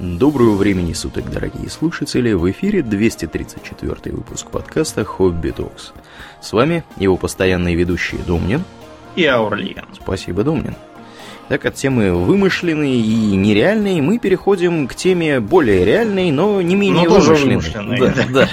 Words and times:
Доброго 0.00 0.56
времени 0.56 0.92
суток, 0.92 1.30
дорогие 1.30 1.70
слушатели! 1.70 2.32
В 2.32 2.50
эфире 2.50 2.82
234 2.82 4.16
выпуск 4.16 4.50
подкаста 4.50 5.04
«Хобби 5.04 5.50
Токс». 5.50 5.92
С 6.42 6.52
вами 6.52 6.82
его 6.96 7.16
постоянные 7.16 7.76
ведущие 7.76 8.20
Домнин 8.26 8.64
и 9.14 9.24
Аурлиен. 9.24 9.84
Спасибо, 9.94 10.42
Домнин. 10.42 10.74
Так, 11.48 11.64
от 11.64 11.76
темы 11.76 12.12
вымышленной 12.12 12.96
и 12.96 13.36
нереальной 13.36 14.00
мы 14.00 14.18
переходим 14.18 14.88
к 14.88 14.96
теме 14.96 15.38
более 15.38 15.84
реальной, 15.84 16.32
но 16.32 16.60
не 16.60 16.74
менее 16.74 17.08
но 17.08 17.14
вымышленной. 17.20 17.56
вымышленной. 17.56 17.98
Да, 17.98 18.24
да. 18.32 18.48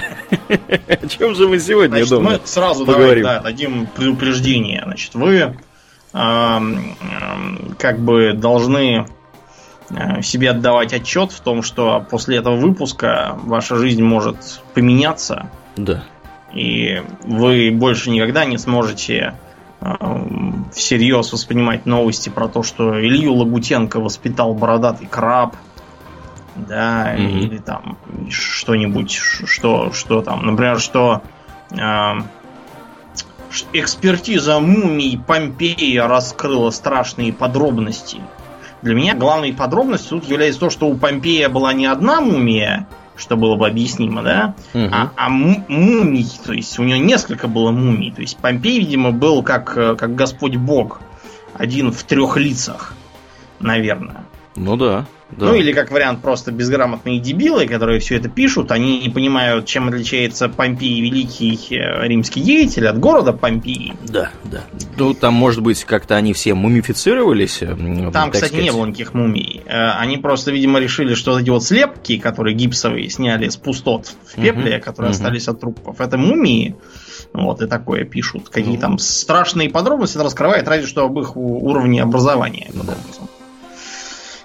О 0.86 1.08
чем 1.08 1.34
же 1.34 1.48
мы 1.48 1.58
сегодня, 1.58 2.04
Значит, 2.04 2.20
мы 2.20 2.40
сразу 2.44 2.86
поговорим. 2.86 3.24
Давай, 3.24 3.38
да, 3.38 3.42
дадим 3.42 3.88
предупреждение. 3.96 4.82
Значит, 4.84 5.14
вы 5.16 5.56
как 6.12 7.98
бы 7.98 8.32
должны 8.34 9.06
себе 10.22 10.50
отдавать 10.50 10.92
отчет 10.92 11.32
в 11.32 11.40
том, 11.40 11.62
что 11.62 12.04
после 12.10 12.38
этого 12.38 12.56
выпуска 12.56 13.36
ваша 13.42 13.76
жизнь 13.76 14.02
может 14.02 14.62
поменяться. 14.74 15.50
Да. 15.76 16.04
И 16.52 17.02
вы 17.24 17.70
больше 17.72 18.10
никогда 18.10 18.44
не 18.44 18.58
сможете 18.58 19.34
э, 19.80 19.86
всерьез 20.74 21.32
воспринимать 21.32 21.86
новости 21.86 22.28
про 22.28 22.48
то, 22.48 22.62
что 22.62 23.00
Илью 23.00 23.34
Лагутенко 23.34 24.00
воспитал 24.00 24.54
бородатый 24.54 25.06
краб. 25.06 25.56
Да, 26.54 27.16
mm-hmm. 27.16 27.38
или 27.40 27.56
там 27.56 27.96
что-нибудь, 28.28 29.12
что, 29.12 29.90
что 29.94 30.20
там, 30.20 30.44
например, 30.44 30.80
что 30.80 31.22
э, 31.70 31.76
экспертиза 33.72 34.60
мумий 34.60 35.18
Помпея 35.18 36.06
раскрыла 36.06 36.68
страшные 36.68 37.32
подробности 37.32 38.20
для 38.82 38.94
меня 38.94 39.14
главной 39.14 39.52
подробностью 39.52 40.20
тут 40.20 40.28
является 40.28 40.60
то, 40.60 40.70
что 40.70 40.86
у 40.86 40.96
Помпея 40.96 41.48
была 41.48 41.72
не 41.72 41.86
одна 41.86 42.20
мумия, 42.20 42.86
что 43.16 43.36
было 43.36 43.56
бы 43.56 43.66
объяснимо, 43.66 44.22
да, 44.22 44.54
угу. 44.74 44.88
а, 44.92 45.12
а 45.16 45.28
мумий, 45.28 46.26
то 46.44 46.52
есть 46.52 46.78
у 46.78 46.82
него 46.82 46.98
несколько 46.98 47.48
было 47.48 47.70
мумий. 47.70 48.10
То 48.10 48.20
есть 48.20 48.36
Помпей, 48.38 48.80
видимо, 48.80 49.12
был 49.12 49.42
как, 49.42 49.76
э, 49.76 49.94
как 49.96 50.14
Господь 50.14 50.56
Бог, 50.56 51.00
один 51.54 51.92
в 51.92 52.02
трех 52.02 52.36
лицах, 52.36 52.94
наверное. 53.60 54.24
Ну 54.56 54.76
да. 54.76 55.06
Да. 55.36 55.46
Ну 55.46 55.54
или 55.54 55.72
как 55.72 55.90
вариант 55.90 56.20
просто 56.20 56.52
безграмотные 56.52 57.18
дебилы, 57.18 57.66
которые 57.66 58.00
все 58.00 58.16
это 58.16 58.28
пишут, 58.28 58.70
они 58.70 59.00
не 59.00 59.08
понимают, 59.08 59.66
чем 59.66 59.88
отличается 59.88 60.48
Помпей 60.48 61.00
великий 61.00 61.58
э, 61.74 62.06
римский 62.06 62.42
деятель 62.42 62.86
от 62.86 62.98
города 62.98 63.32
Помпеи. 63.32 63.94
Да, 64.06 64.30
да. 64.44 64.62
Ну 64.98 65.14
там, 65.14 65.34
может 65.34 65.62
быть, 65.62 65.84
как-то 65.84 66.16
они 66.16 66.32
все 66.34 66.54
мумифицировались. 66.54 67.62
Э, 67.62 67.74
там, 68.12 68.30
кстати, 68.30 68.50
сказать. 68.50 68.64
не 68.64 68.72
было 68.72 68.86
никаких 68.86 69.14
мумий. 69.14 69.62
Э, 69.66 69.92
они 69.92 70.18
просто, 70.18 70.50
видимо, 70.52 70.78
решили, 70.80 71.14
что 71.14 71.38
эти 71.38 71.50
вот 71.50 71.64
слепки, 71.64 72.18
которые 72.18 72.54
гипсовые 72.54 73.08
сняли 73.08 73.48
с 73.48 73.56
пустот 73.56 74.14
в 74.26 74.34
пепле, 74.34 74.76
угу, 74.76 74.84
которые 74.84 75.10
угу. 75.10 75.16
остались 75.16 75.48
от 75.48 75.60
трупов, 75.60 76.00
это 76.00 76.18
мумии. 76.18 76.76
Вот, 77.32 77.62
и 77.62 77.66
такое 77.66 78.04
пишут. 78.04 78.50
Какие 78.50 78.74
угу. 78.74 78.80
там 78.80 78.98
страшные 78.98 79.70
подробности 79.70 80.16
это 80.16 80.24
раскрывает, 80.24 80.68
разве 80.68 80.86
что 80.86 81.04
об 81.04 81.18
их 81.18 81.36
уровне 81.36 82.02
образования. 82.02 82.70
Да. 82.74 82.94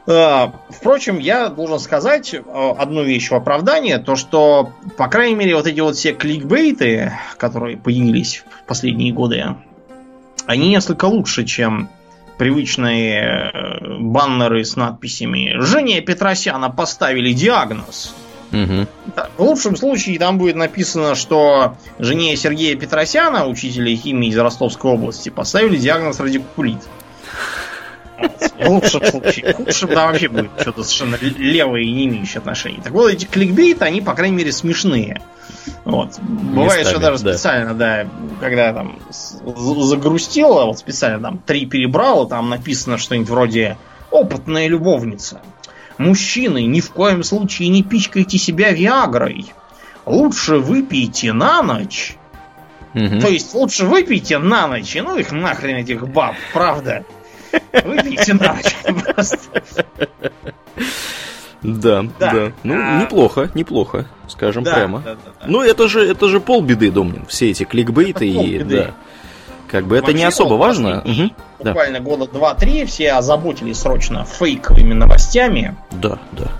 Э, 0.07 0.51
впрочем, 0.69 1.19
я 1.19 1.49
должен 1.49 1.79
сказать 1.79 2.33
э, 2.33 2.39
одну 2.77 3.03
вещь 3.03 3.29
в 3.29 3.35
оправдание, 3.35 3.97
то 3.97 4.15
что, 4.15 4.71
по 4.97 5.07
крайней 5.09 5.35
мере, 5.35 5.55
вот 5.55 5.67
эти 5.67 5.81
вот 5.81 5.97
все 5.97 6.13
кликбейты, 6.13 7.11
которые 7.37 7.77
появились 7.77 8.45
в 8.63 8.67
последние 8.67 9.11
годы, 9.11 9.55
они 10.45 10.69
несколько 10.69 11.05
лучше, 11.05 11.43
чем 11.43 11.89
привычные 12.37 13.21
э, 13.21 13.97
баннеры 13.99 14.63
с 14.63 14.77
надписями 14.77 15.59
«Жене 15.59 15.99
Петросяна 15.99 16.69
поставили 16.69 17.33
диагноз». 17.33 18.15
Угу. 18.53 18.87
В 19.37 19.43
лучшем 19.43 19.75
случае 19.75 20.17
там 20.19 20.37
будет 20.37 20.55
написано, 20.55 21.15
что 21.15 21.75
жене 21.99 22.37
Сергея 22.37 22.77
Петросяна, 22.77 23.45
учителя 23.45 23.93
химии 23.93 24.29
из 24.29 24.37
Ростовской 24.37 24.91
области, 24.91 25.27
поставили 25.27 25.75
диагноз 25.75 26.21
радикулит. 26.21 26.79
В 28.59 28.69
лучшем 28.69 29.05
случае. 29.05 29.53
В 29.53 29.57
худшем, 29.57 29.89
да, 29.89 30.07
вообще 30.07 30.27
будет 30.27 30.51
что-то 30.59 30.83
совершенно 30.83 31.17
левое 31.21 31.81
и 31.81 31.91
не 31.91 32.05
имеющее 32.05 32.39
отношения. 32.39 32.81
Так 32.83 32.93
вот, 32.93 33.11
эти 33.11 33.25
кликбейты, 33.25 33.85
они, 33.85 34.01
по 34.01 34.13
крайней 34.13 34.35
мере, 34.35 34.51
смешные. 34.51 35.21
Вот. 35.85 36.17
Бывает, 36.19 36.79
Местами, 36.79 36.93
что 36.93 36.99
даже 36.99 37.23
да. 37.23 37.33
специально, 37.33 37.73
да, 37.73 38.07
когда 38.39 38.73
там 38.73 38.99
загрустила, 39.11 40.65
вот 40.65 40.79
специально 40.79 41.21
там 41.21 41.37
три 41.39 41.65
перебрала, 41.65 42.27
там 42.27 42.49
написано 42.49 42.97
что-нибудь 42.97 43.29
вроде 43.29 43.77
«Опытная 44.11 44.67
любовница». 44.67 45.41
Мужчины, 45.97 46.65
ни 46.65 46.79
в 46.79 46.91
коем 46.91 47.23
случае 47.23 47.69
не 47.69 47.83
пичкайте 47.83 48.37
себя 48.37 48.71
Виагрой. 48.71 49.51
Лучше 50.05 50.57
выпейте 50.57 51.33
на 51.33 51.61
ночь. 51.63 52.17
Угу. 52.93 53.19
То 53.19 53.27
есть 53.27 53.53
лучше 53.53 53.85
выпейте 53.85 54.37
на 54.37 54.67
ночь, 54.67 54.95
ну 54.95 55.17
их 55.17 55.31
нахрен 55.31 55.77
этих 55.77 56.07
баб, 56.07 56.35
правда. 56.53 57.03
Выпейте 57.83 58.33
на 58.33 58.57
просто. 59.13 59.37
Да, 61.63 62.03
да, 62.19 62.31
да. 62.31 62.51
Ну, 62.63 62.75
а... 62.77 63.01
неплохо, 63.01 63.49
неплохо, 63.53 64.05
скажем 64.27 64.63
да, 64.63 64.73
прямо. 64.73 64.99
Да, 64.99 65.15
да, 65.15 65.31
да. 65.41 65.45
Ну, 65.47 65.61
это 65.61 65.87
же, 65.87 66.05
это 66.05 66.27
же 66.27 66.39
полбеды, 66.39 66.91
Домнин, 66.91 67.25
все 67.25 67.49
эти 67.49 67.63
кликбейты 67.63 68.29
это 68.29 68.45
и 68.45 68.63
да. 68.63 68.93
Как 69.67 69.85
бы 69.85 69.97
это 69.97 70.07
Вообще, 70.07 70.19
не 70.19 70.23
особо 70.23 70.53
вот 70.53 70.59
важно. 70.59 71.01
Угу. 71.01 71.31
Буквально 71.59 71.99
да. 71.99 72.05
года 72.05 72.27
два-три 72.27 72.85
все 72.85 73.11
озаботились 73.13 73.79
срочно 73.79 74.23
фейковыми 74.23 74.93
новостями. 74.93 75.75
Да, 75.91 76.19
да. 76.31 76.51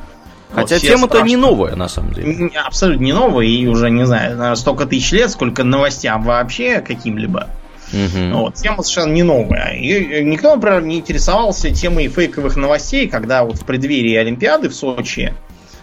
Хотя 0.54 0.76
вот 0.76 0.82
тема-то 0.82 1.22
не 1.22 1.38
новая, 1.38 1.76
на 1.76 1.88
самом 1.88 2.14
деле. 2.14 2.52
Абсолютно 2.66 3.04
не 3.04 3.14
новая, 3.14 3.46
и 3.46 3.66
уже, 3.68 3.90
не 3.90 4.06
знаю, 4.06 4.56
столько 4.58 4.86
тысяч 4.86 5.12
лет, 5.12 5.30
сколько 5.30 5.64
новостям 5.64 6.24
вообще 6.24 6.82
каким-либо. 6.82 7.48
Угу. 7.94 8.38
Вот, 8.38 8.56
тема 8.56 8.84
совершенно 8.84 9.14
не 9.14 9.24
новая. 9.24 9.74
И 9.76 10.24
никто, 10.24 10.56
например, 10.56 10.84
не 10.84 10.98
интересовался 10.98 11.72
темой 11.72 12.08
фейковых 12.08 12.56
новостей, 12.56 13.08
когда 13.08 13.44
вот 13.44 13.58
в 13.58 13.66
преддверии 13.66 14.16
Олимпиады 14.16 14.70
в 14.70 14.76
Сочи 14.76 15.34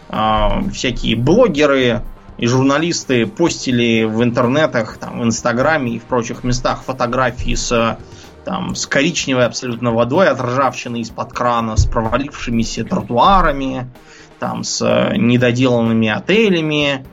э, 0.09 0.48
всякие 0.72 1.16
блогеры 1.16 2.03
и 2.37 2.47
журналисты 2.47 3.26
постили 3.26 4.04
в 4.04 4.22
интернетах, 4.22 4.98
там, 4.98 5.20
в 5.20 5.25
Инстаграме 5.25 5.92
и 5.92 5.98
в 5.98 6.03
прочих 6.03 6.44
местах 6.44 6.82
фотографии 6.82 7.54
с 7.54 7.98
там, 8.44 8.75
с 8.75 8.86
коричневой 8.86 9.47
абсолютно 9.47 9.91
водой 9.92 10.28
от 10.28 10.38
ржавчины 10.41 11.00
из-под 11.00 11.32
крана, 11.32 11.76
с 11.76 11.86
провалившимися 11.86 12.84
тротуарами, 12.84 13.91
там, 14.38 14.65
с 14.65 14.84
недоделанными 15.16 16.09
отелями, 16.09 17.06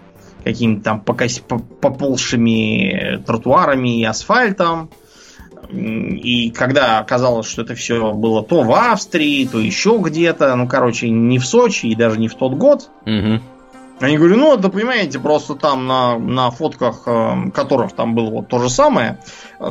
какими-то 0.44 0.84
там 0.84 1.02
покос... 1.02 1.40
поползшими 1.40 3.24
тротуарами 3.26 4.00
и 4.00 4.04
асфальтом. 4.04 4.90
И 5.72 6.52
когда 6.52 7.00
оказалось, 7.00 7.48
что 7.48 7.62
это 7.62 7.76
все 7.76 8.14
было 8.14 8.44
то 8.44 8.64
в 8.64 8.74
Австрии, 8.74 9.46
то 9.46 9.60
еще 9.60 10.00
где-то, 10.02 10.56
ну, 10.56 10.68
короче, 10.68 11.10
не 11.10 11.40
в 11.40 11.46
Сочи 11.46 11.86
и 11.86 11.96
даже 11.96 12.20
не 12.20 12.28
в 12.28 12.36
тот 12.36 12.54
год, 12.56 12.90
угу. 13.06 13.40
Они 14.02 14.18
говорят, 14.18 14.38
ну, 14.38 14.58
да 14.58 14.70
понимаете, 14.70 15.20
просто 15.20 15.56
там 15.56 15.86
на, 15.86 16.18
на 16.18 16.50
фотках, 16.50 17.04
э, 17.06 17.52
которых 17.54 17.94
там 17.94 18.16
было 18.16 18.32
вот 18.32 18.48
то 18.48 18.60
же 18.60 18.70
самое, 18.70 19.20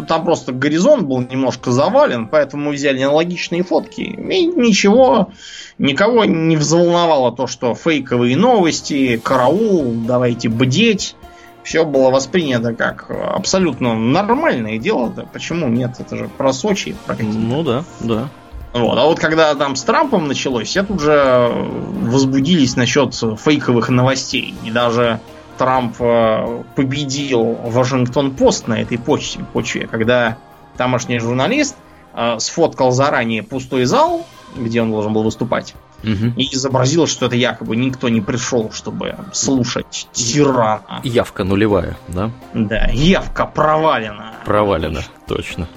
там 0.06 0.24
просто 0.24 0.52
горизонт 0.52 1.02
был 1.02 1.20
немножко 1.20 1.72
завален, 1.72 2.28
поэтому 2.28 2.66
мы 2.66 2.72
взяли 2.72 3.02
аналогичные 3.02 3.64
фотки. 3.64 4.02
И 4.02 4.46
ничего, 4.46 5.30
никого 5.78 6.24
не 6.24 6.56
взволновало 6.56 7.32
то, 7.32 7.46
что 7.48 7.74
фейковые 7.74 8.36
новости, 8.36 9.20
караул, 9.22 9.92
давайте 10.06 10.48
бдеть. 10.48 11.16
Все 11.62 11.84
было 11.84 12.10
воспринято 12.10 12.74
как 12.74 13.10
абсолютно 13.10 13.94
нормальное 13.94 14.78
дело. 14.78 15.10
Да 15.10 15.24
почему 15.30 15.68
нет? 15.68 15.96
Это 15.98 16.16
же 16.16 16.28
про 16.28 16.52
Сочи, 16.52 16.96
про 17.06 17.16
Ну 17.20 17.62
да, 17.62 17.84
да. 18.00 18.28
Вот. 18.72 18.98
А 18.98 19.04
вот 19.04 19.18
когда 19.18 19.54
там 19.54 19.74
с 19.76 19.82
Трампом 19.82 20.28
началось, 20.28 20.68
все 20.68 20.82
тут 20.82 21.00
же 21.00 21.50
возбудились 21.52 22.76
насчет 22.76 23.14
фейковых 23.14 23.88
новостей. 23.88 24.54
И 24.64 24.70
даже 24.70 25.20
Трамп 25.58 25.96
э, 25.98 26.62
победил 26.76 27.42
Вашингтон-Пост 27.64 28.68
на 28.68 28.80
этой 28.80 28.98
почте, 28.98 29.40
почве, 29.52 29.86
когда 29.86 30.38
тамошний 30.76 31.18
журналист 31.18 31.76
э, 32.14 32.38
сфоткал 32.38 32.92
заранее 32.92 33.42
пустой 33.42 33.84
зал, 33.84 34.24
где 34.56 34.82
он 34.82 34.90
должен 34.90 35.12
был 35.12 35.22
выступать, 35.22 35.74
угу. 36.02 36.32
и 36.36 36.54
изобразил, 36.54 37.06
что 37.06 37.26
это 37.26 37.36
якобы 37.36 37.76
никто 37.76 38.08
не 38.08 38.20
пришел, 38.20 38.70
чтобы 38.72 39.16
слушать 39.32 40.08
тирана. 40.12 41.00
Явка 41.02 41.44
нулевая, 41.44 41.98
да? 42.08 42.30
Да, 42.54 42.88
явка 42.92 43.46
провалена. 43.46 44.34
Провалена, 44.44 45.02
точно 45.26 45.68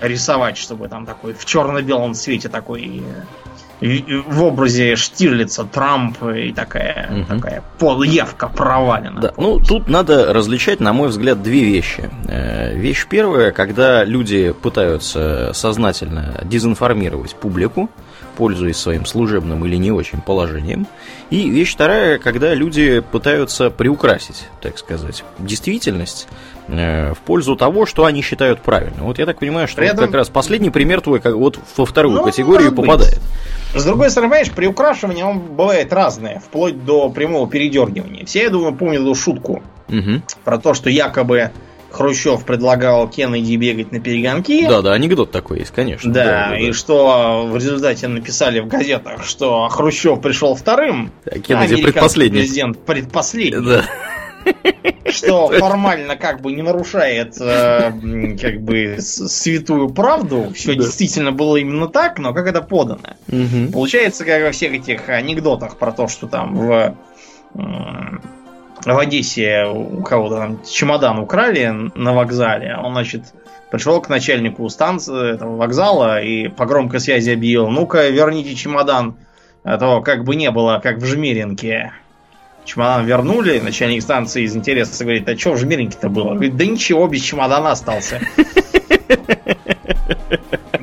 рисовать, 0.00 0.56
чтобы 0.56 0.88
там 0.88 1.06
такой 1.06 1.34
в 1.34 1.44
черно-белом 1.44 2.14
цвете 2.14 2.48
такой 2.48 3.02
в 3.80 4.42
образе 4.42 4.96
Штирлица, 4.96 5.64
Трамп 5.64 6.22
и 6.22 6.52
такая, 6.52 7.10
угу. 7.10 7.36
такая 7.36 7.62
подъявка 7.78 8.48
провалена. 8.48 9.20
Да, 9.20 9.32
ну 9.36 9.60
тут 9.60 9.88
надо 9.88 10.32
различать, 10.32 10.80
на 10.80 10.92
мой 10.92 11.08
взгляд, 11.08 11.42
две 11.42 11.62
вещи. 11.62 12.10
Э, 12.26 12.74
вещь 12.74 13.06
первая, 13.08 13.52
когда 13.52 14.04
люди 14.04 14.52
пытаются 14.52 15.50
сознательно 15.52 16.40
дезинформировать 16.44 17.34
публику, 17.34 17.90
пользуясь 18.36 18.76
своим 18.76 19.06
служебным 19.06 19.64
или 19.64 19.76
не 19.76 19.90
очень 19.90 20.20
положением. 20.20 20.86
И 21.30 21.48
вещь 21.50 21.74
вторая, 21.74 22.18
когда 22.18 22.54
люди 22.54 23.00
пытаются 23.00 23.70
приукрасить, 23.70 24.44
так 24.60 24.78
сказать, 24.78 25.24
действительность 25.38 26.28
э, 26.68 27.14
в 27.14 27.18
пользу 27.18 27.56
того, 27.56 27.86
что 27.86 28.04
они 28.04 28.22
считают 28.22 28.60
правильным. 28.60 29.06
Вот 29.06 29.18
я 29.18 29.26
так 29.26 29.38
понимаю, 29.38 29.66
что 29.66 29.82
вот 29.82 29.98
как 29.98 30.14
раз 30.14 30.28
последний 30.28 30.70
пример 30.70 31.00
твой 31.00 31.20
как 31.20 31.34
вот 31.34 31.58
во 31.76 31.86
вторую 31.86 32.16
ну, 32.16 32.24
категорию 32.24 32.72
попадает. 32.72 33.20
С 33.74 33.84
другой 33.84 34.10
стороны, 34.10 34.30
понимаешь, 34.30 34.52
приукрашивание 34.52 35.24
он 35.24 35.38
бывает 35.38 35.92
разное, 35.92 36.40
вплоть 36.40 36.84
до 36.84 37.10
прямого 37.10 37.48
передергивания. 37.48 38.24
Все, 38.24 38.44
я 38.44 38.50
думаю, 38.50 38.74
помнят 38.74 39.02
эту 39.02 39.14
шутку 39.14 39.62
угу. 39.88 40.22
про 40.44 40.58
то, 40.58 40.74
что 40.74 40.88
якобы 40.88 41.50
Хрущев 41.96 42.44
предлагал 42.44 43.08
Кеннеди 43.08 43.56
бегать 43.56 43.90
на 43.90 44.00
перегонки. 44.00 44.68
Да, 44.68 44.82
да, 44.82 44.92
анекдот 44.92 45.30
такой 45.30 45.60
есть, 45.60 45.70
конечно. 45.70 46.12
Да, 46.12 46.24
да, 46.24 46.48
да 46.50 46.58
и 46.58 46.66
да. 46.66 46.72
что 46.74 47.48
в 47.50 47.56
результате 47.56 48.06
написали 48.06 48.60
в 48.60 48.68
газетах, 48.68 49.24
что 49.24 49.68
Хрущев 49.68 50.20
пришел 50.20 50.54
вторым, 50.54 51.10
а 51.24 51.38
Кеннеди 51.38 51.82
предпоследний. 51.82 52.40
президент 52.40 52.78
предпоследний. 52.84 53.64
Да. 53.64 53.84
Что 55.10 55.48
формально 55.58 56.16
как 56.16 56.42
бы 56.42 56.52
не 56.52 56.60
нарушает 56.60 57.40
э, 57.40 58.36
как 58.38 58.60
бы 58.60 58.96
святую 59.00 59.88
правду. 59.88 60.52
Все 60.54 60.74
да. 60.74 60.82
действительно 60.82 61.32
было 61.32 61.56
именно 61.56 61.88
так, 61.88 62.18
но 62.18 62.34
как 62.34 62.46
это 62.46 62.60
подано. 62.60 63.16
Угу. 63.28 63.72
Получается, 63.72 64.26
как 64.26 64.42
во 64.42 64.50
всех 64.50 64.74
этих 64.74 65.08
анекдотах 65.08 65.78
про 65.78 65.92
то, 65.92 66.08
что 66.08 66.26
там 66.26 66.56
в 66.56 66.94
в 68.84 68.98
Одессе 68.98 69.66
у 69.66 70.02
кого-то 70.02 70.36
там 70.36 70.62
чемодан 70.64 71.18
украли 71.18 71.90
на 71.94 72.12
вокзале. 72.12 72.76
Он, 72.76 72.92
значит, 72.92 73.22
пришел 73.70 74.00
к 74.00 74.08
начальнику 74.08 74.68
станции 74.68 75.34
этого 75.34 75.56
вокзала 75.56 76.20
и 76.20 76.48
по 76.48 76.66
громкой 76.66 77.00
связи 77.00 77.30
объявил, 77.30 77.68
ну-ка, 77.68 78.08
верните 78.08 78.54
чемодан. 78.54 79.16
А 79.64 79.78
то 79.78 80.00
как 80.00 80.24
бы 80.24 80.36
не 80.36 80.50
было, 80.50 80.80
как 80.82 80.98
в 80.98 81.04
Жмеринке. 81.04 81.92
Чемодан 82.64 83.06
вернули, 83.06 83.60
начальник 83.60 84.02
станции 84.02 84.42
из 84.42 84.56
интереса 84.56 85.04
говорит, 85.04 85.28
а 85.28 85.36
что 85.36 85.52
в 85.52 85.58
Жмеринке-то 85.58 86.08
было? 86.08 86.34
Говорит, 86.34 86.56
да 86.56 86.66
ничего, 86.66 87.06
без 87.06 87.22
чемодана 87.22 87.72
остался. 87.72 88.20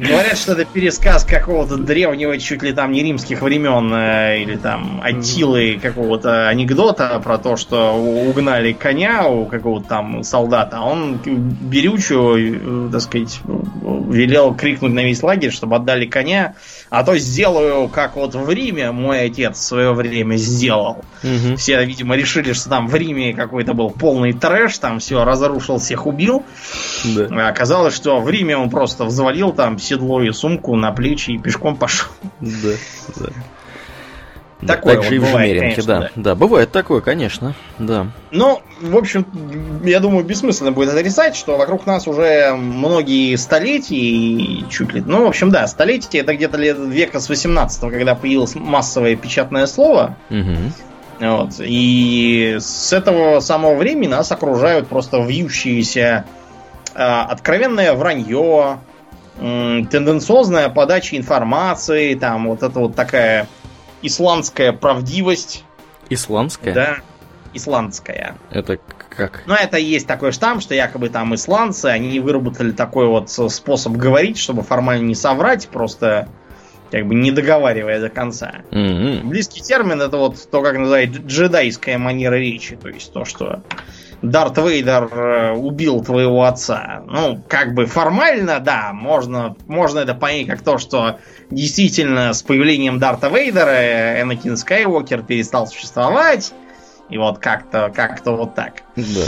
Говорят, 0.07 0.38
что 0.38 0.53
это 0.53 0.65
пересказ 0.65 1.23
какого-то 1.23 1.77
древнего, 1.77 2.38
чуть 2.38 2.61
ли 2.63 2.73
там 2.73 2.91
не 2.91 3.03
римских 3.03 3.41
времен, 3.41 3.94
э, 3.94 4.41
или 4.41 4.55
там 4.55 5.01
Аттилы 5.03 5.79
какого-то 5.81 6.47
анекдота 6.47 7.19
про 7.23 7.38
то, 7.38 7.55
что 7.55 7.94
угнали 7.94 8.73
коня 8.73 9.27
у 9.27 9.45
какого-то 9.45 9.88
там 9.88 10.23
солдата. 10.23 10.77
А 10.77 10.83
он 10.83 11.19
Берючу, 11.23 12.38
э, 12.38 12.89
так 12.91 13.01
сказать, 13.01 13.39
велел 13.44 14.53
крикнуть 14.53 14.94
на 14.94 15.03
весь 15.03 15.23
лагерь, 15.23 15.51
чтобы 15.51 15.75
отдали 15.75 16.05
коня, 16.05 16.55
а 16.89 17.03
то 17.03 17.17
сделаю, 17.17 17.88
как 17.88 18.15
вот 18.15 18.35
в 18.35 18.50
Риме 18.50 18.91
мой 18.91 19.21
отец 19.25 19.57
в 19.57 19.61
свое 19.61 19.94
время 19.94 20.35
сделал. 20.35 21.03
Угу. 21.23 21.57
Все, 21.57 21.83
видимо, 21.83 22.15
решили, 22.15 22.53
что 22.53 22.69
там 22.69 22.88
в 22.88 22.95
Риме 22.95 23.33
какой-то 23.33 23.73
был 23.73 23.89
полный 23.89 24.33
трэш, 24.33 24.77
там 24.77 25.00
все 25.00 25.23
разрушил, 25.23 25.79
всех 25.79 26.05
убил. 26.05 26.44
Да. 27.03 27.27
А 27.31 27.50
оказалось, 27.50 27.95
что 27.95 28.19
в 28.19 28.29
Риме 28.29 28.57
он 28.57 28.69
просто 28.69 29.05
взвалил 29.05 29.53
там 29.53 29.77
седло 29.93 30.21
и 30.21 30.31
сумку 30.31 30.75
на 30.75 30.91
плечи 30.91 31.31
и 31.31 31.37
пешком 31.37 31.77
пошел. 31.77 32.09
Да, 32.39 32.75
да. 33.17 33.29
Такое 34.65 34.93
так 34.95 35.03
вот 35.03 35.09
же 35.09 35.15
и 35.15 35.19
в 35.19 35.25
бывает, 35.25 35.49
Жмеринке, 35.57 35.81
конечно, 35.81 35.93
да. 35.93 35.99
да. 35.99 36.09
Да, 36.15 36.35
бывает 36.35 36.71
такое, 36.71 37.01
конечно, 37.01 37.53
да. 37.79 38.07
Ну, 38.31 38.61
в 38.79 38.95
общем, 38.95 39.25
я 39.83 39.99
думаю, 39.99 40.23
бессмысленно 40.23 40.71
будет 40.71 40.89
отрицать, 40.93 41.35
что 41.35 41.57
вокруг 41.57 41.85
нас 41.85 42.07
уже 42.07 42.53
многие 42.55 43.35
столетия, 43.35 44.65
чуть 44.69 44.93
ли... 44.93 45.03
Ну, 45.05 45.25
в 45.25 45.27
общем, 45.27 45.49
да, 45.49 45.67
столетия, 45.67 46.19
это 46.19 46.33
где-то 46.35 46.57
лет 46.57 46.77
века 46.79 47.19
с 47.19 47.27
18 47.27 47.81
когда 47.91 48.15
появилось 48.15 48.55
массовое 48.55 49.15
печатное 49.15 49.65
слово. 49.65 50.15
Угу. 50.29 51.27
Вот, 51.27 51.51
и 51.59 52.57
с 52.59 52.93
этого 52.93 53.39
самого 53.39 53.75
времени 53.75 54.07
нас 54.07 54.31
окружают 54.31 54.87
просто 54.87 55.21
вьющиеся 55.21 56.25
э, 56.95 56.99
откровенное 56.99 57.93
вранье, 57.93 58.79
тенденциозная 59.38 60.69
подача 60.69 61.18
информации, 61.18 62.15
там 62.15 62.47
вот 62.47 62.63
это 62.63 62.80
вот 62.80 62.95
такая 62.95 63.47
исландская 64.01 64.74
правдивость. 64.74 65.63
Исландская? 66.09 66.74
Да, 66.74 66.97
исландская. 67.53 68.35
Это 68.51 68.77
как? 69.09 69.44
Ну, 69.45 69.53
это 69.53 69.77
есть 69.77 70.07
такой 70.07 70.31
штамп, 70.31 70.62
что 70.62 70.75
якобы 70.75 71.09
там 71.09 71.33
исландцы, 71.35 71.85
они 71.88 72.19
выработали 72.19 72.71
такой 72.71 73.07
вот 73.07 73.30
способ 73.30 73.94
говорить, 73.94 74.38
чтобы 74.38 74.63
формально 74.63 75.06
не 75.06 75.15
соврать, 75.15 75.68
просто 75.69 76.27
как 76.91 77.07
бы 77.07 77.15
не 77.15 77.31
договаривая 77.31 78.00
до 78.00 78.09
конца. 78.09 78.62
Mm-hmm. 78.69 79.24
Близкий 79.24 79.62
термин 79.62 80.01
это 80.01 80.18
вот 80.18 80.50
то, 80.51 80.62
как 80.62 80.77
называют 80.77 81.12
джедайская 81.12 81.97
манера 81.97 82.36
речи, 82.36 82.75
то 82.75 82.88
есть 82.88 83.12
то, 83.12 83.25
что 83.25 83.63
Дарт 84.23 84.57
Вейдер 84.57 85.09
э, 85.11 85.51
убил 85.51 86.01
твоего 86.01 86.45
отца. 86.45 87.03
Ну, 87.07 87.43
как 87.47 87.73
бы 87.73 87.85
формально, 87.85 88.61
да, 88.61 88.91
можно, 88.93 89.55
можно 89.67 89.99
это 89.99 90.15
понять 90.15 90.47
как 90.47 90.61
то, 90.61 90.77
что 90.77 91.19
действительно 91.51 92.33
с 92.33 92.41
появлением 92.41 92.99
Дарта 92.99 93.27
Вейдера 93.27 94.21
Энакин 94.21 94.55
Скайуокер 94.55 95.23
перестал 95.23 95.67
существовать. 95.67 96.53
И 97.09 97.17
вот 97.17 97.39
как-то 97.39 97.91
как 97.93 98.25
вот 98.25 98.55
так. 98.55 98.83
Да. 98.95 99.25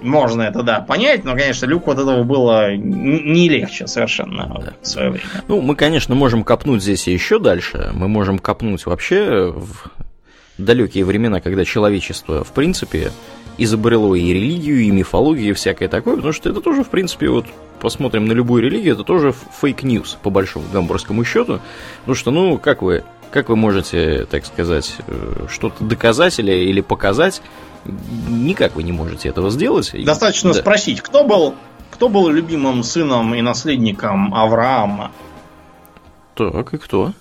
Можно 0.00 0.42
это, 0.42 0.62
да, 0.62 0.80
понять, 0.80 1.24
но, 1.24 1.32
конечно, 1.32 1.66
Люк 1.66 1.88
вот 1.88 1.98
этого 1.98 2.22
было 2.22 2.76
не 2.76 3.48
легче 3.48 3.88
совершенно 3.88 4.60
да. 4.64 4.74
в 4.80 4.86
свое 4.86 5.10
время. 5.10 5.26
Ну, 5.48 5.60
мы, 5.60 5.74
конечно, 5.74 6.14
можем 6.14 6.44
копнуть 6.44 6.82
здесь 6.82 7.08
еще 7.08 7.40
дальше. 7.40 7.90
Мы 7.94 8.06
можем 8.06 8.38
копнуть 8.38 8.86
вообще 8.86 9.52
в 9.52 9.90
далекие 10.56 11.04
времена, 11.04 11.40
когда 11.40 11.64
человечество, 11.64 12.44
в 12.44 12.52
принципе, 12.52 13.10
изобрело 13.58 14.14
и 14.14 14.32
религию, 14.32 14.80
и 14.80 14.90
мифологию, 14.90 15.50
и 15.50 15.52
всякое 15.52 15.88
такое, 15.88 16.16
потому 16.16 16.32
что 16.32 16.48
это 16.48 16.60
тоже, 16.60 16.84
в 16.84 16.88
принципе, 16.88 17.28
вот 17.28 17.46
посмотрим 17.80 18.26
на 18.26 18.32
любую 18.32 18.62
религию, 18.62 18.94
это 18.94 19.04
тоже 19.04 19.34
fake 19.60 19.85
news, 19.85 20.16
по 20.22 20.30
большому 20.30 20.66
гамбургскому 20.72 21.24
счету, 21.24 21.60
потому 22.00 22.14
что, 22.14 22.30
ну, 22.30 22.58
как 22.58 22.82
вы, 22.82 23.04
как 23.30 23.48
вы 23.48 23.56
можете, 23.56 24.26
так 24.30 24.46
сказать, 24.46 24.96
э, 25.06 25.46
что-то 25.50 25.84
доказать 25.84 26.38
или, 26.38 26.52
или 26.52 26.80
показать, 26.80 27.42
никак 28.28 28.76
вы 28.76 28.82
не 28.82 28.92
можете 28.92 29.28
этого 29.28 29.50
сделать. 29.50 29.92
Достаточно 30.04 30.52
да. 30.52 30.60
спросить, 30.60 31.00
кто 31.00 31.24
был, 31.24 31.54
кто 31.90 32.08
был 32.08 32.28
любимым 32.28 32.82
сыном 32.82 33.34
и 33.34 33.42
наследником 33.42 34.34
Авраама? 34.34 35.12
Так, 36.34 36.74
и 36.74 36.78
кто? 36.78 37.12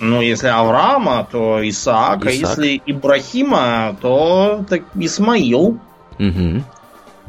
Ну, 0.00 0.20
если 0.20 0.48
Авраама, 0.48 1.26
то 1.30 1.66
Исаак, 1.66 2.26
Исаак. 2.26 2.26
а 2.26 2.30
если 2.30 2.82
Ибрахима, 2.84 3.96
то 4.00 4.64
так, 4.68 4.82
Исмаил. 4.94 5.78
Угу. 6.18 6.62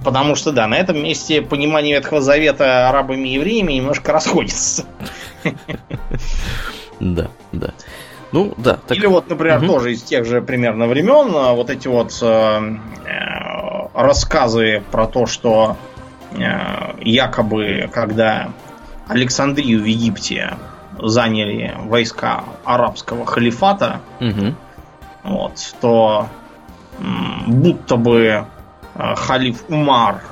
Потому 0.04 0.36
что, 0.36 0.52
да, 0.52 0.68
на 0.68 0.76
этом 0.76 1.02
месте 1.02 1.42
понимание 1.42 1.96
Ветхого 1.96 2.22
Завета 2.22 2.90
арабами 2.90 3.30
и 3.30 3.34
евреями 3.34 3.74
немножко 3.74 4.12
расходится. 4.12 4.86
Да, 7.00 7.30
да. 7.52 7.74
Ну, 8.32 8.54
да. 8.58 8.80
Так... 8.88 8.98
Или 8.98 9.06
вот, 9.06 9.30
например, 9.30 9.60
угу. 9.60 9.68
тоже 9.68 9.94
из 9.94 10.04
тех 10.04 10.26
же 10.26 10.42
примерно 10.42 10.88
времен 10.88 11.32
а, 11.36 11.54
вот 11.54 11.70
эти 11.70 11.88
вот 11.88 12.18
э, 12.22 12.26
э, 12.26 13.88
рассказы 13.94 14.84
про 14.92 15.08
то, 15.08 15.28
что 15.28 15.78
э, 16.32 17.02
якобы, 17.02 17.90
когда 17.94 18.50
Александрию 19.08 19.82
в 19.82 19.86
Египте 19.86 20.56
заняли 21.00 21.76
войска 21.84 22.44
арабского 22.64 23.26
халифата, 23.26 24.02
угу. 24.20 24.56
вот, 25.24 25.54
то 25.82 26.28
будто 27.48 27.98
бы 27.98 28.46
э, 28.96 29.16
халиф 29.16 29.64
Умар 29.70 30.24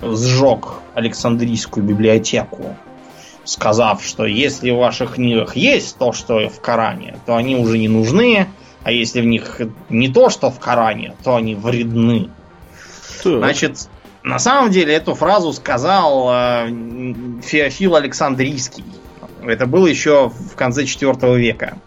сжег 0.00 0.74
Александрийскую 0.94 1.84
библиотеку, 1.84 2.76
сказав, 3.44 4.02
что 4.04 4.24
если 4.24 4.70
в 4.70 4.78
ваших 4.78 5.14
книгах 5.14 5.56
есть 5.56 5.98
то, 5.98 6.12
что 6.12 6.48
в 6.48 6.60
Коране, 6.60 7.18
то 7.26 7.36
они 7.36 7.56
уже 7.56 7.78
не 7.78 7.88
нужны, 7.88 8.48
а 8.82 8.92
если 8.92 9.20
в 9.20 9.26
них 9.26 9.60
не 9.88 10.08
то, 10.08 10.30
что 10.30 10.50
в 10.50 10.58
Коране, 10.58 11.14
то 11.24 11.36
они 11.36 11.54
вредны. 11.54 12.30
Так. 13.22 13.38
Значит, 13.38 13.88
на 14.22 14.38
самом 14.38 14.70
деле 14.70 14.94
эту 14.94 15.14
фразу 15.14 15.52
сказал 15.52 16.28
э, 16.30 16.68
Феофил 17.42 17.96
Александрийский 17.96 18.84
это 19.48 19.66
было 19.66 19.86
еще 19.86 20.30
в 20.30 20.56
конце 20.56 20.84
4 20.84 21.36
века. 21.36 21.78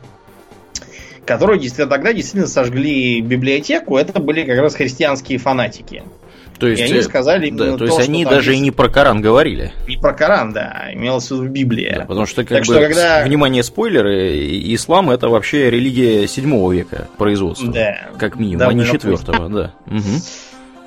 Которые 1.26 1.70
тогда 1.70 2.14
действительно 2.14 2.48
сожгли 2.48 3.20
библиотеку. 3.22 3.98
Это 3.98 4.20
были 4.20 4.44
как 4.44 4.60
раз 4.60 4.76
христианские 4.76 5.40
фанатики. 5.40 6.04
То 6.58 6.68
есть, 6.68 6.82
и 6.82 6.86
они 6.86 7.00
э, 7.00 7.02
сказали 7.04 7.50
да, 7.50 7.72
то, 7.72 7.78
то 7.78 7.86
есть 7.86 8.00
они 8.00 8.26
даже 8.26 8.52
есть... 8.52 8.62
и 8.62 8.64
не 8.64 8.72
про 8.72 8.90
Коран 8.90 9.22
говорили. 9.22 9.74
Не 9.88 9.98
про 9.98 10.14
Коран, 10.14 10.54
да, 10.54 10.88
имелось 10.92 11.30
в 11.30 11.36
виду 11.36 11.48
Библия. 11.48 12.00
Да, 12.00 12.06
потому 12.06 12.26
что, 12.26 12.44
как 12.44 12.50
так 12.50 12.60
бы, 12.62 12.66
что 12.66 12.80
когда... 12.80 13.24
внимание, 13.24 13.62
спойлеры, 13.64 14.40
ислам 14.74 15.12
это 15.12 15.30
вообще 15.30 15.70
религия 15.70 16.28
7 16.28 16.74
века 16.74 17.08
производства. 17.18 17.72
Да. 17.72 18.08
Как 18.18 18.38
минимум, 18.38 18.60
да, 18.60 18.68
а 18.70 18.74
не 18.74 18.86
4 18.86 19.18
да. 19.50 19.74
Угу. 19.86 20.02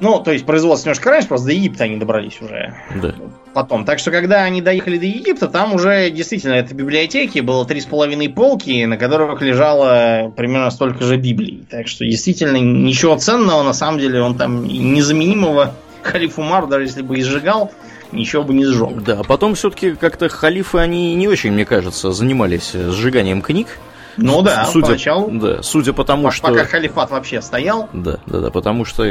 Ну, 0.01 0.21
то 0.21 0.33
есть 0.33 0.47
производство 0.47 0.89
немножко 0.89 1.11
раньше, 1.11 1.29
просто 1.29 1.49
до 1.49 1.53
Египта 1.53 1.85
они 1.85 1.97
добрались 1.97 2.41
уже. 2.41 2.75
Да. 3.03 3.15
Потом. 3.53 3.85
Так 3.85 3.99
что, 3.99 4.11
когда 4.11 4.45
они 4.45 4.63
доехали 4.63 4.97
до 4.97 5.07
Египта, 5.07 5.49
там 5.49 5.75
уже 5.75 6.11
действительно 6.11 6.55
это 6.55 6.75
библиотеки, 6.75 7.41
было 7.41 7.67
три 7.67 7.81
с 7.81 7.87
половиной 7.87 8.29
полки, 8.29 8.85
на 8.85 8.97
которых 8.97 9.43
лежало 9.43 10.33
примерно 10.37 10.71
столько 10.71 11.05
же 11.05 11.17
Библий. 11.17 11.65
Так 11.69 11.89
что, 11.89 12.05
действительно, 12.05 12.57
ничего 12.57 13.17
ценного, 13.17 13.63
на 13.63 13.73
самом 13.73 13.99
деле, 13.99 14.23
он 14.23 14.37
там 14.37 14.65
незаменимого 14.65 15.75
халиф 16.03 16.39
Умар, 16.39 16.67
даже 16.67 16.85
если 16.85 17.03
бы 17.03 17.19
и 17.19 17.23
сжигал, 17.23 17.73
ничего 18.13 18.43
бы 18.43 18.55
не 18.55 18.65
сжег. 18.65 19.03
Да, 19.03 19.21
а 19.21 19.25
потом 19.25 19.55
все-таки 19.55 19.93
как-то 19.93 20.29
халифы, 20.29 20.79
они 20.79 21.15
не 21.15 21.29
очень, 21.29 21.53
мне 21.53 21.65
кажется, 21.65 22.13
занимались 22.13 22.73
сжиганием 22.73 23.43
книг. 23.43 23.79
Ну 24.17 24.43
да, 24.43 24.67
судя, 24.67 24.87
поначалу. 24.87 25.31
Да, 25.31 25.63
судя 25.63 25.93
по 25.93 26.05
тому, 26.05 26.25
пока, 26.25 26.35
что... 26.35 26.47
Пока 26.49 26.65
халифат 26.65 27.11
вообще 27.11 27.41
стоял. 27.43 27.89
Да, 27.93 28.19
да, 28.27 28.41
да, 28.41 28.51
потому 28.51 28.85
что 28.85 29.05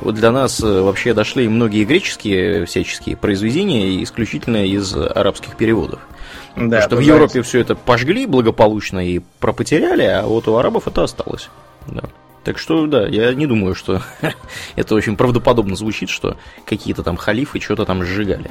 вот 0.00 0.14
для 0.14 0.30
нас 0.30 0.60
э, 0.62 0.80
вообще 0.80 1.14
дошли 1.14 1.48
многие 1.48 1.84
греческие 1.84 2.66
всяческие 2.66 3.16
произведения 3.16 4.02
исключительно 4.02 4.64
из 4.64 4.94
арабских 4.94 5.56
переводов. 5.56 6.00
Да, 6.56 6.82
Потому 6.82 6.82
что 6.82 6.96
в 6.96 7.00
Европе 7.00 7.42
все 7.42 7.60
это 7.60 7.74
пожгли 7.74 8.26
благополучно 8.26 9.06
и 9.06 9.20
пропотеряли, 9.40 10.04
а 10.04 10.22
вот 10.22 10.46
у 10.46 10.56
арабов 10.56 10.86
это 10.86 11.02
осталось. 11.02 11.50
Да. 11.86 12.02
Так 12.44 12.58
что, 12.58 12.86
да, 12.86 13.06
я 13.06 13.32
не 13.32 13.46
думаю, 13.46 13.74
что 13.74 14.02
это 14.76 14.94
очень 14.94 15.16
правдоподобно 15.16 15.76
звучит, 15.76 16.10
что 16.10 16.36
какие-то 16.66 17.02
там 17.02 17.16
халифы 17.16 17.58
что-то 17.60 17.86
там 17.86 18.04
сжигали. 18.04 18.50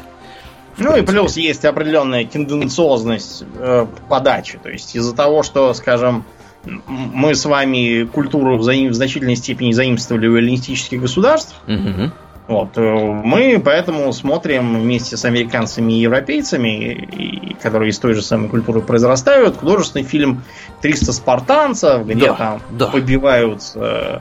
Ну 0.78 0.96
и 0.96 1.02
плюс 1.02 1.38
есть 1.38 1.66
определенная 1.66 2.26
тенденциозность 2.26 3.44
э, 3.58 3.86
подачи. 4.10 4.60
То 4.62 4.70
есть 4.70 4.96
из-за 4.96 5.16
того, 5.16 5.44
что, 5.44 5.74
скажем, 5.74 6.26
мы 6.66 7.36
с 7.36 7.46
вами 7.46 8.06
культуру 8.06 8.58
в, 8.58 8.64
заим... 8.64 8.90
в 8.90 8.94
значительной 8.94 9.36
степени 9.36 9.72
заимствовали 9.72 10.28
у 10.28 10.38
эллинистических 10.38 11.02
государств, 11.02 11.56
угу. 11.68 12.12
вот, 12.48 12.78
э, 12.78 12.82
мы 12.82 13.62
поэтому 13.64 14.12
смотрим 14.14 14.80
вместе 14.82 15.18
с 15.18 15.26
американцами 15.26 15.94
и 15.94 16.00
европейцами, 16.00 16.94
и, 16.94 17.54
которые 17.62 17.90
из 17.90 18.00
той 18.00 18.14
же 18.14 18.22
самой 18.22 18.50
культуры 18.50 18.82
произрастают, 18.82 19.58
художественный 19.58 20.06
фильм 20.06 20.44
«300 20.82 21.12
спартанцев», 21.12 22.06
где 22.06 22.28
да, 22.28 22.34
там 22.34 22.62
да. 22.72 22.88
побивают 22.88 23.62
э, 23.76 24.20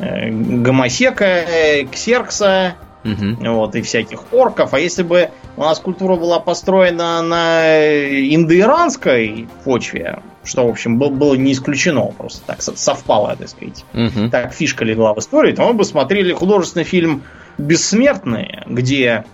э, 0.00 0.30
гомосека, 0.30 1.44
ксеркса, 1.92 2.74
угу. 3.04 3.52
вот, 3.52 3.76
и 3.76 3.82
всяких 3.82 4.32
орков. 4.32 4.74
А 4.74 4.80
если 4.80 5.04
бы 5.04 5.30
у 5.56 5.62
нас 5.62 5.80
культура 5.80 6.16
была 6.16 6.38
построена 6.38 7.22
на 7.22 7.94
индоиранской 8.34 9.48
почве, 9.64 10.20
что, 10.44 10.66
в 10.66 10.70
общем, 10.70 10.98
было 10.98 11.34
не 11.34 11.52
исключено, 11.52 12.06
просто 12.06 12.42
так 12.46 12.62
совпало, 12.62 13.34
так 13.36 13.48
сказать. 13.48 13.84
Угу. 13.94 14.30
Так 14.30 14.52
фишка 14.52 14.84
легла 14.84 15.14
в 15.14 15.18
истории, 15.18 15.52
то 15.52 15.66
мы 15.66 15.74
бы 15.74 15.84
смотрели 15.84 16.32
художественный 16.32 16.84
фильм 16.84 17.22
«Бессмертные», 17.58 18.64
где 18.66 19.24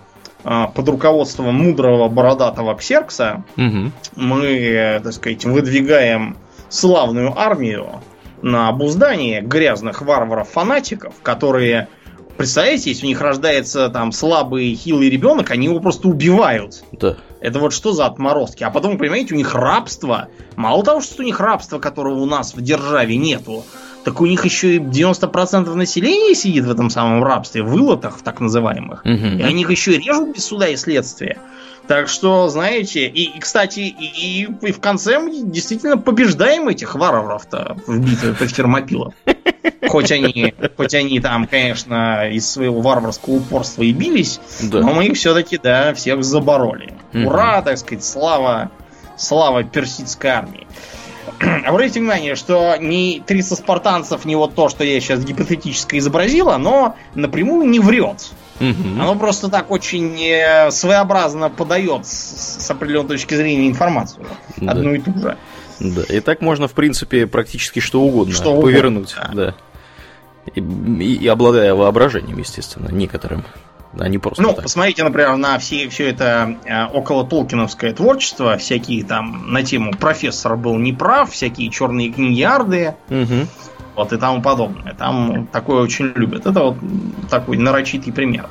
а, 0.43 0.67
под 0.67 0.89
руководством 0.89 1.55
мудрого 1.55 2.07
бородатого 2.07 2.75
ксеркса 2.75 3.43
угу. 3.57 3.91
мы, 4.15 5.01
так 5.03 5.13
сказать, 5.13 5.45
выдвигаем 5.45 6.37
славную 6.69 7.37
армию 7.37 8.01
на 8.41 8.67
обуздание 8.67 9.41
грязных 9.41 10.01
варваров-фанатиков, 10.01 11.13
которые 11.21 11.87
Представляете, 12.37 12.89
если 12.89 13.05
у 13.05 13.09
них 13.09 13.21
рождается 13.21 13.89
там 13.89 14.11
слабый, 14.11 14.75
хилый 14.75 15.09
ребенок, 15.09 15.51
они 15.51 15.67
его 15.67 15.79
просто 15.79 16.07
убивают. 16.07 16.83
Да. 16.91 17.17
Это 17.39 17.59
вот 17.59 17.73
что 17.73 17.91
за 17.91 18.05
отморозки? 18.05 18.63
А 18.63 18.71
потом, 18.71 18.97
понимаете, 18.97 19.33
у 19.33 19.37
них 19.37 19.53
рабство. 19.53 20.29
Мало 20.55 20.83
того, 20.83 21.01
что 21.01 21.21
у 21.21 21.25
них 21.25 21.39
рабство, 21.39 21.79
которого 21.79 22.19
у 22.21 22.25
нас 22.25 22.55
в 22.55 22.61
державе 22.61 23.17
нету, 23.17 23.65
так 24.03 24.19
у 24.21 24.25
них 24.25 24.45
еще 24.45 24.75
и 24.75 24.79
90% 24.79 25.73
населения 25.75 26.35
сидит 26.35 26.65
в 26.65 26.71
этом 26.71 26.89
самом 26.89 27.23
рабстве, 27.23 27.63
в 27.63 27.69
вылотах, 27.69 28.21
так 28.21 28.39
называемых. 28.39 29.05
Угу. 29.05 29.39
И 29.39 29.41
они 29.41 29.61
их 29.61 29.71
еще 29.71 29.93
и 29.93 29.99
режут 29.99 30.35
без 30.35 30.45
суда 30.45 30.67
и 30.67 30.75
следствия. 30.75 31.37
Так 31.87 32.07
что, 32.07 32.47
знаете, 32.47 33.07
и, 33.07 33.23
и 33.23 33.39
кстати, 33.39 33.79
и, 33.81 34.47
и 34.61 34.71
в 34.71 34.79
конце 34.79 35.19
мы 35.19 35.43
действительно 35.43 35.97
побеждаем 35.97 36.69
этих 36.69 36.95
варваров-то 36.95 37.77
в 37.85 37.99
битве 37.99 38.33
против 38.33 38.55
термопилов. 38.55 39.13
Хоть 39.87 40.11
они, 40.11 40.53
хоть 40.75 40.93
они 40.93 41.19
там, 41.19 41.47
конечно, 41.47 42.29
из 42.29 42.49
своего 42.49 42.81
варварского 42.81 43.35
упорства 43.35 43.83
и 43.83 43.91
бились, 43.91 44.39
да. 44.61 44.79
но 44.81 44.93
мы 44.93 45.05
их 45.05 45.17
все-таки, 45.17 45.57
да, 45.57 45.93
всех 45.93 46.23
забороли. 46.23 46.93
Угу. 47.13 47.27
Ура, 47.27 47.61
так 47.61 47.77
сказать, 47.77 48.03
слава, 48.03 48.71
слава 49.17 49.63
персидской 49.63 50.31
армии. 50.31 50.67
Обратите 51.65 51.99
внимание, 51.99 52.35
что 52.35 52.75
ни 52.79 53.21
300 53.25 53.55
спартанцев, 53.55 54.25
ни 54.25 54.35
вот 54.35 54.55
то, 54.55 54.69
что 54.69 54.83
я 54.83 54.99
сейчас 54.99 55.23
гипотетически 55.23 55.97
изобразила, 55.97 56.57
но 56.57 56.95
напрямую 57.13 57.67
не 57.69 57.79
врет. 57.79 58.31
Угу. 58.59 59.01
Оно 59.01 59.15
просто 59.15 59.49
так 59.49 59.71
очень 59.71 60.15
э, 60.21 60.71
своеобразно 60.71 61.49
подает 61.49 62.05
с, 62.05 62.63
с 62.65 62.71
определенной 62.71 63.09
точки 63.09 63.33
зрения 63.33 63.67
информацию. 63.67 64.25
Да. 64.57 64.71
Одну 64.71 64.93
и 64.93 64.99
ту 64.99 65.17
же. 65.17 65.37
Да, 65.83 66.01
и 66.03 66.19
так 66.21 66.41
можно, 66.41 66.67
в 66.67 66.73
принципе, 66.73 67.27
практически 67.27 67.79
что 67.79 68.01
угодно 68.01 68.33
что 68.33 68.59
повернуть. 68.59 69.15
Угодно, 69.17 69.35
да. 69.35 69.55
И, 70.55 70.59
и, 70.59 71.15
и 71.15 71.27
обладая 71.27 71.73
воображением, 71.73 72.37
естественно, 72.39 72.89
некоторым. 72.89 73.43
Да, 73.93 74.07
не 74.07 74.17
просто 74.17 74.41
ну, 74.41 74.53
так. 74.53 74.63
посмотрите, 74.63 75.03
например, 75.03 75.35
на 75.35 75.59
все, 75.59 75.87
все 75.89 76.09
это 76.09 76.57
э, 76.65 76.85
около 76.87 77.27
Толкиновское 77.27 77.93
творчество, 77.93 78.57
всякие 78.57 79.03
там 79.03 79.51
на 79.53 79.61
тему 79.61 79.91
профессор 79.91 80.57
был 80.57 80.77
неправ, 80.77 81.31
всякие 81.31 81.69
черные 81.69 82.11
книги 82.11 82.41
Арды, 82.41 82.95
угу. 83.09 83.47
вот 83.95 84.11
и 84.11 84.17
тому 84.17 84.41
подобное. 84.41 84.95
Там 84.95 85.45
такое 85.47 85.83
очень 85.83 86.11
любят. 86.15 86.47
Это 86.47 86.59
вот 86.63 86.77
такой 87.29 87.57
нарочитый 87.57 88.11
пример. 88.11 88.49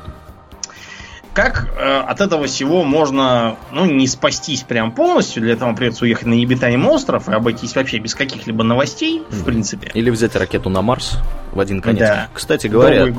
Как 1.35 1.67
э, 1.79 2.01
от 2.01 2.21
этого 2.21 2.47
всего 2.47 2.85
можно, 2.85 3.57
ну, 3.73 3.87
не 3.87 4.07
спастись 4.07 4.63
прям 4.63 4.93
полностью, 4.93 5.43
для 5.43 5.55
этого 5.55 5.73
придется 5.75 6.05
уехать 6.05 6.27
на 6.27 6.35
необитаемый 6.35 6.91
остров 6.91 7.29
и 7.29 7.33
обойтись 7.33 7.75
вообще 7.75 7.99
без 7.99 8.15
каких-либо 8.15 8.63
новостей, 8.65 9.23
в 9.31 9.45
принципе. 9.45 9.91
Или 9.95 10.11
взять 10.11 10.37
ракету 10.37 10.69
на 10.69 10.83
Марс 10.83 11.19
в 11.53 11.61
один 11.61 11.81
конец. 11.81 12.01
Да. 12.01 12.29
Кстати 12.35 12.67
говоря, 12.67 13.15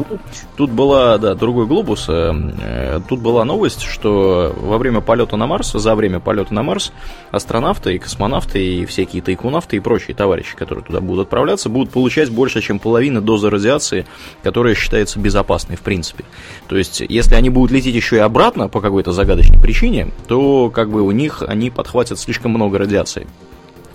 тут 0.55 0.69
была, 0.69 1.17
да, 1.17 1.33
другой 1.33 1.65
глобус, 1.65 2.05
э, 2.07 2.33
э, 2.61 2.99
тут 3.07 3.19
была 3.19 3.45
новость, 3.45 3.81
что 3.81 4.53
во 4.55 4.77
время 4.77 5.01
полета 5.01 5.35
на 5.35 5.47
Марс, 5.47 5.71
за 5.71 5.95
время 5.95 6.19
полета 6.19 6.53
на 6.53 6.61
Марс, 6.61 6.91
астронавты 7.31 7.95
и 7.95 7.97
космонавты 7.97 8.63
и 8.63 8.85
всякие 8.85 9.23
тайкунавты 9.23 9.77
и 9.77 9.79
прочие 9.79 10.15
товарищи, 10.15 10.55
которые 10.55 10.85
туда 10.85 10.99
будут 10.99 11.27
отправляться, 11.27 11.69
будут 11.69 11.89
получать 11.89 12.29
больше, 12.29 12.61
чем 12.61 12.77
половина 12.77 13.21
дозы 13.21 13.49
радиации, 13.49 14.05
которая 14.43 14.75
считается 14.75 15.19
безопасной 15.19 15.77
в 15.77 15.81
принципе. 15.81 16.25
То 16.67 16.77
есть, 16.77 17.01
если 17.01 17.33
они 17.33 17.49
будут 17.49 17.71
лететь 17.71 18.02
еще 18.03 18.17
и 18.17 18.19
обратно 18.19 18.67
по 18.67 18.81
какой-то 18.81 19.13
загадочной 19.13 19.59
причине, 19.59 20.09
то 20.27 20.69
как 20.69 20.89
бы 20.89 21.01
у 21.01 21.11
них 21.11 21.41
они 21.41 21.69
подхватят 21.69 22.19
слишком 22.19 22.51
много 22.51 22.77
радиации. 22.77 23.27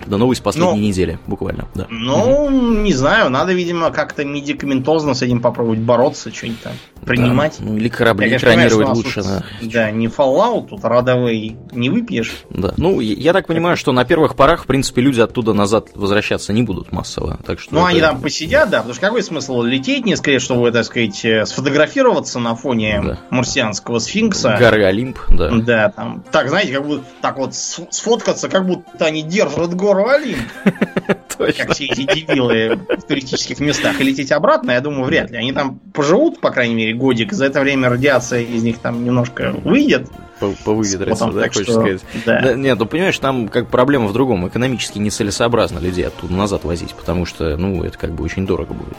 До 0.05 0.17
новость 0.17 0.41
последней 0.41 0.71
ну, 0.71 0.87
недели, 0.87 1.19
буквально, 1.27 1.67
да. 1.75 1.87
Ну, 1.89 2.45
угу. 2.45 2.49
не 2.49 2.93
знаю, 2.93 3.29
надо, 3.29 3.53
видимо, 3.53 3.91
как-то 3.91 4.25
медикаментозно 4.25 5.13
с 5.13 5.21
этим 5.21 5.41
попробовать 5.41 5.79
бороться, 5.79 6.33
что-нибудь 6.33 6.61
там 6.61 6.73
принимать. 7.05 7.55
Да, 7.59 7.65
ну, 7.65 7.77
или 7.77 7.89
корабли 7.89 8.35
экранировать 8.35 8.89
лучше. 8.89 9.23
Тут, 9.23 9.71
да. 9.71 9.91
не 9.91 10.07
Fallout, 10.07 10.67
тут 10.67 10.83
родовый 10.83 11.57
не 11.71 11.89
выпьешь. 11.89 12.43
Да, 12.49 12.73
ну, 12.77 12.99
я 12.99 13.33
так 13.33 13.47
понимаю, 13.47 13.77
что 13.77 13.91
на 13.91 14.05
первых 14.05 14.35
порах, 14.35 14.63
в 14.63 14.67
принципе, 14.67 15.01
люди 15.01 15.19
оттуда 15.19 15.53
назад 15.53 15.89
возвращаться 15.95 16.53
не 16.53 16.63
будут 16.63 16.91
массово. 16.91 17.39
Так 17.45 17.59
что 17.59 17.73
ну, 17.73 17.81
это... 17.81 17.89
они 17.89 18.01
там 18.01 18.21
посидят, 18.21 18.69
да, 18.69 18.77
потому 18.77 18.93
что 18.93 19.05
какой 19.05 19.23
смысл 19.23 19.61
лететь 19.61 20.05
несколько 20.05 20.31
лет, 20.31 20.41
чтобы, 20.41 20.71
так 20.71 20.85
сказать, 20.85 21.23
э, 21.25 21.45
сфотографироваться 21.45 22.39
на 22.39 22.55
фоне 22.55 23.01
да. 23.03 23.19
марсианского 23.29 23.99
сфинкса. 23.99 24.55
Горы 24.59 24.83
Олимп, 24.83 25.19
да. 25.29 25.49
Да, 25.51 25.89
там, 25.89 26.23
так, 26.31 26.49
знаете, 26.49 26.73
как 26.73 26.85
будто 26.85 27.03
так 27.21 27.37
вот 27.37 27.55
сфоткаться, 27.55 28.49
как 28.49 28.65
будто 28.65 29.05
они 29.05 29.23
держат 29.23 29.75
гору 29.89 30.07
Олимп. 30.07 30.39
Как 31.37 31.71
все 31.71 31.85
эти 31.85 32.03
дебилы 32.03 32.79
в 32.89 33.01
туристических 33.03 33.59
местах. 33.59 33.99
И 34.01 34.03
лететь 34.03 34.31
обратно, 34.31 34.71
я 34.71 34.81
думаю, 34.81 35.05
вряд 35.05 35.31
ли. 35.31 35.37
Они 35.37 35.53
там 35.53 35.79
поживут, 35.93 36.41
по 36.41 36.51
крайней 36.51 36.75
мере, 36.75 36.93
годик. 36.93 37.31
За 37.31 37.45
это 37.45 37.61
время 37.61 37.89
радиация 37.89 38.41
из 38.41 38.61
них 38.61 38.79
там 38.79 39.03
немножко 39.05 39.53
выйдет. 39.63 40.09
Повыветрится, 40.39 41.31
да, 41.31 41.43
хочешь 41.43 41.63
что... 41.63 41.73
сказать? 41.73 42.01
Да. 42.25 42.41
да. 42.41 42.53
Нет, 42.55 42.77
ну 42.77 42.85
понимаешь, 42.85 43.17
там 43.19 43.47
как 43.47 43.67
проблема 43.69 44.07
в 44.07 44.13
другом. 44.13 44.47
Экономически 44.47 44.99
нецелесообразно 44.99 45.79
людей 45.79 46.05
оттуда 46.07 46.33
назад 46.33 46.65
возить, 46.65 46.93
потому 46.93 47.25
что, 47.25 47.57
ну, 47.57 47.83
это 47.83 47.97
как 47.97 48.11
бы 48.11 48.23
очень 48.23 48.45
дорого 48.45 48.73
будет. 48.73 48.97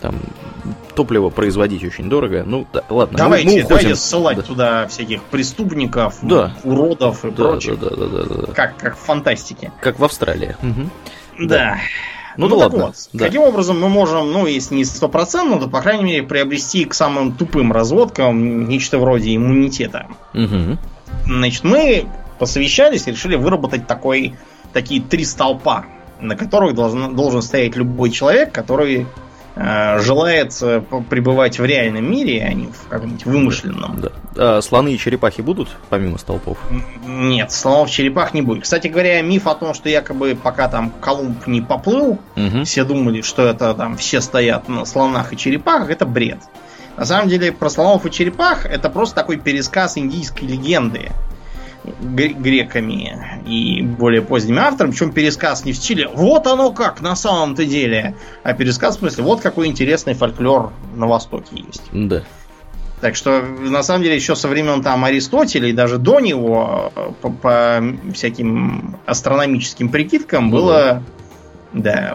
Там 0.00 0.16
топливо 0.94 1.30
производить 1.30 1.84
очень 1.84 2.08
дорого. 2.08 2.42
Ну, 2.44 2.66
да, 2.72 2.82
ладно. 2.88 3.18
Давайте, 3.18 3.46
мы, 3.46 3.52
мы 3.52 3.58
уходим. 3.60 3.76
давайте 3.76 3.96
ссылать 3.96 4.36
да. 4.38 4.42
туда 4.42 4.86
всяких 4.88 5.22
преступников, 5.24 6.18
да. 6.22 6.56
уродов 6.64 7.24
и 7.24 7.30
да, 7.30 7.36
прочих. 7.36 7.78
Да, 7.78 7.90
да, 7.90 8.06
да, 8.06 8.22
да, 8.22 8.46
да. 8.46 8.52
Как, 8.52 8.76
как 8.76 8.96
в 8.96 9.00
фантастике. 9.00 9.72
Как 9.80 9.98
в 9.98 10.04
Австралии. 10.04 10.56
Угу. 10.62 11.46
Да. 11.46 11.56
да. 11.56 11.78
Ну, 12.36 12.48
ну 12.48 12.56
да 12.56 12.64
ладно. 12.64 12.86
Вот, 12.86 13.08
да. 13.12 13.26
Каким 13.26 13.42
образом 13.42 13.80
мы 13.80 13.88
можем, 13.88 14.30
ну, 14.32 14.46
если 14.46 14.74
не 14.74 14.84
стопроцентно, 14.84 15.58
то, 15.58 15.68
по 15.68 15.80
крайней 15.80 16.04
мере, 16.04 16.22
приобрести 16.22 16.84
к 16.84 16.94
самым 16.94 17.32
тупым 17.32 17.72
разводкам 17.72 18.68
нечто 18.68 18.98
вроде 18.98 19.34
иммунитета. 19.34 20.06
Угу. 20.34 20.78
Значит, 21.26 21.64
мы 21.64 22.06
посовещались 22.38 23.06
и 23.06 23.10
решили 23.10 23.36
выработать 23.36 23.86
такой, 23.86 24.34
такие 24.72 25.00
три 25.00 25.24
столпа, 25.24 25.86
на 26.20 26.36
которых 26.36 26.74
должен, 26.74 27.16
должен 27.16 27.42
стоять 27.42 27.76
любой 27.76 28.10
человек, 28.10 28.52
который 28.52 29.06
желает 29.56 30.52
э, 30.60 30.82
пребывать 31.08 31.58
в 31.58 31.64
реальном 31.64 32.10
мире, 32.10 32.44
а 32.46 32.52
не 32.52 32.66
в 32.66 32.88
каком-нибудь 32.88 33.24
вымышленном. 33.24 34.00
Да. 34.00 34.12
А 34.36 34.60
слоны 34.60 34.92
и 34.92 34.98
черепахи 34.98 35.40
будут, 35.40 35.76
помимо 35.88 36.18
столпов? 36.18 36.58
Нет, 37.06 37.50
слонов 37.52 37.90
черепах 37.90 38.34
не 38.34 38.42
будет. 38.42 38.64
Кстати 38.64 38.88
говоря, 38.88 39.22
миф 39.22 39.46
о 39.46 39.54
том, 39.54 39.72
что 39.72 39.88
якобы 39.88 40.36
пока 40.40 40.68
там 40.68 40.92
Колумб 41.00 41.46
не 41.46 41.62
поплыл, 41.62 42.18
угу. 42.36 42.64
все 42.64 42.84
думали, 42.84 43.22
что 43.22 43.46
это 43.46 43.72
там 43.72 43.96
все 43.96 44.20
стоят 44.20 44.68
на 44.68 44.84
слонах 44.84 45.32
и 45.32 45.38
черепахах, 45.38 45.88
это 45.88 46.04
бред. 46.04 46.38
На 46.98 47.06
самом 47.06 47.28
деле, 47.28 47.50
про 47.52 47.70
слонов 47.70 48.04
и 48.04 48.10
черепах 48.10 48.66
это 48.66 48.90
просто 48.90 49.14
такой 49.14 49.38
пересказ 49.38 49.96
индийской 49.96 50.48
легенды 50.48 51.12
греками 52.00 53.42
и 53.46 53.82
более 53.82 54.22
поздними 54.22 54.58
авторами, 54.58 54.92
причем 54.92 55.12
пересказ 55.12 55.64
не 55.64 55.72
в 55.72 55.76
стиле 55.76 56.08
«вот 56.12 56.46
оно 56.46 56.72
как 56.72 57.00
на 57.00 57.16
самом-то 57.16 57.64
деле», 57.64 58.14
а 58.42 58.52
пересказ 58.52 58.96
в 58.96 59.00
смысле 59.00 59.24
«вот 59.24 59.40
какой 59.40 59.66
интересный 59.68 60.14
фольклор 60.14 60.72
на 60.94 61.06
Востоке 61.06 61.64
есть». 61.66 61.84
Да. 61.92 62.22
Так 63.00 63.14
что, 63.14 63.42
на 63.42 63.82
самом 63.82 64.04
деле, 64.04 64.14
еще 64.16 64.34
со 64.34 64.48
времен 64.48 64.82
там 64.82 65.04
Аристотеля 65.04 65.68
и 65.68 65.72
даже 65.72 65.98
до 65.98 66.18
него 66.18 66.92
по, 67.20 67.30
по 67.30 67.84
всяким 68.14 68.96
астрономическим 69.04 69.90
прикидкам 69.90 70.50
было 70.50 70.72
да, 70.72 71.02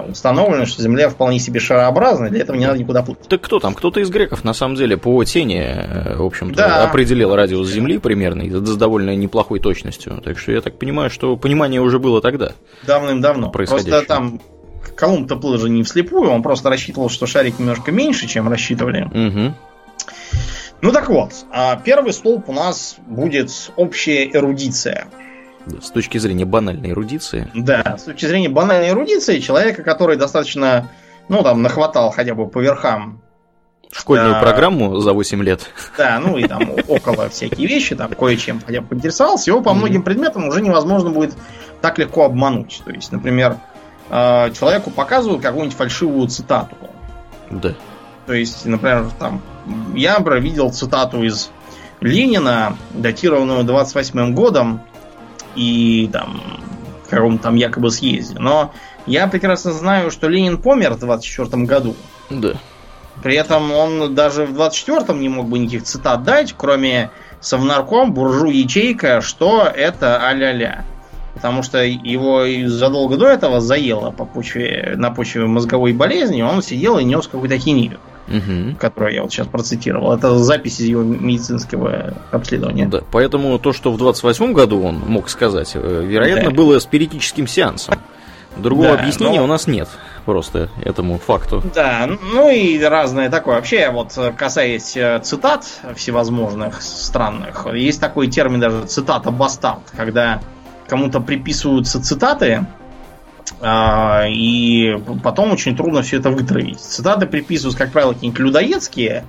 установлено, 0.10 0.65
что 0.65 0.81
Земля 0.81 1.10
вполне 1.10 1.39
себе 1.39 1.60
шарообразная, 1.60 2.29
для 2.29 2.41
этого 2.41 2.55
не 2.55 2.65
надо 2.65 2.79
никуда 2.79 3.03
плыть. 3.03 3.20
Так 3.27 3.41
кто 3.41 3.60
там? 3.60 3.74
Кто-то 3.74 4.00
из 4.00 4.10
греков, 4.10 4.43
на 4.43 4.53
самом 4.53 4.75
деле, 4.75 4.98
по 4.98 5.24
тени, 5.24 5.62
э, 5.62 6.15
в 6.15 6.25
общем-то, 6.25 6.55
да. 6.55 6.84
определил 6.84 7.36
радиус 7.36 7.70
Земли 7.70 7.98
примерно, 7.98 8.43
с 8.43 8.75
довольно 8.75 9.15
неплохой 9.15 9.60
точностью. 9.60 10.22
Так 10.24 10.39
что 10.39 10.51
я 10.51 10.62
так 10.62 10.79
понимаю, 10.79 11.10
что 11.10 11.38
понимание 11.38 11.81
уже 11.81 12.00
было 12.00 12.22
тогда. 12.22 12.53
Давным-давно. 12.84 13.50
Просто 13.50 14.01
там 14.03 14.39
Колумб-то 14.96 15.36
плыл 15.36 15.58
же 15.58 15.70
не 15.70 15.84
вслепую, 15.84 16.29
он 16.29 16.43
просто 16.43 16.70
рассчитывал, 16.70 17.10
что 17.10 17.25
шарик 17.25 17.60
немножко 17.60 17.91
меньше, 17.91 18.27
чем 18.27 18.50
рассчитывали. 18.50 19.03
Угу. 19.03 19.55
Ну 20.81 20.91
так 20.91 21.10
вот, 21.10 21.34
а 21.51 21.75
первый 21.75 22.13
столб 22.13 22.50
у 22.50 22.53
нас 22.53 22.96
будет 23.08 23.72
общая 23.75 24.25
эрудиция. 24.31 25.08
С 25.82 25.91
точки 25.91 26.18
зрения 26.18 26.46
банальной 26.46 26.91
эрудиции. 26.91 27.50
Да, 27.53 27.98
с 27.98 28.03
точки 28.03 28.25
зрения 28.25 28.50
банальной 28.50 28.89
эрудиции, 28.89 29.39
человека, 29.39 29.84
который 29.84 30.18
достаточно, 30.18 30.89
ну, 31.30 31.44
там, 31.44 31.62
нахватал 31.62 32.12
хотя 32.12 32.34
бы 32.34 32.48
по 32.48 32.60
верхам 32.60 33.22
школьную 33.91 34.34
да, 34.34 34.41
программу 34.41 35.00
за 35.00 35.13
8 35.13 35.44
лет. 35.44 35.70
Да, 35.98 36.20
ну 36.20 36.38
и 36.38 36.48
там 36.48 36.62
около 36.88 37.30
всякие 37.30 37.68
вещи, 37.68 37.96
там 37.96 38.12
кое-чем 38.13 38.62
хотя 38.65 38.82
бы 38.82 38.88
поинтересовался, 38.88 39.51
его 39.51 39.62
по 39.62 39.74
многим 39.74 40.03
предметам 40.03 40.48
уже 40.48 40.62
невозможно 40.62 41.10
будет 41.10 41.36
так 41.82 41.98
легко 42.00 42.25
обмануть. 42.25 42.82
То 42.86 42.91
есть, 42.91 43.12
например, 43.12 43.58
э, 44.10 44.51
человеку 44.53 44.91
показывают 44.91 45.41
какую-нибудь 45.41 45.75
фальшивую 45.75 46.27
цитату. 46.27 46.75
Да. 47.50 47.74
То 48.25 48.34
есть, 48.34 48.65
например, 48.65 49.10
там, 49.20 49.41
я, 49.94 50.18
например, 50.18 50.41
видел 50.41 50.72
цитату 50.72 51.24
из 51.24 51.51
Ленина, 52.00 52.77
датированную 52.91 53.63
28 53.63 54.34
годом, 54.34 54.82
и 55.55 56.10
там 56.12 56.41
каком-то 57.10 57.43
там 57.43 57.55
якобы 57.55 57.91
съезде. 57.91 58.39
Но 58.39 58.74
я 59.05 59.27
прекрасно 59.27 59.72
знаю, 59.74 60.12
что 60.12 60.27
Ленин 60.27 60.58
помер 60.58 60.93
в 60.93 61.00
24 61.00 61.63
году. 61.63 61.96
Да. 62.29 62.53
При 63.22 63.36
этом 63.36 63.72
он 63.72 64.15
даже 64.15 64.46
в 64.46 64.60
24-м 64.60 65.20
не 65.20 65.29
мог 65.29 65.48
бы 65.48 65.60
никаких 65.60 65.84
цитат 65.84 66.24
дать, 66.24 66.55
кроме 66.58 67.12
совнарком, 67.39 68.13
буржу 68.13 68.48
ячейка, 68.48 69.22
что 69.22 69.63
это 69.63 70.25
а-ля-ля. 70.27 70.86
Потому 71.34 71.63
что 71.63 71.84
его 71.84 72.43
задолго 72.67 73.17
до 73.17 73.27
этого 73.27 73.62
заело 73.62 74.12
по 74.12 74.25
почве, 74.25 74.93
на 74.98 75.12
почве 75.12 75.46
мозговой 75.46 75.93
болезни, 75.93 76.41
он 76.41 76.62
сидел 76.62 76.98
и 76.98 77.03
нес 77.03 77.27
какую-то 77.27 77.58
хинию 77.58 78.00
угу. 78.28 78.75
которую 78.80 79.13
я 79.13 79.22
вот 79.24 79.32
сейчас 79.32 79.48
процитировал. 79.48 80.13
Это 80.13 80.38
запись 80.38 80.80
из 80.80 80.88
его 80.88 81.04
медицинского 81.04 82.13
обследования. 82.32 82.88
Да, 82.88 83.01
поэтому 83.12 83.58
то, 83.60 83.74
что 83.74 83.92
в 83.92 83.98
28 83.98 84.54
году 84.54 84.84
он 84.84 85.00
мог 85.00 85.30
сказать, 85.30 85.72
э, 85.75 86.06
вероятно, 86.06 86.50
да. 86.50 86.56
было 86.56 86.80
спиритическим 86.80 87.48
сеансом. 87.48 87.96
Другого 88.58 88.98
да, 88.98 89.01
объяснения 89.04 89.40
но... 89.40 89.46
у 89.46 89.48
нас 89.48 89.66
нет 89.66 89.88
просто 90.25 90.70
этому 90.84 91.18
факту. 91.18 91.63
Да, 91.74 92.08
ну 92.34 92.50
и 92.50 92.82
разное 92.84 93.30
такое. 93.30 93.56
Вообще, 93.56 93.90
вот 93.90 94.18
касаясь 94.38 94.96
э, 94.96 95.20
цитат 95.24 95.66
всевозможных 95.96 96.81
странных, 96.81 97.66
есть 97.74 98.00
такой 98.00 98.27
термин 98.27 98.60
даже 98.60 98.86
цитата 98.86 99.31
бастард, 99.31 99.81
когда 99.96 100.42
кому-то 100.88 101.22
приписываются 101.22 102.03
цитаты, 102.03 102.66
и 103.64 104.98
потом 105.24 105.52
очень 105.52 105.76
трудно 105.76 106.02
все 106.02 106.18
это 106.18 106.30
вытравить. 106.30 106.80
Цитаты 106.80 107.28
приписываются, 107.28 107.78
как 107.78 107.92
правило, 107.92 108.14
какие-нибудь 108.14 108.40
людоедские, 108.40 109.26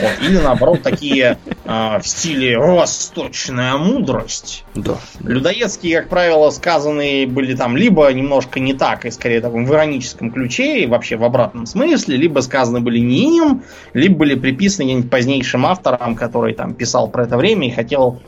вот, 0.00 0.10
или 0.22 0.38
наоборот 0.38 0.82
такие 0.82 1.38
э, 1.64 1.98
в 1.98 2.06
стиле 2.06 2.58
восточная 2.58 3.76
мудрость. 3.76 4.64
Да. 4.74 4.96
Людоедские, 5.20 6.00
как 6.00 6.08
правило, 6.08 6.50
сказанные 6.50 7.26
были 7.26 7.54
там 7.54 7.76
либо 7.76 8.10
немножко 8.12 8.60
не 8.60 8.74
так, 8.74 9.04
и 9.04 9.10
скорее 9.10 9.40
таком 9.40 9.66
в 9.66 9.70
ироническом 9.70 10.30
ключе, 10.30 10.84
и 10.84 10.86
вообще 10.86 11.16
в 11.16 11.24
обратном 11.24 11.66
смысле, 11.66 12.16
либо 12.16 12.40
сказаны 12.40 12.80
были 12.80 12.98
не 12.98 13.36
им, 13.36 13.64
либо 13.92 14.18
были 14.18 14.34
приписаны 14.34 14.86
каким-нибудь 14.86 15.10
позднейшим 15.10 15.66
авторам, 15.66 16.14
который 16.14 16.54
там 16.54 16.74
писал 16.74 17.08
про 17.08 17.24
это 17.24 17.36
время 17.36 17.68
и 17.68 17.70
хотел 17.70 18.20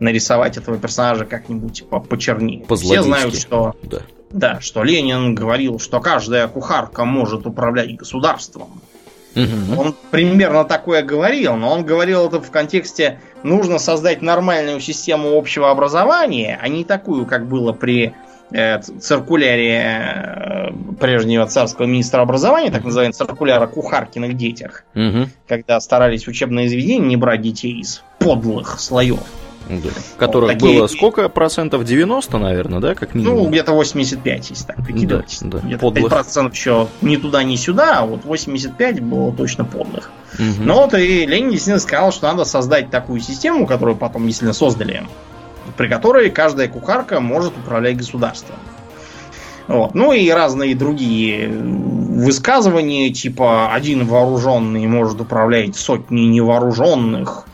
нарисовать 0.00 0.56
этого 0.56 0.78
персонажа 0.78 1.24
как-нибудь 1.24 1.84
почернее. 2.08 2.64
Все 2.74 3.02
знают, 3.02 3.36
что 3.36 3.74
да. 3.82 4.00
Да, 4.32 4.60
что 4.60 4.82
Ленин 4.82 5.34
говорил, 5.34 5.78
что 5.78 6.00
каждая 6.00 6.48
кухарка 6.48 7.04
может 7.04 7.46
управлять 7.46 7.96
государством. 7.96 8.80
Угу. 9.34 9.80
Он 9.80 9.94
примерно 10.10 10.64
такое 10.64 11.02
говорил, 11.02 11.56
но 11.56 11.70
он 11.70 11.84
говорил 11.84 12.26
это 12.26 12.40
в 12.40 12.50
контексте 12.50 13.20
нужно 13.42 13.78
создать 13.78 14.20
нормальную 14.22 14.80
систему 14.80 15.36
общего 15.36 15.70
образования, 15.70 16.58
а 16.60 16.68
не 16.68 16.84
такую, 16.84 17.24
как 17.24 17.46
было 17.46 17.72
при 17.72 18.14
э, 18.50 18.80
циркуляре 18.80 19.70
э, 19.70 20.72
прежнего 21.00 21.46
царского 21.46 21.86
министра 21.86 22.20
образования, 22.20 22.70
так 22.70 22.84
называемый 22.84 23.14
циркуляр 23.14 23.62
о 23.62 23.66
кухаркиных 23.66 24.36
детях, 24.36 24.84
угу. 24.94 25.28
когда 25.48 25.80
старались 25.80 26.28
учебные 26.28 26.68
заведения 26.68 27.06
не 27.06 27.16
брать 27.16 27.40
детей 27.40 27.80
из 27.80 28.02
подлых 28.18 28.78
слоев. 28.80 29.20
Да. 29.68 29.90
Которых 30.18 30.50
вот 30.50 30.58
такие... 30.58 30.78
было 30.78 30.86
сколько 30.86 31.28
процентов? 31.28 31.84
90, 31.84 32.38
наверное, 32.38 32.80
да, 32.80 32.94
как 32.94 33.14
минимум? 33.14 33.44
Ну, 33.44 33.48
где-то 33.48 33.72
85, 33.72 34.50
если 34.50 34.64
так 34.64 34.84
прикидывать. 34.84 35.38
Да, 35.40 35.58
да. 35.58 35.66
Где-то 35.66 35.86
5% 35.86 36.50
еще 36.50 36.88
ни 37.00 37.16
туда, 37.16 37.42
ни 37.42 37.56
сюда, 37.56 38.00
а 38.00 38.06
вот 38.06 38.24
85 38.24 39.00
было 39.00 39.32
точно 39.32 39.64
подлых. 39.64 40.10
Угу. 40.34 40.62
Но 40.64 40.82
вот 40.82 40.94
и 40.94 41.26
Ленин 41.26 41.50
действительно 41.50 41.80
сказал, 41.80 42.12
что 42.12 42.28
надо 42.28 42.44
создать 42.44 42.90
такую 42.90 43.20
систему, 43.20 43.66
которую 43.66 43.96
потом 43.96 44.26
действительно 44.26 44.54
создали, 44.54 45.06
при 45.76 45.88
которой 45.88 46.30
каждая 46.30 46.68
кухарка 46.68 47.20
может 47.20 47.56
управлять 47.56 47.96
государством. 47.96 48.56
Вот. 49.68 49.94
Ну 49.94 50.12
и 50.12 50.28
разные 50.30 50.74
другие 50.74 51.48
высказывания, 51.48 53.10
типа 53.10 53.72
один 53.72 54.06
вооруженный 54.06 54.86
может 54.86 55.20
управлять 55.20 55.76
сотней 55.76 56.26
невооруженных, 56.26 57.46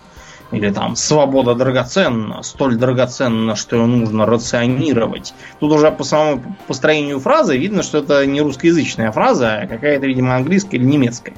или 0.51 0.71
там 0.71 0.97
свобода 0.97 1.55
драгоценна, 1.55 2.43
столь 2.43 2.77
драгоценна, 2.77 3.55
что 3.57 3.77
ее 3.77 3.87
нужно 3.87 4.27
рационировать. 4.27 5.35
Тут 5.61 5.73
уже 5.73 5.91
по 5.91 6.05
самому 6.05 6.57
построению 6.67 7.21
фразы 7.21 7.57
видно, 7.57 7.83
что 7.83 7.99
это 7.99 8.25
не 8.27 8.41
русскоязычная 8.41 9.13
фраза, 9.13 9.61
а 9.63 9.67
какая-то, 9.67 10.07
видимо, 10.07 10.37
английская 10.37 10.77
или 10.79 10.85
немецкая 10.85 11.35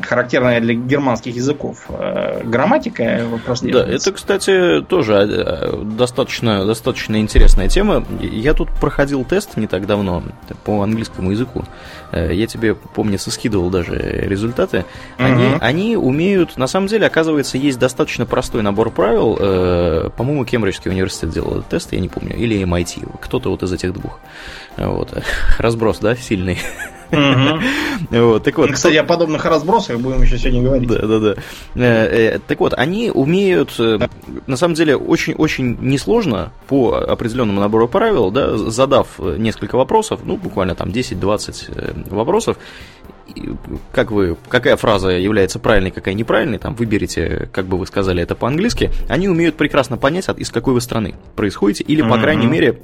характерная 0.00 0.60
для 0.60 0.74
германских 0.74 1.36
языков 1.36 1.86
э, 1.88 2.42
грамматика 2.44 3.02
Да, 3.72 3.84
это, 3.86 4.12
кстати, 4.12 4.80
тоже 4.82 5.14
э, 5.14 5.82
достаточно, 5.84 6.64
достаточно 6.64 7.20
интересная 7.20 7.68
тема. 7.68 8.04
Я 8.20 8.54
тут 8.54 8.70
проходил 8.80 9.24
тест 9.24 9.56
не 9.56 9.66
так 9.66 9.86
давно 9.86 10.22
по 10.64 10.82
английскому 10.82 11.30
языку. 11.30 11.64
Э, 12.10 12.32
я 12.32 12.46
тебе, 12.46 12.74
помнится, 12.74 13.30
скидывал 13.30 13.70
даже 13.70 13.94
результаты. 13.96 14.86
Они, 15.18 15.46
угу. 15.46 15.56
они 15.60 15.96
умеют, 15.96 16.56
на 16.56 16.66
самом 16.66 16.86
деле, 16.86 17.06
оказывается, 17.06 17.58
есть 17.58 17.78
достаточно 17.78 18.24
простой 18.24 18.62
набор 18.62 18.90
правил. 18.90 19.36
По-моему, 20.16 20.44
Кембриджский 20.44 20.90
университет 20.90 21.30
делал 21.30 21.58
этот 21.58 21.68
тест, 21.68 21.92
я 21.92 22.00
не 22.00 22.08
помню, 22.08 22.36
или 22.36 22.62
MIT, 22.62 23.18
кто-то 23.20 23.50
вот 23.50 23.62
из 23.62 23.72
этих 23.72 23.92
двух. 23.92 24.18
Вот. 24.76 25.12
Разброс, 25.58 25.98
да, 25.98 26.16
сильный. 26.16 26.58
Вот, 28.10 28.42
так 28.44 28.58
вот. 28.58 28.70
Кстати, 28.72 28.96
о 28.96 29.04
подобных 29.04 29.44
разбросах 29.44 29.98
будем 29.98 30.22
еще 30.22 30.38
сегодня 30.38 30.62
говорить. 30.62 30.88
Да, 30.88 31.06
да, 31.06 31.18
да. 31.18 31.34
Э, 31.74 32.34
э, 32.34 32.38
так 32.46 32.60
вот, 32.60 32.74
они 32.74 33.10
умеют, 33.10 33.74
э, 33.78 33.98
на 34.46 34.56
самом 34.56 34.74
деле, 34.74 34.96
очень-очень 34.96 35.78
несложно 35.80 36.52
по 36.68 36.94
определенному 36.94 37.60
набору 37.60 37.88
правил, 37.88 38.30
да, 38.30 38.56
задав 38.56 39.18
несколько 39.18 39.76
вопросов, 39.76 40.20
ну, 40.24 40.36
буквально 40.36 40.74
там 40.74 40.90
10-20 40.90 42.10
вопросов, 42.10 42.56
как 43.92 44.10
вы, 44.10 44.36
какая 44.48 44.76
фраза 44.76 45.10
является 45.10 45.58
правильной, 45.58 45.90
какая 45.90 46.14
неправильной, 46.14 46.58
там 46.58 46.74
выберите, 46.74 47.48
как 47.52 47.66
бы 47.66 47.78
вы 47.78 47.86
сказали 47.86 48.22
это 48.22 48.34
по-английски, 48.34 48.90
они 49.08 49.28
умеют 49.28 49.56
прекрасно 49.56 49.96
понять, 49.96 50.28
из 50.36 50.50
какой 50.50 50.74
вы 50.74 50.80
страны 50.80 51.14
происходите, 51.36 51.84
или, 51.84 52.02
по 52.02 52.18
крайней 52.18 52.46
мере, 52.46 52.80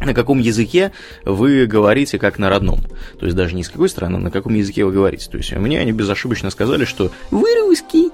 на 0.00 0.12
каком 0.12 0.38
языке 0.38 0.92
вы 1.24 1.66
говорите 1.66 2.18
как 2.18 2.38
на 2.38 2.50
родном. 2.50 2.80
То 3.18 3.26
есть 3.26 3.36
даже 3.36 3.54
не 3.54 3.64
с 3.64 3.68
какой 3.68 3.88
страны, 3.88 4.16
а 4.16 4.20
на 4.20 4.30
каком 4.30 4.54
языке 4.54 4.84
вы 4.84 4.92
говорите. 4.92 5.30
То 5.30 5.38
есть 5.38 5.52
мне 5.52 5.80
они 5.80 5.92
безошибочно 5.92 6.50
сказали, 6.50 6.84
что 6.84 7.10
вы 7.30 7.48
русский. 7.60 8.10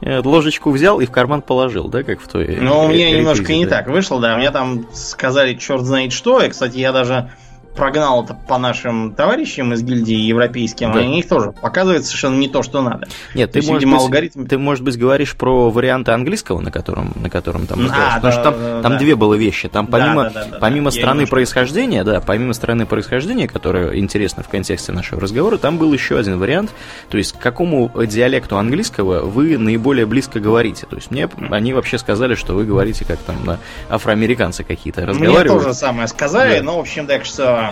Ложечку 0.00 0.70
взял 0.70 1.00
и 1.00 1.06
в 1.06 1.10
карман 1.10 1.42
положил, 1.42 1.88
да, 1.88 2.02
как 2.02 2.20
в 2.20 2.28
той... 2.28 2.58
Ну, 2.60 2.84
у 2.84 2.88
меня 2.88 3.10
немножко 3.10 3.52
не 3.54 3.66
так 3.66 3.86
вышло, 3.88 4.20
да. 4.20 4.36
Мне 4.36 4.50
там 4.50 4.86
сказали 4.92 5.54
черт 5.54 5.82
знает 5.84 6.12
что. 6.12 6.40
И, 6.42 6.48
кстати, 6.48 6.78
я 6.78 6.92
даже 6.92 7.30
прогнал 7.76 8.24
это 8.24 8.34
по 8.34 8.58
нашим 8.58 9.14
товарищам 9.14 9.72
из 9.72 9.82
гильдии 9.82 10.16
европейским, 10.16 10.92
да. 10.92 11.02
и 11.02 11.06
у 11.06 11.10
них 11.10 11.28
тоже 11.28 11.52
показывает 11.52 12.04
совершенно 12.04 12.36
не 12.36 12.48
то, 12.48 12.62
что 12.62 12.82
надо. 12.82 13.06
Нет, 13.34 13.52
ты, 13.52 13.58
есть, 13.58 13.68
может 13.68 13.82
видимо, 13.82 13.98
быть, 13.98 14.04
алгоритм... 14.06 14.46
ты, 14.46 14.58
может 14.58 14.84
быть, 14.84 14.98
говоришь 14.98 15.36
про 15.36 15.70
варианты 15.70 16.12
английского, 16.12 16.60
на 16.60 16.70
котором, 16.70 17.12
на 17.16 17.30
котором 17.30 17.66
там 17.66 17.86
а, 17.90 18.16
Потому 18.16 18.22
да, 18.22 18.32
что 18.32 18.42
там, 18.42 18.54
да, 18.54 18.82
там 18.82 18.92
да. 18.92 18.98
две 18.98 19.14
было 19.14 19.34
вещи. 19.34 19.68
Там 19.68 19.86
помимо, 19.86 20.24
да, 20.24 20.30
да, 20.30 20.44
да, 20.44 20.58
помимо 20.58 20.90
да, 20.90 20.96
страны 20.96 21.26
происхождения, 21.26 22.04
да, 22.04 22.20
помимо 22.20 22.52
страны 22.54 22.86
происхождения, 22.86 23.46
которая 23.46 23.96
интересна 23.98 24.42
в 24.42 24.48
контексте 24.48 24.92
нашего 24.92 25.20
разговора, 25.20 25.58
там 25.58 25.78
был 25.78 25.92
еще 25.92 26.18
один 26.18 26.38
вариант. 26.38 26.70
То 27.10 27.18
есть, 27.18 27.32
к 27.32 27.38
какому 27.38 27.90
диалекту 28.06 28.58
английского 28.58 29.20
вы 29.20 29.58
наиболее 29.58 30.06
близко 30.06 30.40
говорите. 30.40 30.86
То 30.86 30.96
есть, 30.96 31.10
мне 31.10 31.28
они 31.50 31.72
вообще 31.72 31.98
сказали, 31.98 32.34
что 32.34 32.54
вы 32.54 32.64
говорите 32.64 33.04
как 33.04 33.18
там 33.18 33.44
на 33.44 33.58
афроамериканцы 33.88 34.64
какие-то 34.64 35.04
разговаривают. 35.06 35.50
Мне 35.50 35.60
тоже 35.60 35.74
самое 35.74 36.08
сказали, 36.08 36.58
да. 36.58 36.64
но, 36.64 36.76
в 36.78 36.80
общем, 36.80 37.06
так 37.06 37.24
что 37.24 37.65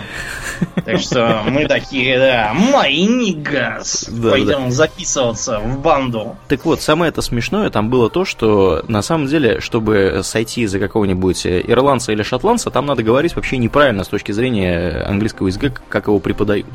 так 0.84 1.00
что 1.00 1.42
мы 1.48 1.66
такие, 1.66 2.18
да, 2.18 2.52
мои 2.54 3.06
нигас. 3.06 4.08
Да, 4.10 4.30
Пойдем 4.30 4.64
да. 4.66 4.70
записываться 4.70 5.58
в 5.58 5.80
банду. 5.80 6.36
Так 6.48 6.64
вот, 6.64 6.80
самое 6.80 7.10
это 7.10 7.22
смешное 7.22 7.70
там 7.70 7.90
было 7.90 8.10
то, 8.10 8.24
что 8.24 8.84
на 8.88 9.02
самом 9.02 9.26
деле, 9.26 9.60
чтобы 9.60 10.20
сойти 10.22 10.66
за 10.66 10.78
какого-нибудь 10.78 11.46
ирландца 11.46 12.12
или 12.12 12.22
шотландца, 12.22 12.70
там 12.70 12.86
надо 12.86 13.02
говорить 13.02 13.36
вообще 13.36 13.56
неправильно 13.58 14.04
с 14.04 14.08
точки 14.08 14.32
зрения 14.32 15.04
английского 15.06 15.48
языка, 15.48 15.70
как 15.88 16.06
его 16.06 16.18
преподают. 16.18 16.66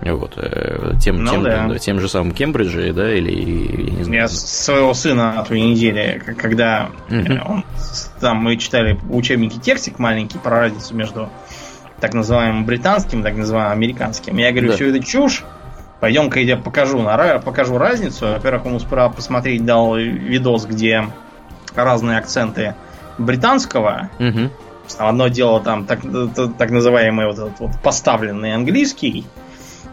Вот, 0.00 0.34
э, 0.36 0.92
тем, 1.00 1.24
ну, 1.24 1.30
тем, 1.30 1.42
да. 1.44 1.78
тем 1.78 1.98
же 1.98 2.08
самым 2.08 2.32
Кембриджи, 2.32 2.92
да, 2.92 3.14
или 3.14 3.30
я 3.30 3.90
не 3.90 4.04
знаю. 4.04 4.20
Я 4.22 4.28
своего 4.28 4.92
сына 4.92 5.32
на 5.32 5.44
той 5.44 5.60
неделе, 5.60 6.20
когда 6.36 6.90
угу. 7.08 7.52
он, 7.52 7.64
там 8.20 8.38
мы 8.38 8.56
читали 8.58 8.98
учебники 9.08 9.58
текстик 9.58 9.98
маленький 9.98 10.36
про 10.38 10.60
разницу 10.60 10.94
между 10.94 11.30
так 12.00 12.14
называемым 12.14 12.64
британским, 12.64 13.22
так 13.22 13.34
называемым 13.34 13.72
американским. 13.72 14.36
Я 14.36 14.50
говорю, 14.50 14.68
да. 14.68 14.74
все 14.74 14.88
это 14.90 15.04
чушь. 15.04 15.44
Пойдем-ка 16.00 16.40
я 16.40 16.56
покажу, 16.56 17.00
на, 17.00 17.38
покажу 17.38 17.78
разницу. 17.78 18.26
Во-первых, 18.26 18.66
ему 18.66 18.78
справа 18.78 19.12
посмотреть 19.12 19.64
дал 19.64 19.96
видос, 19.96 20.66
где 20.66 21.06
разные 21.74 22.18
акценты 22.18 22.74
британского. 23.16 24.10
Угу. 24.18 24.50
Одно 24.98 25.28
дело 25.28 25.60
там 25.60 25.86
так, 25.86 26.00
так 26.58 26.70
называемый 26.70 27.26
вот 27.26 27.38
этот 27.38 27.58
вот 27.60 27.70
поставленный 27.82 28.54
английский. 28.54 29.24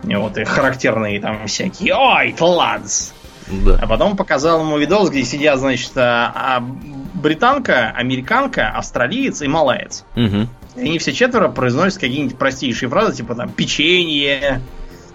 И 0.03 0.15
вот 0.15 0.37
и 0.37 0.43
характерные 0.43 1.21
там 1.21 1.47
всякие 1.47 1.95
Ой, 1.95 2.35
ладс! 2.39 3.13
Да. 3.47 3.79
А 3.81 3.87
потом 3.87 4.15
показал 4.15 4.61
ему 4.61 4.77
видос, 4.77 5.09
где 5.09 5.23
сидят, 5.23 5.59
значит, 5.59 5.91
а, 5.95 6.31
а, 6.33 6.59
британка, 7.13 7.91
американка, 7.91 8.69
австралиец 8.69 9.41
и 9.41 9.47
малаец. 9.47 10.05
Угу. 10.15 10.47
И 10.75 10.81
они 10.81 10.99
все 10.99 11.13
четверо 11.13 11.49
произносят 11.49 11.99
какие-нибудь 11.99 12.37
простейшие 12.37 12.89
фразы, 12.89 13.17
типа 13.17 13.35
там 13.35 13.49
печенье, 13.49 14.61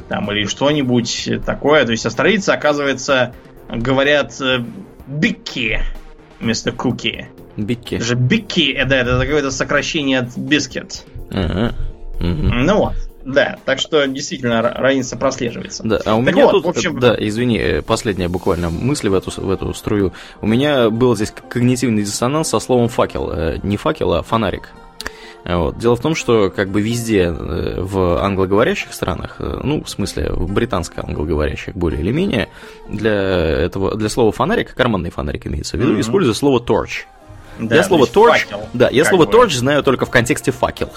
там 0.09 0.31
или 0.31 0.47
что-нибудь 0.47 1.29
такое. 1.45 1.85
То 1.85 1.93
есть 1.93 2.07
австралийцы, 2.07 2.51
оказывается, 2.51 3.35
говорят 3.69 4.41
э, 4.41 4.65
бикки 5.07 5.81
вместо 6.41 6.73
куки. 6.73 7.29
Бикки. 7.57 7.99
Же 7.99 8.15
бикки, 8.15 8.71
это, 8.71 8.95
это 8.95 9.19
какое-то 9.19 9.51
сокращение 9.51 10.21
от 10.21 10.37
бискет. 10.37 11.05
Ага. 11.31 11.75
Угу. 12.21 12.27
Ну 12.27 12.77
вот. 12.79 12.95
Да, 13.25 13.57
так 13.65 13.81
что 13.81 14.07
действительно 14.07 14.63
разница 14.63 15.17
прослеживается. 15.17 15.83
Да, 15.83 16.01
а 16.05 16.15
у 16.15 16.25
так 16.25 16.33
меня 16.33 16.45
вот, 16.45 16.53
тут, 16.53 16.65
в 16.65 16.69
общем... 16.69 17.01
да, 17.01 17.17
извини, 17.19 17.59
э, 17.59 17.83
последняя 17.83 18.29
буквально 18.29 18.71
мысль 18.71 19.09
в 19.09 19.15
эту, 19.15 19.33
в 19.41 19.51
эту 19.51 19.75
струю. 19.75 20.13
У 20.41 20.47
меня 20.47 20.91
был 20.91 21.17
здесь 21.17 21.33
когнитивный 21.49 22.05
диссонанс 22.05 22.51
со 22.51 22.61
словом 22.61 22.89
факел. 22.89 23.33
Э, 23.33 23.59
не 23.65 23.77
факел, 23.77 24.15
а 24.15 24.23
фонарик. 24.23 24.71
Вот. 25.49 25.79
Дело 25.79 25.95
в 25.95 26.01
том, 26.01 26.17
что 26.17 26.51
как 26.51 26.71
бы 26.71 26.81
везде 26.81 27.25
э, 27.27 27.81
в 27.81 28.23
англоговорящих 28.23 28.93
странах, 28.93 29.37
э, 29.39 29.61
ну, 29.63 29.85
в 29.85 29.89
смысле, 29.89 30.33
в 30.33 30.53
британско-англоговорящих 30.53 31.77
более 31.77 32.01
или 32.01 32.11
менее, 32.11 32.49
для, 32.89 33.13
этого, 33.13 33.97
для 33.97 34.09
слова 34.09 34.33
фонарик, 34.33 34.75
карманный 34.75 35.11
фонарик 35.11 35.47
имеется 35.47 35.77
в 35.77 35.81
виду, 35.81 35.95
mm-hmm. 35.95 36.01
используется 36.01 36.41
слово 36.41 36.59
torch. 36.59 37.05
Да, 37.61 37.77
я 37.77 37.85
слово 37.85 38.05
torch, 38.05 38.41
факел, 38.41 38.69
да, 38.75 38.91
я 38.91 39.05
слово 39.05 39.25
torch 39.25 39.51
знаю 39.51 39.83
только 39.83 40.05
в 40.05 40.11
контексте 40.11 40.51
факел. 40.51 40.91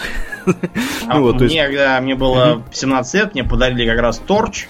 А 1.08 1.16
ну, 1.16 1.22
вот, 1.22 1.36
мне, 1.36 1.46
есть... 1.46 1.68
когда 1.68 2.02
мне 2.02 2.16
было 2.16 2.64
17 2.72 3.14
лет, 3.14 3.34
мне 3.34 3.44
подарили 3.44 3.88
как 3.88 4.00
раз 4.00 4.22
torch, 4.28 4.66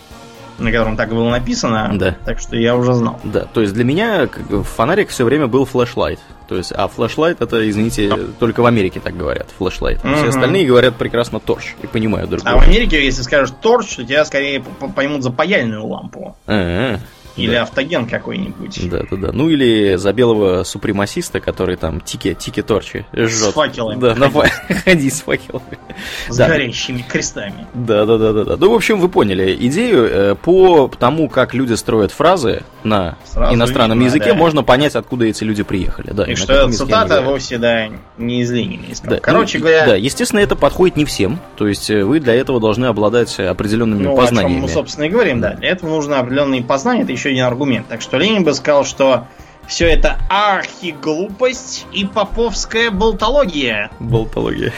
на 0.60 0.72
котором 0.72 0.98
так 0.98 1.10
было 1.10 1.30
написано. 1.30 1.92
Да. 1.94 2.16
Так 2.26 2.40
что 2.40 2.56
я 2.56 2.76
уже 2.76 2.94
знал. 2.94 3.20
Да, 3.24 3.42
то 3.42 3.62
есть 3.62 3.74
для 3.74 3.84
меня 3.84 4.28
фонарик 4.28 5.10
все 5.10 5.24
время 5.24 5.48
был 5.48 5.66
флешлайт. 5.66 6.20
То 6.48 6.56
есть, 6.56 6.72
а 6.76 6.88
флешлайт 6.88 7.42
это, 7.42 7.70
извините, 7.70 8.10
а. 8.12 8.18
только 8.40 8.62
в 8.62 8.66
Америке 8.66 9.00
так 9.00 9.16
говорят, 9.16 9.48
флешлайт. 9.56 10.04
Угу. 10.04 10.16
Все 10.16 10.28
остальные 10.30 10.66
говорят 10.66 10.96
прекрасно 10.96 11.40
торч 11.40 11.76
и 11.84 11.88
понимают 11.88 12.30
друг 12.30 12.44
друга. 12.44 12.60
А 12.60 12.62
в 12.62 12.68
Америке, 12.68 13.06
если 13.06 13.22
скажешь 13.22 13.54
торч, 13.62 13.96
то 13.96 14.04
тебя 14.04 14.26
скорее 14.26 14.64
поймут 14.96 15.22
за 15.22 15.32
паяльную 15.32 15.86
лампу. 15.86 16.36
А-а-а. 16.48 17.00
Или 17.36 17.54
да. 17.54 17.64
автоген 17.64 18.08
какой-нибудь. 18.08 18.90
Да, 18.90 19.04
да, 19.10 19.18
да. 19.18 19.32
Ну 19.32 19.50
или 19.50 19.96
за 19.96 20.12
белого 20.14 20.64
супремасиста, 20.64 21.40
который 21.40 21.76
там 21.76 22.02
тики, 22.02 22.34
тики 22.34 22.62
торчи 22.62 23.06
жжет. 23.14 23.52
С 23.52 23.54
факелами. 23.54 24.00
Да, 24.00 24.16
на 24.16 24.30
ходи 24.86 25.10
с 25.10 25.22
факелами. 25.22 25.80
С 26.28 26.36
да. 26.36 26.48
горящими 26.48 27.06
крестами. 27.08 27.68
Да, 27.74 28.06
да, 28.06 28.18
да, 28.18 28.34
да, 28.34 28.44
да. 28.44 28.58
Ну, 28.58 28.72
в 28.72 28.76
общем, 28.76 29.00
вы 29.00 29.10
поняли 29.10 29.56
идею. 29.60 30.10
Э, 30.10 30.36
по 30.36 30.90
тому, 31.00 31.30
как 31.30 31.54
люди 31.54 31.74
строят 31.74 32.12
фразы 32.12 32.64
на 32.84 33.18
Сразу 33.26 33.54
иностранном 33.54 34.00
видно, 34.00 34.10
языке, 34.10 34.32
да. 34.32 34.36
можно 34.36 34.64
понять, 34.64 34.96
откуда 34.96 35.26
эти 35.26 35.44
люди 35.44 35.64
приехали. 35.64 36.12
Да, 36.12 36.26
и, 36.26 36.34
и 36.34 36.36
что 36.36 36.70
цитата 36.72 37.22
вовсе, 37.22 37.58
да, 37.58 37.90
не 38.18 38.42
из 38.42 38.52
Ленина. 38.52 38.84
Да. 39.04 39.20
Короче 39.20 39.58
ну, 39.58 39.66
говоря... 39.66 39.86
Да, 39.86 39.96
естественно, 39.96 40.40
это 40.40 40.56
подходит 40.56 40.98
не 40.98 41.06
всем. 41.06 41.40
То 41.58 41.68
есть 41.68 41.90
э, 41.90 42.04
вы 42.04 42.20
для 42.20 42.34
этого 42.36 42.60
должны 42.60 42.86
обладать 42.86 43.40
определенными 43.40 44.04
ну, 44.04 44.16
познаниями. 44.16 44.52
О 44.52 44.54
чем 44.56 44.62
мы, 44.62 44.70
собственно, 44.70 45.06
и 45.06 45.10
говорим, 45.10 45.42
да. 45.42 45.54
Для 45.54 45.70
этого 45.70 45.90
нужно 45.90 46.20
определенные 46.20 46.64
познания. 46.64 47.04
Это 47.04 47.14
еще 47.20 47.30
один 47.30 47.46
аргумент. 47.46 47.88
Так 47.88 48.02
что 48.02 48.18
Ленин 48.18 48.44
бы 48.44 48.54
сказал, 48.54 48.86
что 48.86 49.28
все 49.68 49.86
это 49.86 50.18
архиглупость 50.30 51.86
и 51.94 52.06
поповская 52.06 52.90
болтология. 52.90 53.92
Болтология. 54.00 54.74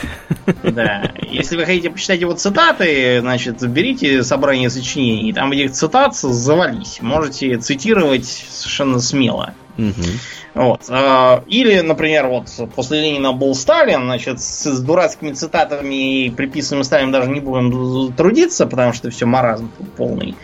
Да. 0.63 1.11
Если 1.21 1.55
вы 1.55 1.65
хотите 1.65 1.89
почитать 1.89 2.19
его 2.19 2.33
цитаты, 2.33 3.21
значит, 3.21 3.65
берите 3.69 4.23
собрание 4.23 4.69
сочинений, 4.69 5.31
там 5.31 5.51
этих 5.53 5.71
цитат 5.71 6.15
завались. 6.15 6.99
Можете 7.01 7.57
цитировать 7.57 8.25
совершенно 8.25 8.99
смело. 8.99 9.53
Угу. 9.77 10.03
Вот. 10.55 10.81
А, 10.89 11.43
или, 11.47 11.79
например, 11.79 12.27
вот 12.27 12.49
после 12.75 13.01
Ленина 13.01 13.31
был 13.31 13.55
Сталин, 13.55 14.01
значит, 14.01 14.41
с 14.41 14.79
дурацкими 14.81 15.31
цитатами 15.31 16.25
и 16.25 16.29
приписанными 16.29 16.83
Сталином 16.83 17.13
даже 17.13 17.29
не 17.29 17.39
будем 17.39 18.13
трудиться, 18.13 18.65
потому 18.65 18.91
что 18.91 19.09
все 19.09 19.25
маразм 19.25 19.71
полный 19.95 20.35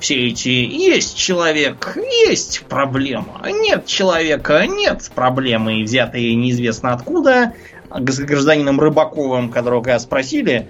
все 0.00 0.28
эти 0.28 0.48
есть 0.48 1.16
человек, 1.16 1.96
есть 1.96 2.64
проблема, 2.68 3.42
нет 3.44 3.86
человека, 3.86 4.66
нет 4.66 5.10
проблемы, 5.14 5.82
взятые 5.82 6.34
неизвестно 6.34 6.92
откуда, 6.92 7.52
гражданином 7.90 8.80
Рыбаковым, 8.80 9.50
которого 9.50 9.82
когда 9.82 9.98
спросили, 9.98 10.68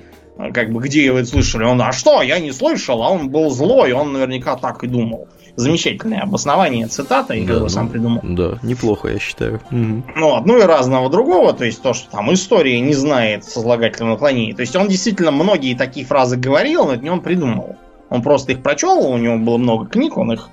как 0.54 0.70
бы, 0.70 0.80
где 0.80 1.08
это 1.08 1.24
слышали, 1.26 1.64
он, 1.64 1.82
а 1.82 1.92
что, 1.92 2.22
я 2.22 2.38
не 2.38 2.52
слышал, 2.52 3.02
а 3.02 3.10
он 3.10 3.28
был 3.28 3.50
злой, 3.50 3.92
он 3.92 4.12
наверняка 4.12 4.56
так 4.56 4.84
и 4.84 4.86
думал. 4.86 5.28
Замечательное 5.56 6.20
обоснование 6.20 6.86
цитата, 6.86 7.34
я 7.34 7.44
да, 7.44 7.54
его 7.54 7.62
ну, 7.62 7.68
сам 7.68 7.88
придумал. 7.88 8.20
Да, 8.22 8.58
неплохо, 8.62 9.08
я 9.08 9.18
считаю. 9.18 9.60
Угу. 9.72 10.04
Ну, 10.14 10.36
одно 10.36 10.58
и 10.58 10.62
разного 10.62 11.10
другого, 11.10 11.52
то 11.52 11.64
есть 11.64 11.82
то, 11.82 11.94
что 11.94 12.08
там 12.12 12.32
история 12.32 12.78
не 12.78 12.94
знает 12.94 13.44
сослагательного 13.44 14.12
наклонения. 14.12 14.54
То 14.54 14.60
есть 14.60 14.76
он 14.76 14.86
действительно 14.86 15.32
многие 15.32 15.74
такие 15.74 16.06
фразы 16.06 16.36
говорил, 16.36 16.86
но 16.86 16.94
это 16.94 17.02
не 17.02 17.10
он 17.10 17.20
придумал. 17.20 17.76
Он 18.10 18.22
просто 18.22 18.52
их 18.52 18.62
прочел, 18.62 18.98
у 18.98 19.16
него 19.18 19.38
было 19.38 19.58
много 19.58 19.86
книг, 19.86 20.16
он 20.16 20.32
их, 20.32 20.48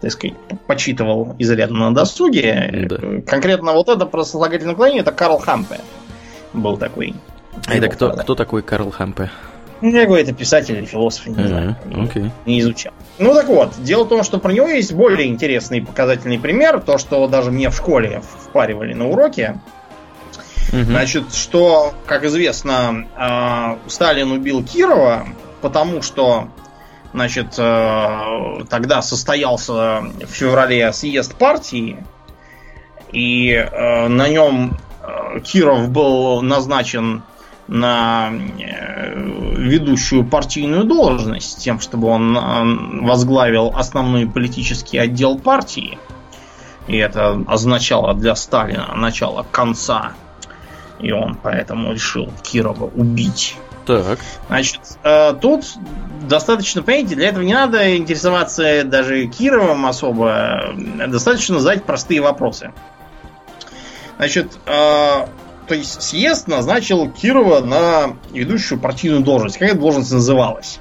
так 0.00 0.12
сказать, 0.12 0.36
почитывал 0.66 1.34
изрядно 1.38 1.90
на 1.90 1.94
досуге. 1.94 2.86
Да. 2.88 2.98
Конкретно 3.26 3.72
вот 3.72 3.88
это 3.88 4.06
про 4.06 4.24
сослагательное 4.24 4.72
наклонение, 4.72 5.02
это 5.02 5.12
Карл 5.12 5.38
Хампе 5.38 5.80
был 6.52 6.76
такой. 6.76 7.14
А 7.66 7.74
это 7.74 7.88
кто, 7.88 8.10
кто 8.10 8.34
такой 8.34 8.62
Карл 8.62 8.90
Хампе? 8.90 9.30
Ну, 9.80 9.90
я 9.90 10.06
говорю, 10.06 10.24
это 10.24 10.34
писатель 10.34 10.76
или 10.76 10.86
философ, 10.86 11.26
не 11.28 11.34
uh-huh. 11.34 11.46
знаю. 11.46 11.76
Okay. 11.86 12.30
Не 12.46 12.60
изучал. 12.60 12.92
Ну 13.18 13.32
так 13.32 13.46
вот, 13.46 13.70
дело 13.78 14.04
в 14.04 14.08
том, 14.08 14.24
что 14.24 14.38
про 14.38 14.52
него 14.52 14.66
есть 14.66 14.92
более 14.92 15.28
интересный 15.28 15.80
показательный 15.82 16.38
пример. 16.38 16.80
То, 16.80 16.98
что 16.98 17.28
даже 17.28 17.52
мне 17.52 17.70
в 17.70 17.76
школе 17.76 18.20
впаривали 18.46 18.92
на 18.92 19.08
уроке. 19.08 19.60
Uh-huh. 20.72 20.82
Значит, 20.82 21.32
что, 21.32 21.94
как 22.06 22.24
известно, 22.24 23.06
а, 23.16 23.78
Сталин 23.86 24.32
убил 24.32 24.64
Кирова, 24.64 25.28
потому 25.60 26.02
что 26.02 26.48
Значит, 27.14 27.54
э, 27.58 28.64
тогда 28.68 29.00
состоялся 29.00 30.02
в 30.02 30.26
феврале 30.26 30.92
съезд 30.92 31.34
партии, 31.36 32.04
и 33.12 33.50
э, 33.52 34.08
на 34.08 34.28
нем 34.28 34.76
э, 35.02 35.40
Киров 35.40 35.88
был 35.88 36.42
назначен 36.42 37.22
на 37.66 38.30
ведущую 38.30 40.24
партийную 40.24 40.84
должность, 40.84 41.62
тем, 41.62 41.80
чтобы 41.80 42.08
он 42.08 43.04
возглавил 43.04 43.74
основной 43.76 44.26
политический 44.26 44.96
отдел 44.96 45.38
партии. 45.38 45.98
И 46.86 46.96
это 46.96 47.42
означало 47.46 48.14
для 48.14 48.34
Сталина 48.36 48.94
начало 48.96 49.44
конца. 49.50 50.12
И 50.98 51.12
он 51.12 51.34
поэтому 51.34 51.92
решил 51.92 52.32
Кирова 52.42 52.84
убить. 52.84 53.56
Так. 53.88 54.18
Значит, 54.48 54.80
э, 55.02 55.32
тут 55.40 55.64
достаточно, 56.28 56.82
понимаете, 56.82 57.14
для 57.14 57.28
этого 57.30 57.42
не 57.42 57.54
надо 57.54 57.96
интересоваться 57.96 58.84
даже 58.84 59.26
Кировым 59.28 59.86
особо. 59.86 60.74
Достаточно 61.06 61.58
задать 61.58 61.84
простые 61.84 62.20
вопросы. 62.20 62.74
Значит, 64.18 64.58
э, 64.66 64.68
то 64.70 65.74
есть 65.74 66.02
съезд 66.02 66.48
назначил 66.48 67.10
Кирова 67.10 67.60
на 67.60 68.16
ведущую 68.30 68.78
партийную 68.78 69.22
должность. 69.22 69.56
Как 69.56 69.70
эта 69.70 69.78
должность 69.78 70.12
называлась? 70.12 70.80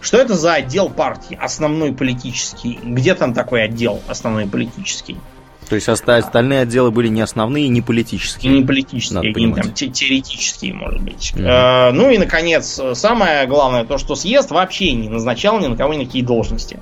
Что 0.00 0.18
это 0.18 0.34
за 0.34 0.54
отдел 0.54 0.90
партии, 0.90 1.36
основной 1.40 1.92
политический? 1.92 2.78
Где 2.84 3.16
там 3.16 3.34
такой 3.34 3.64
отдел 3.64 4.00
основной 4.06 4.46
политический? 4.46 5.16
То 5.68 5.76
есть 5.76 5.88
остальные 5.88 6.60
отделы 6.60 6.90
были 6.90 7.08
не 7.08 7.22
основные, 7.22 7.68
не 7.68 7.80
политические. 7.80 8.52
Не 8.52 8.64
политические, 8.64 9.32
не 9.32 9.54
там 9.54 9.72
те 9.72 9.88
теоретические, 9.88 10.74
может 10.74 11.02
быть. 11.02 11.32
Угу. 11.34 11.42
Э, 11.42 11.90
ну 11.92 12.10
и, 12.10 12.18
наконец, 12.18 12.80
самое 12.92 13.46
главное, 13.46 13.84
то, 13.84 13.98
что 13.98 14.14
съезд 14.14 14.50
вообще 14.50 14.92
не 14.92 15.08
назначал 15.08 15.58
ни 15.60 15.66
на 15.66 15.76
кого 15.76 15.94
никакие 15.94 16.24
должности. 16.24 16.78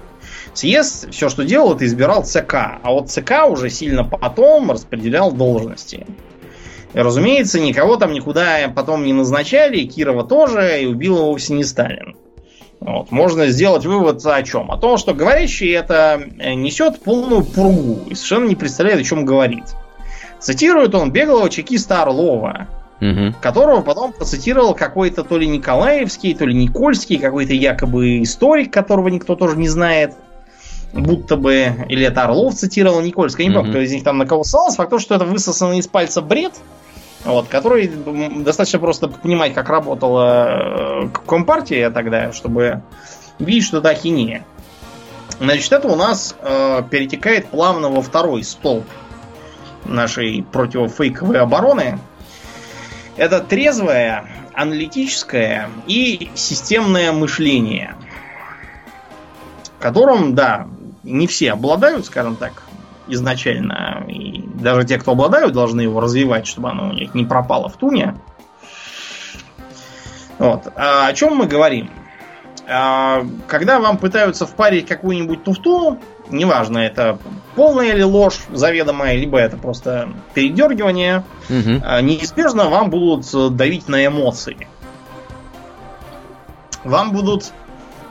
Съезд 0.55 1.11
все, 1.13 1.29
что 1.29 1.45
делал, 1.45 1.75
это 1.75 1.87
избирал 1.87 2.25
ЦК. 2.25 2.55
А 2.83 2.91
вот 2.91 3.11
ЦК 3.11 3.47
уже 3.49 3.71
сильно 3.71 4.05
потом 4.05 4.71
распределял 4.71 5.33
должности. 5.33 6.07
И, 6.93 6.99
разумеется, 6.99 7.59
никого 7.59 7.97
там 7.97 8.13
никуда 8.13 8.71
потом 8.75 9.05
не 9.05 9.13
назначали, 9.13 9.85
Кирова 9.85 10.25
тоже, 10.25 10.83
и 10.83 10.87
убил 10.87 11.17
его 11.17 11.27
вовсе 11.27 11.55
не 11.55 11.65
Сталин. 11.65 12.17
Вот. 12.85 13.13
Можно 13.13 13.47
сделать 13.49 13.87
вывод 13.87 14.25
о 14.27 14.43
чем? 14.43 14.73
О 14.73 14.77
том, 14.77 14.99
что 14.99 15.15
говорящий 15.15 15.71
это 15.71 16.21
э, 16.39 16.55
несет 16.55 17.01
полную 17.01 17.45
пургу 17.45 18.01
и 18.09 18.15
совершенно 18.17 18.49
не 18.49 18.57
представляет, 18.57 19.01
о 19.01 19.05
чем 19.05 19.25
говорит. 19.25 19.65
Цитирует 20.41 20.93
он 20.97 21.13
беглого 21.13 21.49
чекиста 21.49 22.03
Орлова, 22.03 22.67
угу. 23.01 23.35
которого 23.41 23.83
потом 23.83 24.13
процитировал 24.13 24.75
какой-то 24.75 25.23
то 25.23 25.39
ли 25.39 25.47
Николаевский, 25.47 26.35
то 26.35 26.45
ли 26.45 26.55
Никольский, 26.55 27.19
какой-то 27.19 27.55
якобы 27.55 28.23
историк, 28.23 28.73
которого 28.73 29.07
никто 29.09 29.37
тоже 29.37 29.57
не 29.57 29.69
знает. 29.69 30.15
Будто 30.93 31.37
бы, 31.37 31.69
или 31.89 32.05
это 32.05 32.25
Орлов 32.25 32.55
цитировал 32.55 33.01
Никольский, 33.01 33.45
я 33.45 33.51
не 33.51 33.55
помню, 33.55 33.71
кто 33.71 33.81
из 33.81 33.93
них 33.93 34.03
там 34.03 34.19
на 34.19 34.27
кого 34.27 34.43
ссылался. 34.43 34.79
Факт 34.79 34.91
то, 34.91 34.99
что 34.99 35.15
это 35.15 35.25
высосанный 35.25 35.79
из 35.79 35.87
пальца 35.87 36.21
бред, 36.21 36.55
вот, 37.25 37.49
который 37.49 37.87
достаточно 37.87 38.79
просто 38.79 39.09
понимать, 39.09 39.55
как 39.55 39.69
работала 39.69 41.05
э, 41.05 41.09
Компартия 41.27 41.91
тогда, 41.91 42.33
чтобы 42.33 42.83
видеть, 43.39 43.65
что 43.65 43.79
это 43.79 43.91
ахинея. 43.91 44.45
Значит, 45.39 45.73
это 45.73 45.89
у 45.89 45.97
нас 45.97 46.35
э, 46.41 46.83
перетекает 46.91 47.49
плавно 47.49 47.89
во 47.89 48.03
второй 48.03 48.43
столб 48.45 48.85
нашей 49.85 50.45
противофейковой 50.53 51.39
обороны. 51.41 51.99
Это 53.17 53.41
трезвое, 53.41 54.25
аналитическое 54.55 55.69
и 55.87 56.31
системное 56.35 57.13
мышление, 57.13 57.97
которым, 59.79 60.35
да, 60.35 60.69
не 61.03 61.27
все 61.27 61.53
обладают, 61.53 62.07
скажем 62.07 62.37
так, 62.37 62.63
изначально. 63.13 64.05
И 64.09 64.43
даже 64.55 64.85
те, 64.85 64.99
кто 64.99 65.13
обладают, 65.13 65.53
должны 65.53 65.83
его 65.83 66.01
развивать, 66.01 66.47
чтобы 66.47 66.71
оно 66.71 66.91
у 66.91 66.93
них 66.93 67.15
не 67.15 67.25
пропало 67.25 67.69
в 67.69 67.77
туне. 67.77 68.15
Вот. 70.39 70.73
А 70.77 71.07
о 71.07 71.13
чем 71.13 71.37
мы 71.37 71.47
говорим? 71.47 71.91
А, 72.69 73.25
когда 73.47 73.81
вам 73.81 73.99
пытаются 73.99 74.47
впарить 74.47 74.87
какую-нибудь 74.87 75.45
туфту, 75.45 75.99
неважно, 76.31 76.79
это 76.79 77.19
полная 77.55 77.93
ли 77.93 78.05
ложь 78.05 78.41
заведомая, 78.51 79.17
либо 79.17 79.39
это 79.39 79.57
просто 79.57 80.09
передергивание, 80.35 81.25
угу. 81.49 82.03
неизбежно 82.03 82.69
вам 82.69 82.91
будут 82.91 83.27
давить 83.57 83.89
на 83.89 84.07
эмоции. 84.07 84.67
Вам 86.85 87.13
будут 87.13 87.53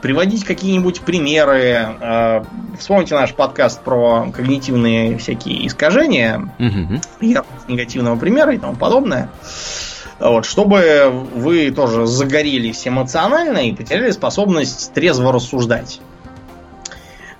приводить 0.02 0.44
какие-нибудь 0.44 1.00
примеры. 1.00 1.96
Э, 2.00 2.44
вспомните 2.78 3.14
наш 3.14 3.32
подкаст 3.32 3.82
про 3.82 4.30
когнитивные 4.34 5.16
всякие 5.16 5.66
искажения, 5.66 6.52
угу. 6.58 7.00
негативного 7.68 8.18
примера 8.18 8.52
и 8.52 8.58
тому 8.58 8.74
подобное. 8.74 9.30
Вот, 10.18 10.44
чтобы 10.44 11.10
вы 11.34 11.70
тоже 11.70 12.06
загорелись 12.06 12.86
эмоционально 12.86 13.58
и 13.58 13.72
потеряли 13.72 14.10
способность 14.10 14.92
трезво 14.92 15.32
рассуждать. 15.32 16.00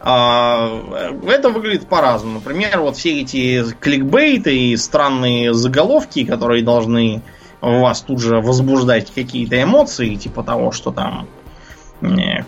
А, 0.01 0.83
это 1.29 1.51
выглядит 1.51 1.87
по-разному. 1.87 2.35
Например, 2.35 2.81
вот 2.81 2.97
все 2.97 3.21
эти 3.21 3.65
кликбейты 3.81 4.57
и 4.57 4.77
странные 4.77 5.55
заголовки, 5.55 6.25
которые 6.25 6.65
должны 6.65 7.23
вас 7.61 8.01
тут 8.01 8.21
же 8.21 8.41
возбуждать 8.41 9.13
какие-то 9.13 9.63
эмоции, 9.63 10.17
типа 10.17 10.43
того, 10.43 10.73
что 10.73 10.91
там 10.91 11.29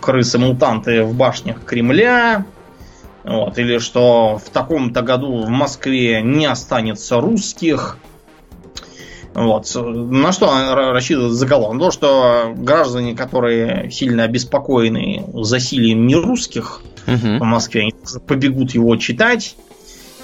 крысы-мутанты 0.01 1.03
в 1.03 1.15
башнях 1.15 1.63
Кремля, 1.63 2.45
вот, 3.23 3.57
или 3.57 3.79
что 3.79 4.39
в 4.43 4.49
таком-то 4.49 5.01
году 5.01 5.43
в 5.43 5.49
Москве 5.49 6.21
не 6.21 6.45
останется 6.45 7.19
русских. 7.19 7.97
Вот. 9.33 9.69
На 9.75 10.31
что 10.31 10.93
рассчитывает 10.93 11.33
заголовок? 11.33 11.73
На 11.73 11.79
то, 11.79 11.91
что 11.91 12.53
граждане, 12.55 13.15
которые 13.15 13.91
сильно 13.91 14.23
обеспокоены 14.23 15.25
засилием 15.33 16.07
нерусских 16.07 16.81
угу. 17.05 17.37
в 17.39 17.43
Москве, 17.43 17.89
побегут 18.27 18.71
его 18.71 18.95
читать 18.95 19.57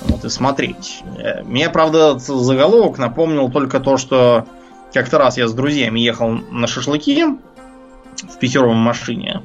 вот, 0.01 0.23
и 0.23 0.29
смотреть. 0.29 1.03
Мне, 1.43 1.69
правда, 1.69 2.17
заголовок 2.19 2.99
напомнил 2.99 3.49
только 3.49 3.79
то, 3.79 3.97
что 3.97 4.45
как-то 4.93 5.17
раз 5.17 5.37
я 5.37 5.47
с 5.47 5.53
друзьями 5.53 5.99
ехал 5.99 6.29
на 6.29 6.67
шашлыки, 6.67 7.25
в 8.23 8.39
пятером 8.39 8.77
машине. 8.77 9.41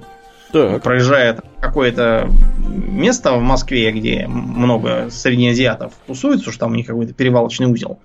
Так. 0.53 0.83
Проезжает 0.83 1.41
какое-то 1.61 2.29
место 2.69 3.33
в 3.33 3.41
Москве, 3.41 3.91
где 3.93 4.27
много 4.27 5.09
среднеазиатов 5.11 5.93
тусуются, 6.07 6.51
что 6.51 6.61
там 6.61 6.73
у 6.73 6.75
них 6.77 6.87
какой-то 6.87 7.13
перевалочный 7.13 7.67
узел. 7.67 7.99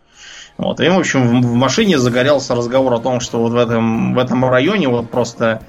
Вот. 0.58 0.80
И, 0.80 0.90
в 0.90 0.98
общем, 0.98 1.42
в 1.42 1.54
машине 1.54 1.98
загорелся 1.98 2.56
разговор 2.56 2.94
о 2.94 3.00
том, 3.00 3.20
что 3.20 3.40
вот 3.40 3.52
в 3.54 3.58
этом, 3.58 4.14
в 4.14 4.20
этом 4.20 4.44
районе 4.46 4.88
вот 4.90 5.10
просто 5.10 5.62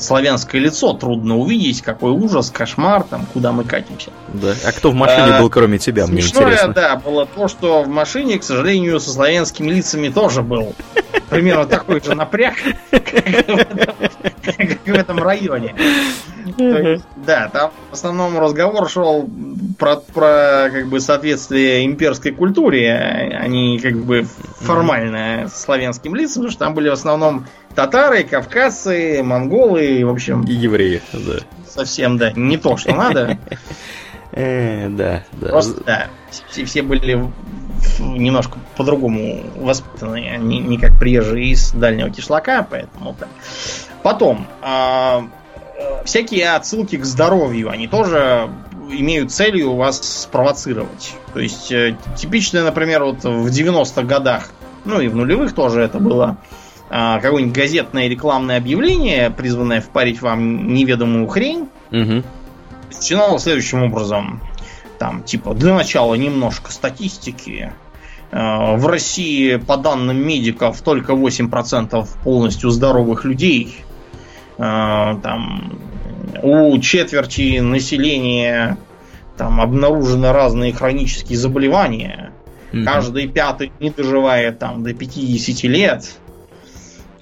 славянское 0.00 0.60
лицо 0.60 0.94
трудно 0.94 1.36
увидеть, 1.36 1.80
какой 1.82 2.10
ужас, 2.10 2.50
кошмар, 2.50 3.04
там, 3.04 3.26
куда 3.32 3.52
мы 3.52 3.64
катимся. 3.64 4.10
Да. 4.32 4.52
А 4.64 4.72
кто 4.72 4.90
в 4.90 4.94
машине 4.94 5.36
а, 5.36 5.40
был, 5.40 5.48
кроме 5.48 5.78
тебя, 5.78 6.06
мне 6.06 6.22
интересно. 6.22 6.72
да, 6.72 6.96
было 6.96 7.26
то, 7.26 7.46
что 7.48 7.82
в 7.82 7.88
машине, 7.88 8.38
к 8.38 8.42
сожалению, 8.42 8.98
со 8.98 9.10
славянскими 9.10 9.70
лицами 9.70 10.08
тоже 10.08 10.42
был 10.42 10.74
примерно 11.34 11.66
такой 11.66 12.00
же 12.00 12.14
напряг, 12.14 12.54
как 12.90 13.02
в 14.86 14.88
этом 14.88 15.18
районе. 15.18 15.74
да, 17.26 17.48
там 17.48 17.72
в 17.90 17.94
основном 17.94 18.38
разговор 18.38 18.88
шел 18.88 19.28
про, 19.78 19.96
про 19.96 20.70
как 20.72 20.86
бы 20.86 21.00
соответствие 21.00 21.84
имперской 21.84 22.30
культуре, 22.32 22.92
а 22.92 23.46
не 23.48 23.78
как 23.80 23.96
бы 23.96 24.26
формально 24.60 25.48
славянским 25.52 26.14
лицам, 26.14 26.42
потому 26.42 26.50
что 26.50 26.58
там 26.60 26.74
были 26.74 26.88
в 26.88 26.92
основном 26.92 27.46
татары, 27.74 28.22
кавказцы, 28.22 29.22
монголы, 29.22 30.04
в 30.04 30.10
общем... 30.10 30.44
И 30.44 30.52
евреи, 30.52 31.02
да. 31.12 31.38
Совсем, 31.66 32.18
да, 32.18 32.32
не 32.32 32.56
то, 32.56 32.76
что 32.76 32.94
надо. 32.94 33.38
Э, 34.36 34.88
да, 34.88 35.22
да. 35.32 35.48
Просто, 35.48 35.84
да, 35.84 36.08
все 36.64 36.82
были 36.82 37.24
немножко 37.98 38.58
по-другому 38.76 39.40
воспитаны, 39.56 40.38
не, 40.38 40.58
не 40.60 40.78
как 40.78 40.98
приезжие 40.98 41.50
из 41.50 41.72
дальнего 41.72 42.10
кишлака, 42.10 42.66
поэтому 42.68 43.14
так. 43.18 43.28
Потом, 44.02 44.46
э, 44.62 45.20
всякие 46.04 46.52
отсылки 46.52 46.96
к 46.96 47.04
здоровью, 47.04 47.70
они 47.70 47.88
тоже 47.88 48.50
имеют 48.90 49.32
целью 49.32 49.74
вас 49.74 50.22
спровоцировать. 50.22 51.14
То 51.32 51.40
есть, 51.40 51.72
э, 51.72 51.96
типичное, 52.16 52.64
например, 52.64 53.04
вот 53.04 53.24
в 53.24 53.48
90-х 53.48 54.02
годах, 54.02 54.50
ну 54.84 55.00
и 55.00 55.08
в 55.08 55.16
нулевых 55.16 55.54
тоже 55.54 55.80
это 55.80 55.98
было, 55.98 56.36
э, 56.90 57.18
какое-нибудь 57.20 57.54
газетное 57.54 58.08
рекламное 58.08 58.58
объявление, 58.58 59.30
призванное 59.30 59.80
впарить 59.80 60.20
вам 60.20 60.74
неведомую 60.74 61.26
хрень, 61.28 61.68
угу. 61.90 62.22
начиналось 62.94 63.42
следующим 63.42 63.82
образом. 63.82 64.40
Там, 65.04 65.22
типа, 65.22 65.52
для 65.52 65.74
начала 65.74 66.14
немножко 66.14 66.72
статистики. 66.72 67.74
Э, 68.30 68.74
в 68.74 68.86
России, 68.86 69.56
по 69.56 69.76
данным 69.76 70.16
медиков, 70.16 70.80
только 70.80 71.12
8% 71.12 72.08
полностью 72.24 72.70
здоровых 72.70 73.26
людей. 73.26 73.84
Э, 74.56 75.16
там, 75.22 75.78
у 76.42 76.78
четверти 76.78 77.58
населения 77.58 78.78
там 79.36 79.60
обнаружены 79.60 80.32
разные 80.32 80.72
хронические 80.72 81.36
заболевания. 81.36 82.32
Mm-hmm. 82.72 82.84
Каждый 82.84 83.28
пятый 83.28 83.72
не 83.80 83.90
доживает 83.90 84.58
там 84.58 84.82
до 84.82 84.94
50 84.94 85.64
лет. 85.64 86.16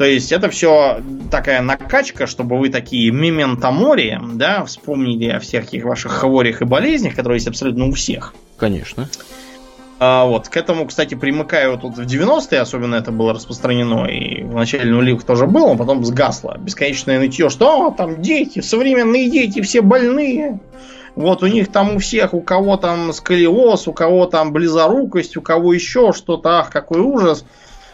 То 0.02 0.06
есть 0.06 0.32
это 0.32 0.50
все 0.50 1.00
такая 1.30 1.62
накачка, 1.62 2.26
чтобы 2.26 2.58
вы 2.58 2.70
такие 2.70 3.12
мементо 3.12 3.70
море, 3.70 4.20
да, 4.34 4.64
вспомнили 4.64 5.28
о 5.28 5.38
всяких 5.38 5.84
ваших 5.84 6.10
хворях 6.10 6.60
и 6.60 6.64
болезнях, 6.64 7.14
которые 7.14 7.36
есть 7.36 7.46
абсолютно 7.46 7.86
у 7.86 7.92
всех. 7.92 8.34
Конечно. 8.56 9.08
А, 10.00 10.24
вот, 10.24 10.48
к 10.48 10.56
этому, 10.56 10.86
кстати, 10.86 11.14
примыкаю 11.14 11.78
тут 11.78 11.98
в 11.98 12.00
90-е, 12.00 12.58
особенно 12.58 12.96
это 12.96 13.12
было 13.12 13.32
распространено, 13.32 14.06
и 14.06 14.42
в 14.42 14.52
начале 14.52 14.90
нулевых 14.90 15.22
тоже 15.22 15.46
было, 15.46 15.70
а 15.70 15.76
потом 15.76 16.04
сгасло. 16.04 16.56
Бесконечное 16.58 17.20
нытье, 17.20 17.48
что 17.48 17.86
а, 17.86 17.92
там 17.92 18.20
дети, 18.20 18.58
современные 18.58 19.30
дети, 19.30 19.62
все 19.62 19.82
больные. 19.82 20.58
Вот 21.14 21.44
у 21.44 21.46
них 21.46 21.70
там 21.70 21.94
у 21.94 21.98
всех, 22.00 22.34
у 22.34 22.40
кого 22.40 22.76
там 22.76 23.12
сколиоз, 23.12 23.86
у 23.86 23.92
кого 23.92 24.26
там 24.26 24.52
близорукость, 24.52 25.36
у 25.36 25.42
кого 25.42 25.72
еще 25.72 26.12
что-то, 26.12 26.58
ах, 26.58 26.70
какой 26.70 26.98
ужас. 26.98 27.44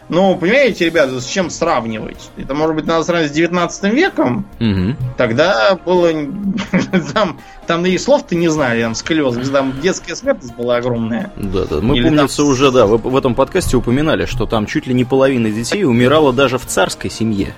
Ну, 0.09 0.35
понимаете, 0.35 0.85
ребята, 0.85 1.21
с 1.21 1.25
чем 1.25 1.49
сравнивать? 1.51 2.31
Это, 2.35 2.55
может 2.55 2.75
быть, 2.75 2.85
надо 2.87 3.03
сравнивать 3.03 3.31
с 3.31 3.35
19 3.35 3.93
веком? 3.93 4.45
Угу. 4.59 4.95
Тогда 5.17 5.77
было... 5.85 6.09
Там, 7.13 7.39
там 7.67 7.85
и 7.85 7.97
слов-то 7.97 8.35
не 8.35 8.47
знали, 8.47 8.81
там 8.81 8.95
сколиоз. 8.95 9.37
Там 9.49 9.79
детская 9.81 10.15
смертность 10.15 10.55
была 10.55 10.77
огромная. 10.77 11.31
Да, 11.37 11.65
да. 11.65 11.81
Мы, 11.81 11.97
Или 11.97 12.05
помнится, 12.05 12.37
там... 12.37 12.47
уже, 12.47 12.71
да, 12.71 12.85
в 12.85 13.15
этом 13.15 13.35
подкасте 13.35 13.77
упоминали, 13.77 14.25
что 14.25 14.45
там 14.45 14.65
чуть 14.65 14.87
ли 14.87 14.93
не 14.93 15.05
половина 15.05 15.49
детей 15.51 15.83
умирала 15.83 16.33
даже 16.33 16.57
в 16.57 16.65
царской 16.65 17.09
семье 17.09 17.53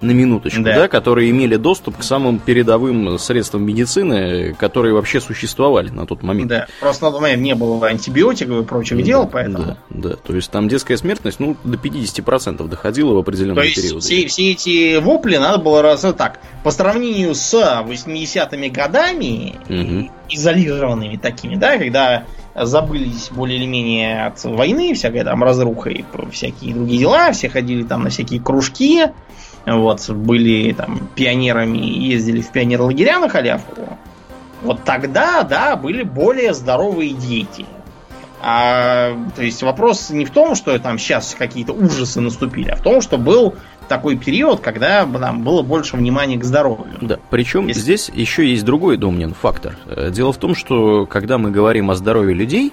на 0.00 0.12
минуточку, 0.12 0.62
да. 0.62 0.74
да, 0.74 0.88
которые 0.88 1.30
имели 1.30 1.56
доступ 1.56 1.98
к 1.98 2.02
самым 2.02 2.38
передовым 2.38 3.18
средствам 3.18 3.64
медицины, 3.64 4.54
которые 4.58 4.94
вообще 4.94 5.20
существовали 5.20 5.90
на 5.90 6.06
тот 6.06 6.22
момент. 6.22 6.48
Да, 6.48 6.66
просто 6.80 7.04
на 7.04 7.10
тот 7.12 7.20
момент 7.20 7.42
не 7.42 7.54
было 7.54 7.86
антибиотиков 7.86 8.62
и 8.62 8.64
прочих 8.64 8.98
да, 8.98 9.04
дел, 9.04 9.26
поэтому... 9.26 9.58
Да, 9.58 9.76
да, 9.90 10.16
то 10.16 10.34
есть 10.34 10.50
там 10.50 10.68
детская 10.68 10.96
смертность, 10.96 11.40
ну, 11.40 11.56
до 11.64 11.76
50% 11.76 12.66
доходила 12.68 13.14
в 13.14 13.18
определенные 13.18 13.74
периоды. 13.74 13.88
То 13.88 13.94
есть 13.96 14.06
все, 14.06 14.26
все 14.26 14.50
эти 14.52 14.96
вопли 14.98 15.36
надо 15.36 15.58
было 15.58 15.82
раз 15.82 16.00
так, 16.16 16.40
по 16.64 16.70
сравнению 16.70 17.34
с 17.34 17.54
80-ми 17.54 18.70
годами, 18.70 19.54
угу. 19.68 20.10
изолированными 20.28 21.16
такими, 21.16 21.56
да, 21.56 21.76
когда 21.78 22.24
забылись 22.54 23.30
более 23.30 23.58
или 23.58 23.66
менее 23.66 24.26
от 24.26 24.42
войны, 24.44 24.94
всякая 24.94 25.24
там 25.24 25.42
разруха 25.44 25.90
и 25.90 26.04
всякие 26.32 26.74
другие 26.74 27.00
дела, 27.00 27.32
все 27.32 27.48
ходили 27.48 27.84
там 27.84 28.02
на 28.02 28.10
всякие 28.10 28.40
кружки, 28.40 29.06
вот, 29.66 30.08
были 30.10 30.72
там 30.72 31.08
пионерами 31.14 31.78
и 31.78 32.10
ездили 32.10 32.40
в 32.40 32.50
пионерлагеря 32.50 33.18
на 33.18 33.28
халявку, 33.28 33.98
вот 34.62 34.84
тогда, 34.84 35.42
да, 35.42 35.76
были 35.76 36.02
более 36.02 36.54
здоровые 36.54 37.12
дети. 37.12 37.66
А, 38.42 39.16
то 39.36 39.42
есть 39.42 39.62
вопрос 39.62 40.08
не 40.10 40.24
в 40.24 40.30
том, 40.30 40.54
что 40.54 40.78
там 40.78 40.98
сейчас 40.98 41.36
какие-то 41.38 41.72
ужасы 41.72 42.20
наступили, 42.20 42.70
а 42.70 42.76
в 42.76 42.82
том, 42.82 43.02
что 43.02 43.18
был 43.18 43.54
такой 43.86 44.16
период, 44.16 44.60
когда 44.60 45.04
там 45.04 45.42
было 45.42 45.62
больше 45.62 45.96
внимания 45.96 46.38
к 46.38 46.44
здоровью. 46.44 46.96
Да, 47.02 47.18
причем 47.28 47.66
Если... 47.66 47.80
здесь 47.80 48.10
еще 48.12 48.48
есть 48.48 48.64
другой 48.64 48.96
домнин 48.96 49.34
фактор. 49.34 49.76
Э, 49.86 50.10
дело 50.10 50.32
в 50.32 50.38
том, 50.38 50.54
что 50.54 51.04
когда 51.06 51.36
мы 51.36 51.50
говорим 51.50 51.90
о 51.90 51.94
здоровье 51.96 52.34
людей, 52.34 52.72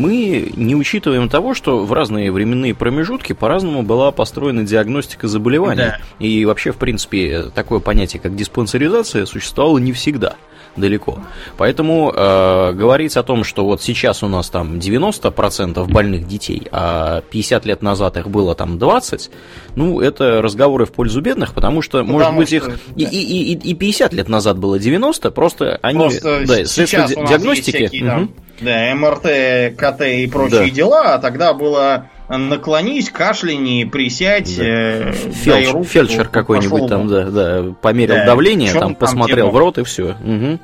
мы 0.00 0.52
не 0.56 0.74
учитываем 0.74 1.28
того, 1.28 1.54
что 1.54 1.84
в 1.84 1.92
разные 1.92 2.32
временные 2.32 2.74
промежутки 2.74 3.32
по-разному 3.32 3.82
была 3.82 4.10
построена 4.10 4.64
диагностика 4.64 5.28
заболеваний. 5.28 5.82
Да. 5.82 5.98
И 6.18 6.44
вообще, 6.44 6.72
в 6.72 6.76
принципе, 6.76 7.44
такое 7.54 7.80
понятие, 7.80 8.20
как 8.20 8.34
диспансеризация, 8.34 9.26
существовало 9.26 9.78
не 9.78 9.92
всегда 9.92 10.36
далеко. 10.76 11.18
Поэтому 11.56 12.12
э, 12.14 12.72
говорить 12.72 13.16
о 13.16 13.22
том, 13.22 13.44
что 13.44 13.64
вот 13.64 13.82
сейчас 13.82 14.22
у 14.22 14.28
нас 14.28 14.50
там 14.50 14.78
90% 14.78 15.86
больных 15.90 16.26
детей, 16.26 16.66
а 16.70 17.22
50 17.30 17.66
лет 17.66 17.82
назад 17.82 18.16
их 18.16 18.28
было 18.28 18.54
там 18.54 18.78
20, 18.78 19.30
ну, 19.76 20.00
это 20.00 20.42
разговоры 20.42 20.86
в 20.86 20.92
пользу 20.92 21.20
бедных, 21.20 21.54
потому 21.54 21.82
что, 21.82 21.98
потому 21.98 22.18
может 22.18 22.36
быть, 22.36 22.48
что, 22.48 22.56
их 22.56 22.66
да. 22.66 22.74
и, 22.96 23.04
и, 23.04 23.52
и, 23.52 23.70
и 23.70 23.74
50 23.74 24.12
лет 24.12 24.28
назад 24.28 24.58
было 24.58 24.78
90, 24.78 25.30
просто 25.30 25.78
они... 25.82 25.98
Просто 25.98 26.44
да, 26.46 26.64
средства 26.64 27.06
диагностики... 27.06 27.86
Всякие, 27.86 28.02
угу. 28.02 28.10
там, 28.10 28.34
да, 28.60 28.94
МРТ, 28.94 29.76
КТ 29.76 30.02
и 30.02 30.26
прочие 30.26 30.66
да. 30.66 30.70
дела, 30.70 31.14
а 31.14 31.18
тогда 31.18 31.54
было 31.54 32.10
наклонись, 32.38 33.10
кашляни, 33.10 33.84
присядь, 33.84 34.56
да. 34.56 34.64
э, 34.64 35.12
Фельдш, 35.12 35.72
руку, 35.72 35.84
фельдшер 35.84 36.28
какой-нибудь 36.28 36.88
там, 36.88 37.08
да, 37.08 37.24
да, 37.24 37.74
померил 37.80 38.14
да, 38.14 38.26
давление, 38.26 38.72
там, 38.72 38.94
посмотрел 38.94 39.46
тему? 39.46 39.50
в 39.50 39.56
рот 39.58 39.78
и 39.78 39.84
все. 39.84 40.16
Угу. 40.22 40.58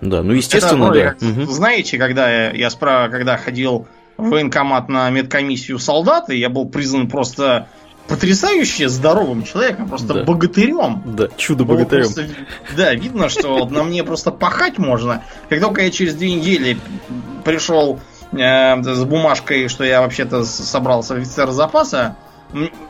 Да, 0.00 0.22
ну 0.22 0.32
естественно, 0.32 0.92
Это, 0.94 1.16
да. 1.20 1.42
Угу. 1.42 1.50
Знаете, 1.50 1.98
когда 1.98 2.30
я, 2.30 2.52
я 2.52 2.70
справа, 2.70 3.08
когда 3.08 3.36
ходил 3.36 3.86
в 4.16 4.30
военкомат 4.30 4.88
на 4.88 5.10
медкомиссию 5.10 5.78
солдаты, 5.78 6.36
я 6.36 6.48
был 6.48 6.66
признан 6.68 7.08
просто 7.08 7.68
потрясающе 8.08 8.88
здоровым 8.88 9.44
человеком, 9.44 9.88
просто 9.88 10.14
да. 10.14 10.24
богатырем. 10.24 11.02
Да, 11.04 11.28
чудо-богатырем. 11.36 12.08
Да, 12.76 12.94
видно, 12.94 13.28
что 13.28 13.66
на 13.66 13.84
мне 13.84 14.02
просто 14.02 14.30
пахать 14.30 14.78
можно. 14.78 15.22
Как 15.48 15.60
только 15.60 15.82
я 15.82 15.90
через 15.90 16.14
две 16.14 16.34
недели 16.34 16.78
пришел 17.44 18.00
э, 18.32 18.82
с 18.82 19.04
бумажкой, 19.04 19.68
что 19.68 19.84
я 19.84 20.00
вообще-то 20.00 20.44
собрался 20.44 21.14
офицер 21.14 21.50
запаса, 21.50 22.16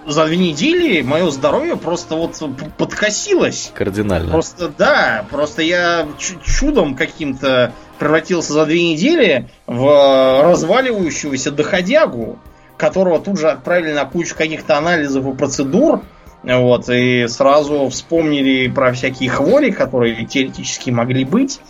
за 0.06 0.26
две 0.26 0.36
недели 0.36 1.02
мое 1.02 1.30
здоровье 1.30 1.76
просто 1.76 2.14
вот 2.14 2.40
подкосилось. 2.76 3.72
Кардинально. 3.74 4.30
Просто 4.30 4.68
да, 4.68 5.26
просто 5.30 5.62
я 5.62 6.06
чудом 6.44 6.94
каким-то 6.94 7.72
превратился 7.98 8.52
за 8.52 8.66
две 8.66 8.92
недели 8.92 9.48
в 9.66 10.42
разваливающегося 10.44 11.50
доходягу 11.50 12.38
которого 12.78 13.18
тут 13.18 13.38
же 13.38 13.50
отправили 13.50 13.92
на 13.92 14.06
кучу 14.06 14.34
каких-то 14.34 14.78
анализов 14.78 15.26
и 15.26 15.36
процедур, 15.36 16.00
вот, 16.44 16.88
и 16.88 17.26
сразу 17.28 17.88
вспомнили 17.88 18.68
про 18.68 18.92
всякие 18.92 19.28
хвори, 19.28 19.72
которые 19.72 20.24
теоретически 20.24 20.90
могли 20.90 21.24
быть. 21.24 21.60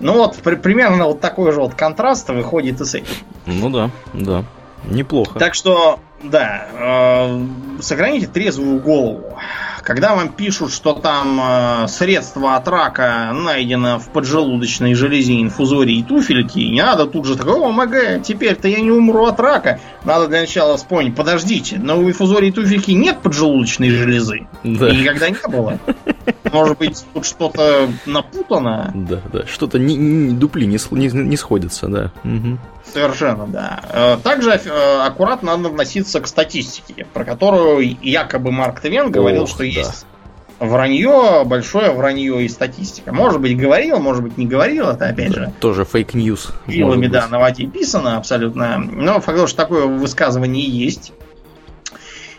Ну 0.00 0.14
вот, 0.14 0.36
при, 0.36 0.54
примерно 0.54 1.06
вот 1.06 1.20
такой 1.20 1.52
же 1.52 1.60
вот 1.60 1.74
контраст 1.74 2.28
выходит 2.28 2.80
и 2.80 2.84
с 2.84 2.94
этим. 2.94 3.14
Ну 3.46 3.70
да, 3.70 3.90
да. 4.12 4.44
Неплохо. 4.84 5.38
Так 5.38 5.54
что, 5.54 5.98
да, 6.22 6.66
э, 6.72 7.46
сохраните 7.80 8.26
трезвую 8.26 8.80
голову. 8.80 9.36
Когда 9.88 10.14
вам 10.14 10.28
пишут, 10.28 10.70
что 10.70 10.92
там 10.92 11.40
э, 11.40 11.88
средство 11.88 12.56
от 12.56 12.68
рака 12.68 13.32
найдено 13.32 13.98
в 13.98 14.10
поджелудочной 14.10 14.92
железе 14.92 15.40
инфузории 15.40 16.02
туфельки, 16.02 16.58
не 16.58 16.82
надо 16.82 17.06
тут 17.06 17.24
же 17.24 17.36
такого, 17.36 17.68
о, 17.68 17.72
МГ, 17.72 18.22
теперь-то 18.22 18.68
я 18.68 18.80
не 18.80 18.90
умру 18.90 19.24
от 19.24 19.40
рака. 19.40 19.80
Надо 20.04 20.28
для 20.28 20.40
начала 20.40 20.76
вспомнить, 20.76 21.16
подождите, 21.16 21.78
но 21.82 21.98
у 21.98 22.06
инфузории 22.06 22.50
туфельки 22.50 22.90
нет 22.90 23.20
поджелудочной 23.22 23.88
железы. 23.88 24.46
Да. 24.62 24.90
И 24.90 24.96
никогда 24.98 25.30
не 25.30 25.48
было. 25.48 25.78
Может 26.52 26.76
быть, 26.76 27.02
тут 27.14 27.24
что-то 27.24 27.88
напутано? 28.04 28.92
Да, 28.94 29.22
да. 29.32 29.46
Что-то 29.46 29.78
не, 29.78 29.96
не, 29.96 30.34
дупли 30.34 30.66
не, 30.66 30.78
не, 30.90 31.06
не 31.08 31.36
сходятся, 31.38 31.88
да. 31.88 32.12
Угу. 32.24 32.58
Совершенно, 32.92 33.46
да. 33.46 33.80
Э, 33.90 34.16
также 34.22 34.50
э, 34.52 35.00
аккуратно 35.06 35.56
надо 35.56 35.68
относиться 35.68 36.20
к 36.20 36.26
статистике, 36.26 37.06
про 37.12 37.24
которую 37.24 37.96
якобы 38.02 38.50
Марк 38.50 38.80
Твен 38.80 39.10
говорил, 39.10 39.42
Ох, 39.42 39.48
что 39.48 39.58
да. 39.58 39.77
Есть 39.78 40.06
вранье, 40.60 41.44
большое 41.44 41.92
вранье 41.92 42.44
и 42.44 42.48
статистика. 42.48 43.12
Может 43.12 43.40
быть, 43.40 43.56
говорил, 43.56 43.98
может 43.98 44.22
быть, 44.22 44.36
не 44.36 44.46
говорил, 44.46 44.88
это 44.88 45.08
опять 45.08 45.32
же. 45.32 45.52
Тоже 45.60 45.84
fake 45.84 46.14
news. 46.14 46.52
Вилами, 46.66 47.06
да, 47.06 47.28
на 47.28 47.38
воде 47.38 47.66
писано 47.66 48.16
абсолютно. 48.16 48.78
Но 48.78 49.20
факт, 49.20 49.48
что 49.48 49.56
такое 49.56 49.86
высказывание 49.86 50.64
есть. 50.64 51.12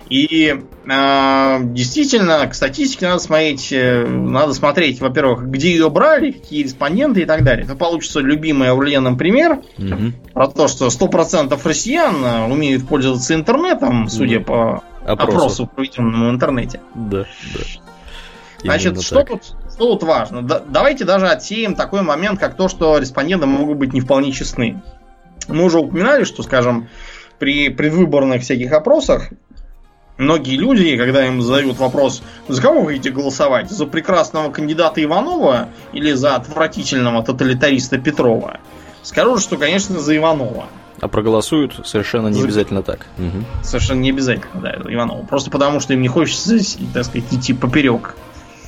И 0.10 0.64
э, 0.92 1.58
действительно, 1.62 2.48
к 2.48 2.56
статистике 2.56 3.08
надо 3.08 3.20
смотреть, 3.20 3.72
э, 3.72 4.08
надо 4.08 4.56
смотреть, 4.56 5.00
во-первых, 5.02 5.44
где 5.50 5.70
ее 5.70 5.92
брали, 5.92 6.32
какие 6.32 6.64
респонденты 6.64 7.22
и 7.22 7.26
так 7.26 7.44
далее. 7.44 7.66
Это 7.66 7.76
получится 7.76 8.20
любимый 8.20 8.72
Аурлиеном 8.72 9.20
пример 9.20 9.60
угу. 9.78 10.14
про 10.34 10.48
то, 10.48 10.68
что 10.68 10.88
100% 10.88 11.60
россиян 11.64 12.16
э, 12.26 12.52
умеют 12.52 12.88
пользоваться 12.88 13.36
интернетом, 13.36 14.10
судя 14.10 14.40
по 14.40 14.84
опросу, 15.14 15.38
опросу 15.38 15.68
проведенному 15.68 16.30
в 16.30 16.32
интернете. 16.32 16.82
Да, 16.96 17.26
да. 17.54 17.60
Значит, 18.62 19.02
что 19.02 19.24
тут, 19.24 19.44
что 19.44 19.96
тут 19.96 20.04
важно? 20.04 20.42
Да, 20.42 20.62
давайте 20.66 21.06
даже 21.06 21.28
отсеем 21.28 21.76
такой 21.76 22.02
момент, 22.02 22.40
как 22.40 22.56
то, 22.56 22.68
что 22.68 22.98
респонденты 22.98 23.46
могут 23.46 23.78
быть 23.78 23.94
не 23.94 24.02
вполне 24.02 24.32
честны. 24.32 24.82
Мы 25.48 25.64
уже 25.64 25.80
упоминали, 25.80 26.26
что, 26.26 26.44
скажем, 26.44 26.90
при 27.40 27.70
предвыборных 27.70 28.42
всяких 28.42 28.72
опросах 28.74 29.32
Многие 30.20 30.58
люди, 30.58 30.98
когда 30.98 31.26
им 31.26 31.42
задают 31.42 31.78
вопрос, 31.78 32.22
за 32.50 32.62
кого 32.62 32.82
вы 32.82 32.88
хотите 32.88 33.10
голосовать, 33.10 33.72
за 33.72 33.86
прекрасного 33.86 34.52
кандидата 34.52 35.02
Иванова 35.02 35.70
или 35.94 36.12
за 36.12 36.36
отвратительного 36.36 37.24
тоталитариста 37.24 37.98
Петрова, 38.00 38.60
скажут, 39.02 39.42
что, 39.42 39.56
конечно, 39.56 39.98
за 39.98 40.18
Иванова. 40.18 40.66
А 41.02 41.08
проголосуют 41.08 41.82
совершенно 41.86 42.28
не 42.28 42.40
за... 42.40 42.46
обязательно 42.46 42.84
так. 42.84 43.08
Угу. 43.18 43.64
Совершенно 43.64 44.00
не 44.00 44.10
обязательно, 44.10 44.62
да, 44.62 44.76
Иванова. 44.88 45.26
Просто 45.26 45.52
потому, 45.52 45.80
что 45.80 45.94
им 45.94 46.02
не 46.02 46.08
хочется, 46.08 46.58
так 46.94 47.06
сказать, 47.06 47.32
идти 47.32 47.54
поперек 47.54 48.16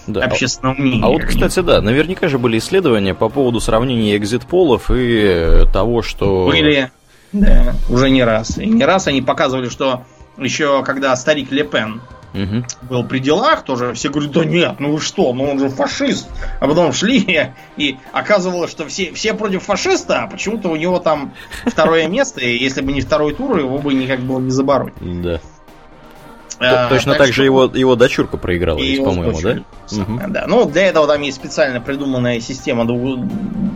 да. 0.07 0.23
общественного 0.23 0.75
мнения. 0.75 1.03
А 1.03 1.09
вот, 1.09 1.23
кстати, 1.23 1.59
да, 1.61 1.81
наверняка 1.81 2.27
же 2.27 2.37
были 2.37 2.57
исследования 2.57 3.13
по 3.13 3.29
поводу 3.29 3.59
сравнения 3.59 4.17
экзит-полов 4.17 4.91
и 4.93 5.65
того, 5.71 6.01
что... 6.01 6.45
Были, 6.47 6.91
да, 7.31 7.75
уже 7.89 8.09
не 8.09 8.23
раз. 8.23 8.57
И 8.57 8.65
не 8.65 8.85
раз 8.85 9.07
они 9.07 9.21
показывали, 9.21 9.69
что 9.69 10.03
еще 10.37 10.83
когда 10.83 11.15
старик 11.15 11.51
Лепен 11.51 12.01
угу. 12.33 12.65
был 12.83 13.03
при 13.03 13.19
делах, 13.19 13.63
тоже 13.63 13.93
все 13.93 14.09
говорят, 14.09 14.31
да 14.31 14.45
нет, 14.45 14.79
ну 14.79 14.93
вы 14.93 15.01
что, 15.01 15.33
ну 15.33 15.49
он 15.49 15.59
же 15.59 15.69
фашист. 15.69 16.29
А 16.59 16.67
потом 16.67 16.93
шли, 16.93 17.51
и 17.77 17.97
оказывалось, 18.11 18.71
что 18.71 18.87
все, 18.87 19.13
все 19.13 19.33
против 19.33 19.63
фашиста, 19.63 20.23
а 20.23 20.27
почему-то 20.27 20.69
у 20.69 20.75
него 20.75 20.99
там 20.99 21.33
второе 21.65 22.07
место, 22.07 22.41
и 22.41 22.57
если 22.57 22.81
бы 22.81 22.91
не 22.91 23.01
второй 23.01 23.33
тур, 23.33 23.57
его 23.57 23.77
бы 23.77 23.93
никак 23.93 24.19
было 24.21 24.39
не 24.39 24.51
забороть. 24.51 24.93
Да. 25.01 25.39
А, 26.63 26.89
Точно 26.89 27.13
так, 27.13 27.25
так 27.25 27.33
же 27.33 27.43
его, 27.43 27.65
его 27.65 27.95
дочурка 27.95 28.37
проиграла, 28.37 28.77
по-моему, 28.77 29.41
да? 29.41 29.63
Угу. 29.91 30.21
да? 30.27 30.45
Ну, 30.47 30.65
для 30.65 30.87
этого 30.87 31.07
там 31.07 31.21
есть 31.21 31.37
специально 31.37 31.81
придуманная 31.81 32.39
система 32.39 32.85
двух, 32.85 33.19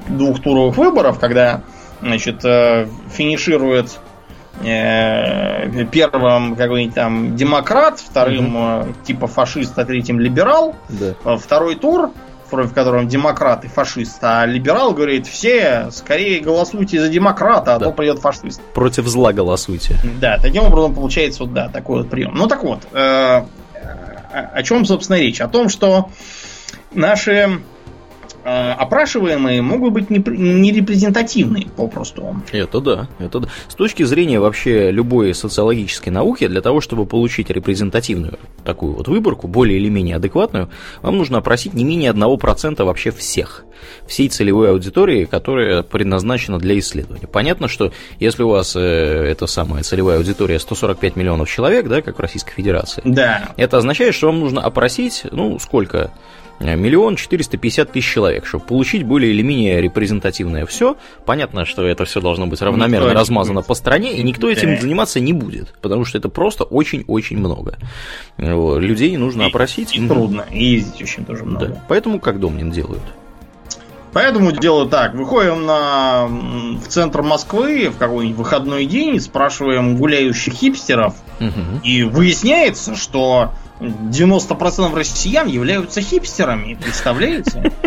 двухтуровых 0.08 0.78
выборов, 0.78 1.20
когда 1.20 1.64
значит, 2.02 2.46
э, 2.46 2.88
финиширует 3.10 4.00
первым 4.62 6.56
какой-нибудь 6.56 6.96
там 6.96 7.36
демократ, 7.36 8.00
вторым 8.00 8.56
угу. 8.56 8.88
типа 9.06 9.28
фашист, 9.28 9.78
а 9.78 9.86
третьим 9.86 10.20
либерал. 10.20 10.76
Да. 10.90 11.38
Второй 11.38 11.76
тур 11.76 12.12
в 12.52 12.74
котором 12.74 13.08
демократ 13.10 13.66
и 13.66 13.68
фашист, 13.68 14.20
а 14.22 14.46
либерал 14.46 14.94
говорит, 14.94 15.28
все 15.28 15.90
скорее 15.92 16.40
голосуйте 16.40 17.02
за 17.02 17.10
демократа, 17.10 17.76
а 17.76 17.80
да. 17.80 17.86
то 17.86 17.92
придет 17.92 18.20
фашист. 18.20 18.62
Против 18.74 19.08
зла 19.08 19.34
голосуйте. 19.34 19.98
Да, 20.22 20.38
таким 20.42 20.64
образом 20.64 20.96
получается 20.96 21.44
вот, 21.44 21.54
да, 21.54 21.68
такой 21.68 22.04
вот 22.04 22.10
прием. 22.10 22.34
Ну 22.34 22.48
так 22.48 22.64
вот, 22.64 22.80
э, 22.94 23.44
о 24.32 24.64
чем, 24.64 24.86
собственно, 24.86 25.18
речь? 25.18 25.42
О 25.42 25.50
том, 25.50 25.68
что 25.68 26.10
наши 26.94 27.32
Э, 27.32 27.75
опрашиваемые 28.46 29.62
могут 29.62 29.94
быть 29.94 30.10
нерепрезентативны 30.10 31.66
попросту. 31.76 32.42
Это 32.52 32.80
да, 32.80 33.08
это 33.20 33.40
да. 33.40 33.50
С 33.68 33.76
точки 33.76 34.04
зрения 34.04 34.40
вообще 34.40 34.92
любой 34.92 35.34
социологической 35.34 36.14
науки, 36.14 36.48
для 36.48 36.62
того, 36.62 36.80
чтобы 36.80 37.06
получить 37.06 37.50
репрезентативную 37.50 38.38
такую 38.64 38.94
вот 38.94 39.08
выборку, 39.08 39.48
более 39.48 39.80
или 39.80 39.90
менее 39.90 40.18
адекватную, 40.18 40.70
вам 41.02 41.18
нужно 41.18 41.40
опросить 41.40 41.74
не 41.74 41.84
менее 41.84 42.12
1% 42.12 42.84
вообще 42.84 43.12
всех, 43.12 43.66
всей 44.08 44.30
целевой 44.30 44.70
аудитории, 44.70 45.26
которая 45.26 45.82
предназначена 45.82 46.60
для 46.60 46.78
исследования. 46.78 47.28
Понятно, 47.28 47.68
что 47.68 47.92
если 48.20 48.44
у 48.44 48.50
вас 48.50 48.76
э, 48.76 48.80
эта 48.80 49.48
самая 49.48 49.84
целевая 49.84 50.18
аудитория 50.18 50.60
145 50.60 51.16
миллионов 51.16 51.50
человек, 51.50 51.88
да, 51.88 52.02
как 52.02 52.18
в 52.18 52.22
Российской 52.22 52.54
Федерации, 52.54 53.02
да. 53.06 53.54
это 53.58 53.78
означает, 53.78 54.14
что 54.14 54.28
вам 54.28 54.40
нужно 54.40 54.62
опросить, 54.62 55.26
ну, 55.32 55.58
сколько? 55.60 56.12
Э, 56.60 56.76
миллион 56.76 57.16
четыреста 57.16 57.58
пятьдесят 57.58 57.92
тысяч 57.92 58.12
человек, 58.12 58.46
чтобы 58.46 58.66
получить 58.66 59.04
более 59.04 59.32
или 59.32 59.42
менее 59.42 59.82
репрезентативное 59.82 60.66
все. 60.66 60.98
Понятно, 61.26 61.66
что 61.66 61.86
это 61.86 62.06
все 62.06 62.22
должно 62.22 62.48
быть 62.48 62.62
равномерно 62.62 63.08
никто 63.08 63.20
размазано 63.20 63.62
по 63.62 63.74
стране, 63.74 64.18
и 64.18 64.24
никто 64.24 64.50
этим 64.50 64.80
заниматься 64.80 65.20
не 65.20 65.34
будет, 65.34 65.74
потому 65.82 66.06
что 66.06 66.18
это 66.18 66.30
просто 66.30 66.64
очень-очень 66.64 67.38
много. 67.38 67.78
Людей 68.38 69.18
нужно 69.18 69.44
и, 69.44 69.48
опросить. 69.48 69.96
И 69.96 70.08
трудно, 70.08 70.46
и 70.52 70.64
ездить 70.64 71.02
очень 71.02 71.26
тоже 71.26 71.44
много. 71.44 71.66
Да. 71.68 71.84
Поэтому 71.88 72.20
как 72.20 72.40
Домнин 72.40 72.72
делают? 72.72 73.04
Поэтому 74.14 74.54
делаю 74.54 74.88
так. 74.88 75.14
Выходим 75.14 75.66
на, 75.66 76.28
в 76.28 76.88
центр 76.88 77.22
Москвы 77.22 77.90
в 77.90 77.98
какой-нибудь 77.98 78.38
выходной 78.38 78.86
день, 78.86 79.20
спрашиваем 79.20 79.98
гуляющих 79.98 80.54
хипстеров, 80.54 81.16
угу. 81.42 81.82
и 81.84 82.04
выясняется, 82.04 82.96
что 82.96 83.52
90% 83.80 84.96
россиян 84.96 85.48
являются 85.48 86.02
хипстерами, 86.02 86.76
представляете? 86.76 87.72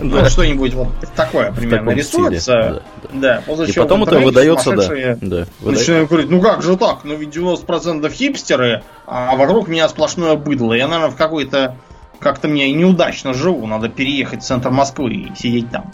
Ну, 0.00 0.24
что-нибудь 0.26 0.74
вот 0.74 0.88
такое 1.14 1.52
примерно 1.52 1.90
рисуется. 1.90 2.82
Да, 3.12 3.42
И 3.66 3.72
потом 3.72 4.04
это 4.04 4.18
выдается, 4.18 4.72
да. 5.20 5.46
Начинают 5.60 6.08
говорить, 6.08 6.30
ну 6.30 6.40
как 6.40 6.62
же 6.62 6.76
так? 6.76 7.00
Ну 7.04 7.16
ведь 7.16 7.36
90% 7.36 8.10
хипстеры, 8.10 8.82
а 9.06 9.36
вокруг 9.36 9.68
меня 9.68 9.88
сплошное 9.88 10.36
быдло. 10.36 10.72
Я, 10.72 10.88
наверное, 10.88 11.10
в 11.10 11.16
какой-то 11.16 11.76
как-то 12.18 12.48
мне 12.48 12.72
неудачно 12.72 13.34
живу, 13.34 13.66
надо 13.66 13.88
переехать 13.88 14.42
в 14.42 14.46
центр 14.46 14.70
Москвы 14.70 15.12
и 15.12 15.32
сидеть 15.36 15.70
там. 15.70 15.92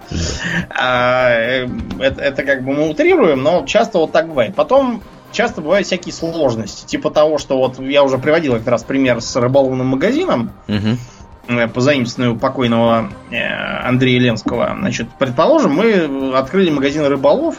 А, 0.71 1.31
э, 1.31 1.69
это, 1.99 2.21
это 2.21 2.43
как 2.45 2.65
бы 2.65 2.73
мы 2.73 2.89
утрируем, 2.89 3.43
но 3.43 3.65
часто 3.67 3.99
вот 3.99 4.13
так 4.13 4.29
бывает. 4.29 4.55
Потом 4.55 5.03
часто 5.33 5.61
бывают 5.61 5.87
всякие 5.87 6.13
сложности. 6.13 6.87
Типа 6.87 7.11
того, 7.11 7.39
что 7.39 7.59
вот 7.59 7.79
я 7.81 8.03
уже 8.03 8.19
приводил 8.19 8.55
как 8.55 8.67
раз 8.67 8.85
пример 8.85 9.21
с 9.21 9.35
рыболовным 9.37 9.89
магазином. 9.89 10.53
Угу. 10.69 11.69
По 11.75 11.81
заимствованию 11.81 12.39
покойного 12.39 13.11
э, 13.31 13.37
Андрея 13.85 14.21
Ленского. 14.21 14.77
Значит, 14.79 15.09
предположим, 15.19 15.73
мы 15.73 16.37
открыли 16.37 16.71
магазин 16.71 17.05
рыболов 17.05 17.57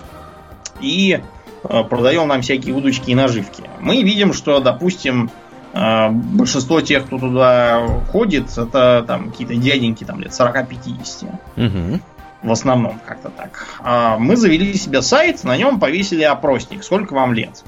и 0.79 1.19
э, 1.63 1.83
продаем 1.83 2.29
нам 2.29 2.41
всякие 2.41 2.73
удочки 2.73 3.11
и 3.11 3.15
наживки. 3.15 3.63
Мы 3.81 4.01
видим, 4.01 4.33
что, 4.33 4.59
допустим, 4.61 5.29
большинство 5.73 6.81
тех, 6.81 7.07
кто 7.07 7.17
туда 7.17 7.87
ходит, 8.11 8.55
это 8.55 9.03
там 9.07 9.31
какие-то 9.31 9.55
дяденьки 9.55 10.03
там 10.03 10.19
лет 10.19 10.31
40-50. 10.31 11.31
Угу. 11.57 11.99
В 12.43 12.51
основном 12.51 12.99
как-то 13.05 13.29
так. 13.29 13.65
А, 13.79 14.17
мы 14.17 14.35
завели 14.35 14.73
себе 14.73 15.01
сайт, 15.01 15.43
на 15.43 15.55
нем 15.55 15.79
повесили 15.79 16.23
опросник. 16.23 16.83
Сколько 16.83 17.13
вам 17.13 17.33
лет? 17.33 17.63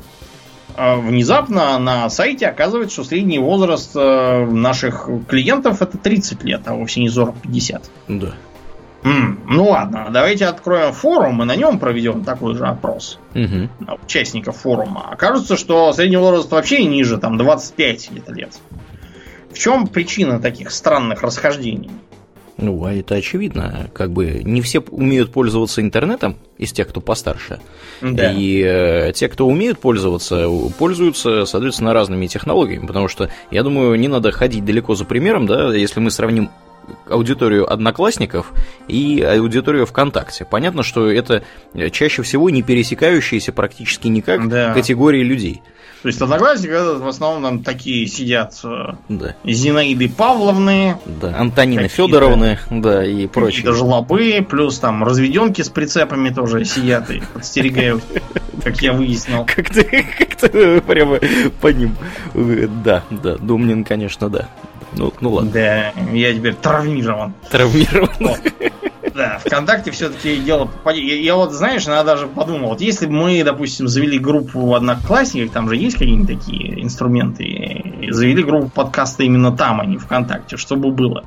А, 0.76 0.98
внезапно 0.98 1.80
на 1.80 2.10
сайте 2.10 2.48
оказывается, 2.48 2.94
что 2.94 3.04
средний 3.06 3.40
возраст 3.40 3.92
э, 3.96 4.46
наших 4.46 5.10
клиентов 5.28 5.82
это 5.82 5.98
30 5.98 6.44
лет, 6.44 6.62
а 6.66 6.74
вовсе 6.74 7.00
не 7.02 7.08
40-50. 7.08 7.84
Да. 8.10 8.34
Ну 9.06 9.70
ладно, 9.70 10.08
давайте 10.12 10.48
откроем 10.48 10.92
форум 10.92 11.44
и 11.44 11.46
на 11.46 11.56
нем 11.56 11.78
проведем 11.78 12.24
такой 12.24 12.56
же 12.56 12.66
опрос 12.66 13.20
угу. 13.36 13.70
участников 14.04 14.58
форума. 14.58 15.10
Окажется, 15.12 15.58
что 15.58 15.94
средний 15.94 16.18
возраст 16.18 16.52
вообще 16.52 16.84
ниже, 16.86 17.20
там 17.20 17.38
25 17.38 18.10
лет. 18.30 18.60
В 19.52 19.60
чем 19.60 19.88
причина 19.88 20.40
таких 20.40 20.72
странных 20.72 21.22
расхождений? 21.22 21.92
Ну, 22.58 22.86
а 22.86 22.94
это 22.94 23.16
очевидно. 23.16 23.90
Как 23.94 24.12
бы 24.12 24.42
не 24.44 24.62
все 24.62 24.80
умеют 24.80 25.32
пользоваться 25.32 25.82
интернетом 25.82 26.38
из 26.58 26.72
тех, 26.72 26.88
кто 26.88 27.02
постарше. 27.02 27.60
Да. 28.02 28.32
И 28.32 28.62
э, 28.66 29.12
те, 29.14 29.28
кто 29.28 29.48
умеют 29.48 29.80
пользоваться, 29.80 30.48
пользуются, 30.78 31.46
соответственно, 31.46 31.94
разными 31.94 32.28
технологиями. 32.28 32.86
Потому 32.88 33.08
что, 33.10 33.30
я 33.52 33.64
думаю, 33.64 34.00
не 34.00 34.08
надо 34.08 34.32
ходить 34.32 34.64
далеко 34.64 34.96
за 34.96 35.04
примером, 35.04 35.48
да, 35.48 35.74
если 35.74 36.00
мы 36.00 36.12
сравним 36.12 36.50
аудиторию 37.10 37.72
одноклассников 37.72 38.54
и 38.88 39.22
аудиторию 39.22 39.86
ВКонтакте. 39.86 40.46
Понятно, 40.46 40.84
что 40.84 41.10
это 41.10 41.44
чаще 41.92 42.22
всего 42.22 42.50
не 42.50 42.62
пересекающиеся 42.62 43.52
практически 43.52 44.08
никак 44.08 44.48
да. 44.48 44.74
категории 44.74 45.24
людей. 45.24 45.62
То 46.06 46.10
есть 46.10 46.22
одноклассники 46.22 47.00
в 47.00 47.08
основном 47.08 47.42
там 47.42 47.64
такие 47.64 48.06
сидят 48.06 48.54
э, 48.64 48.94
да. 49.10 49.36
Зинаиды 49.44 50.08
Павловны, 50.08 50.98
да, 51.04 51.36
Антонины 51.36 51.88
Федоровны, 51.88 52.60
да, 52.70 53.04
и 53.04 53.26
прочие. 53.26 53.74
жлобы, 53.74 54.46
плюс 54.48 54.78
там 54.78 55.04
разведенки 55.04 55.64
с 55.64 55.70
прицепами 55.70 56.30
тоже 56.30 56.64
сидят 56.64 57.10
и 57.10 57.24
подстерегают, 57.34 58.04
как 58.64 58.84
я 58.84 58.94
выяснил. 58.94 59.48
Как 59.56 59.70
ты, 59.72 60.06
как 60.20 60.36
ты 60.36 60.82
прямо 60.82 61.20
по 61.62 61.68
ним. 61.70 61.96
Да, 62.36 63.04
да, 63.10 63.38
Думнин, 63.38 63.84
конечно, 63.84 64.30
да. 64.30 64.50
Ну, 64.98 65.14
ну 65.20 65.34
ладно. 65.34 65.52
Да, 65.52 65.92
я 66.14 66.34
теперь 66.34 66.56
травмирован. 66.56 67.34
Травмирован. 67.50 68.38
Да, 69.16 69.40
ВКонтакте 69.46 69.92
все-таки 69.92 70.36
дело... 70.38 70.70
Я, 70.88 71.16
я 71.16 71.36
вот, 71.36 71.54
знаешь, 71.54 71.86
надо 71.88 72.04
даже 72.04 72.28
подумал, 72.28 72.70
вот 72.70 72.82
если 72.82 73.06
бы 73.06 73.14
мы, 73.14 73.44
допустим, 73.46 73.88
завели 73.88 74.20
группу 74.20 74.76
одноклассников, 74.76 75.54
там 75.54 75.70
же 75.70 75.78
есть 75.78 75.98
какие-нибудь 75.98 76.28
такие 76.28 76.84
инструменты, 76.84 77.44
и 77.46 78.12
завели 78.12 78.44
группу 78.44 78.68
подкаста 78.68 79.24
именно 79.24 79.56
там, 79.56 79.80
а 79.80 79.86
не 79.86 79.98
ВКонтакте, 79.98 80.58
что 80.58 80.76
бы 80.76 80.92
было? 80.92 81.24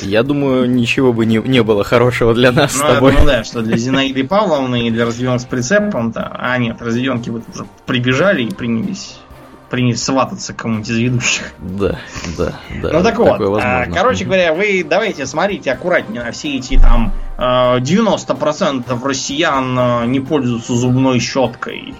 Я 0.00 0.24
думаю, 0.24 0.68
ничего 0.68 1.12
бы 1.12 1.24
не, 1.24 1.36
не 1.36 1.62
было 1.62 1.84
хорошего 1.84 2.34
для 2.34 2.50
нас 2.50 2.74
ну, 2.74 2.80
с 2.80 2.94
тобой. 2.94 3.14
Ну 3.18 3.26
да, 3.26 3.44
что 3.44 3.62
для 3.62 3.76
Зинаиды 3.76 4.24
Павловны 4.24 4.88
и 4.88 4.90
для 4.90 5.06
разведенок 5.06 5.40
с 5.40 5.44
прицепом-то... 5.44 6.36
А 6.36 6.58
нет, 6.58 6.80
разведенки 6.80 7.30
вот 7.30 7.42
уже 7.52 7.66
прибежали 7.86 8.42
и 8.42 8.50
принялись 8.52 9.18
принять 9.70 9.98
свататься 9.98 10.54
кому-нибудь 10.54 10.88
из 10.88 10.96
ведущих. 10.96 11.52
Да, 11.58 11.98
да, 12.36 12.54
да. 12.82 12.90
Ну 12.92 13.02
так 13.02 13.18
вот, 13.18 13.38
возможно. 13.38 13.88
короче 13.92 14.24
говоря, 14.24 14.54
вы 14.54 14.84
давайте 14.88 15.26
смотрите 15.26 15.72
аккуратнее 15.72 16.24
на 16.24 16.32
все 16.32 16.56
эти 16.56 16.78
там 16.78 17.12
90% 17.38 18.84
э, 18.88 19.06
россиян 19.06 19.78
э, 19.78 20.06
не 20.06 20.20
пользуются 20.20 20.74
зубной 20.74 21.20
щеткой. 21.20 21.94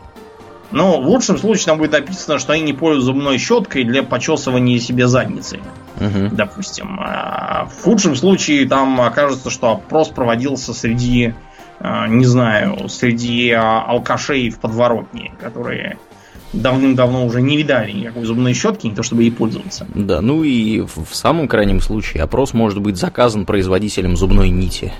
Ну, 0.70 1.00
в 1.00 1.06
лучшем 1.06 1.38
случае 1.38 1.66
там 1.66 1.78
будет 1.78 1.92
написано, 1.92 2.38
что 2.38 2.52
они 2.52 2.62
не 2.62 2.72
пользуются 2.74 3.06
зубной 3.06 3.38
щеткой 3.38 3.84
для 3.84 4.02
почесывания 4.02 4.78
себе 4.78 5.06
задницы. 5.06 5.60
Угу. 5.96 6.30
Допустим. 6.32 6.98
А 7.00 7.66
в 7.66 7.82
худшем 7.82 8.16
случае 8.16 8.68
там 8.68 9.00
окажется, 9.00 9.50
что 9.50 9.72
опрос 9.72 10.08
проводился 10.08 10.74
среди, 10.74 11.34
э, 11.80 12.06
не 12.08 12.24
знаю, 12.24 12.88
среди 12.88 13.50
алкашей 13.52 14.50
в 14.50 14.58
подворотне, 14.58 15.32
которые 15.40 15.98
давным-давно 16.52 17.26
уже 17.26 17.42
не 17.42 17.56
видали 17.56 17.92
никакой 17.92 18.24
зубной 18.24 18.54
щетки, 18.54 18.86
не 18.86 18.94
то 18.94 19.02
чтобы 19.02 19.22
ей 19.22 19.30
пользоваться. 19.30 19.86
Да, 19.94 20.20
ну 20.20 20.44
и 20.44 20.80
в 20.80 21.08
самом 21.12 21.48
крайнем 21.48 21.80
случае 21.80 22.22
опрос 22.22 22.54
может 22.54 22.80
быть 22.80 22.96
заказан 22.96 23.46
производителем 23.46 24.16
зубной 24.16 24.50
нити 24.50 24.92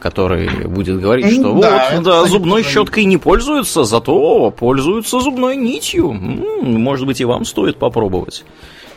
который 0.00 0.66
будет 0.66 0.98
говорить, 0.98 1.34
что 1.34 1.60
да, 1.60 1.90
вот, 1.94 2.04
да, 2.04 2.24
зубной 2.24 2.62
щеткой 2.62 3.04
не 3.04 3.18
пользуются, 3.18 3.84
зато 3.84 4.50
пользуются 4.50 5.20
зубной 5.20 5.56
нитью. 5.56 6.12
Может 6.12 7.06
быть, 7.06 7.20
и 7.20 7.24
вам 7.26 7.44
стоит 7.44 7.76
попробовать. 7.76 8.44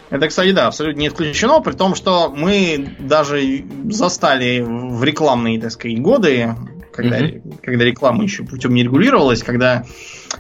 Это, 0.10 0.28
кстати, 0.28 0.52
да, 0.52 0.68
абсолютно 0.68 1.00
не 1.00 1.08
исключено, 1.08 1.60
при 1.60 1.74
том, 1.74 1.96
что 1.96 2.32
мы 2.36 2.96
даже 3.00 3.66
застали 3.90 4.64
в 4.66 5.04
рекламные, 5.04 5.60
так 5.60 5.72
сказать, 5.72 6.00
годы, 6.02 6.56
когда, 6.94 7.20
mm-hmm. 7.20 7.60
когда 7.62 7.84
реклама 7.84 8.24
еще 8.24 8.44
путем 8.44 8.74
не 8.74 8.84
регулировалась, 8.84 9.44
когда 9.44 9.86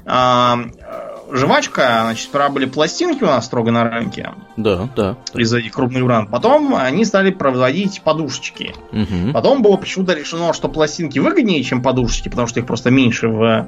а, 0.05 0.59
жвачка, 1.33 2.01
значит, 2.03 2.25
сперва 2.25 2.49
были 2.49 2.65
пластинки 2.65 3.23
у 3.23 3.27
нас 3.27 3.45
строго 3.45 3.71
на 3.71 3.83
рынке. 3.83 4.31
Да, 4.55 4.87
да. 4.95 5.17
Из 5.33 5.53
этих 5.53 5.71
крупных 5.71 6.05
брендов. 6.05 6.31
Потом 6.31 6.75
они 6.75 7.03
стали 7.05 7.31
производить 7.31 8.01
подушечки. 8.01 8.73
Угу. 8.91 9.33
Потом 9.33 9.63
было 9.63 9.77
почему-то 9.77 10.13
решено, 10.13 10.53
что 10.53 10.69
пластинки 10.69 11.17
выгоднее, 11.19 11.63
чем 11.63 11.81
подушечки, 11.81 12.29
потому 12.29 12.47
что 12.47 12.59
их 12.59 12.67
просто 12.67 12.91
меньше 12.91 13.29
в, 13.29 13.67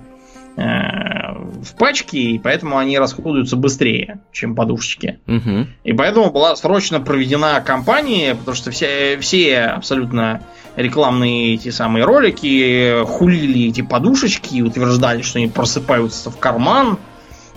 э, 0.57 0.61
в 0.61 1.75
пачке, 1.77 2.19
и 2.19 2.39
поэтому 2.39 2.77
они 2.77 2.99
расходуются 2.99 3.55
быстрее, 3.55 4.19
чем 4.31 4.55
подушечки. 4.55 5.19
Угу. 5.25 5.67
И 5.83 5.93
поэтому 5.93 6.31
была 6.31 6.55
срочно 6.55 6.99
проведена 7.01 7.61
кампания, 7.61 8.35
потому 8.35 8.55
что 8.55 8.69
все, 8.69 9.17
все 9.19 9.61
абсолютно 9.61 10.41
рекламные 10.75 11.55
эти 11.55 11.69
самые 11.69 12.05
ролики 12.05 13.03
хулили 13.05 13.69
эти 13.69 13.81
подушечки 13.81 14.55
и 14.55 14.61
утверждали, 14.61 15.23
что 15.23 15.39
они 15.39 15.47
просыпаются 15.47 16.29
в 16.29 16.37
карман 16.37 16.99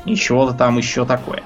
и 0.04 0.16
чего-то 0.16 0.54
там 0.54 0.78
еще 0.78 1.04
такое. 1.04 1.42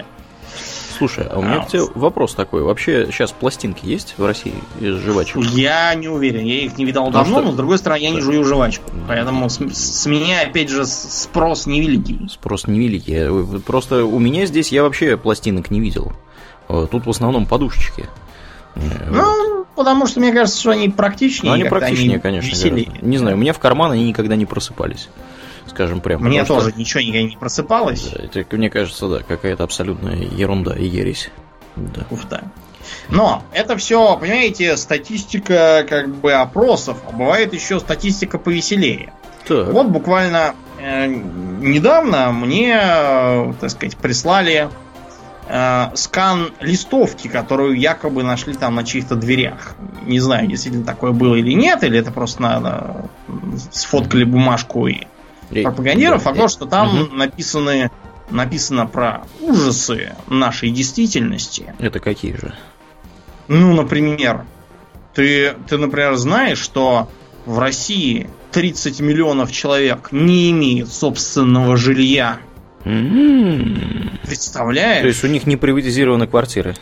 Слушай, 1.02 1.26
а 1.28 1.38
у 1.38 1.42
меня 1.42 1.56
а, 1.56 1.64
к 1.64 1.68
тебе 1.68 1.82
вопрос 1.96 2.34
такой. 2.34 2.62
Вообще 2.62 3.08
сейчас 3.10 3.32
пластинки 3.32 3.84
есть 3.84 4.14
в 4.18 4.24
России 4.24 4.54
из 4.80 4.98
жвачек? 4.98 5.36
Я 5.36 5.92
не 5.94 6.08
уверен. 6.08 6.44
Я 6.44 6.60
их 6.60 6.78
не 6.78 6.84
видал 6.84 7.06
ну, 7.06 7.12
давно, 7.12 7.38
что? 7.38 7.46
но 7.46 7.52
с 7.52 7.56
другой 7.56 7.78
стороны 7.78 8.00
я 8.02 8.10
не 8.10 8.20
жую 8.20 8.44
жвачку. 8.44 8.88
Поэтому 9.08 9.48
с, 9.48 9.58
с 9.58 10.06
меня, 10.06 10.42
опять 10.42 10.68
же, 10.68 10.86
спрос 10.86 11.66
невеликий. 11.66 12.28
Спрос 12.30 12.68
невеликий. 12.68 13.14
Э, 13.16 13.58
просто 13.66 14.04
у 14.04 14.18
меня 14.20 14.46
здесь 14.46 14.70
я 14.70 14.84
вообще 14.84 15.16
пластинок 15.16 15.72
не 15.72 15.80
видел. 15.80 16.12
Э, 16.68 16.86
тут 16.88 17.06
в 17.06 17.10
основном 17.10 17.46
подушечки. 17.46 18.06
Э, 18.76 18.80
ну, 19.10 19.64
потому 19.74 20.06
что 20.06 20.20
мне 20.20 20.32
кажется, 20.32 20.60
что 20.60 20.70
они 20.70 20.88
практичнее. 20.88 21.50
Ну, 21.50 21.54
они 21.54 21.64
практичнее, 21.64 22.12
они 22.12 22.20
конечно. 22.20 22.48
Веселее. 22.48 22.92
Не 23.00 23.18
знаю, 23.18 23.36
у 23.36 23.40
меня 23.40 23.52
в 23.52 23.58
карман 23.58 23.90
они 23.90 24.04
никогда 24.04 24.36
не 24.36 24.46
просыпались 24.46 25.08
скажем 25.72 26.00
прямо. 26.00 26.26
Мне 26.26 26.44
тоже 26.44 26.70
что... 26.70 26.78
ничего 26.78 27.00
никогда 27.00 27.28
не 27.28 27.36
просыпалось. 27.36 28.10
Да, 28.10 28.24
это, 28.40 28.56
мне 28.56 28.70
кажется, 28.70 29.08
да, 29.08 29.18
какая-то 29.26 29.64
абсолютная 29.64 30.16
ерунда 30.16 30.74
и 30.74 30.86
ересь. 30.86 31.30
Да. 31.76 32.06
Уфта. 32.10 32.44
Но 33.08 33.42
это 33.52 33.76
все, 33.76 34.16
понимаете, 34.16 34.76
статистика 34.76 35.86
как 35.88 36.14
бы 36.14 36.32
опросов, 36.32 36.98
а 37.08 37.12
бывает 37.12 37.54
еще 37.54 37.80
статистика 37.80 38.38
повеселее. 38.38 39.12
Так. 39.46 39.68
Вот 39.68 39.88
буквально 39.88 40.54
э, 40.78 41.06
недавно 41.06 42.32
мне, 42.32 42.78
э, 42.80 43.52
так 43.60 43.70
сказать, 43.70 43.96
прислали 43.96 44.68
э, 45.48 45.86
скан 45.94 46.52
листовки, 46.60 47.28
которую 47.28 47.78
якобы 47.78 48.22
нашли 48.22 48.54
там 48.54 48.74
на 48.74 48.84
чьих-то 48.84 49.16
дверях. 49.16 49.74
Не 50.06 50.20
знаю, 50.20 50.46
действительно 50.46 50.84
такое 50.84 51.12
было 51.12 51.34
или 51.34 51.52
нет, 51.52 51.82
или 51.84 51.98
это 51.98 52.12
просто 52.12 52.42
надо 52.42 53.06
сфоткали 53.70 54.24
бумажку 54.24 54.86
и 54.86 55.06
пропагандиров, 55.52 56.26
а 56.26 56.34
то, 56.34 56.48
что 56.48 56.66
там 56.66 57.02
угу. 57.02 57.14
написаны, 57.14 57.90
написано 58.30 58.86
про 58.86 59.24
ужасы 59.40 60.14
нашей 60.28 60.70
действительности. 60.70 61.74
Это 61.78 62.00
какие 62.00 62.34
же? 62.34 62.54
Ну, 63.48 63.74
например, 63.74 64.44
ты, 65.14 65.54
ты, 65.68 65.78
например, 65.78 66.16
знаешь, 66.16 66.58
что 66.58 67.08
в 67.44 67.58
России 67.58 68.28
30 68.52 69.00
миллионов 69.00 69.50
человек 69.50 70.08
не 70.12 70.50
имеют 70.50 70.92
собственного 70.92 71.76
жилья. 71.76 72.38
Mm-hmm. 72.84 74.26
Представляешь? 74.26 75.02
То 75.02 75.08
есть 75.08 75.24
у 75.24 75.28
них 75.28 75.46
не 75.46 75.56
приватизированы 75.56 76.26
квартиры. 76.26 76.74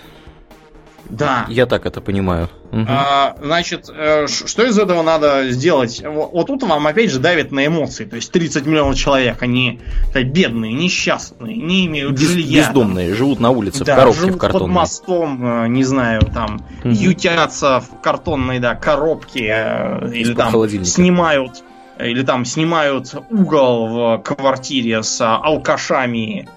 Да. 1.10 1.46
Я 1.48 1.66
так 1.66 1.86
это 1.86 2.00
понимаю. 2.00 2.48
Угу. 2.72 2.86
А, 2.88 3.36
значит, 3.42 3.90
э, 3.92 4.26
что 4.28 4.64
из 4.64 4.78
этого 4.78 5.02
надо 5.02 5.50
сделать? 5.50 6.02
Вот 6.04 6.46
тут 6.46 6.62
вам 6.62 6.86
опять 6.86 7.10
же 7.10 7.18
давит 7.18 7.50
на 7.50 7.66
эмоции. 7.66 8.04
То 8.04 8.16
есть 8.16 8.30
30 8.30 8.64
миллионов 8.66 8.96
человек, 8.96 9.42
они 9.42 9.80
бедные, 10.14 10.72
несчастные, 10.72 11.56
не 11.56 11.86
имеют 11.86 12.12
Без, 12.12 12.28
жилья. 12.28 12.66
Бездомные, 12.66 13.14
живут 13.14 13.40
на 13.40 13.50
улице 13.50 13.84
да, 13.84 13.94
в 13.94 13.98
коробке 13.98 14.20
живут 14.20 14.34
в 14.36 14.38
картонной. 14.38 14.66
под 14.66 14.74
мостом, 14.74 15.64
э, 15.64 15.68
не 15.68 15.84
знаю, 15.84 16.20
там, 16.32 16.64
угу. 16.84 16.92
ютятся 16.92 17.80
в 17.80 18.00
картонной, 18.00 18.60
да, 18.60 18.74
коробке. 18.76 19.48
Э, 19.48 20.10
или 20.12 20.34
там 20.34 20.52
снимают 20.84 21.64
или 21.98 22.22
там 22.22 22.46
снимают 22.46 23.14
угол 23.28 23.88
в 23.88 24.18
квартире 24.22 25.02
с 25.02 25.20
алкашами 25.20 26.48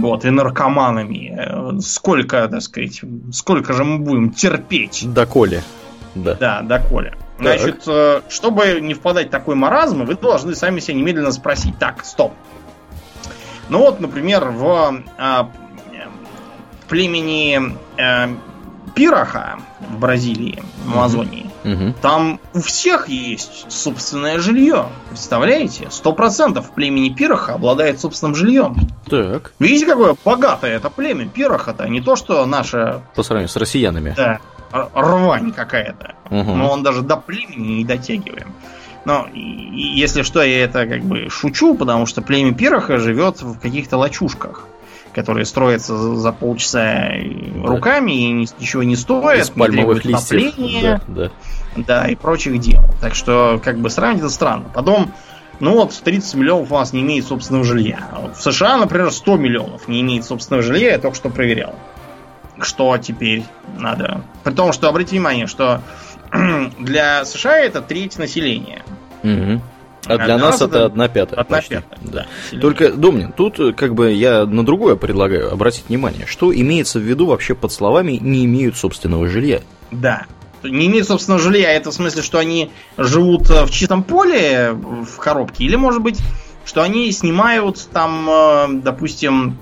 вот, 0.00 0.24
и 0.24 0.30
наркоманами. 0.30 1.80
Сколько, 1.80 2.48
так 2.48 2.62
сказать, 2.62 3.02
сколько 3.32 3.72
же 3.72 3.84
мы 3.84 3.98
будем 3.98 4.30
терпеть? 4.30 5.04
Доколе. 5.12 5.62
Да, 6.14 6.34
да 6.34 6.62
доколе. 6.62 7.16
Значит, 7.38 7.84
так. 7.84 8.24
чтобы 8.28 8.80
не 8.80 8.94
впадать 8.94 9.28
в 9.28 9.30
такой 9.30 9.54
маразм, 9.54 10.04
вы 10.04 10.14
должны 10.14 10.54
сами 10.54 10.80
себя 10.80 10.96
немедленно 10.96 11.32
спросить. 11.32 11.78
Так, 11.78 12.04
стоп. 12.04 12.32
Ну 13.68 13.78
вот, 13.78 14.00
например, 14.00 14.50
в 14.50 15.02
а, 15.18 15.50
племени 16.88 17.76
а, 17.98 18.30
Пироха 18.94 19.58
в 19.80 19.98
Бразилии, 19.98 20.62
в 20.84 20.92
Амазонии, 20.92 21.50
угу. 21.64 21.94
там 22.00 22.40
у 22.54 22.60
всех 22.60 23.08
есть 23.08 23.70
собственное 23.70 24.38
жилье. 24.38 24.86
Представляете? 25.08 25.88
Сто 25.90 26.12
процентов 26.12 26.72
племени 26.72 27.08
Пироха 27.08 27.54
обладает 27.54 28.00
собственным 28.00 28.34
жильем. 28.34 28.76
Так. 29.08 29.52
Видите, 29.58 29.86
какое 29.86 30.16
богатое 30.24 30.76
это 30.76 30.90
племя 30.90 31.28
Пироха-то, 31.28 31.88
не 31.88 32.00
то, 32.00 32.16
что 32.16 32.44
наше... 32.46 33.02
По 33.14 33.22
сравнению 33.22 33.48
с 33.48 33.56
россиянами. 33.56 34.14
Да, 34.16 34.40
рвань 34.94 35.52
какая-то. 35.52 36.14
Угу. 36.30 36.54
Но 36.54 36.70
он 36.70 36.82
даже 36.82 37.02
до 37.02 37.16
племени 37.16 37.78
не 37.78 37.84
дотягиваем. 37.84 38.52
Но 39.04 39.26
если 39.32 40.22
что, 40.22 40.42
я 40.42 40.64
это 40.64 40.86
как 40.86 41.02
бы 41.02 41.28
шучу, 41.28 41.74
потому 41.74 42.06
что 42.06 42.22
племя 42.22 42.54
Пироха 42.54 42.98
живет 42.98 43.42
в 43.42 43.58
каких-то 43.58 43.96
лачушках 43.96 44.68
которые 45.14 45.44
строятся 45.44 46.16
за 46.16 46.32
полчаса 46.32 47.10
руками 47.62 48.12
и 48.12 48.32
ничего 48.32 48.82
не 48.82 48.96
стоят, 48.96 49.40
Из 49.40 49.50
пальмовых 49.50 50.04
листьев. 50.04 50.54
Да, 50.82 51.00
да. 51.06 51.30
да, 51.76 52.08
и 52.08 52.14
прочих 52.14 52.58
дел. 52.58 52.82
Так 53.00 53.14
что, 53.14 53.60
как 53.62 53.78
бы, 53.78 53.90
сравнить 53.90 54.20
это 54.20 54.30
странно. 54.30 54.64
Потом, 54.74 55.12
ну 55.60 55.74
вот, 55.74 56.00
30 56.02 56.34
миллионов 56.34 56.72
у 56.72 56.74
нас 56.74 56.92
не 56.92 57.02
имеет 57.02 57.26
собственного 57.26 57.64
жилья. 57.64 58.08
В 58.34 58.40
США, 58.40 58.78
например, 58.78 59.10
100 59.10 59.36
миллионов 59.36 59.88
не 59.88 60.00
имеет 60.00 60.24
собственного 60.24 60.62
жилья, 60.62 60.92
я 60.92 60.98
только 60.98 61.16
что 61.16 61.30
проверял. 61.30 61.74
Что 62.60 62.96
теперь 62.98 63.44
надо? 63.78 64.22
При 64.44 64.52
том, 64.52 64.72
что, 64.72 64.88
обратите 64.88 65.16
внимание, 65.16 65.46
что 65.46 65.82
для 66.78 67.24
США 67.24 67.58
это 67.58 67.82
треть 67.82 68.18
населения. 68.18 68.82
Угу. 69.22 69.60
А 70.06 70.18
для, 70.18 70.36
нас, 70.36 70.60
нас 70.60 70.62
это 70.62 70.86
одна 70.86 71.08
пятая. 71.08 71.40
Одна 71.40 71.56
почти. 71.56 71.74
пятая, 71.76 71.98
да. 72.02 72.26
Только, 72.60 72.92
Домнин, 72.92 73.32
тут 73.32 73.60
э, 73.60 73.72
как 73.72 73.94
бы 73.94 74.12
я 74.12 74.46
на 74.46 74.64
другое 74.64 74.96
предлагаю 74.96 75.52
обратить 75.52 75.88
внимание. 75.88 76.26
Что 76.26 76.52
имеется 76.52 76.98
в 76.98 77.02
виду 77.02 77.26
вообще 77.26 77.54
под 77.54 77.72
словами 77.72 78.12
«не 78.20 78.44
имеют 78.44 78.76
собственного 78.76 79.28
жилья»? 79.28 79.60
Да. 79.92 80.26
Не 80.64 80.86
имеют 80.86 81.06
собственного 81.06 81.40
жилья, 81.40 81.72
это 81.72 81.90
в 81.90 81.94
смысле, 81.94 82.22
что 82.22 82.38
они 82.38 82.70
живут 82.96 83.48
э, 83.50 83.64
в 83.64 83.70
чистом 83.70 84.02
поле 84.02 84.72
в 84.72 85.18
коробке? 85.18 85.64
Или, 85.64 85.76
может 85.76 86.02
быть, 86.02 86.18
что 86.64 86.82
они 86.82 87.10
снимают 87.12 87.88
там, 87.92 88.28
э, 88.28 88.66
допустим, 88.82 89.58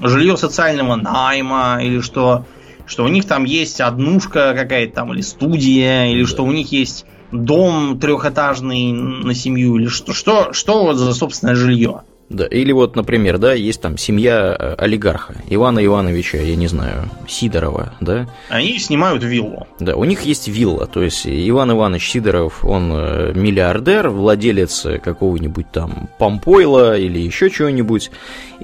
жилье 0.00 0.36
социального 0.36 0.96
найма, 0.96 1.80
или 1.82 2.00
что, 2.00 2.44
что 2.86 3.04
у 3.04 3.08
них 3.08 3.26
там 3.26 3.44
есть 3.44 3.80
однушка 3.80 4.54
какая-то 4.56 4.94
там, 4.94 5.12
или 5.12 5.20
студия, 5.20 6.06
или 6.06 6.22
да. 6.22 6.28
что 6.28 6.44
у 6.44 6.52
них 6.52 6.72
есть 6.72 7.06
дом 7.32 7.98
трехэтажный 7.98 8.92
на 8.92 9.34
семью 9.34 9.76
или 9.76 9.86
что, 9.86 10.12
что, 10.12 10.52
что 10.52 10.84
вот 10.84 10.96
за 10.96 11.14
собственное 11.14 11.54
жилье. 11.54 12.02
Да, 12.30 12.46
или 12.46 12.70
вот, 12.70 12.94
например, 12.94 13.38
да, 13.38 13.54
есть 13.54 13.80
там 13.80 13.98
семья 13.98 14.56
э, 14.56 14.74
олигарха 14.78 15.34
Ивана 15.48 15.84
Ивановича, 15.84 16.38
я 16.38 16.54
не 16.54 16.68
знаю, 16.68 17.10
Сидорова, 17.28 17.94
да? 18.00 18.28
Они 18.48 18.78
снимают 18.78 19.24
виллу. 19.24 19.66
Да, 19.80 19.96
у 19.96 20.04
них 20.04 20.22
есть 20.22 20.46
вилла, 20.46 20.86
то 20.86 21.02
есть 21.02 21.26
Иван 21.26 21.72
Иванович 21.72 22.08
Сидоров, 22.08 22.64
он 22.64 22.92
э, 22.92 23.32
миллиардер, 23.34 24.10
владелец 24.10 24.86
какого-нибудь 25.02 25.72
там 25.72 26.08
помпойла 26.18 26.96
или 26.96 27.18
еще 27.18 27.50
чего-нибудь, 27.50 28.12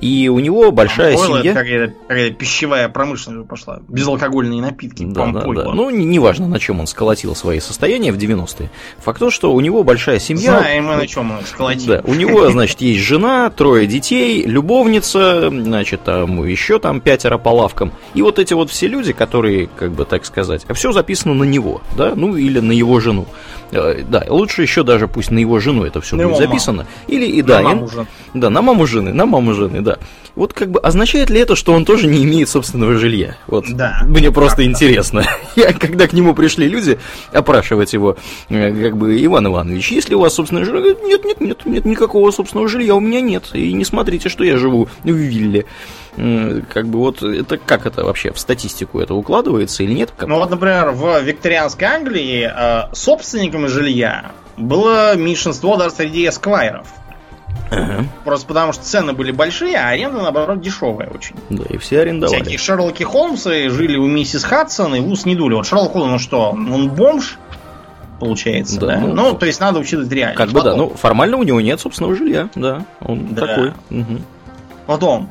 и 0.01 0.29
у 0.29 0.39
него 0.39 0.71
большая 0.73 1.15
Помпойло 1.15 1.39
семья. 1.39 1.51
Это 1.51 1.61
какая-то, 1.61 1.95
какая 2.07 2.31
пищевая 2.31 2.89
промышленность 2.89 3.49
пошла. 3.49 3.81
Безалкогольные 3.89 4.61
напитки. 4.61 5.05
Да, 5.05 5.27
да, 5.27 5.41
да. 5.41 5.73
Ну, 5.73 5.91
неважно, 5.91 6.47
на 6.49 6.59
чем 6.59 6.81
он 6.81 6.87
сколотил 6.87 7.35
свои 7.35 7.61
состояния 7.61 8.13
в 8.13 8.19
90-е. 8.19 8.71
Факт 8.99 9.19
то, 9.19 9.31
что 9.31 9.53
у 9.53 9.61
него 9.61 9.83
большая 9.85 10.19
семья. 10.19 10.59
Знаем 10.59 10.87
мы, 10.87 10.97
на 10.97 11.07
чем 11.07 11.31
он 11.31 11.45
сколотил. 11.45 11.95
Да, 11.95 12.03
у 12.05 12.15
него, 12.15 12.49
значит, 12.51 12.81
есть 12.81 13.01
жена, 13.01 13.51
трое 13.57 13.87
детей, 13.87 14.45
любовница, 14.45 15.49
значит, 15.51 16.05
там 16.05 16.45
еще 16.45 16.79
там 16.79 17.01
пятеро 17.01 17.39
по 17.39 17.49
лавкам. 17.49 17.93
И 18.15 18.23
вот 18.23 18.39
эти 18.39 18.55
вот 18.55 18.71
все 18.71 18.87
люди, 18.87 19.13
которые, 19.13 19.69
как 19.77 19.93
бы 19.93 20.05
так 20.05 20.25
сказать, 20.25 20.67
все 20.75 20.93
записано 20.93 21.35
на 21.35 21.45
него, 21.45 21.81
да, 21.97 22.13
ну 22.15 22.37
или 22.37 22.61
на 22.61 22.73
его 22.73 23.01
жену. 23.01 23.27
Э, 23.73 24.03
да, 24.09 24.25
лучше 24.29 24.63
еще 24.63 24.83
даже 24.83 25.09
пусть 25.09 25.31
на 25.31 25.39
его 25.39 25.59
жену 25.59 25.85
это 25.85 26.01
все 26.01 26.17
На 26.17 26.25
будет 26.29 26.39
записано. 26.39 26.87
Или 27.09 27.27
и 27.27 27.43
да, 27.43 27.61
На 27.61 27.69
маму 27.71 27.89
жены. 27.89 28.07
да, 28.35 28.51
на 28.51 28.63
маму 28.63 28.87
жены, 28.87 29.13
на 29.13 29.27
маму 29.27 29.53
жены, 29.55 29.81
да. 29.81 29.99
Вот 30.37 30.53
как 30.53 30.71
бы 30.71 30.79
означает 30.81 31.31
ли 31.31 31.41
это, 31.41 31.57
что 31.57 31.73
он 31.73 31.85
тоже 31.85 32.07
не 32.07 32.23
имеет 32.25 32.49
собственного 32.49 32.95
жилья? 32.99 33.37
Вот 33.47 33.65
Да. 33.71 34.03
мне 34.07 34.31
просто 34.31 34.59
Как-то. 34.59 34.71
интересно. 34.71 35.25
Я, 35.57 35.73
когда 35.73 36.07
к 36.07 36.13
нему 36.13 36.35
пришли 36.35 36.69
люди 36.69 36.99
опрашивать 37.33 37.93
его, 37.93 38.17
э, 38.51 38.73
как 38.83 38.97
бы, 38.97 39.25
Иван 39.25 39.47
Иванович, 39.49 39.93
есть 39.93 40.09
ли 40.11 40.15
у 40.15 40.21
вас 40.21 40.35
собственное 40.35 40.65
жилье? 40.65 40.81
Говорит, 40.81 41.03
Нет, 41.05 41.25
нет, 41.25 41.41
нет, 41.41 41.67
нет, 41.67 41.85
никакого 41.87 42.31
собственного 42.31 42.69
жилья 42.69 42.95
у 42.95 43.01
меня 43.01 43.21
нет. 43.21 43.51
И 43.55 43.73
не 43.73 43.85
смотрите, 43.85 44.29
что 44.29 44.45
я 44.45 44.59
живу 44.59 44.89
в 45.03 45.09
вилле. 45.11 45.65
Как 46.17 46.87
бы 46.87 46.99
вот 46.99 47.23
это 47.23 47.59
как 47.59 47.85
это 47.87 48.05
вообще 48.05 48.33
в 48.33 48.39
статистику 48.39 49.01
это 49.01 49.15
укладывается 49.15 49.83
или 49.83 49.93
нет? 49.93 50.13
Как- 50.17 50.29
Ну 50.29 50.37
вот, 50.37 50.49
например, 50.51 50.91
в 50.93 51.21
викторианской 51.21 51.87
Англии 51.87 52.51
э, 52.51 52.95
собственниками 52.95 53.67
жилья 53.67 54.33
было 54.57 55.15
меньшинство 55.17 55.77
даже 55.77 55.95
среди 55.95 56.27
эсквайров. 56.29 56.87
Ага, 57.71 58.05
Просто 58.25 58.47
потому, 58.47 58.73
что 58.73 58.85
цены 58.85 59.13
были 59.13 59.33
большие, 59.33 59.77
а 59.77 59.89
аренда, 59.89 60.23
наоборот, 60.23 60.61
дешевая 60.61 61.09
очень. 61.11 61.35
да, 61.51 61.65
и 61.69 61.77
все 61.79 62.01
арендовали. 62.01 62.41
Всякие 62.43 62.59
Шерлоки 62.59 63.03
Холмсы 63.03 63.69
жили 63.71 63.97
у 63.97 64.07
миссис 64.07 64.45
Хадсон 64.45 64.95
и 64.95 65.01
в 65.01 65.09
ус 65.09 65.25
не 65.27 65.35
дули. 65.35 65.55
Вот 65.55 65.67
Шерлок 65.67 65.93
Холмс, 65.93 66.11
ну 66.13 66.19
что, 66.21 66.51
он 66.51 66.89
бомж, 66.91 67.39
получается, 68.21 68.79
Да, 68.81 68.87
да? 68.87 68.99
ну, 69.01 69.15
Ну, 69.15 69.35
то 69.35 69.47
есть 69.47 69.61
надо 69.61 69.81
учитывать 69.81 70.11
реальность. 70.13 70.39
Как 70.39 70.49
бы 70.51 70.61
да, 70.63 70.71
Потом- 70.73 70.79
ну 70.79 70.95
формально 70.95 71.37
у 71.39 71.43
него 71.43 71.61
нет 71.61 71.81
собственного 71.81 72.15
жилья, 72.15 72.49
да, 72.55 72.85
он 73.01 73.35
Да. 73.35 73.47
такой. 73.47 73.73
Мгм. 73.91 74.23
Потом 74.87 75.31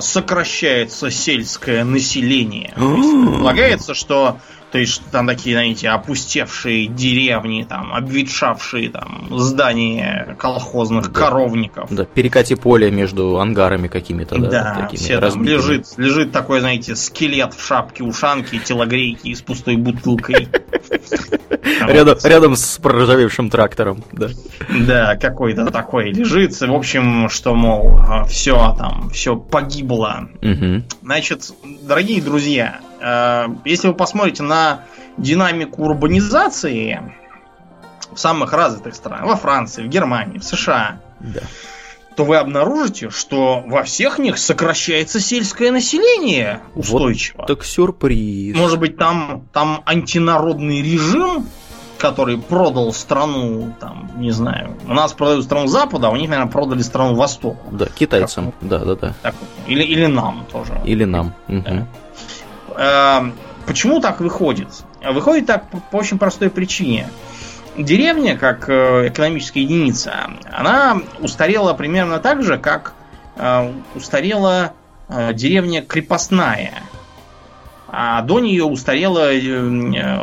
сокращается 0.00 1.10
сельское 1.10 1.82
население. 1.84 2.72
То 2.76 2.94
есть 2.94 3.10
Предполагается, 3.10 3.94
что 3.94 4.38
то 4.72 4.78
есть 4.78 5.02
там 5.10 5.26
такие, 5.26 5.56
знаете, 5.56 5.88
опустевшие 5.88 6.86
деревни, 6.86 7.64
там, 7.68 7.92
обветшавшие 7.92 8.90
там 8.90 9.26
здания 9.30 10.36
колхозных 10.38 11.12
Да. 11.12 11.20
коровников. 11.20 11.88
Да, 11.92 12.04
перекати 12.04 12.54
поле 12.54 12.90
между 12.90 13.38
ангарами 13.40 13.88
какими-то, 13.88 14.38
да, 14.38 14.48
Да, 14.48 14.74
такими 14.82 14.98
все 15.00 15.14
там 15.14 15.22
разбитыми. 15.24 15.48
лежит, 15.54 15.86
лежит 15.96 16.32
такой, 16.32 16.60
знаете, 16.60 16.94
скелет 16.96 17.54
в 17.54 17.66
шапке 17.66 18.04
ушанки, 18.04 18.58
телогрейки 18.58 19.28
и 19.28 19.34
с 19.34 19.42
пустой 19.42 19.76
бутылкой. 19.76 20.48
Рядом, 21.86 22.18
рядом 22.24 22.56
с 22.56 22.78
проржавевшим 22.78 23.50
трактором, 23.50 24.04
да. 24.12 24.28
Да, 24.86 25.16
какой-то 25.16 25.66
такой 25.70 26.12
лежит. 26.12 26.58
В 26.60 26.74
общем, 26.74 27.28
что, 27.28 27.54
мол, 27.54 28.00
все 28.28 28.74
там, 28.78 29.10
все 29.10 29.36
погибло. 29.36 30.28
Значит, 31.02 31.52
дорогие 31.82 32.22
друзья, 32.22 32.80
если 33.64 33.88
вы 33.88 33.94
посмотрите 33.94 34.42
на 34.42 34.82
динамику 35.16 35.82
урбанизации 35.84 37.00
в 38.12 38.18
самых 38.18 38.52
развитых 38.52 38.94
странах, 38.94 39.26
во 39.26 39.36
Франции, 39.36 39.82
в 39.82 39.88
Германии, 39.88 40.38
в 40.38 40.44
США, 40.44 41.00
Да. 41.20 41.40
то 42.16 42.24
вы 42.24 42.36
обнаружите, 42.36 43.10
что 43.10 43.62
во 43.66 43.82
всех 43.84 44.18
них 44.18 44.36
сокращается 44.38 45.20
сельское 45.20 45.70
население 45.70 46.60
устойчиво. 46.74 47.46
Так 47.46 47.64
сюрприз. 47.64 48.56
Может 48.56 48.78
быть, 48.78 48.96
там, 48.96 49.46
там 49.52 49.82
антинародный 49.86 50.82
режим, 50.82 51.46
который 51.98 52.38
продал 52.38 52.92
страну, 52.94 53.74
там, 53.78 54.10
не 54.16 54.30
знаю, 54.30 54.76
у 54.88 54.92
нас 54.94 55.12
продают 55.12 55.44
страну 55.44 55.66
Запада, 55.66 56.08
а 56.08 56.10
у 56.10 56.16
них, 56.16 56.28
наверное, 56.30 56.50
продали 56.50 56.80
страну 56.82 57.14
Востока. 57.14 57.60
Да, 57.70 57.86
китайцам, 57.86 58.52
да, 58.62 58.78
да, 58.78 58.96
да. 58.96 59.14
Так, 59.22 59.34
или, 59.66 59.82
или 59.82 60.06
нам 60.06 60.46
тоже. 60.50 60.80
Или 60.84 61.04
нам. 61.04 61.34
Мгм. 61.46 61.64
Э, 61.66 61.86
Почему 63.66 64.00
так 64.00 64.20
выходит? 64.20 64.68
Выходит 65.04 65.46
так 65.46 65.68
по, 65.68 65.96
очень 65.96 66.18
простой 66.18 66.50
причине. 66.50 67.08
Деревня, 67.76 68.36
как 68.36 68.68
э, 68.68 69.08
экономическая 69.08 69.60
единица, 69.60 70.30
она 70.50 71.00
устарела 71.20 71.72
примерно 71.74 72.18
так 72.18 72.42
же, 72.42 72.58
как 72.58 72.94
э, 73.36 73.72
устарела 73.94 74.72
э, 75.08 75.32
деревня 75.34 75.82
крепостная. 75.82 76.82
А 77.86 78.22
до 78.22 78.40
нее 78.40 78.64
устарела 78.64 79.30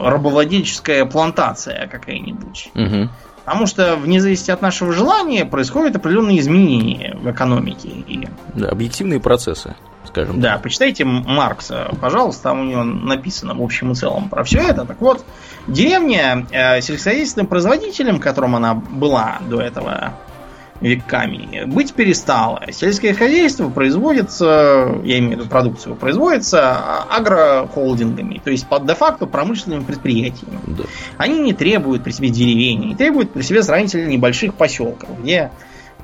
рабовладельческая 0.09 1.05
плантация 1.05 1.87
какая-нибудь. 1.87 2.69
Мгм. 2.73 3.09
Потому 3.47 3.65
что, 3.65 3.95
вне 3.95 4.19
зависимости 4.19 4.51
от 4.51 4.61
нашего 4.61 4.91
желания, 4.91 5.45
происходят 5.45 5.95
определенные 5.95 6.37
изменения 6.39 7.15
в 7.15 7.31
экономике. 7.31 7.87
И 7.87 8.27
Да, 8.53 8.67
объективные 8.67 9.21
процессы, 9.21 9.73
скажем 10.05 10.41
да, 10.41 10.57
почитайте 10.57 11.03
М- 11.03 11.23
Маркса, 11.25 11.89
пожалуйста, 12.01 12.43
там 12.43 12.59
у 12.59 12.63
него 12.65 12.83
написано 12.83 13.53
в 13.53 13.63
общем 13.63 13.93
и 13.93 13.95
целом 13.95 14.27
про 14.27 14.43
все 14.43 14.59
это. 14.59 14.83
Так 14.83 14.99
вот, 14.99 15.23
деревня 15.65 16.45
э, 16.51 16.81
сельскохозяйственным 16.81 17.47
производителем, 17.47 18.19
которым 18.19 18.53
она 18.57 18.73
была 18.73 19.37
до 19.49 19.61
этого 19.61 20.11
веками, 20.81 21.65
быть 21.65 21.93
перестала. 21.93 22.61
Сельское 22.71 23.13
хозяйство 23.13 23.69
производится, 23.69 24.99
я 25.03 25.19
имею 25.19 25.37
в 25.37 25.39
виду 25.39 25.49
продукцию, 25.49 25.95
производится 25.95 27.03
агрохолдингами, 27.09 28.41
то 28.43 28.51
есть 28.51 28.67
под 28.67 28.85
де-факто 28.85 29.25
промышленными 29.25 29.83
предприятиями. 29.83 30.59
Да. 30.67 30.83
Они 31.17 31.39
не 31.39 31.53
требуют 31.53 32.03
при 32.03 32.11
себе 32.11 32.29
деревень, 32.29 32.85
не 32.85 32.95
требуют 32.95 33.31
при 33.31 33.41
себе 33.41 33.63
сравнительно 33.63 34.07
небольших 34.07 34.53
поселков, 34.53 35.09
где 35.21 35.51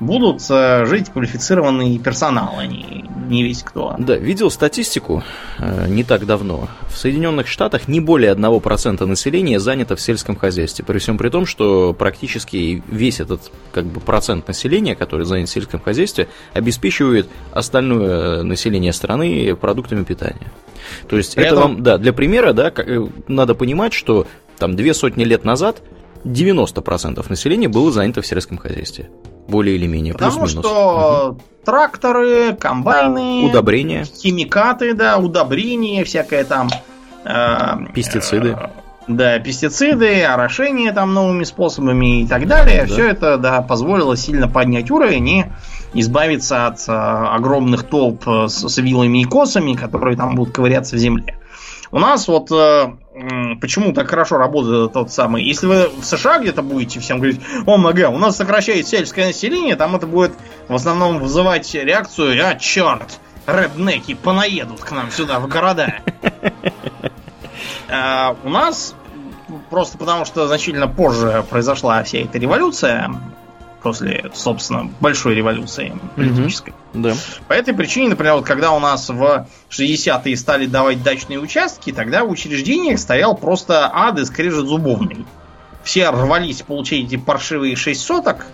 будут 0.00 0.42
э, 0.50 0.84
жить 0.86 1.10
квалифицированный 1.10 1.98
персонал, 1.98 2.54
а 2.58 2.66
не, 2.66 3.04
не 3.28 3.42
весь 3.42 3.62
кто. 3.62 3.94
Да, 3.98 4.16
видел 4.16 4.50
статистику 4.50 5.22
э, 5.58 5.86
не 5.88 6.04
так 6.04 6.26
давно. 6.26 6.68
В 6.88 6.96
Соединенных 6.96 7.46
Штатах 7.46 7.88
не 7.88 8.00
более 8.00 8.34
1% 8.34 9.04
населения 9.06 9.60
занято 9.60 9.96
в 9.96 10.00
сельском 10.00 10.36
хозяйстве. 10.36 10.84
При 10.84 10.98
всем 10.98 11.16
при 11.18 11.28
том, 11.28 11.46
что 11.46 11.92
практически 11.92 12.82
весь 12.88 13.20
этот 13.20 13.50
как 13.72 13.86
бы, 13.86 14.00
процент 14.00 14.48
населения, 14.48 14.94
который 14.94 15.26
занят 15.26 15.48
в 15.48 15.52
сельском 15.52 15.80
хозяйстве, 15.80 16.28
обеспечивает 16.52 17.28
остальное 17.52 18.42
население 18.42 18.92
страны 18.92 19.54
продуктами 19.56 20.04
питания. 20.04 20.50
То 21.08 21.16
есть 21.16 21.34
При 21.34 21.44
это 21.44 21.54
этом- 21.54 21.74
вам, 21.74 21.82
да, 21.82 21.98
для 21.98 22.12
примера, 22.12 22.52
да, 22.52 22.72
э, 22.76 23.06
надо 23.28 23.54
понимать, 23.54 23.92
что 23.92 24.26
там 24.58 24.76
две 24.76 24.92
сотни 24.94 25.24
лет 25.24 25.44
назад 25.44 25.82
90% 26.24 27.28
населения 27.30 27.68
было 27.68 27.90
занято 27.92 28.22
в 28.22 28.26
сельском 28.26 28.58
хозяйстве. 28.58 29.10
Более 29.48 29.76
или 29.76 29.86
менее, 29.86 30.12
Потому 30.14 30.40
плюс-минус. 30.40 30.64
что 30.66 31.36
тракторы, 31.64 32.54
комбайны, 32.54 33.46
Удобрения. 33.48 34.04
химикаты, 34.04 34.94
да, 34.94 35.18
удобрения, 35.18 36.04
всякое 36.04 36.44
там. 36.44 36.68
э, 37.24 37.92
Пестициды. 37.94 38.56
э, 38.58 38.68
да, 39.06 39.38
пестициды, 39.38 40.24
орошение 40.24 40.92
там 40.92 41.12
новыми 41.12 41.44
способами 41.44 42.22
и 42.22 42.26
так 42.26 42.46
далее. 42.46 42.82
Да. 42.82 42.86
Все 42.86 43.08
это, 43.08 43.36
да, 43.38 43.60
позволило 43.62 44.16
сильно 44.16 44.48
поднять 44.48 44.90
уровень 44.90 45.28
и 45.28 45.44
избавиться 45.94 46.66
от 46.66 46.78
э, 46.88 46.92
огромных 46.92 47.84
толп 47.84 48.26
э, 48.26 48.48
с, 48.48 48.66
с 48.68 48.78
вилами 48.78 49.22
и 49.22 49.24
косами, 49.24 49.74
которые 49.74 50.16
там 50.16 50.34
будут 50.34 50.54
ковыряться 50.54 50.96
в 50.96 50.98
земле. 50.98 51.38
У 51.90 51.98
нас 51.98 52.26
вот 52.28 52.50
э, 52.50 52.92
почему 53.60 53.92
так 53.92 54.08
хорошо 54.08 54.38
работает 54.38 54.92
тот 54.92 55.12
самый. 55.12 55.44
Если 55.44 55.66
вы 55.66 55.88
в 55.88 56.04
США 56.04 56.40
где-то 56.40 56.62
будете 56.62 57.00
всем 57.00 57.18
говорить, 57.18 57.40
о, 57.64 57.76
мага, 57.76 58.08
у 58.08 58.18
нас 58.18 58.36
сокращает 58.36 58.88
сельское 58.88 59.26
население, 59.26 59.76
там 59.76 59.94
это 59.94 60.06
будет 60.06 60.32
в 60.68 60.74
основном 60.74 61.18
вызывать 61.18 61.72
реакцию, 61.74 62.36
а, 62.44 62.56
черт, 62.56 63.20
реднеки 63.46 64.14
понаедут 64.14 64.80
к 64.80 64.90
нам 64.90 65.10
сюда, 65.10 65.38
в 65.38 65.48
города. 65.48 65.94
А, 67.88 68.34
У 68.42 68.48
нас, 68.48 68.94
просто 69.70 69.98
потому 69.98 70.24
что 70.24 70.46
значительно 70.48 70.88
позже 70.88 71.44
произошла 71.48 72.02
вся 72.02 72.18
эта 72.18 72.38
революция, 72.38 73.10
после, 73.84 74.30
собственно, 74.34 74.90
большой 75.00 75.34
революции 75.36 75.96
политической. 76.16 76.72
Да. 76.94 77.14
По 77.46 77.52
этой 77.52 77.74
причине, 77.74 78.08
например, 78.08 78.34
вот 78.34 78.46
когда 78.46 78.72
у 78.72 78.80
нас 78.80 79.08
в 79.10 79.46
60-е 79.70 80.36
стали 80.36 80.66
давать 80.66 81.02
дачные 81.02 81.38
участки, 81.38 81.92
тогда 81.92 82.24
в 82.24 82.30
учреждениях 82.30 82.98
стоял 82.98 83.36
просто 83.36 83.88
ад 83.92 84.18
и 84.18 84.24
скрежет 84.24 84.66
зубовный. 84.66 85.26
Все 85.84 86.08
рвались 86.08 86.62
получить 86.62 87.08
эти 87.12 87.16
паршивые 87.16 87.76
6 87.76 88.00
соток, 88.00 88.46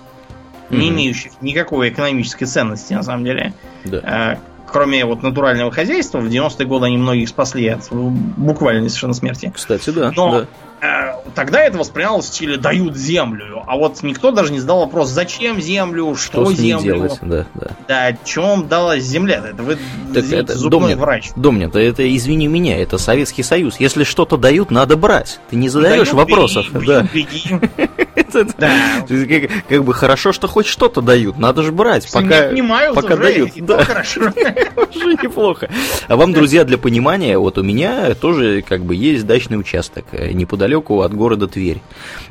не 0.68 0.88
Мгм. 0.88 0.96
имеющих 0.96 1.32
никакой 1.40 1.90
экономической 1.90 2.46
ценности, 2.46 2.92
на 2.92 3.02
самом 3.04 3.24
деле. 3.24 3.54
Да. 3.84 4.34
Э, 4.34 4.36
Кроме 4.72 5.04
вот 5.04 5.24
натурального 5.24 5.72
хозяйства, 5.72 6.18
в 6.18 6.28
90-е 6.28 6.64
годы 6.64 6.86
они 6.86 6.96
многих 6.96 7.28
спасли 7.28 7.66
от 7.66 7.88
буквальной 7.90 8.88
совершенно 8.88 9.14
смерти. 9.14 9.52
Кстати, 9.52 9.90
да. 9.90 10.12
Но 10.14 10.40
да. 10.42 10.46
Э, 10.80 11.14
тогда 11.34 11.60
это 11.62 11.78
воспринималось 11.78 12.26
в 12.26 12.28
стиле 12.28 12.56
«дают 12.56 12.96
землю». 12.96 13.62
А 13.66 13.76
вот 13.76 14.02
никто 14.02 14.30
даже 14.30 14.52
не 14.52 14.60
задал 14.60 14.80
вопрос, 14.80 15.10
зачем 15.10 15.60
землю, 15.60 16.16
что, 16.16 16.44
Что 16.44 16.54
землю. 16.54 16.82
делать? 16.82 17.18
Да, 17.22 17.46
да. 17.54 17.70
Да, 17.88 18.16
чем 18.24 18.68
далась 18.68 19.04
земля? 19.04 19.42
Это 19.46 19.62
вы 19.62 19.76
Так 20.14 20.24
извините, 20.24 20.52
это, 20.52 20.58
зубной 20.58 20.80
Домнин, 20.80 20.98
врач. 20.98 21.30
Домнин, 21.36 21.70
это, 21.72 22.16
извини 22.16 22.46
меня, 22.48 22.78
это 22.78 22.98
Советский 22.98 23.42
Союз. 23.42 23.78
Если 23.78 24.04
что-то 24.04 24.36
дают, 24.36 24.70
надо 24.70 24.96
брать. 24.96 25.40
Ты 25.50 25.56
не 25.56 25.68
задаешь 25.68 26.10
Дают, 26.10 26.30
вопросов. 26.30 26.72
бери, 26.72 26.86
да. 26.86 27.08
беги. 27.12 27.42
Как, 29.68 29.84
бы 29.84 29.92
хорошо, 29.92 30.32
что 30.32 30.46
хоть 30.46 30.66
что-то 30.66 31.00
дают. 31.00 31.36
Надо 31.38 31.62
же 31.62 31.72
брать, 31.72 32.10
пока, 32.12 32.50
пока 32.94 33.16
дают. 33.16 33.50
Да, 33.56 33.84
хорошо. 33.84 34.20
уже 34.94 35.14
неплохо. 35.22 35.68
А 36.06 36.16
вам, 36.16 36.32
друзья, 36.32 36.64
для 36.64 36.78
понимания, 36.78 37.38
вот 37.38 37.58
у 37.58 37.62
меня 37.62 38.14
тоже 38.14 38.62
как 38.62 38.84
бы 38.84 38.94
есть 38.94 39.26
дачный 39.26 39.58
участок 39.58 40.04
э, 40.12 40.32
неподалеку 40.32 40.69
неподалеку 40.70 41.02
от 41.02 41.14
города 41.14 41.48
Тверь. 41.48 41.80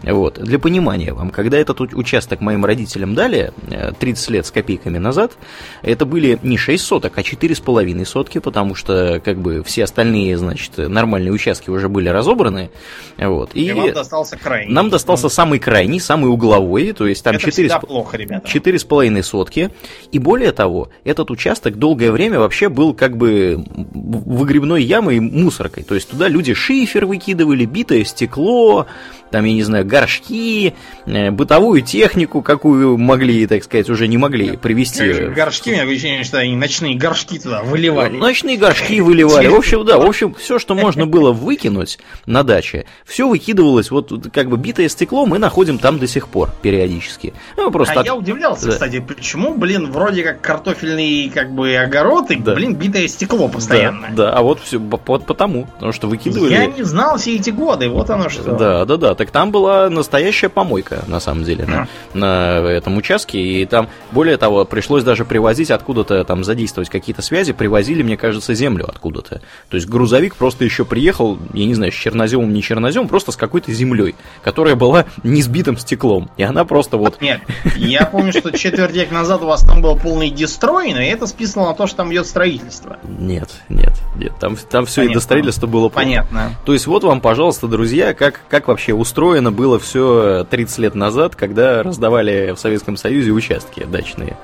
Вот. 0.04 0.40
Для 0.40 0.60
понимания 0.60 1.14
вам, 1.14 1.30
когда 1.30 1.58
этот 1.58 1.82
участок 1.82 2.42
моим 2.42 2.66
родителям 2.66 3.16
дали 3.16 3.52
30 4.00 4.30
лет 4.30 4.46
с 4.46 4.52
копейками 4.52 4.98
назад, 4.98 5.34
это 5.82 6.06
были 6.06 6.40
не 6.44 6.58
6 6.58 6.84
соток, 6.84 7.18
а 7.18 7.22
4,5 7.22 8.06
сотки, 8.06 8.40
потому 8.40 8.76
что 8.76 9.22
как 9.24 9.38
бы 9.38 9.64
все 9.64 9.84
остальные, 9.84 10.38
значит, 10.38 10.78
нормальные 10.78 11.32
участки 11.32 11.70
уже 11.70 11.90
были 11.90 12.10
разобраны. 12.10 12.70
Вот. 13.18 13.52
И, 13.54 13.68
и 13.68 13.74
вам 13.74 13.94
достался 13.94 14.38
крайний. 14.38 14.74
Нам 14.74 14.90
достался 14.90 15.26
ну, 15.26 15.30
самый 15.30 15.60
крайний, 15.60 16.00
самый 16.00 16.32
угловой, 16.32 16.94
то 16.94 17.08
есть 17.08 17.24
там 17.24 17.36
это 17.36 17.52
4, 17.52 17.80
плохо, 17.82 18.18
ребята. 18.18 18.48
4,5 18.48 19.24
сотки. 19.24 19.70
И 20.12 20.20
более 20.20 20.52
того, 20.52 20.90
этот 21.04 21.32
участок 21.32 21.78
долгое 21.78 22.12
время 22.12 22.40
вообще 22.40 22.70
был 22.70 22.94
как 22.94 23.18
бы 23.18 23.64
выгребной 23.76 24.84
ямой 24.84 25.20
мусоркой. 25.20 25.84
То 25.84 25.96
есть 25.96 26.10
туда 26.10 26.28
люди 26.28 26.54
шифер 26.54 27.06
выкидывали, 27.06 27.66
битое 27.66 28.04
стекло, 28.04 28.29
стекло, 28.30 28.86
там, 29.32 29.46
я 29.46 29.54
не 29.54 29.64
знаю, 29.64 29.86
горшки, 29.86 30.74
э, 31.06 31.32
бытовую 31.32 31.82
технику, 31.82 32.42
какую 32.42 32.98
могли, 32.98 33.48
так 33.48 33.64
сказать, 33.64 33.90
уже 33.90 34.08
не 34.08 34.18
могли 34.18 34.58
привезти. 34.58 35.12
Горшки, 35.36 35.70
у 35.70 35.74
меня 35.74 35.84
ощущение, 35.84 36.24
что 36.24 36.40
они 36.40 36.56
ночные 36.56 36.96
горшки 36.96 37.40
туда 37.40 37.62
выливали. 37.64 38.18
Ночные 38.18 38.58
горшки 38.58 39.02
выливали. 39.02 39.48
В 39.48 39.56
общем, 39.56 39.86
да, 39.86 39.98
в 39.98 40.06
общем, 40.06 40.34
все, 40.34 40.60
что 40.60 40.76
можно 40.76 41.06
было 41.06 41.32
выкинуть 41.32 42.00
на 42.26 42.44
даче, 42.44 42.86
все 43.06 43.28
выкидывалось, 43.28 43.92
вот 43.92 44.12
как 44.34 44.50
бы 44.50 44.58
битое 44.58 44.90
стекло 44.90 45.26
мы 45.26 45.40
находим 45.40 45.78
там 45.78 46.00
до 46.00 46.08
сих 46.08 46.28
пор 46.28 46.50
периодически. 46.62 47.34
Ну, 47.58 47.72
просто 47.72 47.96
а 47.96 48.00
от... 48.02 48.06
я 48.06 48.16
удивлялся, 48.16 48.68
да. 48.68 48.72
кстати, 48.72 49.00
почему, 49.00 49.56
блин, 49.56 49.92
вроде 49.92 50.24
как 50.24 50.42
картофельный 50.42 51.30
как 51.34 51.52
бы 51.52 51.76
огород, 51.76 52.32
и, 52.32 52.36
да. 52.36 52.56
блин, 52.56 52.76
битое 52.76 53.08
стекло 53.08 53.48
постоянно. 53.48 54.10
Да, 54.12 54.26
да, 54.26 54.34
а 54.34 54.42
вот 54.42 54.60
все 54.60 54.80
вот 54.80 55.26
потому, 55.26 55.66
потому 55.66 55.92
что 55.92 56.08
выкидывали. 56.08 56.52
Я 56.52 56.66
не 56.66 56.84
знал 56.84 57.18
все 57.18 57.36
эти 57.36 57.50
годы, 57.50 57.90
вот 57.90 58.10
оно 58.10 58.30
что. 58.30 58.56
Да, 58.56 58.86
да, 58.86 58.98
да, 58.98 59.16
так 59.20 59.32
там 59.32 59.52
была 59.52 59.90
настоящая 59.90 60.48
помойка, 60.48 61.04
на 61.08 61.20
самом 61.20 61.44
деле, 61.44 61.66
на, 61.66 61.90
на 62.14 62.60
этом 62.70 62.96
участке. 62.96 63.38
И 63.38 63.66
там, 63.66 63.90
более 64.14 64.38
того, 64.38 64.64
пришлось 64.64 65.04
даже 65.04 65.26
привозить 65.26 65.72
откуда-то, 65.72 66.24
там, 66.24 66.46
задействовать 66.46 66.90
какие-то 66.90 67.22
связи, 67.22 67.52
привозили, 67.52 68.02
мне 68.02 68.16
кажется, 68.16 68.54
землю 68.54 68.86
откуда-то. 68.88 69.42
То 69.68 69.76
есть 69.76 69.90
грузовик 69.90 70.38
просто 70.38 70.64
еще 70.64 70.86
приехал, 70.86 71.38
я 71.52 71.66
не 71.66 71.74
знаю, 71.76 71.92
с 71.92 71.96
черноземом, 71.96 72.54
не 72.54 72.64
черноземом, 72.64 73.10
просто 73.10 73.34
с 73.34 73.36
какой-то 73.36 73.74
землей, 73.74 74.16
которая 74.42 74.78
была 74.78 75.04
не 75.24 75.42
сбитым 75.42 75.78
стеклом. 75.78 76.30
И 76.38 76.44
она 76.44 76.64
просто 76.64 76.96
вот... 76.96 77.20
Нет, 77.20 77.42
я 77.76 78.06
помню, 78.06 78.32
что 78.32 78.58
четверть 78.58 78.94
века 78.94 79.14
назад 79.14 79.42
у 79.42 79.48
вас 79.48 79.66
там 79.66 79.82
был 79.82 79.98
полный 79.98 80.30
дестрой, 80.30 80.94
но 80.94 81.02
это 81.02 81.28
списано 81.28 81.66
на 81.66 81.74
то, 81.74 81.88
что 81.88 81.98
там 81.98 82.14
идет 82.14 82.26
строительство. 82.26 83.00
Нет, 83.04 83.50
нет, 83.68 84.00
нет, 84.16 84.32
там, 84.40 84.56
там 84.56 84.86
все 84.86 85.02
и 85.02 85.14
до 85.14 85.20
строительства 85.20 85.68
было 85.68 85.90
плохо. 85.90 86.06
Понятно. 86.06 86.56
То 86.66 86.72
есть 86.72 86.88
вот 86.88 87.04
вам, 87.04 87.20
пожалуйста, 87.20 87.68
друзья, 87.68 88.14
как, 88.14 88.40
как 88.48 88.70
вообще 88.70 88.94
устроено 89.10 89.52
было 89.52 89.80
все 89.80 90.46
30 90.48 90.78
лет 90.78 90.96
назад, 90.96 91.36
когда 91.36 91.82
раздавали 91.82 92.54
в 92.56 92.60
Советском 92.60 92.96
Союзе 92.96 93.32
участки 93.32 93.84
дачные. 93.84 94.38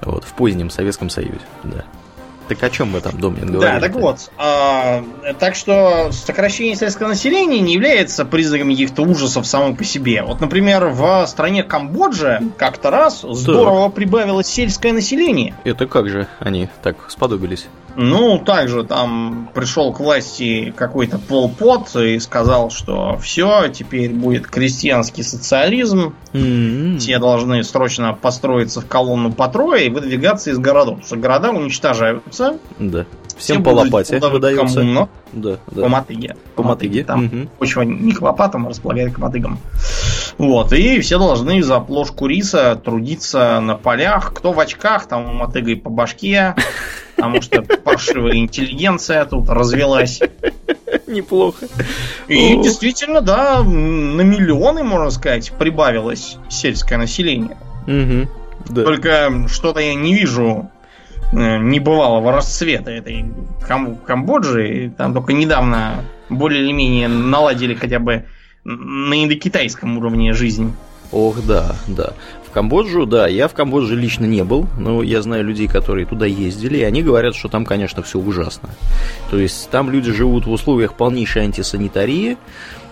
Вот, 0.00 0.24
в 0.24 0.32
позднем 0.32 0.70
Советском 0.70 1.10
Союзе, 1.10 1.40
да. 1.64 1.84
Так 2.48 2.62
о 2.62 2.70
чем 2.70 2.92
мы 2.92 3.00
там, 3.00 3.18
Домнин, 3.18 3.52
говорили? 3.52 3.80
Да, 3.80 3.80
так 3.80 3.96
вот. 3.96 4.30
А, 4.38 5.04
так 5.38 5.54
что 5.54 6.10
сокращение 6.12 6.76
сельского 6.76 7.08
населения 7.08 7.60
не 7.60 7.74
является 7.74 8.24
признаком 8.24 8.70
каких-то 8.70 9.02
ужасов 9.02 9.46
самой 9.46 9.74
по 9.74 9.84
себе. 9.84 10.22
Вот, 10.22 10.40
например, 10.40 10.86
в 10.86 11.26
стране 11.26 11.62
Камбоджа 11.62 12.40
как-то 12.56 12.90
раз 12.90 13.22
здорово 13.22 13.86
так. 13.86 13.94
прибавилось 13.96 14.46
сельское 14.46 14.92
население. 14.92 15.54
Это 15.64 15.86
как 15.86 16.08
же 16.08 16.28
они 16.38 16.68
так 16.82 17.10
сподобились? 17.10 17.66
Ну, 17.96 18.38
также 18.38 18.84
там 18.84 19.50
пришел 19.54 19.92
к 19.92 20.00
власти 20.00 20.72
какой-то 20.76 21.18
полпот 21.18 21.94
и 21.96 22.18
сказал, 22.18 22.70
что 22.70 23.16
все, 23.18 23.68
теперь 23.68 24.12
будет 24.12 24.46
крестьянский 24.46 25.22
социализм. 25.22 26.14
Mm-hmm. 26.32 26.98
Те 26.98 27.18
должны 27.18 27.64
срочно 27.64 28.12
построиться 28.12 28.80
в 28.80 28.86
колонну 28.86 29.32
по 29.32 29.48
трое 29.48 29.86
и 29.86 29.90
выдвигаться 29.90 30.50
из 30.50 30.58
городов. 30.58 30.96
Потому 30.96 31.06
что 31.06 31.16
города 31.16 31.50
уничтожаются. 31.50 32.58
Да. 32.78 33.06
Всем 33.36 33.62
по 33.62 33.70
лопате 33.70 34.18
выдается. 34.18 34.80
Коммуна, 34.80 35.08
да, 35.32 35.58
да. 35.70 35.82
По 35.82 35.88
мотыге. 35.88 36.36
По 36.54 36.62
мотыге. 36.62 37.04
Там 37.04 37.26
угу. 37.26 37.36
почва 37.58 37.82
не 37.82 38.12
к 38.12 38.22
лопатам, 38.22 38.66
а 38.66 38.70
располагает 38.70 39.14
к 39.14 39.18
мотыгам. 39.18 39.58
Вот. 40.38 40.72
И 40.72 41.00
все 41.00 41.18
должны 41.18 41.62
за 41.62 41.80
плошку 41.80 42.26
риса 42.26 42.80
трудиться 42.82 43.60
на 43.60 43.76
полях. 43.76 44.32
Кто 44.34 44.52
в 44.52 44.60
очках, 44.60 45.06
там 45.06 45.36
мотыгой 45.36 45.76
по 45.76 45.90
башке. 45.90 46.54
Потому 47.16 47.40
что 47.42 47.62
паршивая 47.62 48.36
интеллигенция 48.36 49.24
тут 49.24 49.48
развелась. 49.48 50.20
Неплохо. 51.06 51.66
И 52.28 52.56
действительно, 52.56 53.20
да, 53.20 53.62
на 53.62 54.20
миллионы, 54.22 54.82
можно 54.82 55.10
сказать, 55.10 55.52
прибавилось 55.58 56.36
сельское 56.48 56.98
население. 56.98 57.56
Угу, 57.86 58.74
да. 58.74 58.84
Только 58.84 59.46
что-то 59.48 59.80
я 59.80 59.94
не 59.94 60.14
вижу 60.14 60.70
небывалого 61.32 62.32
расцвета 62.32 62.90
этой 62.90 63.24
Кам- 63.66 63.96
Камбоджи. 63.96 64.92
Там 64.96 65.12
только 65.14 65.32
недавно 65.32 66.04
более 66.28 66.62
или 66.62 66.72
менее 66.72 67.08
наладили 67.08 67.74
хотя 67.74 67.98
бы 67.98 68.26
на 68.64 69.24
индокитайском 69.24 69.98
уровне 69.98 70.32
жизнь. 70.32 70.74
Ох, 71.12 71.44
да, 71.46 71.76
да. 71.86 72.14
Камбоджу, 72.56 73.04
да, 73.04 73.26
я 73.26 73.48
в 73.48 73.52
Камбодже 73.52 73.94
лично 73.96 74.24
не 74.24 74.42
был, 74.42 74.66
но 74.78 75.02
я 75.02 75.20
знаю 75.20 75.44
людей, 75.44 75.68
которые 75.68 76.06
туда 76.06 76.24
ездили, 76.24 76.78
и 76.78 76.84
они 76.84 77.02
говорят, 77.02 77.34
что 77.34 77.50
там, 77.50 77.66
конечно, 77.66 78.02
все 78.02 78.18
ужасно. 78.18 78.70
То 79.30 79.36
есть 79.38 79.68
там 79.68 79.90
люди 79.90 80.10
живут 80.10 80.46
в 80.46 80.50
условиях 80.50 80.94
полнейшей 80.94 81.42
антисанитарии, 81.42 82.38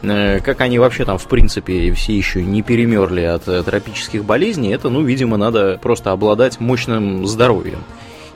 э, 0.02 0.40
как 0.40 0.60
они 0.60 0.78
вообще 0.78 1.06
там, 1.06 1.16
в 1.16 1.26
принципе, 1.28 1.90
все 1.94 2.14
еще 2.14 2.42
не 2.42 2.60
перемерли 2.60 3.22
от 3.22 3.48
э, 3.48 3.62
тропических 3.62 4.26
болезней, 4.26 4.74
это, 4.74 4.90
ну, 4.90 5.00
видимо, 5.00 5.38
надо 5.38 5.78
просто 5.80 6.12
обладать 6.12 6.60
мощным 6.60 7.26
здоровьем 7.26 7.78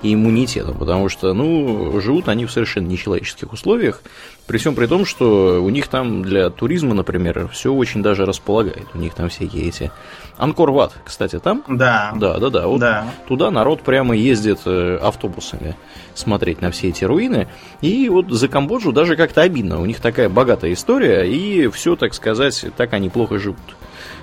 и 0.03 0.15
иммунитетом, 0.15 0.77
потому 0.79 1.09
что, 1.09 1.33
ну, 1.35 2.01
живут 2.01 2.29
они 2.29 2.47
в 2.47 2.53
совершенно 2.53 2.87
нечеловеческих 2.87 3.53
условиях, 3.53 4.03
при 4.47 4.59
всем 4.59 4.75
при 4.75 4.87
том, 4.87 5.05
что 5.05 5.63
у 5.63 5.69
них 5.69 5.89
там 5.89 6.23
для 6.23 6.51
туризма, 6.51 6.95
например, 6.95 7.49
все 7.49 7.73
очень 7.73 8.03
даже 8.03 8.25
располагает. 8.25 8.87
У 8.95 8.99
них 8.99 9.15
там 9.15 9.29
всякие 9.29 9.69
эти... 9.69 9.91
Анкор-Ват, 10.39 10.95
кстати, 11.05 11.39
там? 11.41 11.65
Да. 11.69 12.13
Да, 12.17 12.39
да, 12.39 12.49
да. 12.49 12.67
Вот 12.69 12.79
да. 12.81 13.07
Туда 13.27 13.51
народ 13.51 13.83
прямо 13.83 14.15
ездит 14.15 14.61
э, 14.67 14.99
автобусами 15.03 15.77
смотреть 16.15 16.63
на 16.63 16.71
все 16.71 16.89
эти 16.89 17.05
руины. 17.05 17.49
И 17.81 18.09
вот 18.09 18.31
за 18.31 18.47
Камбоджу 18.49 18.93
даже 18.93 19.17
как-то 19.17 19.43
обидно. 19.43 19.81
У 19.81 19.85
них 19.85 20.01
такая 20.01 20.29
богатая 20.29 20.73
история, 20.73 21.25
и 21.25 21.69
все, 21.69 21.97
так 21.97 22.15
сказать, 22.15 22.67
так 22.77 22.93
они 22.93 23.11
плохо 23.11 23.39
живут. 23.39 23.59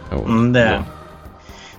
Вот. 0.09 0.51
Да. 0.53 0.69
да. 0.69 0.85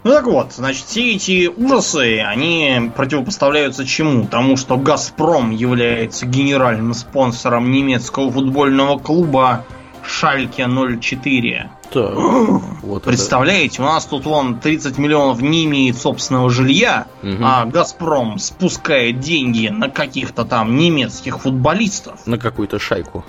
Ну 0.07 0.13
так 0.13 0.27
вот, 0.27 0.53
значит, 0.53 0.85
все 0.85 1.17
эти 1.17 1.49
ужасы, 1.49 2.21
они 2.21 2.93
противопоставляются 2.95 3.85
чему? 3.85 4.25
Тому, 4.29 4.57
что 4.57 4.77
Газпром 4.77 5.51
является 5.51 6.27
генеральным 6.27 6.95
спонсором 6.95 7.73
немецкого 7.73 8.31
футбольного 8.31 9.01
клуба 9.01 9.65
Шальке 10.05 10.69
04. 10.69 11.71
Так, 11.93 12.15
вот 12.83 13.03
Представляете, 13.03 13.79
это. 13.79 13.83
у 13.83 13.87
нас 13.87 14.05
тут 14.05 14.27
вон 14.27 14.61
30 14.61 14.97
миллионов 14.99 15.43
не 15.43 15.65
имеет 15.65 15.99
собственного 15.99 16.51
жилья, 16.51 17.09
угу. 17.25 17.43
а 17.43 17.65
Газпром 17.65 18.39
спускает 18.39 19.19
деньги 19.19 19.67
на 19.67 19.91
каких-то 19.91 20.45
там 20.45 20.77
немецких 20.77 21.41
футболистов. 21.41 22.25
На 22.27 22.39
какую-то 22.39 22.79
шайку 22.79 23.25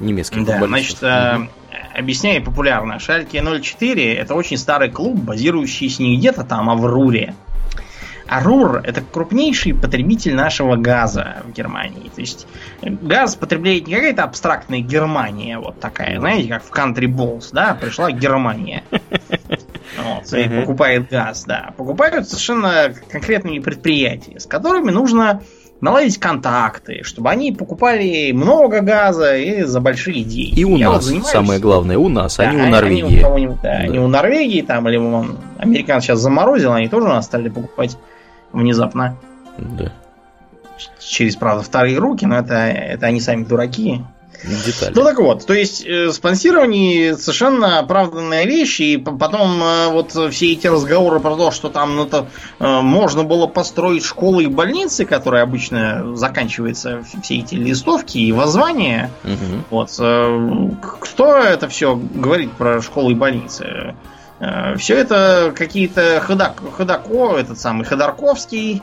немецких 0.00 0.46
да, 0.46 0.58
футболистов. 0.58 1.00
Значит, 1.00 1.40
угу 1.42 1.63
объясняю 1.94 2.42
популярно. 2.42 2.98
Шальке 2.98 3.42
04 3.42 4.14
это 4.14 4.34
очень 4.34 4.56
старый 4.56 4.90
клуб, 4.90 5.16
базирующийся 5.16 6.02
не 6.02 6.18
где-то 6.18 6.44
там, 6.44 6.70
а 6.70 6.74
в 6.74 6.86
Руре. 6.86 7.34
А 8.26 8.42
Рур 8.42 8.80
это 8.82 9.02
крупнейший 9.02 9.74
потребитель 9.74 10.34
нашего 10.34 10.76
газа 10.76 11.42
в 11.44 11.52
Германии. 11.52 12.10
То 12.14 12.22
есть 12.22 12.46
газ 12.82 13.36
потребляет 13.36 13.86
не 13.86 13.94
какая-то 13.94 14.24
абстрактная 14.24 14.80
Германия, 14.80 15.58
вот 15.58 15.78
такая, 15.78 16.18
знаете, 16.18 16.48
как 16.48 16.64
в 16.64 16.72
Country 16.72 17.06
Balls, 17.06 17.50
да, 17.52 17.74
пришла 17.74 18.10
Германия. 18.10 18.82
Вот, 20.02 20.32
и 20.32 20.48
покупает 20.48 21.08
газ, 21.08 21.44
да. 21.44 21.72
Покупают 21.76 22.26
совершенно 22.26 22.94
конкретные 23.10 23.60
предприятия, 23.60 24.40
с 24.40 24.46
которыми 24.46 24.90
нужно 24.90 25.42
наладить 25.84 26.18
контакты, 26.18 27.02
чтобы 27.04 27.30
они 27.30 27.52
покупали 27.52 28.32
много 28.32 28.80
газа 28.80 29.36
и 29.36 29.64
за 29.64 29.80
большие 29.80 30.24
деньги. 30.24 30.58
И 30.58 30.64
у 30.64 30.76
Я 30.76 30.86
нас, 30.86 30.94
вот 30.94 31.04
занимаюсь... 31.04 31.28
самое 31.30 31.60
главное, 31.60 31.98
у 31.98 32.08
нас, 32.08 32.38
да, 32.38 32.48
а 32.48 32.54
не 32.54 32.62
у 32.62 32.66
Норвегии. 32.70 33.22
Они, 33.22 33.46
у, 33.46 33.52
да, 33.52 33.58
да. 33.62 33.86
не 33.86 33.98
у 33.98 34.08
Норвегии, 34.08 34.62
там, 34.62 34.88
или 34.88 34.96
он, 34.96 35.36
американ 35.58 36.00
сейчас 36.00 36.20
заморозил, 36.20 36.72
они 36.72 36.88
тоже 36.88 37.06
у 37.06 37.10
нас 37.10 37.26
стали 37.26 37.50
покупать 37.50 37.98
внезапно. 38.52 39.18
Да. 39.58 39.92
Через, 40.98 41.36
правда, 41.36 41.62
вторые 41.62 41.98
руки, 41.98 42.24
но 42.24 42.38
это, 42.38 42.54
это 42.54 43.06
они 43.06 43.20
сами 43.20 43.44
дураки. 43.44 44.00
Детали. 44.44 44.92
Ну 44.94 45.04
так 45.04 45.18
вот, 45.18 45.46
то 45.46 45.54
есть 45.54 45.84
э, 45.84 46.10
спонсирование 46.12 47.16
совершенно 47.16 47.78
оправданная 47.78 48.44
вещь, 48.44 48.80
и 48.80 48.96
потом 48.96 49.62
э, 49.62 49.88
вот 49.88 50.12
все 50.32 50.52
эти 50.52 50.66
разговоры 50.66 51.20
про 51.20 51.36
то, 51.36 51.50
что 51.50 51.68
там 51.68 51.96
ну, 51.96 52.06
то, 52.06 52.28
э, 52.58 52.80
можно 52.80 53.24
было 53.24 53.46
построить 53.46 54.04
школы 54.04 54.44
и 54.44 54.46
больницы, 54.46 55.04
которые 55.04 55.42
обычно 55.42 56.16
заканчиваются 56.16 57.04
все 57.22 57.38
эти 57.38 57.54
листовки 57.54 58.18
и 58.18 58.32
воззвания. 58.32 59.10
Угу. 59.24 59.64
Вот, 59.70 59.90
э, 59.98 60.70
кто 61.00 61.36
это 61.36 61.68
все 61.68 61.96
говорит 61.96 62.52
про 62.52 62.80
школы 62.82 63.12
и 63.12 63.14
больницы? 63.14 63.94
Э, 64.40 64.76
все 64.76 64.96
это 64.96 65.52
какие-то 65.56 66.20
Ходак, 66.20 66.60
Ходако, 66.76 67.36
этот 67.36 67.58
самый 67.58 67.84
Ходорковский, 67.84 68.82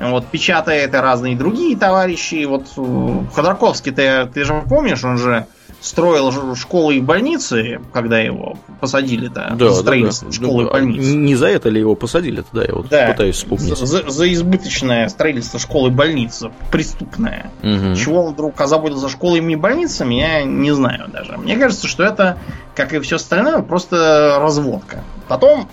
вот 0.00 0.26
печатает 0.26 0.94
и 0.94 0.96
разные 0.96 1.36
другие 1.36 1.76
товарищи. 1.76 2.44
Вот 2.46 2.66
э, 2.76 3.34
Ходорковский, 3.34 3.92
ты, 3.92 4.26
ты 4.26 4.44
же 4.44 4.62
помнишь, 4.66 5.04
он 5.04 5.18
же 5.18 5.46
строил 5.80 6.54
школы 6.56 6.96
и 6.96 7.00
больницы, 7.00 7.80
когда 7.92 8.18
его 8.18 8.56
посадили-то. 8.80 9.54
Да, 9.56 9.70
строительство 9.72 10.28
да, 10.28 10.36
да. 10.36 10.44
школы 10.44 10.62
и 10.62 10.66
ну, 10.66 10.72
больницы. 10.72 11.16
Не 11.16 11.34
за 11.34 11.46
это 11.46 11.68
ли 11.68 11.80
его 11.80 11.94
посадили 11.94 12.42
тогда? 12.42 12.66
Я 12.66 12.74
вот 12.74 12.88
да, 12.88 13.06
пытаюсь 13.08 13.36
вспомнить. 13.36 13.76
За, 13.76 14.08
за 14.08 14.32
избыточное 14.32 15.08
строительство 15.08 15.58
школы 15.58 15.88
и 15.88 15.92
больницы, 15.92 16.50
преступное. 16.70 17.50
Угу. 17.62 17.94
Чего 17.94 18.24
он 18.24 18.34
вдруг 18.34 18.60
озаботился 18.60 19.08
школами 19.08 19.54
и 19.54 19.56
больницами, 19.56 20.14
я 20.14 20.44
не 20.44 20.72
знаю 20.72 21.08
даже. 21.08 21.36
Мне 21.38 21.56
кажется, 21.56 21.86
что 21.86 22.04
это, 22.04 22.38
как 22.74 22.92
и 22.92 23.00
все 23.00 23.16
остальное, 23.16 23.62
просто 23.62 24.38
разводка. 24.38 25.02
Потом, 25.28 25.68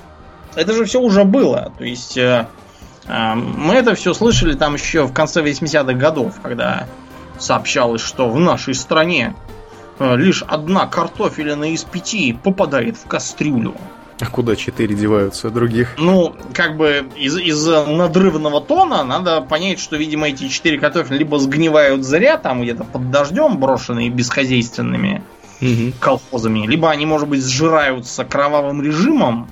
это 0.55 0.73
же 0.73 0.85
все 0.85 1.01
уже 1.01 1.25
было. 1.25 1.73
То 1.77 1.83
есть 1.83 2.17
э, 2.17 2.47
мы 3.07 3.75
это 3.75 3.95
все 3.95 4.13
слышали 4.13 4.53
там 4.53 4.73
еще 4.73 5.05
в 5.05 5.13
конце 5.13 5.41
80-х 5.41 5.93
годов, 5.93 6.35
когда 6.41 6.87
сообщалось, 7.39 8.01
что 8.01 8.29
в 8.29 8.39
нашей 8.39 8.73
стране 8.73 9.33
Э, 9.99 10.15
лишь 10.15 10.43
одна 10.43 10.85
картофелина 10.85 11.71
из 11.73 11.83
пяти 11.83 12.33
попадает 12.33 12.97
в 12.97 13.07
кастрюлю. 13.07 13.75
А 14.19 14.25
куда 14.25 14.55
четыре 14.55 14.95
деваются 14.95 15.49
других? 15.49 15.95
Ну, 15.97 16.35
как 16.53 16.75
бы 16.75 17.07
из- 17.15 17.37
из-за 17.37 17.85
надрывного 17.85 18.61
тона 18.61 19.03
надо 19.03 19.41
понять, 19.41 19.79
что, 19.79 19.95
видимо, 19.95 20.27
эти 20.27 20.47
четыре 20.47 20.79
картофеля 20.79 21.17
либо 21.17 21.37
сгнивают 21.37 22.03
зря, 22.03 22.37
там 22.37 22.63
где-то 22.63 22.83
под 22.83 23.11
дождем, 23.11 23.57
брошенные 23.57 24.09
бесхозяйственными 24.09 25.23
угу. 25.61 25.93
колхозами, 25.99 26.65
либо 26.65 26.89
они, 26.89 27.05
может 27.05 27.27
быть, 27.27 27.43
сжираются 27.43 28.25
кровавым 28.25 28.81
режимом, 28.81 29.49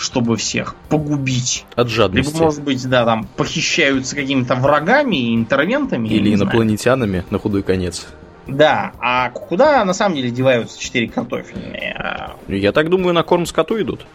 чтобы 0.00 0.36
всех 0.36 0.74
погубить. 0.88 1.66
От 1.74 1.90
жадности. 1.90 2.32
Либо, 2.32 2.44
может 2.44 2.62
быть, 2.62 2.88
да, 2.88 3.04
там 3.04 3.24
похищаются 3.24 4.16
какими-то 4.16 4.54
врагами, 4.54 5.34
интервентами. 5.34 6.08
Или 6.08 6.34
инопланетянами, 6.34 7.10
знаю. 7.10 7.24
на 7.30 7.38
худой 7.38 7.62
конец. 7.62 8.08
Да, 8.46 8.92
а 8.98 9.28
куда 9.30 9.84
на 9.84 9.92
самом 9.92 10.16
деле 10.16 10.30
деваются 10.30 10.80
четыре 10.80 11.06
картофельные? 11.08 12.34
Я 12.48 12.72
так 12.72 12.88
думаю, 12.88 13.12
на 13.12 13.22
корм 13.22 13.44
скоту 13.44 13.80
идут. 13.80 14.06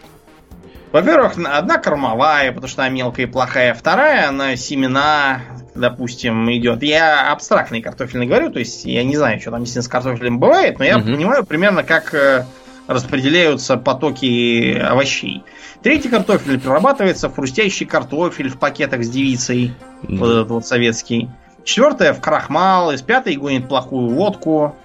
Во-первых, 0.90 1.34
одна 1.36 1.78
кормовая, 1.78 2.50
потому 2.50 2.68
что 2.68 2.82
она 2.82 2.90
мелкая 2.90 3.26
и 3.26 3.28
плохая. 3.28 3.72
Вторая 3.72 4.30
на 4.32 4.56
семена, 4.56 5.42
допустим, 5.74 6.50
идет. 6.50 6.82
Я 6.82 7.30
абстрактный 7.30 7.80
картофельный 7.80 8.26
говорю, 8.26 8.50
то 8.50 8.58
есть 8.58 8.84
я 8.84 9.04
не 9.04 9.16
знаю, 9.16 9.40
что 9.40 9.52
там 9.52 9.66
с 9.66 9.88
картофелем 9.88 10.38
бывает, 10.40 10.78
но 10.78 10.84
я 10.84 10.98
угу. 10.98 11.12
понимаю 11.12 11.46
примерно, 11.46 11.84
как 11.84 12.12
э, 12.14 12.44
распределяются 12.86 13.76
потоки 13.76 14.78
овощей. 14.78 15.42
Третий 15.82 16.08
картофель 16.08 16.58
перерабатывается 16.58 17.28
в 17.28 17.34
хрустящий 17.34 17.86
картофель 17.86 18.48
в 18.48 18.58
пакетах 18.58 19.04
с 19.04 19.08
девицей. 19.08 19.74
Mm. 20.02 20.16
Вот 20.18 20.30
этот 20.30 20.50
вот 20.50 20.66
советский. 20.66 21.28
Четвертое 21.64 22.12
в 22.12 22.20
крахмал, 22.20 22.92
из 22.92 23.02
пятой 23.02 23.36
гонит 23.36 23.68
плохую 23.68 24.08
водку. 24.10 24.76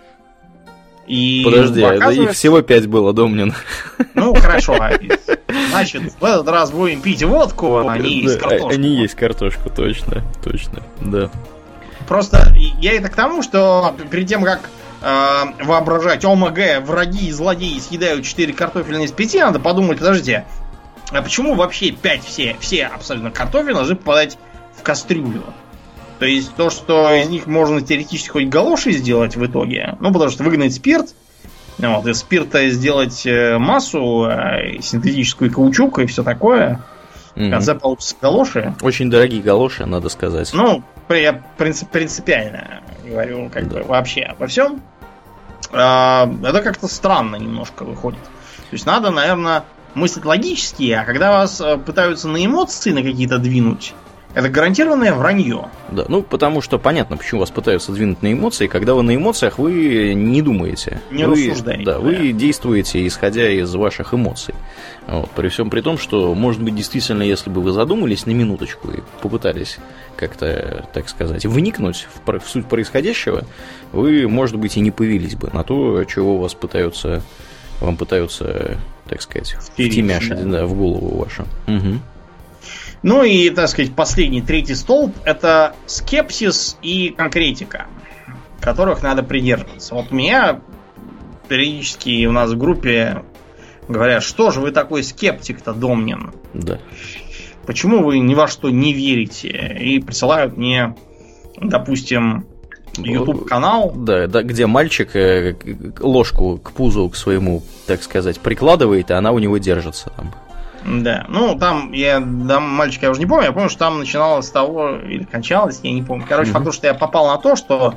И 1.08 1.42
Подожди, 1.44 1.82
оказывается... 1.82 2.24
их 2.24 2.32
всего 2.32 2.62
пять 2.62 2.88
было, 2.88 3.14
Домнин. 3.14 3.54
Ну, 4.14 4.34
хорошо. 4.34 4.78
Значит, 5.70 6.04
в 6.20 6.24
этот 6.24 6.48
раз 6.48 6.72
будем 6.72 7.02
пить 7.02 7.24
водку, 7.24 7.88
а 7.88 7.98
не 7.98 8.22
есть 8.22 8.40
картошку. 8.40 8.70
Они 8.70 8.96
есть 8.96 9.16
картошку, 9.16 9.70
точно, 9.70 10.24
точно, 10.44 10.82
да. 11.02 11.30
Просто 12.08 12.54
я 12.80 12.94
это 12.94 13.10
к 13.10 13.16
тому, 13.16 13.42
что 13.42 13.96
перед 14.10 14.28
тем, 14.28 14.44
как 14.44 14.70
э, 15.02 15.64
воображать 15.64 16.26
ОМГ, 16.26 16.84
враги 16.84 17.28
и 17.28 17.32
злодеи 17.32 17.80
съедают 17.80 18.26
4 18.26 18.54
картофельные 18.54 19.06
из 19.06 19.12
5, 19.12 19.36
надо 19.36 19.60
подумать, 19.60 20.00
подождите, 20.00 20.46
а 21.12 21.22
почему 21.22 21.56
вообще 21.56 21.92
5 21.92 22.24
все, 22.24 22.56
все 22.60 22.86
абсолютно 22.86 23.32
картофели 23.32 23.74
должны 23.74 23.96
попадать 23.96 24.38
в 24.78 24.84
кастрюлю? 24.84 25.44
То 26.20 26.26
есть 26.26 26.56
то, 26.56 26.70
что 26.70 27.12
из 27.14 27.30
них 27.30 27.48
можно 27.48 27.82
теоретически 27.82 28.30
хоть 28.30 28.48
галоши 28.48 28.92
сделать 28.92 29.36
в 29.36 29.46
итоге, 29.46 29.98
ну, 30.00 30.14
потому 30.14 30.30
что 30.30 30.44
выгнать 30.44 30.74
спирт, 30.74 31.16
вот, 31.80 32.06
из 32.06 32.20
спирта 32.20 32.70
сделать 32.70 33.26
э, 33.26 33.58
массу, 33.58 34.28
э, 34.30 34.80
синтетическую 34.82 35.52
каучук 35.52 36.00
и 36.00 36.06
все 36.06 36.24
такое. 36.24 36.82
В 37.36 37.50
конце 37.50 37.76
получится 37.76 38.16
галоши. 38.22 38.76
Очень 38.82 39.10
дорогие 39.10 39.42
галоши, 39.42 39.86
надо 39.86 40.10
сказать. 40.10 40.52
Ну, 40.54 40.84
я 41.10 41.42
принцип, 41.58 41.90
принципиально 41.90 42.82
говорю, 43.04 43.50
как 43.50 43.68
да. 43.70 43.80
бы 43.80 43.84
вообще 43.84 44.36
во 44.38 44.48
всем. 44.48 44.82
А, 45.72 46.32
это 46.44 46.62
как-то 46.62 46.88
странно 46.88 47.36
немножко 47.36 47.84
выходит. 47.84 48.24
То 48.24 48.74
есть 48.74 48.86
надо, 48.86 49.12
наверное, 49.12 49.66
мыслить 49.94 50.26
логически, 50.26 50.92
а 50.92 51.04
когда 51.04 51.32
вас 51.32 51.60
э, 51.62 51.78
пытаются 51.78 52.28
на 52.28 52.44
эмоции 52.44 52.92
на 52.92 53.04
какие-то 53.04 53.38
двинуть, 53.38 53.94
это 54.34 54.50
гарантированное 54.50 55.14
вранье. 55.14 55.70
Да, 55.92 56.06
ну 56.08 56.22
потому 56.22 56.62
что 56.62 56.80
понятно, 56.80 57.18
почему 57.18 57.42
вас 57.42 57.52
пытаются 57.52 57.92
двинуть 57.92 58.22
на 58.22 58.32
эмоции. 58.32 58.68
Когда 58.68 58.94
вы 58.94 59.04
на 59.04 59.16
эмоциях, 59.16 59.58
вы 59.60 60.14
не 60.14 60.42
думаете. 60.42 61.02
Не 61.12 61.26
вы, 61.26 61.50
рассуждаете. 61.50 61.84
Да, 61.84 61.94
да, 61.94 62.00
вы 62.00 62.32
действуете 62.32 63.06
исходя 63.06 63.50
из 63.50 63.74
ваших 63.76 64.14
эмоций. 64.14 64.56
Вот, 65.08 65.30
при 65.32 65.50
всем 65.50 65.70
при 65.70 65.82
том, 65.82 65.98
что, 65.98 66.34
может 66.34 66.62
быть, 66.62 66.76
действительно, 66.76 67.24
если 67.24 67.50
бы 67.50 67.62
вы 67.62 67.72
задумались 67.72 68.26
на 68.26 68.32
минуточку 68.32 68.92
и 68.92 69.00
попытались 69.22 69.78
как-то, 70.16 70.86
так 70.94 71.10
сказать, 71.10 71.46
вникнуть 71.46 72.08
в, 72.26 72.40
в 72.40 72.48
суть 72.48 72.68
происходящего, 72.68 73.44
вы, 73.92 74.28
может 74.28 74.56
быть, 74.56 74.78
и 74.78 74.80
не 74.80 74.92
повелись 74.92 75.36
бы 75.36 75.50
на 75.52 75.64
то, 75.64 76.04
чего 76.06 76.38
вас 76.38 76.54
пытаются, 76.54 77.22
вам 77.82 77.98
пытаются, 77.98 78.78
так 79.08 79.22
сказать, 79.22 79.56
втемяшить 79.74 80.50
да. 80.50 80.66
В 80.66 80.76
голову 80.76 81.18
вашу. 81.18 81.44
Угу. 81.68 82.00
Ну 83.04 83.24
и, 83.24 83.50
так 83.50 83.68
сказать, 83.68 83.96
последний, 83.96 84.42
третий 84.42 84.76
столб– 84.76 85.16
это 85.26 85.76
скепсис 85.88 86.78
и 86.82 87.10
конкретика, 87.10 87.88
которых 88.60 89.02
надо 89.02 89.24
придерживаться. 89.24 89.96
Вот 89.96 90.12
меня 90.12 90.62
периодически 91.48 92.26
у 92.26 92.32
нас 92.32 92.52
в 92.52 92.58
группе 92.58 93.24
говорят, 93.88 94.24
что 94.24 94.52
же 94.52 94.62
вы 94.62 94.72
такой 94.72 95.04
скептик-то, 95.04 95.74
Домнин? 95.74 96.32
Да. 96.54 96.80
Почему 97.66 98.04
вы 98.04 98.20
ни 98.20 98.36
во 98.36 98.48
что 98.48 98.70
не 98.70 98.94
верите? 98.94 99.78
И 99.80 100.00
присылают 100.00 100.58
мне, 100.58 100.96
допустим, 101.60 102.46
YouTube 102.98 103.48
канал. 103.48 103.94
Да, 103.96 104.28
да, 104.28 104.44
где 104.44 104.68
мальчик 104.68 105.16
э, 105.16 105.56
ложку 106.00 106.58
к 106.58 106.72
пузу 106.72 107.10
к 107.10 107.16
своему, 107.16 107.64
так 107.88 108.04
сказать, 108.04 108.40
прикладывает, 108.40 109.10
и 109.10 109.14
она 109.14 109.32
у 109.32 109.40
него 109.40 109.58
держится 109.58 110.12
там. 110.16 110.34
Да, 110.86 111.26
ну 111.30 111.58
там 111.58 111.92
я 111.92 112.20
да, 112.20 112.60
мальчика 112.60 113.06
я 113.06 113.12
уже 113.12 113.20
не 113.20 113.28
помню, 113.28 113.46
я 113.46 113.52
помню, 113.52 113.70
что 113.70 113.80
там 113.80 114.00
начиналось 114.00 114.48
с 114.48 114.52
того, 114.52 114.96
или 114.98 115.24
кончалось, 115.24 115.80
я 115.84 115.92
не 115.92 116.02
помню. 116.02 116.26
Короче, 116.28 116.52
mm-hmm. 116.52 116.64
факт, 116.64 116.74
что 116.74 116.88
я 116.88 116.94
попал 116.94 117.28
на 117.28 117.38
то, 117.38 117.56
что 117.56 117.96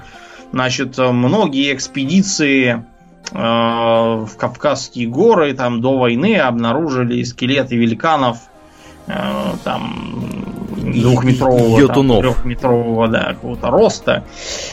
значит, 0.53 0.99
многие 0.99 1.74
экспедиции 1.74 2.85
э, 3.32 3.37
в 3.37 4.30
Кавказские 4.37 5.09
горы 5.09 5.55
там 5.55 5.80
до 5.80 5.99
войны 5.99 6.37
обнаружили 6.37 7.22
скелеты 7.22 7.76
великанов 7.76 8.39
Э, 9.07 9.53
там 9.64 10.64
двухметрового, 10.93 11.78
Йотунов. 11.78 12.22
там, 12.22 12.35
трехметрового, 12.35 13.09
да, 13.09 13.24
какого-то 13.35 13.70
роста. 13.70 14.24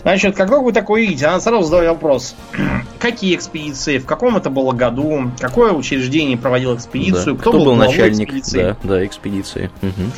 Значит, 0.02 0.36
только 0.36 0.60
вы 0.60 0.72
такое 0.72 1.02
видите, 1.02 1.26
она 1.28 1.40
сразу 1.40 1.64
задает 1.64 1.92
вопрос, 1.92 2.36
какие 3.00 3.36
экспедиции, 3.36 3.98
в 3.98 4.06
каком 4.06 4.38
это 4.38 4.50
было 4.50 4.72
году, 4.72 5.32
какое 5.40 5.72
учреждение 5.72 6.38
проводило 6.38 6.76
экспедицию, 6.76 7.36
да. 7.36 7.42
кто, 7.42 7.52
кто 7.52 7.60
был, 7.60 7.66
был 7.66 7.76
начальник 7.76 8.30
экспедиции. 8.30 8.62
Да, 8.62 8.78
да, 8.84 9.06
экспедиции. 9.06 9.72
Угу. 9.82 10.12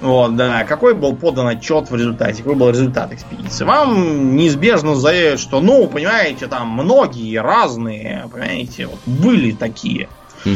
Вот, 0.00 0.34
да, 0.36 0.64
какой 0.64 0.94
был 0.94 1.14
подан 1.14 1.46
отчет 1.46 1.90
в 1.90 1.94
результате, 1.94 2.38
какой 2.38 2.54
был 2.54 2.70
результат 2.70 3.12
экспедиции. 3.12 3.64
Вам 3.64 4.34
неизбежно 4.34 4.94
заявят, 4.94 5.38
что, 5.40 5.60
ну, 5.60 5.86
понимаете, 5.88 6.46
там 6.46 6.68
многие 6.70 7.36
разные, 7.36 8.26
понимаете, 8.32 8.86
вот, 8.86 8.98
были 9.04 9.52
такие. 9.52 10.08
Угу. 10.46 10.54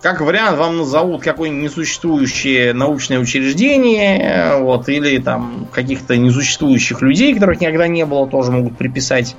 Как 0.00 0.20
вариант, 0.20 0.58
вам 0.58 0.76
назовут 0.76 1.22
какое-нибудь 1.22 1.70
несуществующее 1.70 2.72
научное 2.72 3.18
учреждение, 3.18 4.58
вот, 4.60 4.88
или 4.88 5.18
там 5.18 5.66
каких-то 5.72 6.16
несуществующих 6.16 7.02
людей, 7.02 7.34
которых 7.34 7.60
никогда 7.60 7.88
не 7.88 8.06
было, 8.06 8.28
тоже 8.28 8.52
могут 8.52 8.76
приписать. 8.76 9.34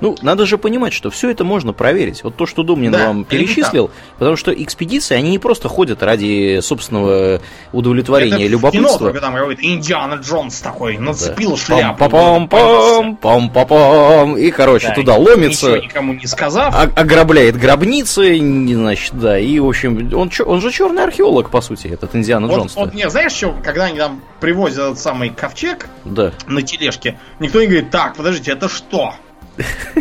Ну, 0.00 0.16
надо 0.20 0.46
же 0.46 0.58
понимать, 0.58 0.92
что 0.92 1.10
все 1.10 1.30
это 1.30 1.44
можно 1.44 1.72
проверить. 1.72 2.24
Вот 2.24 2.34
то, 2.34 2.46
что 2.46 2.64
Думнин 2.64 2.90
да, 2.90 3.06
вам 3.08 3.24
перечислил, 3.24 3.90
потому 4.18 4.36
что 4.36 4.52
экспедиции, 4.52 5.14
они 5.14 5.30
не 5.30 5.38
просто 5.38 5.68
ходят 5.68 6.02
ради 6.02 6.58
собственного 6.60 7.40
удовлетворения, 7.72 8.44
это 8.44 8.46
любопытства. 8.46 8.98
Кино, 8.98 8.98
только 8.98 9.20
там 9.20 9.34
какой-то 9.34 9.62
Индиана 9.64 10.14
Джонс 10.14 10.60
такой, 10.60 10.98
нацепил 10.98 11.52
да. 11.52 11.56
шляпу. 11.56 12.04
Пам-пам-пам, 12.04 13.18
пам-пам-пам, 13.20 14.40
и, 14.40 14.50
короче, 14.50 14.88
да, 14.88 14.94
туда 14.94 15.14
ломится. 15.14 15.72
Ничего 15.72 15.84
никому 15.84 16.14
не 16.14 16.26
сказав. 16.26 16.74
Ограбляет 16.96 17.56
гробницы, 17.56 18.36
значит, 18.38 19.12
да, 19.14 19.38
и, 19.38 19.58
в 19.60 19.68
общем, 19.68 19.83
общем, 19.84 20.18
он, 20.18 20.30
он 20.46 20.60
же 20.60 20.70
черный 20.70 21.04
археолог, 21.04 21.50
по 21.50 21.60
сути, 21.60 21.88
этот 21.88 22.14
Индиана 22.14 22.46
Джонс. 22.46 22.74
Вот, 22.76 22.94
не, 22.94 23.08
знаешь, 23.08 23.32
что, 23.32 23.56
когда 23.62 23.84
они 23.84 23.98
там 23.98 24.22
привозят 24.40 24.78
этот 24.78 24.98
самый 24.98 25.30
ковчег 25.30 25.88
да. 26.04 26.32
на 26.46 26.62
тележке, 26.62 27.18
никто 27.38 27.60
не 27.60 27.66
говорит, 27.66 27.90
так, 27.90 28.16
подождите, 28.16 28.52
это 28.52 28.68
что? 28.68 29.14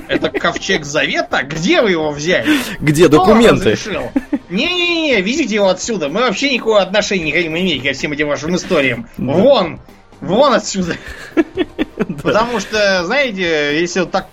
Это 0.08 0.30
ковчег 0.30 0.84
завета? 0.84 1.44
Где 1.44 1.82
вы 1.82 1.92
его 1.92 2.12
взяли? 2.12 2.58
Где 2.80 3.08
документы? 3.08 3.78
Не-не-не, 4.50 5.22
везите 5.22 5.56
его 5.56 5.70
отсюда. 5.70 6.10
Мы 6.10 6.22
вообще 6.22 6.52
никакого 6.52 6.82
отношения 6.82 7.26
не 7.26 7.32
хотим 7.32 7.58
иметь 7.58 7.84
ко 7.84 7.94
всем 7.94 8.14
этим 8.14 8.28
вашим 8.28 8.56
историям. 8.56 9.08
Вон! 9.18 9.80
Вон 10.22 10.54
отсюда. 10.54 10.96
Потому 12.24 12.60
что, 12.62 13.04
знаете, 13.04 13.80
если 13.80 14.00
вот 14.00 14.12
так 14.12 14.28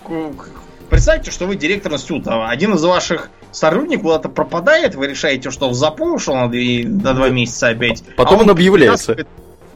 Представьте, 0.91 1.31
что 1.31 1.45
вы 1.45 1.55
директор 1.55 1.93
института. 1.93 2.49
Один 2.49 2.73
из 2.73 2.83
ваших 2.83 3.29
сотрудников 3.51 4.03
куда-то 4.03 4.29
пропадает, 4.29 4.95
вы 4.95 5.07
решаете, 5.07 5.51
что 5.51 5.69
в 5.69 5.73
запой 5.73 6.15
ушел 6.15 6.35
на, 6.35 6.47
на 6.47 7.13
два 7.13 7.29
месяца 7.29 7.69
опять. 7.69 8.03
Потом 8.15 8.39
а 8.39 8.41
он, 8.41 8.45
он 8.45 8.51
объявляется. 8.51 9.25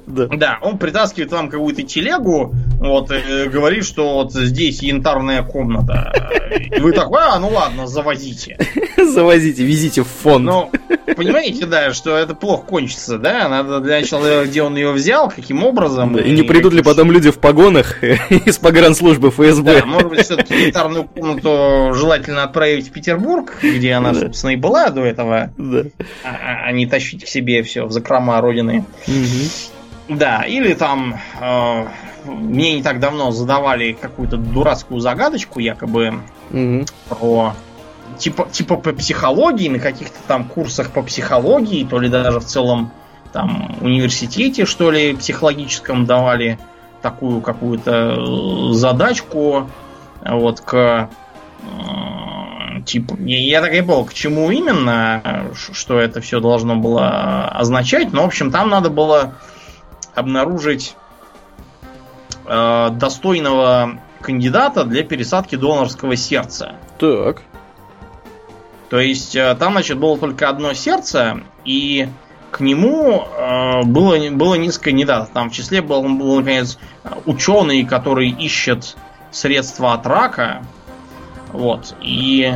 Да. 0.08 0.28
да, 0.28 0.60
он 0.62 0.78
притаскивает 0.78 1.32
вам 1.32 1.50
какую-то 1.50 1.84
телегу, 1.84 2.54
вот, 2.80 3.12
и 3.12 3.50
говорит, 3.50 3.86
что 3.86 4.16
вот 4.16 4.34
здесь 4.34 4.82
янтарная 4.82 5.44
комната. 5.44 6.14
И 6.76 6.80
вы 6.80 6.92
такой, 6.92 7.22
а, 7.22 7.40
ну 7.40 7.50
ладно, 7.50 7.88
завозите. 7.88 8.58
Завозите, 8.98 9.64
везите 9.64 10.04
в 10.04 10.08
фонд. 10.08 10.46
Ну, 10.46 10.72
понимаете, 11.16 11.66
да, 11.66 11.94
что 11.94 12.18
это 12.18 12.36
плохо 12.36 12.66
кончится, 12.66 13.18
да? 13.18 13.48
Надо 13.50 13.80
для 13.80 14.00
начала, 14.00 14.46
где 14.46 14.62
он 14.62 14.76
ее 14.76 14.92
взял, 14.92 15.30
каким 15.30 15.64
образом. 15.64 16.14
Да, 16.14 16.22
и, 16.22 16.30
и 16.30 16.32
не 16.32 16.44
придут 16.44 16.74
ли 16.74 16.84
потом 16.84 17.12
люди 17.12 17.32
в 17.32 17.40
погонах 17.40 18.04
из 18.04 18.58
погранслужбы 18.58 19.32
ФСБ? 19.32 19.82
Да, 19.82 19.86
может 19.86 20.10
быть, 20.10 20.22
все-таки 20.22 20.66
янтарную 20.66 21.06
комнату 21.06 21.94
желательно 21.94 22.44
отправить 22.44 22.90
в 22.90 22.92
Петербург, 22.92 23.54
где 23.62 23.94
она, 23.94 24.14
да. 24.14 24.22
собственно, 24.22 24.52
и 24.52 24.56
была 24.56 24.90
до 24.90 25.04
этого. 25.04 25.52
Да. 25.58 25.84
А, 26.24 26.30
а, 26.30 26.66
а 26.68 26.72
не 26.72 26.86
тащить 26.86 27.26
к 27.26 27.28
себе 27.28 27.64
все 27.64 27.86
в 27.86 27.92
закрома 27.92 28.40
родины. 28.42 28.86
Угу. 29.08 29.75
Да, 30.08 30.44
или 30.44 30.74
там 30.74 31.20
э, 31.40 31.88
мне 32.26 32.76
не 32.76 32.84
так 32.84 33.00
давно 33.00 33.32
задавали 33.32 33.94
какую-то 33.94 34.38
дурацкую 34.38 35.00
загадочку, 35.00 35.60
якобы 35.60 36.20
угу. 36.52 36.86
про 37.10 37.54
типа, 38.18 38.48
типа 38.52 38.78
по 38.78 38.94
психологии, 38.94 39.68
на 39.68 39.80
каких-то 39.80 40.18
там 40.28 40.46
курсах 40.46 40.92
по 40.92 41.02
психологии, 41.02 41.86
то 41.86 42.00
ли 42.00 42.10
даже 42.10 42.40
в 42.40 42.46
целом 42.46 42.92
там 43.34 43.78
университете, 43.82 44.66
что 44.66 44.92
ли, 44.92 45.16
психологическом 45.16 46.06
давали 46.06 46.60
такую 47.02 47.42
какую-то 47.42 48.74
задачку 48.74 49.70
вот 50.22 50.62
к 50.62 51.10
э, 51.64 52.82
типа 52.86 53.16
я 53.20 53.62
так 53.62 53.74
и 53.74 53.82
понял, 53.82 54.06
к 54.06 54.14
чему 54.14 54.52
именно, 54.52 55.52
что 55.54 56.00
это 56.00 56.22
все 56.22 56.40
должно 56.40 56.76
было 56.76 57.48
означать, 57.48 58.14
но 58.14 58.24
в 58.24 58.28
общем 58.28 58.52
там 58.52 58.70
надо 58.70 58.90
было 58.90 59.36
обнаружить 60.16 60.96
э, 62.46 62.90
достойного 62.92 64.00
кандидата 64.22 64.84
для 64.84 65.04
пересадки 65.04 65.56
донорского 65.56 66.16
сердца. 66.16 66.76
Так. 66.98 67.42
То 68.90 69.00
есть 69.00 69.36
э, 69.36 69.56
там, 69.60 69.74
значит, 69.74 69.98
было 69.98 70.18
только 70.18 70.50
одно 70.50 70.74
сердце, 70.74 71.42
и 71.64 72.08
к 72.52 72.62
нему 72.62 73.24
э, 73.24 73.84
было, 73.84 74.18
было 74.32 74.56
несколько 74.56 74.92
кандидатов. 74.92 75.30
Там 75.34 75.50
в 75.50 75.54
числе 75.54 75.82
был, 75.82 76.02
был, 76.04 76.38
наконец, 76.38 76.78
ученый, 77.26 77.84
который 77.84 78.30
ищет 78.30 78.96
средства 79.32 79.94
от 79.94 80.08
рака. 80.08 80.64
Вот. 81.52 81.96
И 82.02 82.54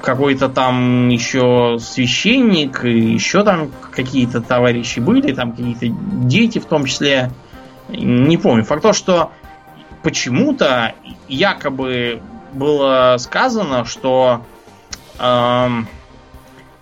какой-то 0.00 0.48
там 0.48 1.08
еще 1.10 1.76
священник, 1.78 2.82
и 2.82 2.98
еще 2.98 3.44
там 3.44 3.70
какие-то 3.90 4.40
товарищи 4.40 5.00
были, 5.00 5.32
там 5.32 5.52
какие-то 5.52 5.86
дети 6.26 6.58
в 6.58 6.64
том 6.64 6.86
числе. 6.86 7.30
Не 7.90 8.38
помню. 8.38 8.64
Факт 8.64 8.82
то, 8.82 8.92
что 8.94 9.32
почему-то 10.02 10.94
якобы 11.28 12.22
было 12.54 13.16
сказано, 13.18 13.84
что 13.84 14.46
эм, 15.18 15.86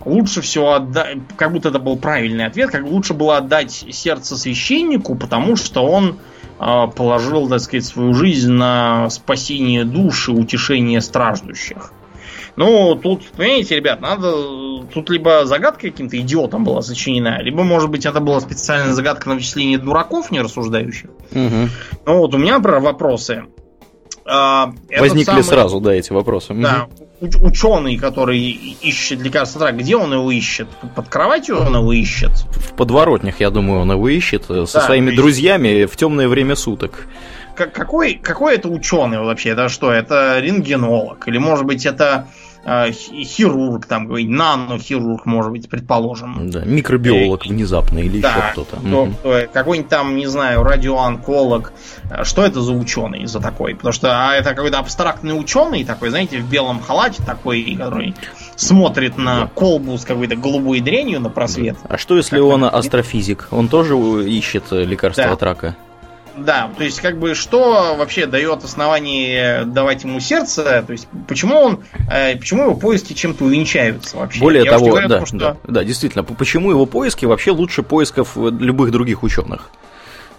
лучше 0.05 0.41
всего 0.41 0.75
отдать, 0.75 1.17
как 1.35 1.51
будто 1.51 1.69
это 1.69 1.79
был 1.79 1.97
правильный 1.97 2.45
ответ, 2.45 2.71
как 2.71 2.83
лучше 2.83 3.13
было 3.13 3.37
отдать 3.37 3.71
сердце 3.71 4.37
священнику, 4.37 5.15
потому 5.15 5.57
что 5.57 5.85
он 5.85 6.17
положил, 6.57 7.47
так 7.47 7.59
сказать, 7.59 7.85
свою 7.85 8.13
жизнь 8.13 8.51
на 8.51 9.09
спасение 9.09 9.85
души, 9.85 10.31
утешение 10.31 11.01
страждущих. 11.01 11.91
Ну, 12.55 12.95
тут, 12.95 13.27
понимаете, 13.37 13.75
ребят, 13.75 14.01
надо... 14.01 14.33
Тут 14.91 15.09
либо 15.11 15.45
загадка 15.45 15.81
каким-то 15.81 16.17
идиотом 16.17 16.63
была 16.63 16.81
сочинена, 16.81 17.39
либо, 17.41 17.63
может 17.63 17.91
быть, 17.91 18.05
это 18.05 18.19
была 18.19 18.39
специальная 18.39 18.93
загадка 18.93 19.29
на 19.29 19.35
вычисление 19.35 19.77
дураков, 19.77 20.31
не 20.31 20.41
рассуждающих. 20.41 21.09
Угу. 21.31 21.69
Ну, 22.07 22.17
вот 22.17 22.33
у 22.33 22.37
меня 22.37 22.59
про 22.59 22.79
вопросы. 22.79 23.43
А, 24.25 24.73
Возникли 24.97 25.25
самый, 25.25 25.43
сразу, 25.43 25.79
да, 25.79 25.93
эти 25.93 26.11
вопросы. 26.11 26.55
Да, 26.55 26.87
угу. 26.89 27.06
Ученый, 27.19 27.97
который 27.97 28.39
ищет 28.39 29.19
лекарство 29.21 29.71
где 29.71 29.95
он 29.95 30.13
его 30.13 30.31
ищет? 30.31 30.67
Под 30.95 31.09
кроватью 31.09 31.59
он 31.59 31.75
его 31.75 31.91
ищет? 31.93 32.31
В 32.51 32.73
подворотнях, 32.73 33.39
я 33.39 33.49
думаю, 33.49 33.81
он 33.81 33.91
его 33.91 34.07
ищет 34.09 34.45
э, 34.49 34.65
со 34.65 34.79
да, 34.79 34.85
своими 34.85 35.07
есть... 35.07 35.17
друзьями 35.17 35.85
в 35.85 35.95
темное 35.95 36.27
время 36.27 36.55
суток 36.55 37.07
какой, 37.57 38.13
какой 38.13 38.55
это 38.55 38.69
ученый 38.69 39.19
вообще? 39.19 39.49
Это 39.49 39.67
что? 39.67 39.91
Это 39.91 40.39
рентгенолог? 40.39 41.27
Или 41.27 41.39
может 41.39 41.65
быть 41.65 41.85
это 41.87 42.27
хирург, 42.91 43.85
там, 43.85 44.09
нанохирург, 44.09 45.25
может 45.25 45.51
быть, 45.51 45.69
предположим. 45.69 46.49
Да, 46.49 46.63
микробиолог 46.65 47.45
и, 47.45 47.49
внезапно 47.49 47.99
или 47.99 48.19
да, 48.19 48.29
еще 48.29 48.41
кто-то. 48.51 48.75
Кто, 48.77 49.03
угу. 49.03 49.13
какой-нибудь 49.53 49.89
там, 49.89 50.15
не 50.15 50.27
знаю, 50.27 50.63
радиоонколог. 50.63 51.71
Что 52.23 52.45
это 52.45 52.61
за 52.61 52.73
ученый, 52.73 53.25
за 53.25 53.39
такой? 53.39 53.75
Потому 53.75 53.93
что 53.93 54.09
а 54.11 54.33
это 54.35 54.53
какой-то 54.53 54.79
абстрактный 54.79 55.39
ученый 55.39 55.85
такой, 55.85 56.09
знаете, 56.09 56.39
в 56.39 56.49
белом 56.49 56.81
халате 56.81 57.23
такой, 57.23 57.63
который 57.79 58.15
смотрит 58.55 59.17
на 59.17 59.41
да. 59.41 59.51
колбу 59.53 59.97
с 59.97 60.03
какой-то 60.03 60.35
голубой 60.35 60.81
дренью 60.81 61.21
на 61.21 61.29
просвет. 61.29 61.77
А 61.87 61.97
что 61.97 62.17
если 62.17 62.39
он 62.39 62.65
астрофизик? 62.65 63.47
Он 63.51 63.67
тоже 63.67 63.95
ищет 64.29 64.71
лекарства 64.71 65.25
да. 65.25 65.33
от 65.33 65.43
рака? 65.43 65.75
Да, 66.37 66.69
то 66.77 66.83
есть 66.83 67.01
как 67.01 67.17
бы 67.17 67.35
что 67.35 67.95
вообще 67.97 68.25
дает 68.25 68.63
основание 68.63 69.65
давать 69.65 70.03
ему 70.03 70.19
сердце, 70.19 70.83
то 70.85 70.91
есть 70.91 71.07
почему 71.27 71.57
он, 71.57 71.83
э, 72.11 72.35
почему 72.37 72.63
его 72.63 72.75
поиски 72.75 73.13
чем-то 73.13 73.43
увенчаются 73.45 74.17
вообще? 74.17 74.39
Более 74.39 74.63
Я 74.63 74.71
того, 74.71 74.87
говорю, 74.87 75.07
да, 75.07 75.25
что... 75.25 75.37
да, 75.37 75.57
да, 75.63 75.83
действительно, 75.83 76.23
почему 76.23 76.71
его 76.71 76.85
поиски 76.85 77.25
вообще 77.25 77.51
лучше 77.51 77.83
поисков 77.83 78.35
любых 78.35 78.91
других 78.91 79.23
ученых? 79.23 79.69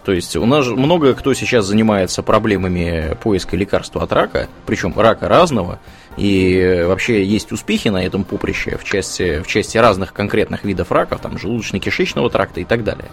То 0.04 0.12
есть 0.12 0.36
у 0.36 0.46
нас 0.46 0.66
много 0.66 1.12
кто 1.14 1.34
сейчас 1.34 1.66
занимается 1.66 2.22
проблемами 2.22 3.16
поиска 3.22 3.56
лекарства 3.56 4.04
от 4.04 4.12
рака, 4.12 4.48
причем 4.64 4.98
рака 4.98 5.28
разного, 5.28 5.80
и 6.18 6.82
вообще 6.84 7.24
есть 7.24 7.52
успехи 7.52 7.88
на 7.88 8.04
этом 8.04 8.24
поприще 8.24 8.76
в 8.76 8.84
части, 8.84 9.40
в 9.42 9.46
части 9.46 9.78
разных 9.78 10.12
конкретных 10.12 10.64
видов 10.64 10.90
раков, 10.90 11.20
там 11.20 11.36
желудочно-кишечного 11.36 12.30
тракта 12.30 12.60
и 12.60 12.64
так 12.64 12.84
далее. 12.84 13.08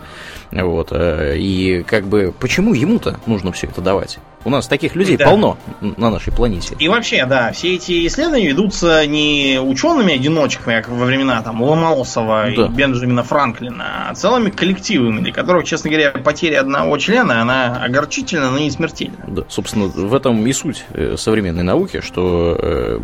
Вот. 0.51 0.89
Э, 0.91 1.37
и 1.37 1.83
как 1.83 2.07
бы 2.07 2.33
почему 2.37 2.73
ему-то 2.73 3.19
нужно 3.25 3.51
все 3.51 3.67
это 3.67 3.81
давать? 3.81 4.19
У 4.45 4.51
нас 4.51 4.67
таких 4.67 4.95
людей 4.95 5.17
да. 5.17 5.25
полно 5.25 5.57
на 5.81 6.11
нашей 6.11 6.31
планете. 6.31 6.75
И 6.77 6.87
вообще, 6.87 7.25
да, 7.25 7.51
все 7.51 7.75
эти 7.75 8.05
исследования 8.05 8.49
ведутся 8.49 9.05
не 9.07 9.59
учеными-одиночками, 9.59 10.75
как 10.75 10.89
во 10.89 11.05
времена 11.05 11.41
там 11.41 11.63
Ломоносова 11.63 12.45
да. 12.55 12.65
и 12.65 12.69
Бенджамина 12.69 13.23
Франклина, 13.23 14.09
а 14.09 14.13
целыми 14.13 14.51
коллективами, 14.51 15.21
для 15.21 15.33
которых, 15.33 15.65
честно 15.65 15.89
говоря, 15.89 16.11
потеря 16.11 16.59
одного 16.61 16.95
члена, 16.99 17.41
она 17.41 17.83
огорчительна, 17.83 18.51
но 18.51 18.59
не 18.59 18.69
смертельна. 18.69 19.17
Да, 19.27 19.45
собственно, 19.49 19.87
в 19.87 20.13
этом 20.13 20.45
и 20.45 20.53
суть 20.53 20.85
э, 20.93 21.15
современной 21.17 21.63
науки, 21.63 22.01
что 22.01 22.55
э, 22.55 22.94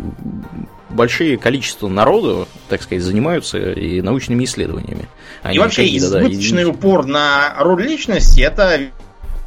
большие 0.90 1.38
количество 1.38 1.88
народу, 1.88 2.48
так 2.68 2.82
сказать, 2.82 3.02
занимаются 3.02 3.58
и 3.58 4.00
научными 4.00 4.44
исследованиями. 4.44 5.08
и 5.50 5.58
вообще 5.58 5.96
избыточный 5.96 6.64
да, 6.64 6.70
упор 6.70 7.06
на 7.06 7.54
роль 7.58 7.82
личности 7.82 8.40
это 8.40 8.80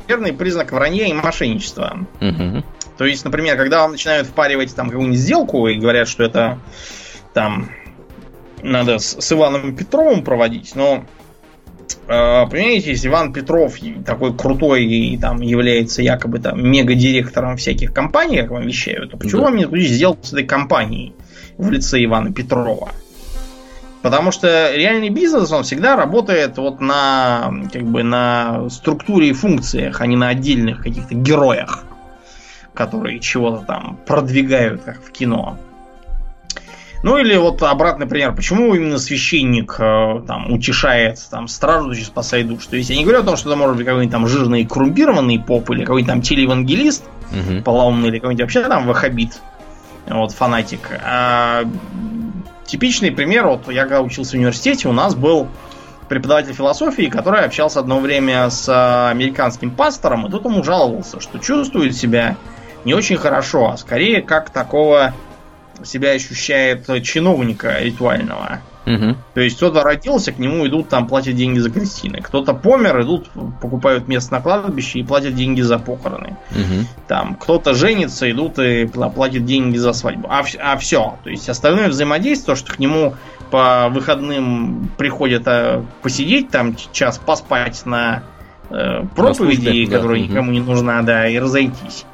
верный 0.07 0.33
признак 0.33 0.71
вранья 0.71 1.07
и 1.07 1.13
мошенничества. 1.13 2.05
Угу. 2.21 2.63
То 2.97 3.05
есть, 3.05 3.25
например, 3.25 3.57
когда 3.57 3.81
вам 3.81 3.91
начинают 3.91 4.27
впаривать 4.27 4.73
там 4.75 4.89
какую-нибудь 4.89 5.19
сделку 5.19 5.67
и 5.67 5.75
говорят, 5.75 6.07
что 6.07 6.23
это 6.23 6.59
там 7.33 7.69
надо 8.61 8.99
с, 8.99 9.19
с 9.19 9.31
Иваном 9.31 9.75
Петровым 9.75 10.23
проводить, 10.23 10.75
но 10.75 11.05
понимаете, 12.07 12.91
если 12.91 13.07
Иван 13.07 13.33
Петров 13.33 13.75
такой 14.05 14.35
крутой 14.35 14.85
и 14.85 15.17
там 15.17 15.41
является 15.41 16.01
якобы 16.01 16.39
там 16.39 16.63
мега-директором 16.63 17.57
всяких 17.57 17.93
компаний, 17.93 18.37
как 18.41 18.51
вам 18.51 18.67
вещают, 18.67 19.11
то 19.11 19.17
почему 19.17 19.41
да. 19.41 19.47
вам 19.49 19.57
не 19.57 19.85
сделать 19.85 20.19
с 20.23 20.33
этой 20.33 20.45
компанией 20.45 21.13
в 21.57 21.69
лице 21.71 22.03
Ивана 22.03 22.31
Петрова? 22.33 22.89
Потому 24.05 24.31
что 24.31 24.71
реальный 24.75 25.09
бизнес, 25.09 25.51
он 25.51 25.63
всегда 25.63 25.95
работает 25.95 26.57
вот 26.57 26.79
на, 26.79 27.51
как 27.73 27.81
бы, 27.81 28.03
на 28.03 28.69
структуре 28.69 29.29
и 29.29 29.33
функциях, 29.33 29.99
а 29.99 30.05
не 30.05 30.15
на 30.15 30.27
отдельных 30.27 30.83
каких-то 30.83 31.15
героях, 31.15 31.85
которые 32.75 33.19
чего-то 33.19 33.65
там 33.65 33.97
продвигают, 34.05 34.83
как 34.83 35.03
в 35.03 35.11
кино. 35.11 35.57
Ну 37.05 37.19
или 37.19 37.37
вот 37.37 37.61
обратный 37.61 38.07
пример, 38.07 38.33
почему 38.33 38.73
именно 38.73 38.97
священник 38.97 39.75
э, 39.77 40.23
там 40.25 40.51
утешает 40.51 41.19
там 41.29 41.47
страждущий, 41.47 42.03
спасает 42.03 42.47
душ. 42.47 42.65
То 42.65 42.77
есть 42.77 42.89
я 42.89 42.95
не 42.95 43.03
говорю 43.03 43.19
о 43.19 43.23
том, 43.23 43.37
что 43.37 43.47
это 43.47 43.55
может 43.59 43.77
быть 43.77 43.85
какой-нибудь 43.85 44.11
там 44.11 44.27
жирный 44.27 44.65
коррумпированный 44.65 45.37
поп 45.37 45.69
или 45.69 45.81
какой-нибудь 45.81 46.11
там 46.11 46.23
телеевангелист 46.23 47.05
угу. 47.29 47.61
полоумный 47.61 48.09
или 48.09 48.17
какой-нибудь 48.17 48.41
вообще 48.41 48.63
там 48.63 48.87
вахабит, 48.87 49.39
вот 50.07 50.31
фанатик. 50.31 50.99
А 51.03 51.65
типичный 52.65 53.11
пример, 53.11 53.45
вот 53.45 53.71
я 53.71 53.83
когда 53.83 54.01
учился 54.01 54.31
в 54.31 54.39
университете, 54.39 54.87
у 54.87 54.91
нас 54.91 55.13
был 55.13 55.47
преподаватель 56.09 56.53
философии, 56.53 57.05
который 57.05 57.41
общался 57.41 57.81
одно 57.81 57.99
время 57.99 58.49
с 58.49 59.11
американским 59.11 59.69
пастором, 59.69 60.25
и 60.25 60.31
тут 60.31 60.43
ему 60.45 60.63
жаловался, 60.63 61.19
что 61.21 61.37
чувствует 61.37 61.95
себя 61.95 62.35
не 62.83 62.95
очень 62.95 63.17
хорошо, 63.17 63.69
а 63.69 63.77
скорее 63.77 64.23
как 64.23 64.49
такого 64.49 65.13
себя 65.83 66.11
ощущает 66.11 66.87
чиновника 67.03 67.79
ритуального. 67.79 68.61
Угу. 68.85 69.15
То 69.33 69.41
есть 69.41 69.57
кто-то 69.57 69.81
родился, 69.81 70.31
к 70.31 70.37
нему 70.37 70.67
идут, 70.67 70.89
там 70.89 71.07
платят 71.07 71.35
деньги 71.35 71.59
за 71.59 71.71
крестины. 71.71 72.21
Кто-то 72.21 72.53
помер, 72.53 73.01
идут, 73.01 73.29
покупают 73.59 74.07
место 74.07 74.33
на 74.33 74.41
кладбище 74.41 74.99
и 74.99 75.03
платят 75.03 75.35
деньги 75.35 75.61
за 75.61 75.79
похороны. 75.79 76.37
Угу. 76.51 76.85
Там 77.07 77.35
кто-то 77.35 77.73
женится, 77.73 78.29
идут 78.29 78.59
и 78.59 78.85
платят 78.85 79.45
деньги 79.45 79.77
за 79.77 79.93
свадьбу. 79.93 80.27
А, 80.29 80.43
а 80.59 80.77
все. 80.77 81.17
То 81.23 81.29
есть 81.29 81.49
остальное 81.49 81.89
взаимодействие, 81.89 82.55
то, 82.55 82.59
что 82.59 82.73
к 82.73 82.79
нему 82.79 83.15
по 83.49 83.89
выходным 83.89 84.91
приходят 84.97 85.43
а, 85.47 85.83
посидеть, 86.03 86.49
там 86.49 86.75
час 86.91 87.17
поспать 87.17 87.85
на 87.85 88.23
э, 88.69 89.03
проповеди, 89.15 89.85
на 89.85 89.97
которая 89.97 90.19
да. 90.19 90.27
никому 90.27 90.51
не 90.51 90.59
нужна, 90.59 91.01
да, 91.01 91.27
и 91.27 91.39
разойтись. 91.39 92.05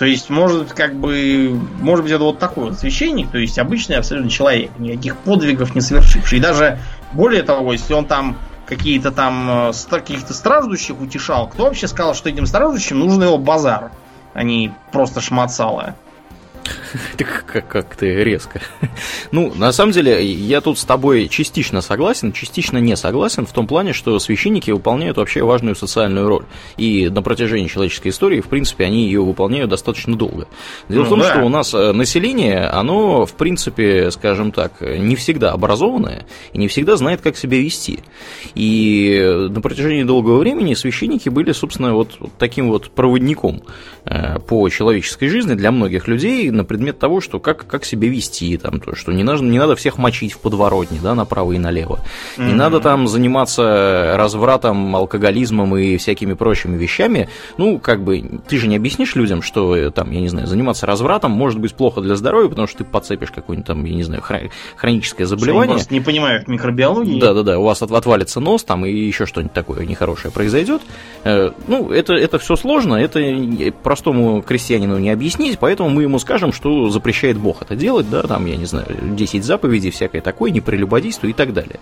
То 0.00 0.06
есть, 0.06 0.30
может, 0.30 0.72
как 0.72 0.94
бы, 0.94 1.60
может 1.78 2.04
быть, 2.04 2.12
это 2.14 2.24
вот 2.24 2.38
такой 2.38 2.70
вот 2.70 2.78
священник, 2.78 3.30
то 3.30 3.36
есть 3.36 3.58
обычный 3.58 3.96
абсолютно 3.96 4.30
человек, 4.30 4.70
никаких 4.78 5.18
подвигов 5.18 5.74
не 5.74 5.82
совершивший. 5.82 6.38
И 6.38 6.40
даже 6.40 6.78
более 7.12 7.42
того, 7.42 7.70
если 7.74 7.92
он 7.92 8.06
там 8.06 8.38
какие-то 8.64 9.12
там 9.12 9.68
э, 9.68 9.72
каких-то 9.90 10.32
страждущих 10.32 10.98
утешал, 10.98 11.48
кто 11.48 11.64
вообще 11.64 11.86
сказал, 11.86 12.14
что 12.14 12.30
этим 12.30 12.46
страждущим 12.46 12.98
нужен 12.98 13.24
его 13.24 13.36
базар, 13.36 13.90
а 14.32 14.42
не 14.42 14.72
просто 14.90 15.20
шмацало? 15.20 15.94
Как, 17.46 17.68
как 17.68 17.96
ты 17.96 18.24
резко. 18.24 18.60
Ну, 19.32 19.52
на 19.54 19.72
самом 19.72 19.92
деле, 19.92 20.24
я 20.24 20.60
тут 20.60 20.78
с 20.78 20.84
тобой 20.84 21.28
частично 21.28 21.80
согласен, 21.80 22.32
частично 22.32 22.78
не 22.78 22.96
согласен 22.96 23.46
в 23.46 23.52
том 23.52 23.66
плане, 23.66 23.92
что 23.92 24.18
священники 24.18 24.70
выполняют 24.70 25.16
вообще 25.16 25.42
важную 25.42 25.76
социальную 25.76 26.28
роль. 26.28 26.44
И 26.76 27.08
на 27.08 27.22
протяжении 27.22 27.68
человеческой 27.68 28.08
истории, 28.08 28.40
в 28.40 28.48
принципе, 28.48 28.84
они 28.84 29.04
ее 29.04 29.22
выполняют 29.22 29.70
достаточно 29.70 30.16
долго. 30.16 30.48
Дело 30.88 31.02
ну, 31.02 31.06
в 31.06 31.08
том, 31.10 31.20
да. 31.20 31.30
что 31.30 31.42
у 31.42 31.48
нас 31.48 31.74
э, 31.74 31.92
население, 31.92 32.66
оно, 32.66 33.24
в 33.24 33.34
принципе, 33.34 34.10
скажем 34.10 34.52
так, 34.52 34.80
не 34.80 35.16
всегда 35.16 35.52
образованное 35.52 36.26
и 36.52 36.58
не 36.58 36.68
всегда 36.68 36.96
знает, 36.96 37.20
как 37.20 37.36
себя 37.36 37.58
вести. 37.58 38.00
И 38.54 39.48
на 39.50 39.60
протяжении 39.60 40.02
долгого 40.02 40.38
времени 40.38 40.74
священники 40.74 41.28
были, 41.28 41.52
собственно, 41.52 41.94
вот 41.94 42.18
таким 42.38 42.68
вот 42.68 42.90
проводником 42.90 43.62
э, 44.04 44.38
по 44.40 44.68
человеческой 44.68 45.28
жизни 45.28 45.54
для 45.54 45.70
многих 45.70 46.08
людей 46.08 46.50
на 46.50 46.64
предмет 46.80 46.98
того, 46.98 47.20
что 47.20 47.38
как, 47.40 47.66
как 47.66 47.84
себя 47.84 48.08
вести, 48.08 48.56
там, 48.56 48.80
то, 48.80 48.96
что 48.96 49.12
не 49.12 49.22
надо, 49.22 49.44
не 49.44 49.58
надо 49.58 49.76
всех 49.76 49.98
мочить 49.98 50.32
в 50.32 50.38
подворотне, 50.38 50.98
да, 51.02 51.14
направо 51.14 51.52
и 51.52 51.58
налево. 51.58 52.00
Mm-hmm. 52.38 52.46
Не 52.46 52.54
надо 52.54 52.80
там 52.80 53.06
заниматься 53.06 54.14
развратом, 54.16 54.96
алкоголизмом 54.96 55.76
и 55.76 55.98
всякими 55.98 56.32
прочими 56.32 56.78
вещами. 56.78 57.28
Ну, 57.58 57.78
как 57.78 58.02
бы, 58.02 58.40
ты 58.48 58.56
же 58.56 58.66
не 58.66 58.76
объяснишь 58.76 59.14
людям, 59.14 59.42
что 59.42 59.76
э, 59.76 59.90
там, 59.90 60.10
я 60.10 60.20
не 60.20 60.28
знаю, 60.28 60.46
заниматься 60.46 60.86
развратом 60.86 61.32
может 61.32 61.58
быть 61.58 61.74
плохо 61.74 62.00
для 62.00 62.16
здоровья, 62.16 62.48
потому 62.48 62.66
что 62.66 62.78
ты 62.78 62.84
подцепишь 62.84 63.30
какое-нибудь 63.30 63.66
там, 63.66 63.84
я 63.84 63.94
не 63.94 64.02
знаю, 64.02 64.22
хроническое 64.76 65.26
заболевание. 65.26 65.64
Что 65.64 65.74
просто 65.74 65.92
не 65.92 66.00
понимают 66.00 66.48
микробиологии. 66.48 67.20
Да-да-да, 67.20 67.58
у 67.58 67.64
вас 67.64 67.82
отвалится 67.82 68.40
нос 68.40 68.64
там 68.64 68.86
и 68.86 68.90
еще 68.90 69.26
что-нибудь 69.26 69.52
такое 69.52 69.84
нехорошее 69.84 70.32
произойдет. 70.32 70.80
Э, 71.24 71.50
ну, 71.68 71.90
это, 71.90 72.14
это 72.14 72.38
все 72.38 72.56
сложно, 72.56 72.94
это 72.94 73.20
простому 73.82 74.40
крестьянину 74.40 74.96
не 74.96 75.10
объяснить, 75.10 75.58
поэтому 75.58 75.90
мы 75.90 76.04
ему 76.04 76.18
скажем, 76.18 76.54
что 76.54 76.69
запрещает 76.90 77.38
Бог 77.38 77.62
это 77.62 77.76
делать, 77.76 78.08
да, 78.10 78.22
там, 78.22 78.46
я 78.46 78.56
не 78.56 78.64
знаю, 78.64 78.86
10 79.02 79.44
заповедей, 79.44 79.90
всякое 79.90 80.20
такое, 80.20 80.50
не 80.50 80.60
прелюбодействуй 80.60 81.30
и 81.30 81.32
так 81.32 81.52
далее. 81.52 81.80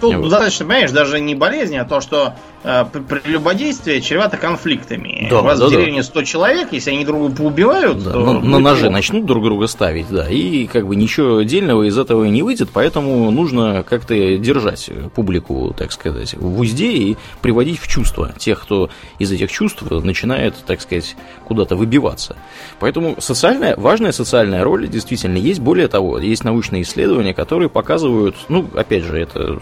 Тут 0.00 0.14
вот. 0.14 0.28
достаточно, 0.28 0.66
понимаешь, 0.66 0.90
даже 0.90 1.20
не 1.20 1.34
болезнь, 1.34 1.76
а 1.76 1.84
то, 1.84 2.00
что 2.00 2.34
э, 2.64 2.84
прелюбодействие 2.84 4.00
чревато 4.00 4.36
конфликтами. 4.36 5.28
Да, 5.30 5.40
У 5.40 5.44
вас 5.44 5.58
да, 5.58 5.66
в 5.66 5.70
деревне 5.70 6.02
100 6.02 6.22
человек, 6.22 6.68
если 6.72 6.90
они 6.90 7.04
друг 7.04 7.20
друга 7.20 7.36
поубивают, 7.36 8.02
да, 8.02 8.12
то... 8.12 8.20
На, 8.20 8.40
на 8.40 8.58
ножи 8.58 8.90
начнут 8.90 9.24
друг 9.26 9.44
друга 9.44 9.66
ставить, 9.66 10.08
да, 10.10 10.28
и 10.28 10.66
как 10.66 10.86
бы 10.86 10.96
ничего 10.96 11.38
отдельного 11.38 11.84
из 11.84 11.98
этого 11.98 12.24
не 12.24 12.42
выйдет, 12.42 12.68
поэтому 12.72 13.30
нужно 13.30 13.84
как-то 13.88 14.14
держать 14.36 14.90
публику, 15.14 15.74
так 15.76 15.92
сказать, 15.92 16.34
в 16.34 16.60
узде 16.60 16.92
и 16.92 17.16
приводить 17.40 17.78
в 17.78 17.88
чувство 17.88 18.32
тех, 18.38 18.62
кто 18.62 18.90
из 19.18 19.32
этих 19.32 19.50
чувств 19.50 19.82
начинает, 19.90 20.54
так 20.66 20.80
сказать, 20.80 21.16
куда-то 21.44 21.76
выбиваться. 21.76 22.36
Поэтому 22.80 23.16
социальная, 23.20 23.76
важная 23.76 24.12
социальная 24.12 24.25
роль 24.62 24.88
действительно 24.88 25.36
есть. 25.36 25.60
Более 25.60 25.88
того, 25.88 26.18
есть 26.18 26.44
научные 26.44 26.82
исследования, 26.82 27.34
которые 27.34 27.68
показывают, 27.68 28.36
ну, 28.48 28.68
опять 28.74 29.04
же, 29.04 29.18
это 29.18 29.60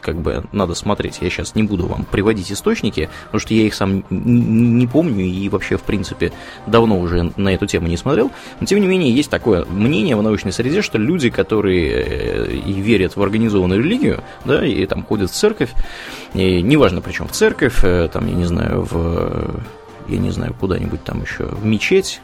как 0.00 0.16
бы 0.16 0.44
надо 0.52 0.74
смотреть. 0.74 1.18
Я 1.20 1.30
сейчас 1.30 1.54
не 1.54 1.62
буду 1.62 1.86
вам 1.86 2.04
приводить 2.04 2.50
источники, 2.52 3.08
потому 3.26 3.40
что 3.40 3.54
я 3.54 3.62
их 3.62 3.74
сам 3.74 4.04
не 4.10 4.86
помню 4.86 5.24
и 5.24 5.48
вообще, 5.48 5.76
в 5.76 5.82
принципе, 5.82 6.32
давно 6.66 6.98
уже 6.98 7.32
на 7.36 7.54
эту 7.54 7.66
тему 7.66 7.88
не 7.88 7.96
смотрел. 7.96 8.30
Но, 8.60 8.66
тем 8.66 8.80
не 8.80 8.86
менее, 8.86 9.12
есть 9.12 9.30
такое 9.30 9.64
мнение 9.64 10.16
в 10.16 10.22
научной 10.22 10.52
среде, 10.52 10.82
что 10.82 10.98
люди, 10.98 11.30
которые 11.30 11.90
э, 11.90 12.52
и 12.52 12.72
верят 12.74 13.16
в 13.16 13.22
организованную 13.22 13.82
религию, 13.82 14.22
да, 14.44 14.64
и 14.64 14.86
там 14.86 15.02
ходят 15.02 15.30
в 15.30 15.34
церковь, 15.34 15.70
и 16.34 16.62
неважно, 16.62 17.00
причем 17.00 17.28
в 17.28 17.32
церковь, 17.32 17.80
э, 17.82 18.08
там, 18.12 18.26
я 18.28 18.34
не 18.34 18.44
знаю, 18.44 18.82
в 18.82 19.60
я 20.08 20.18
не 20.18 20.30
знаю, 20.30 20.54
куда-нибудь 20.54 21.02
там 21.02 21.22
еще, 21.22 21.46
в 21.46 21.64
мечеть, 21.64 22.20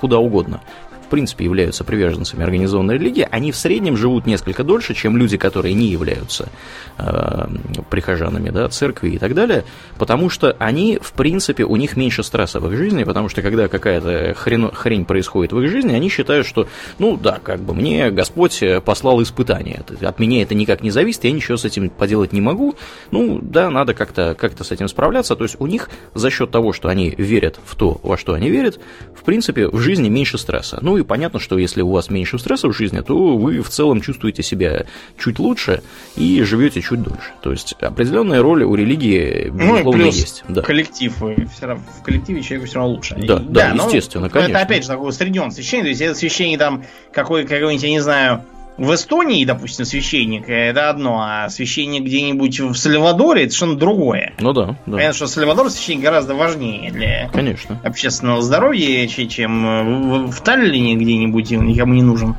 куда 0.00 0.18
угодно 0.18 0.60
в 1.08 1.10
принципе 1.10 1.46
являются 1.46 1.84
приверженцами 1.84 2.44
организованной 2.44 2.98
религии, 2.98 3.26
они 3.30 3.50
в 3.50 3.56
среднем 3.56 3.96
живут 3.96 4.26
несколько 4.26 4.62
дольше, 4.62 4.92
чем 4.92 5.16
люди, 5.16 5.38
которые 5.38 5.72
не 5.72 5.86
являются 5.86 6.50
э, 6.98 7.46
прихожанами 7.88 8.50
да, 8.50 8.68
церкви 8.68 9.12
и 9.12 9.18
так 9.18 9.32
далее, 9.32 9.64
потому 9.96 10.28
что 10.28 10.54
они, 10.58 10.98
в 11.00 11.14
принципе, 11.14 11.64
у 11.64 11.76
них 11.76 11.96
меньше 11.96 12.22
стресса 12.22 12.60
в 12.60 12.70
их 12.70 12.76
жизни, 12.76 13.04
потому 13.04 13.30
что 13.30 13.40
когда 13.40 13.68
какая-то 13.68 14.34
хрень, 14.36 14.70
хрень 14.70 15.06
происходит 15.06 15.52
в 15.52 15.60
их 15.62 15.70
жизни, 15.70 15.94
они 15.94 16.10
считают, 16.10 16.46
что, 16.46 16.68
ну 16.98 17.16
да, 17.16 17.40
как 17.42 17.60
бы 17.60 17.74
мне 17.74 18.10
Господь 18.10 18.62
послал 18.84 19.22
испытание, 19.22 19.82
от 20.02 20.18
меня 20.18 20.42
это 20.42 20.54
никак 20.54 20.82
не 20.82 20.90
зависит, 20.90 21.24
я 21.24 21.32
ничего 21.32 21.56
с 21.56 21.64
этим 21.64 21.88
поделать 21.88 22.34
не 22.34 22.42
могу, 22.42 22.74
ну 23.10 23.38
да, 23.40 23.70
надо 23.70 23.94
как-то 23.94 24.36
как 24.38 24.52
с 24.62 24.70
этим 24.70 24.88
справляться, 24.88 25.36
то 25.36 25.44
есть 25.44 25.56
у 25.58 25.66
них 25.66 25.88
за 26.14 26.28
счет 26.28 26.50
того, 26.50 26.74
что 26.74 26.88
они 26.88 27.14
верят 27.16 27.58
в 27.64 27.76
то, 27.76 27.98
во 28.02 28.18
что 28.18 28.34
они 28.34 28.50
верят, 28.50 28.78
в 29.14 29.22
принципе, 29.22 29.68
в 29.68 29.78
жизни 29.78 30.10
меньше 30.10 30.36
стресса. 30.36 30.78
Ну 30.82 30.97
и 30.98 31.04
понятно, 31.04 31.40
что 31.40 31.58
если 31.58 31.82
у 31.82 31.90
вас 31.90 32.10
меньше 32.10 32.38
стресса 32.38 32.68
в 32.68 32.72
жизни, 32.72 33.00
то 33.00 33.36
вы 33.36 33.60
в 33.62 33.68
целом 33.68 34.00
чувствуете 34.00 34.42
себя 34.42 34.86
чуть 35.18 35.38
лучше 35.38 35.82
и 36.16 36.42
живете 36.42 36.80
чуть 36.82 37.02
дольше. 37.02 37.32
То 37.42 37.52
есть 37.52 37.74
определенная 37.80 38.42
роль 38.42 38.64
у 38.64 38.74
религии, 38.74 39.50
ну 39.52 39.72
безусловно, 39.72 39.98
ну, 39.98 40.06
есть. 40.06 40.44
Да. 40.48 40.62
Коллектив, 40.62 41.14
все 41.54 41.66
равно, 41.66 41.84
в 42.00 42.02
коллективе 42.02 42.42
человеку 42.42 42.66
все 42.66 42.76
равно 42.76 42.94
лучше. 42.94 43.14
Да, 43.16 43.38
да, 43.38 43.72
да, 43.72 43.84
естественно, 43.84 44.28
конечно. 44.28 44.52
Это 44.52 44.60
опять 44.60 44.82
же 44.82 44.88
такой 44.88 45.08
усреднен 45.08 45.50
священник, 45.50 45.84
то 45.84 45.88
есть 45.88 46.00
это 46.00 46.14
священник 46.14 46.58
там 46.58 46.84
какой, 47.12 47.44
какой-нибудь, 47.44 47.82
я 47.82 47.90
не 47.90 48.00
знаю, 48.00 48.44
в 48.78 48.94
Эстонии, 48.94 49.44
допустим, 49.44 49.84
священник 49.84 50.48
это 50.48 50.88
одно, 50.88 51.20
а 51.20 51.48
священник 51.50 52.04
где-нибудь 52.04 52.60
в 52.60 52.74
Сальвадоре 52.76 53.44
это 53.44 53.54
что-то 53.54 53.74
другое. 53.74 54.34
Ну 54.38 54.52
да. 54.52 54.76
да. 54.86 54.92
Понятно, 54.92 55.14
что 55.14 55.26
Сальвадор 55.26 55.68
священник 55.68 56.04
гораздо 56.04 56.34
важнее 56.34 56.92
для 56.92 57.28
Конечно. 57.32 57.80
общественного 57.82 58.40
здоровья, 58.40 59.06
чем 59.08 60.28
в, 60.28 60.30
в 60.30 60.40
Таллине 60.42 60.94
где-нибудь, 60.94 61.52
он 61.52 61.66
никому 61.66 61.94
не 61.94 62.02
нужен. 62.02 62.36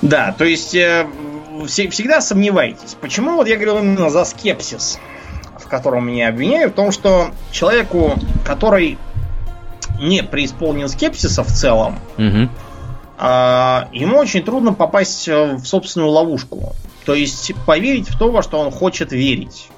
Да, 0.00 0.34
то 0.36 0.44
есть 0.44 0.74
э, 0.74 1.06
всегда 1.66 2.22
сомневайтесь. 2.22 2.96
Почему 2.98 3.32
вот 3.32 3.46
я 3.46 3.56
говорил 3.56 3.78
именно 3.78 4.08
за 4.08 4.24
скепсис, 4.24 4.98
в 5.58 5.68
котором 5.68 6.08
меня 6.08 6.28
обвиняют, 6.28 6.72
в 6.72 6.76
том, 6.76 6.92
что 6.92 7.28
человеку, 7.50 8.14
который 8.44 8.96
не 10.00 10.22
преисполнен 10.22 10.88
скепсиса 10.88 11.44
в 11.44 11.48
целом, 11.48 11.98
угу 12.16 12.48
ему 13.18 14.18
очень 14.18 14.42
трудно 14.42 14.74
попасть 14.74 15.26
в 15.26 15.64
собственную 15.64 16.10
ловушку. 16.10 16.74
То 17.04 17.14
есть 17.14 17.52
поверить 17.64 18.08
в 18.08 18.18
то, 18.18 18.30
во 18.30 18.42
что 18.42 18.58
он 18.58 18.70
хочет 18.70 19.12
верить. 19.12 19.70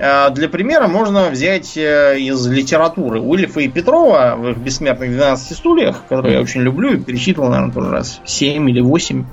А, 0.00 0.30
для 0.30 0.48
примера 0.48 0.86
можно 0.86 1.28
взять 1.28 1.76
э, 1.76 2.18
из 2.20 2.46
литературы 2.46 3.20
Уильфа 3.20 3.60
и 3.60 3.68
Петрова 3.68 4.36
в 4.36 4.50
их 4.50 4.58
«Бессмертных 4.58 5.10
12 5.10 5.56
стульях», 5.56 6.04
которые 6.08 6.34
я 6.34 6.40
очень 6.40 6.60
люблю 6.60 6.94
и 6.94 6.98
перечитывал, 6.98 7.48
наверное, 7.48 7.74
тоже 7.74 7.90
раз 7.90 8.20
7 8.24 8.70
или 8.70 8.80
8. 8.80 9.24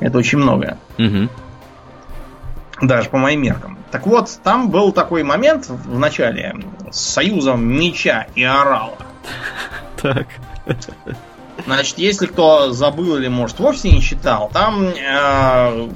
Это 0.00 0.18
очень 0.18 0.38
много. 0.38 0.78
Угу. 0.98 1.28
Даже 2.82 3.08
по 3.08 3.18
моим 3.18 3.42
меркам. 3.42 3.78
Так 3.92 4.08
вот, 4.08 4.28
там 4.42 4.68
был 4.68 4.90
такой 4.90 5.22
момент 5.22 5.68
в 5.68 5.96
начале 5.96 6.56
с 6.90 6.98
союзом 6.98 7.64
меча 7.64 8.26
и 8.34 8.42
орала. 8.42 8.98
Так. 10.02 10.26
Значит, 11.66 11.98
если 11.98 12.26
кто 12.26 12.72
забыл 12.72 13.16
или, 13.16 13.28
может, 13.28 13.60
вовсе 13.60 13.90
не 13.90 14.02
читал, 14.02 14.50
там 14.52 14.84
э, 14.84 15.88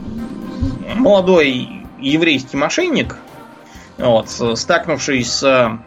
молодой 0.95 1.83
еврейский 1.99 2.57
мошенник, 2.57 3.17
вот, 3.99 4.31
стакнувшись 4.31 5.33
с 5.33 5.81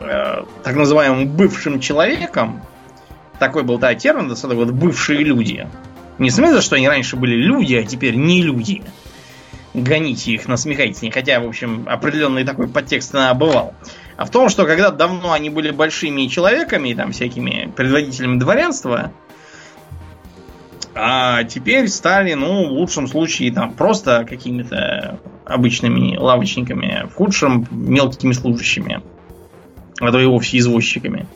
э, 0.00 0.44
так 0.64 0.74
называемым 0.74 1.28
бывшим 1.28 1.78
человеком, 1.80 2.62
такой 3.38 3.62
был 3.62 3.78
да, 3.78 3.94
термин, 3.94 4.28
да, 4.28 4.54
вот 4.54 4.70
бывшие 4.70 5.20
люди. 5.20 5.68
Не 6.18 6.30
в 6.30 6.32
смысле, 6.32 6.60
что 6.60 6.76
они 6.76 6.88
раньше 6.88 7.16
были 7.16 7.34
люди, 7.34 7.74
а 7.74 7.84
теперь 7.84 8.14
не 8.14 8.42
люди. 8.42 8.82
Гоните 9.74 10.32
их, 10.32 10.46
насмехайтесь. 10.46 11.12
Хотя, 11.12 11.40
в 11.40 11.48
общем, 11.48 11.86
определенный 11.88 12.44
такой 12.44 12.68
подтекст 12.68 13.14
она 13.14 13.32
бывал. 13.34 13.74
А 14.16 14.24
в 14.24 14.30
том, 14.30 14.48
что 14.48 14.66
когда 14.66 14.90
давно 14.90 15.32
они 15.32 15.50
были 15.50 15.70
большими 15.70 16.26
человеками, 16.26 16.94
там 16.94 17.12
всякими 17.12 17.72
предводителями 17.74 18.38
дворянства, 18.38 19.12
а 20.94 21.44
теперь 21.44 21.88
стали, 21.88 22.34
ну, 22.34 22.68
в 22.68 22.72
лучшем 22.72 23.06
случае, 23.06 23.52
там, 23.52 23.72
просто 23.72 24.26
какими-то 24.28 25.18
обычными 25.46 26.16
лавочниками, 26.16 27.06
в 27.10 27.14
худшем 27.14 27.66
мелкими 27.70 28.32
служащими, 28.32 29.02
а 30.00 30.12
то 30.12 30.20
и 30.20 30.26
вовсе 30.26 30.58
извозчиками. 30.58 31.26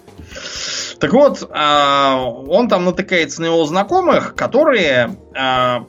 Так 0.99 1.13
вот, 1.13 1.49
а, 1.51 2.23
он 2.23 2.69
там 2.69 2.85
натыкается 2.85 3.43
на 3.43 3.47
его 3.47 3.65
знакомых, 3.67 4.35
которые 4.35 5.17
а, 5.35 5.85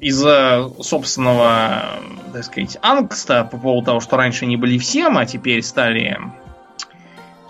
из-за 0.00 0.70
собственного, 0.80 2.00
так 2.32 2.44
сказать, 2.44 2.78
ангста 2.82 3.44
по 3.44 3.56
поводу 3.56 3.86
того, 3.86 4.00
что 4.00 4.16
раньше 4.16 4.44
они 4.44 4.56
были 4.56 4.78
всем, 4.78 5.16
а 5.18 5.26
теперь 5.26 5.62
стали, 5.62 6.18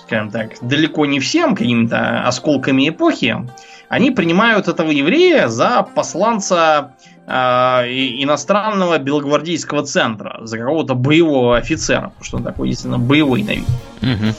скажем 0.03 0.31
так, 0.31 0.53
далеко 0.61 1.07
не 1.07 1.21
всем, 1.21 1.57
какими-то 1.57 2.23
осколками 2.27 2.89
эпохи, 2.89 3.47
они 3.89 4.11
принимают 4.11 4.69
этого 4.69 4.91
еврея 4.91 5.49
за 5.49 5.83
посланца 5.95 6.95
э, 7.27 7.33
иностранного 7.33 8.99
белогвардейского 8.99 9.85
центра, 9.85 10.41
за 10.43 10.59
какого-то 10.59 10.95
боевого 10.95 11.57
офицера, 11.57 12.09
потому 12.09 12.25
что 12.25 12.37
он 12.39 12.45
такой 12.45 12.69
действительно 12.69 12.99
боевой 12.99 13.43
на 13.43 13.51
вид. 13.51 13.69
Угу. 14.03 14.35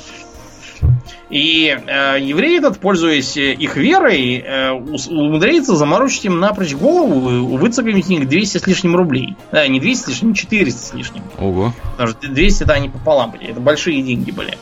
И 1.30 1.68
э, 1.68 2.18
еврей 2.20 2.60
этот, 2.60 2.80
пользуясь 2.80 3.38
их 3.38 3.76
верой, 3.76 4.38
э, 4.38 4.72
умудряется 4.72 5.76
заморочить 5.76 6.26
им 6.26 6.40
напрочь 6.40 6.74
голову, 6.74 7.58
выцепить 7.58 8.08
них 8.08 8.28
200 8.28 8.58
с 8.58 8.68
лишним 8.68 8.96
рублей. 8.96 9.36
Да, 9.52 9.68
не 9.68 9.80
200 9.80 10.04
с 10.04 10.08
лишним, 10.08 10.34
400 10.34 10.80
с 10.80 10.94
лишним. 10.94 11.24
Ого. 11.38 11.74
Потому 11.92 12.10
что 12.10 12.28
200 12.28 12.64
это 12.64 12.74
они 12.74 12.90
пополам 12.90 13.32
были. 13.32 13.48
Это 13.48 13.60
большие 13.60 14.02
деньги 14.02 14.32
были. 14.32 14.58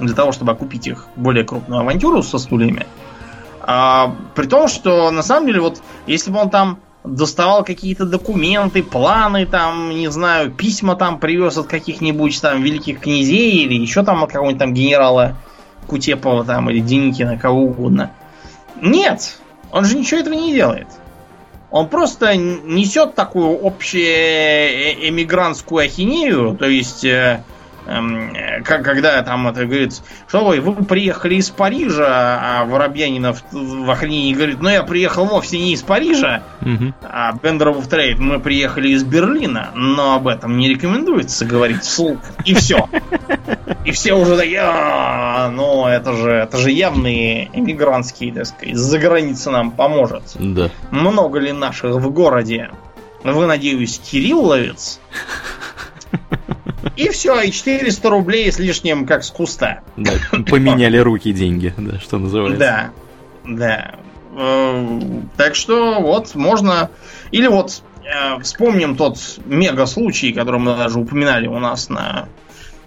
Для 0.00 0.14
того, 0.14 0.32
чтобы 0.32 0.52
окупить 0.52 0.86
их 0.86 1.06
более 1.16 1.44
крупную 1.44 1.80
авантюру 1.80 2.22
со 2.22 2.38
стульями. 2.38 2.86
А, 3.60 4.14
при 4.34 4.46
том, 4.46 4.68
что 4.68 5.10
на 5.10 5.22
самом 5.22 5.46
деле, 5.48 5.60
вот 5.60 5.82
если 6.06 6.30
бы 6.30 6.38
он 6.38 6.50
там 6.50 6.78
доставал 7.04 7.64
какие-то 7.64 8.04
документы, 8.04 8.82
планы, 8.82 9.46
там, 9.46 9.90
не 9.90 10.08
знаю, 10.08 10.50
письма 10.50 10.96
там 10.96 11.18
привез 11.18 11.56
от 11.56 11.66
каких-нибудь 11.66 12.40
там 12.40 12.62
великих 12.62 13.00
князей 13.00 13.64
или 13.64 13.74
еще 13.74 14.04
там 14.04 14.22
от 14.24 14.30
какого-нибудь 14.30 14.58
там 14.58 14.74
генерала 14.74 15.36
Кутепова 15.86 16.44
там 16.44 16.70
или 16.70 16.80
Деникина, 16.80 17.38
кого 17.38 17.62
угодно. 17.62 18.12
Нет, 18.80 19.38
он 19.72 19.84
же 19.84 19.96
ничего 19.96 20.20
этого 20.20 20.34
не 20.34 20.52
делает. 20.52 20.88
Он 21.70 21.88
просто 21.88 22.36
несет 22.36 23.14
такую 23.14 23.58
общую 23.64 24.04
э, 24.04 25.08
эмигрантскую 25.08 25.84
ахинею, 25.84 26.56
то 26.56 26.66
есть 26.66 27.04
э, 27.04 27.44
как, 28.64 28.84
когда 28.84 29.22
там 29.22 29.48
это 29.48 29.64
говорит, 29.64 30.00
что 30.28 30.44
вы, 30.44 30.60
вы 30.60 30.84
приехали 30.84 31.36
из 31.36 31.48
Парижа, 31.48 32.38
а 32.40 32.64
Воробьянинов 32.64 33.42
в 33.50 33.90
охренении 33.90 34.34
говорит, 34.34 34.60
ну 34.60 34.68
я 34.68 34.82
приехал 34.82 35.24
вовсе 35.24 35.58
не 35.58 35.72
из 35.72 35.82
Парижа, 35.82 36.42
угу. 36.60 36.92
а 37.02 37.32
Бендер 37.42 37.72
повторяет, 37.72 38.18
мы 38.18 38.40
приехали 38.40 38.90
из 38.90 39.04
Берлина, 39.04 39.70
но 39.74 40.14
об 40.14 40.28
этом 40.28 40.58
не 40.58 40.68
рекомендуется 40.68 41.46
говорить 41.46 41.82
вслух. 41.82 42.18
И 42.44 42.54
все. 42.54 42.88
И 43.84 43.90
все 43.92 44.12
уже 44.14 44.36
такие, 44.36 44.62
ну 45.52 45.86
это 45.86 46.12
же, 46.12 46.30
это 46.30 46.58
же 46.58 46.70
явные 46.70 47.48
эмигрантские, 47.52 48.34
так 48.34 48.46
сказать, 48.46 48.76
за 48.76 48.98
граница 48.98 49.50
нам 49.50 49.70
поможет. 49.70 50.24
Да. 50.34 50.70
Много 50.90 51.38
ли 51.38 51.52
наших 51.52 51.96
в 51.96 52.10
городе? 52.10 52.70
Вы, 53.24 53.46
надеюсь, 53.46 53.98
Кирилловец? 53.98 55.00
И 56.98 57.10
все, 57.10 57.40
и 57.40 57.52
400 57.52 58.10
рублей 58.10 58.50
с 58.50 58.58
лишним, 58.58 59.06
как 59.06 59.22
с 59.22 59.30
куста. 59.30 59.82
Да, 59.96 60.10
поменяли 60.50 60.98
руки 60.98 61.32
деньги, 61.32 61.72
да, 61.76 62.00
что 62.00 62.18
называется. 62.18 62.58
Да, 62.58 62.90
да. 63.44 63.94
Э, 64.36 65.00
так 65.36 65.54
что 65.54 66.00
вот 66.00 66.34
можно... 66.34 66.90
Или 67.30 67.46
вот 67.46 67.84
э, 68.02 68.40
вспомним 68.42 68.96
тот 68.96 69.16
мега 69.46 69.86
случай, 69.86 70.32
который 70.32 70.58
мы 70.58 70.76
даже 70.76 70.98
упоминали 70.98 71.46
у 71.46 71.60
нас 71.60 71.88
на 71.88 72.28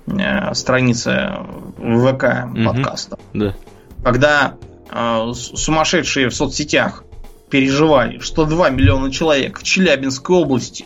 э, 0.08 0.54
странице 0.56 1.32
ВК 1.78 2.50
подкаста. 2.66 3.18
Да. 3.34 3.56
Когда 4.04 4.56
сумасшедшие 5.34 6.28
в 6.28 6.36
соцсетях 6.36 7.06
переживали, 7.50 8.20
что 8.20 8.44
2 8.44 8.72
миллиона 8.72 9.10
человек 9.10 9.60
в 9.60 9.64
Челябинской 9.64 10.36
области 10.36 10.86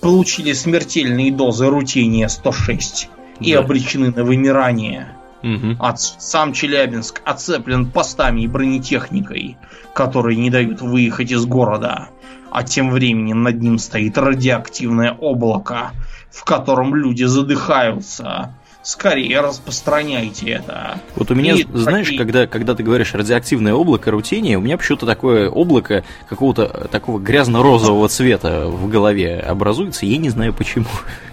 получили 0.00 0.52
смертельные 0.52 1.32
дозы 1.32 1.68
рутиния 1.68 2.28
106 2.28 3.08
и 3.40 3.52
да. 3.52 3.60
обречены 3.60 4.12
на 4.12 4.24
вымирание. 4.24 5.08
Угу. 5.42 5.76
От, 5.78 6.00
сам 6.00 6.52
Челябинск 6.52 7.20
оцеплен 7.24 7.90
постами 7.90 8.42
и 8.42 8.48
бронетехникой, 8.48 9.56
которые 9.94 10.36
не 10.36 10.50
дают 10.50 10.80
выехать 10.80 11.30
из 11.30 11.44
города. 11.44 12.08
А 12.50 12.62
тем 12.62 12.90
временем 12.90 13.42
над 13.42 13.60
ним 13.60 13.78
стоит 13.78 14.16
радиоактивное 14.16 15.12
облако, 15.12 15.92
в 16.30 16.44
котором 16.44 16.94
люди 16.94 17.24
задыхаются, 17.24 18.54
скорее 18.86 19.40
распространяйте 19.40 20.50
это. 20.50 21.00
Вот 21.16 21.28
у 21.32 21.34
меня, 21.34 21.54
и 21.54 21.66
знаешь, 21.74 22.06
такие... 22.06 22.18
когда, 22.20 22.46
когда 22.46 22.76
ты 22.76 22.84
говоришь 22.84 23.14
радиоактивное 23.14 23.74
облако 23.74 24.12
рутиния, 24.12 24.56
у 24.56 24.60
меня 24.60 24.78
почему-то 24.78 25.06
такое 25.06 25.50
облако 25.50 26.04
какого-то 26.28 26.86
такого 26.92 27.18
грязно-розового 27.18 28.08
цвета 28.08 28.68
в 28.68 28.88
голове 28.88 29.40
образуется, 29.40 30.06
я 30.06 30.18
не 30.18 30.30
знаю 30.30 30.54
почему. 30.54 30.86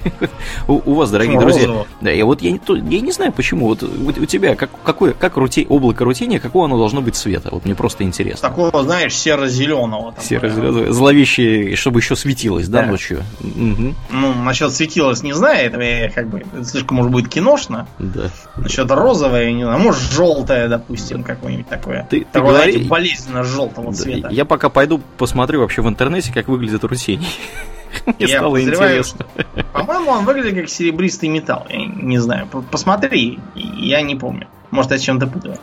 у, 0.67 0.81
у 0.84 0.95
вас, 0.95 1.11
дорогие 1.11 1.39
друзья, 1.39 1.85
да, 2.01 2.09
я 2.09 2.25
вот 2.25 2.41
я 2.41 2.49
не, 2.49 2.59
я 2.89 3.01
не 3.01 3.11
знаю 3.11 3.31
почему, 3.31 3.67
вот 3.67 3.84
у, 3.84 3.88
у 3.88 4.25
тебя 4.25 4.55
как, 4.55 4.71
какое, 4.84 5.13
как 5.13 5.38
рути, 5.38 5.67
облако 5.69 6.03
рутиния, 6.05 6.39
какого 6.39 6.65
оно 6.65 6.80
должно 6.80 7.01
быть 7.01 7.15
цвета? 7.15 7.49
Вот 7.51 7.65
мне 7.65 7.75
просто 7.75 8.03
интересно. 8.03 8.49
Такого, 8.49 8.81
знаешь, 8.81 9.15
серо-зеленого. 9.15 10.15
Серо-зеленого, 10.19 10.91
зловещее, 10.91 11.75
чтобы 11.75 11.99
еще 11.99 12.15
светилось, 12.15 12.67
да, 12.67 12.81
да 12.81 12.88
ночью? 12.88 13.23
Угу. 13.41 13.93
Ну, 14.09 14.34
насчет 14.34 14.73
светилось 14.73 15.21
не 15.21 15.34
знаю, 15.34 15.67
это 15.67 16.11
как 16.15 16.30
бы 16.30 16.43
слишком, 16.65 16.97
может 16.97 17.11
быть, 17.11 17.30
кино 17.30 17.42
киношно. 17.43 17.87
Да. 17.99 18.29
Насчет 18.57 18.89
розовое, 18.89 19.51
не 19.51 19.63
знаю, 19.63 19.79
может 19.79 20.01
желтое, 20.11 20.67
допустим, 20.67 21.23
какое-нибудь 21.23 21.67
такое. 21.67 22.07
Ты, 22.09 22.25
ты 22.31 22.39
говори... 22.39 22.87
болезненно 22.87 23.43
желтого 23.43 23.91
да, 23.91 23.97
цвета. 23.97 24.29
Я 24.29 24.45
пока 24.45 24.69
пойду 24.69 25.01
посмотрю 25.17 25.61
вообще 25.61 25.81
в 25.81 25.87
интернете, 25.87 26.31
как 26.33 26.47
выглядит 26.47 26.83
рутений. 26.83 27.27
Мне 28.05 28.15
я 28.19 28.39
стало 28.39 28.61
интересно. 28.61 29.25
По-моему, 29.73 30.11
он 30.11 30.25
выглядит 30.25 30.55
как 30.55 30.69
серебристый 30.69 31.29
металл. 31.29 31.65
Я 31.69 31.85
не 31.85 32.17
знаю. 32.17 32.47
Посмотри, 32.71 33.39
я 33.55 34.01
не 34.01 34.15
помню. 34.15 34.47
Может, 34.71 34.91
я 34.91 34.97
чем-то 34.97 35.27
путаю. 35.27 35.57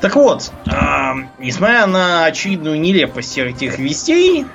Так 0.00 0.16
вот, 0.16 0.52
э, 0.66 0.70
несмотря 1.38 1.86
на 1.86 2.24
очевидную 2.24 2.80
нелепость 2.80 3.36
этих 3.36 3.78
вестей, 3.78 4.46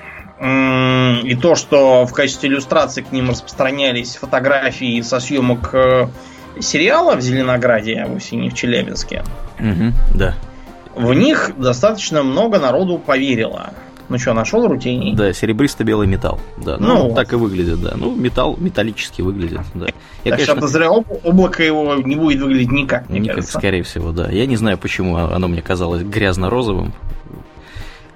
и 0.42 1.36
то, 1.42 1.56
что 1.56 2.06
в 2.06 2.14
качестве 2.14 2.50
иллюстрации 2.50 3.02
к 3.02 3.12
ним 3.12 3.30
распространялись 3.30 4.18
фотографии 4.18 5.02
со 5.02 5.20
съемок 5.20 5.70
э, 5.74 6.08
сериала 6.60 7.16
в 7.16 7.22
Зеленограде, 7.22 7.96
а 8.06 8.08
вовсе 8.08 8.36
не 8.36 8.50
в 8.50 8.54
Челябинске. 8.54 9.24
Угу, 9.60 10.18
да. 10.18 10.36
В 10.96 11.14
них 11.14 11.52
достаточно 11.58 12.24
много 12.24 12.60
народу 12.60 12.98
поверило. 12.98 13.72
Ну 14.08 14.20
что, 14.20 14.34
нашел 14.34 14.68
рутений? 14.68 15.16
Да, 15.16 15.34
серебристо-белый 15.34 16.06
металл. 16.08 16.40
Да, 16.58 16.78
ну, 16.78 17.08
ну 17.08 17.16
так 17.16 17.34
и 17.34 17.36
выглядит, 17.36 17.82
да. 17.82 17.94
Ну, 17.96 18.16
металл 18.16 18.56
металлически 18.58 19.22
выглядит, 19.22 19.62
да. 19.74 19.88
Я, 20.24 20.32
так 20.32 20.34
конечно... 20.34 20.56
подозреваю, 20.56 21.06
облако 21.24 21.64
его 21.64 21.96
не 21.96 22.16
будет 22.16 22.42
выглядеть 22.42 22.72
никак, 22.72 23.10
мне 23.10 23.20
никак, 23.20 23.38
кажется. 23.38 23.58
скорее 23.58 23.84
всего, 23.84 24.12
да. 24.12 24.30
Я 24.30 24.46
не 24.46 24.58
знаю, 24.58 24.78
почему 24.78 25.18
оно 25.18 25.48
мне 25.48 25.64
казалось 25.64 26.04
грязно-розовым. 26.04 26.94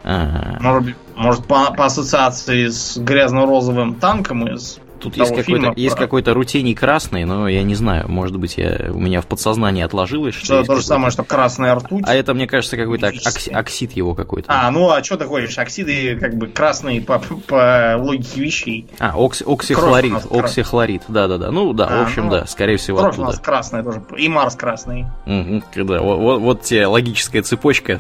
Может, 0.04 0.96
может 1.16 1.46
по, 1.46 1.72
по 1.74 1.86
ассоциации 1.86 2.68
с 2.68 2.98
грязно-розовым 2.98 3.96
танком 3.96 4.48
из 4.48 4.80
Тут 5.00 5.16
есть 5.18 5.34
какой-то, 5.34 5.74
есть 5.76 5.96
какой-то 5.96 6.34
рутений 6.34 6.76
красный, 6.76 7.26
но 7.26 7.48
я 7.48 7.64
не 7.64 7.76
знаю, 7.76 8.10
может 8.10 8.38
быть, 8.38 8.58
я, 8.58 8.92
у 8.92 9.00
меня 9.00 9.22
в 9.22 9.28
подсознании 9.28 9.84
отложилось. 9.84 10.36
Что, 10.36 10.64
что 10.64 10.64
то 10.64 10.76
же 10.76 10.84
самое, 10.84 11.12
что 11.12 11.24
красная 11.24 11.76
ртуть. 11.76 12.04
А 12.06 12.14
это, 12.14 12.34
мне 12.34 12.48
кажется, 12.48 12.78
какой-то 12.78 13.08
окси, 13.08 13.52
оксид 13.52 13.94
его 13.94 14.14
какой-то. 14.14 14.52
А, 14.52 14.70
ну 14.72 14.90
а 14.90 15.04
что 15.04 15.18
ты 15.18 15.26
хочешь? 15.26 15.58
Оксиды 15.58 16.18
как 16.18 16.36
бы 16.36 16.48
красные 16.48 17.02
по, 17.02 17.20
по 17.20 17.96
логике 17.98 18.42
вещей. 18.42 18.88
А, 19.00 19.14
окси, 19.16 19.44
оксихлорид, 19.48 20.26
оксихлорид, 20.30 21.04
да-да-да. 21.08 21.52
Ну 21.52 21.74
да, 21.74 21.88
а, 21.88 22.04
в 22.04 22.08
общем, 22.08 22.26
ну, 22.26 22.32
да, 22.32 22.46
скорее 22.46 22.78
всего 22.78 23.00
оттуда. 23.00 23.22
у 23.22 23.26
нас 23.26 23.40
красная 23.40 23.84
тоже, 23.84 24.04
и 24.18 24.28
Марс 24.28 24.56
красный. 24.56 25.06
Угу, 25.26 25.64
да, 25.86 26.02
вот, 26.02 26.20
вот, 26.20 26.42
вот 26.42 26.62
тебе 26.64 26.88
логическая 26.88 27.42
цепочка. 27.42 28.00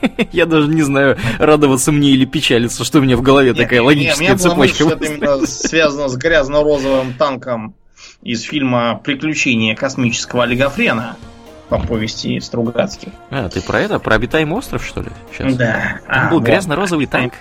Я 0.32 0.46
даже 0.46 0.68
не 0.68 0.82
знаю, 0.82 1.16
радоваться 1.38 1.92
мне 1.92 2.10
или 2.10 2.24
печалиться, 2.24 2.84
что 2.84 2.98
у 2.98 3.02
меня 3.02 3.16
в 3.16 3.22
голове 3.22 3.50
нет, 3.50 3.58
такая 3.58 3.82
логическая 3.82 4.30
нет, 4.30 4.40
цепочка. 4.40 4.84
Мысль, 4.84 4.94
это 4.94 5.04
именно 5.04 5.46
связано 5.46 6.08
с 6.08 6.16
грязно-розовым 6.16 7.14
танком 7.14 7.74
из 8.22 8.42
фильма 8.42 9.00
«Приключения 9.02 9.74
космического 9.74 10.44
олигофрена» 10.44 11.16
по 11.68 11.78
повести 11.78 12.38
Стругацких. 12.40 13.12
А, 13.30 13.48
ты 13.48 13.60
про 13.60 13.80
это? 13.80 13.98
Про 13.98 14.14
обитаемый 14.14 14.56
остров, 14.56 14.84
что 14.84 15.02
ли? 15.02 15.08
Сейчас. 15.32 15.56
Да. 15.56 16.00
Там 16.06 16.26
а, 16.26 16.30
был 16.30 16.38
вот. 16.38 16.46
грязно-розовый 16.46 17.06
танк. 17.06 17.34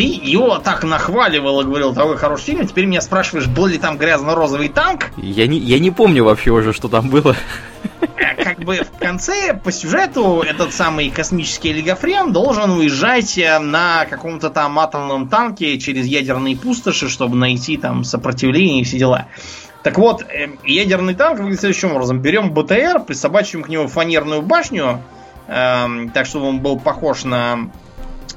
Ты 0.00 0.06
его 0.06 0.56
так 0.56 0.82
нахваливал 0.82 1.60
и 1.60 1.64
говорил, 1.64 1.92
такой 1.92 2.16
хороший 2.16 2.44
фильм, 2.44 2.66
теперь 2.66 2.86
меня 2.86 3.02
спрашиваешь, 3.02 3.46
был 3.48 3.66
ли 3.66 3.76
там 3.76 3.98
грязно-розовый 3.98 4.70
танк? 4.70 5.10
Я 5.18 5.46
не, 5.46 5.58
я 5.58 5.78
не 5.78 5.90
помню 5.90 6.24
вообще 6.24 6.52
уже, 6.52 6.72
что 6.72 6.88
там 6.88 7.10
было. 7.10 7.36
Э, 8.00 8.42
как 8.42 8.60
бы 8.60 8.76
в 8.76 8.98
конце, 8.98 9.52
по 9.52 9.70
сюжету, 9.70 10.40
этот 10.40 10.72
самый 10.72 11.10
космический 11.10 11.72
олигофрен 11.72 12.32
должен 12.32 12.70
уезжать 12.70 13.36
э, 13.36 13.58
на 13.58 14.06
каком-то 14.06 14.48
там 14.48 14.78
атомном 14.78 15.28
танке 15.28 15.78
через 15.78 16.06
ядерные 16.06 16.56
пустоши, 16.56 17.10
чтобы 17.10 17.36
найти 17.36 17.76
там 17.76 18.02
сопротивление 18.02 18.80
и 18.80 18.84
все 18.84 18.96
дела. 18.96 19.26
Так 19.82 19.98
вот, 19.98 20.22
э, 20.22 20.48
ядерный 20.64 21.14
танк 21.14 21.40
выглядит 21.40 21.60
следующим 21.60 21.92
образом. 21.92 22.20
Берем 22.20 22.54
БТР, 22.54 23.00
присобачиваем 23.06 23.66
к 23.66 23.68
нему 23.68 23.86
фанерную 23.86 24.40
башню, 24.40 25.02
э, 25.46 25.86
так 26.14 26.24
чтобы 26.24 26.46
он 26.46 26.60
был 26.60 26.80
похож 26.80 27.24
на 27.24 27.68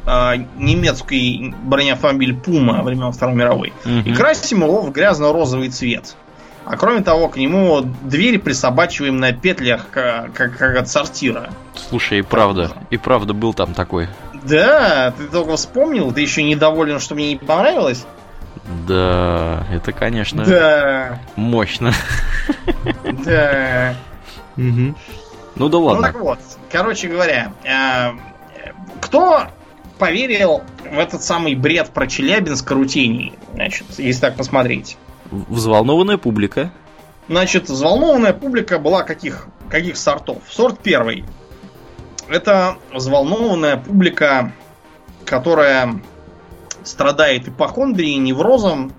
э, 0.05 0.34
немецкий 0.57 1.53
бронеавтомобиль 1.63 2.35
Пума 2.35 2.84
времен 2.84 3.11
Второй 3.11 3.35
мировой. 3.35 3.73
Угу. 3.85 4.09
И 4.09 4.13
красим 4.13 4.63
его 4.63 4.81
в 4.81 4.91
грязно-розовый 4.91 5.69
цвет. 5.69 6.15
А 6.65 6.77
кроме 6.77 7.01
того, 7.01 7.27
к 7.27 7.38
нему 7.38 7.81
дверь 7.81 8.39
присобачиваем 8.39 9.17
на 9.17 9.34
петлях, 9.34 9.89
как, 9.91 10.31
как, 10.34 10.57
как 10.57 10.77
от 10.77 10.88
сортира. 10.88 11.49
Слушай, 11.75 12.19
и 12.19 12.21
правда, 12.21 12.71
и 12.89 12.97
правда 12.97 13.34
был 13.34 13.53
там 13.53 13.73
такой. 13.73 14.07
Да, 14.43 15.13
ты 15.17 15.25
только 15.25 15.55
вспомнил, 15.57 16.11
ты 16.11 16.21
еще 16.21 16.43
недоволен, 16.43 16.99
что 16.99 17.15
мне 17.15 17.30
не 17.30 17.35
понравилось? 17.35 18.05
Да, 18.88 19.65
это, 19.71 19.91
конечно, 19.91 20.45
да. 20.45 21.19
мощно. 21.35 21.91
Да. 23.25 23.95
Угу. 24.57 24.95
Ну 25.55 25.69
да 25.69 25.77
ладно. 25.77 25.95
Ну 25.95 26.01
так 26.01 26.21
вот, 26.21 26.39
короче 26.71 27.07
говоря, 27.07 27.53
э, 27.63 28.11
кто 29.01 29.47
поверил 30.03 30.63
в 30.81 30.99
этот 30.99 31.23
самый 31.23 31.55
бред 31.55 31.91
про 31.91 32.07
Челябинск 32.07 32.69
рутиний, 32.71 33.31
значит, 33.53 33.85
если 33.97 34.19
так 34.19 34.35
посмотреть? 34.35 34.97
Взволнованная 35.31 36.17
публика. 36.17 36.73
Значит, 37.30 37.69
взволнованная 37.69 38.34
публика 38.34 38.80
была 38.80 39.03
каких, 39.03 39.47
каких 39.69 39.95
сортов? 39.95 40.39
Сорт 40.49 40.80
первый. 40.84 41.23
Это 42.27 42.75
взволнованная 42.93 43.77
публика, 43.77 44.51
которая 45.23 46.01
страдает 46.84 47.47
ипохондрией, 47.47 48.17
неврозом, 48.17 48.91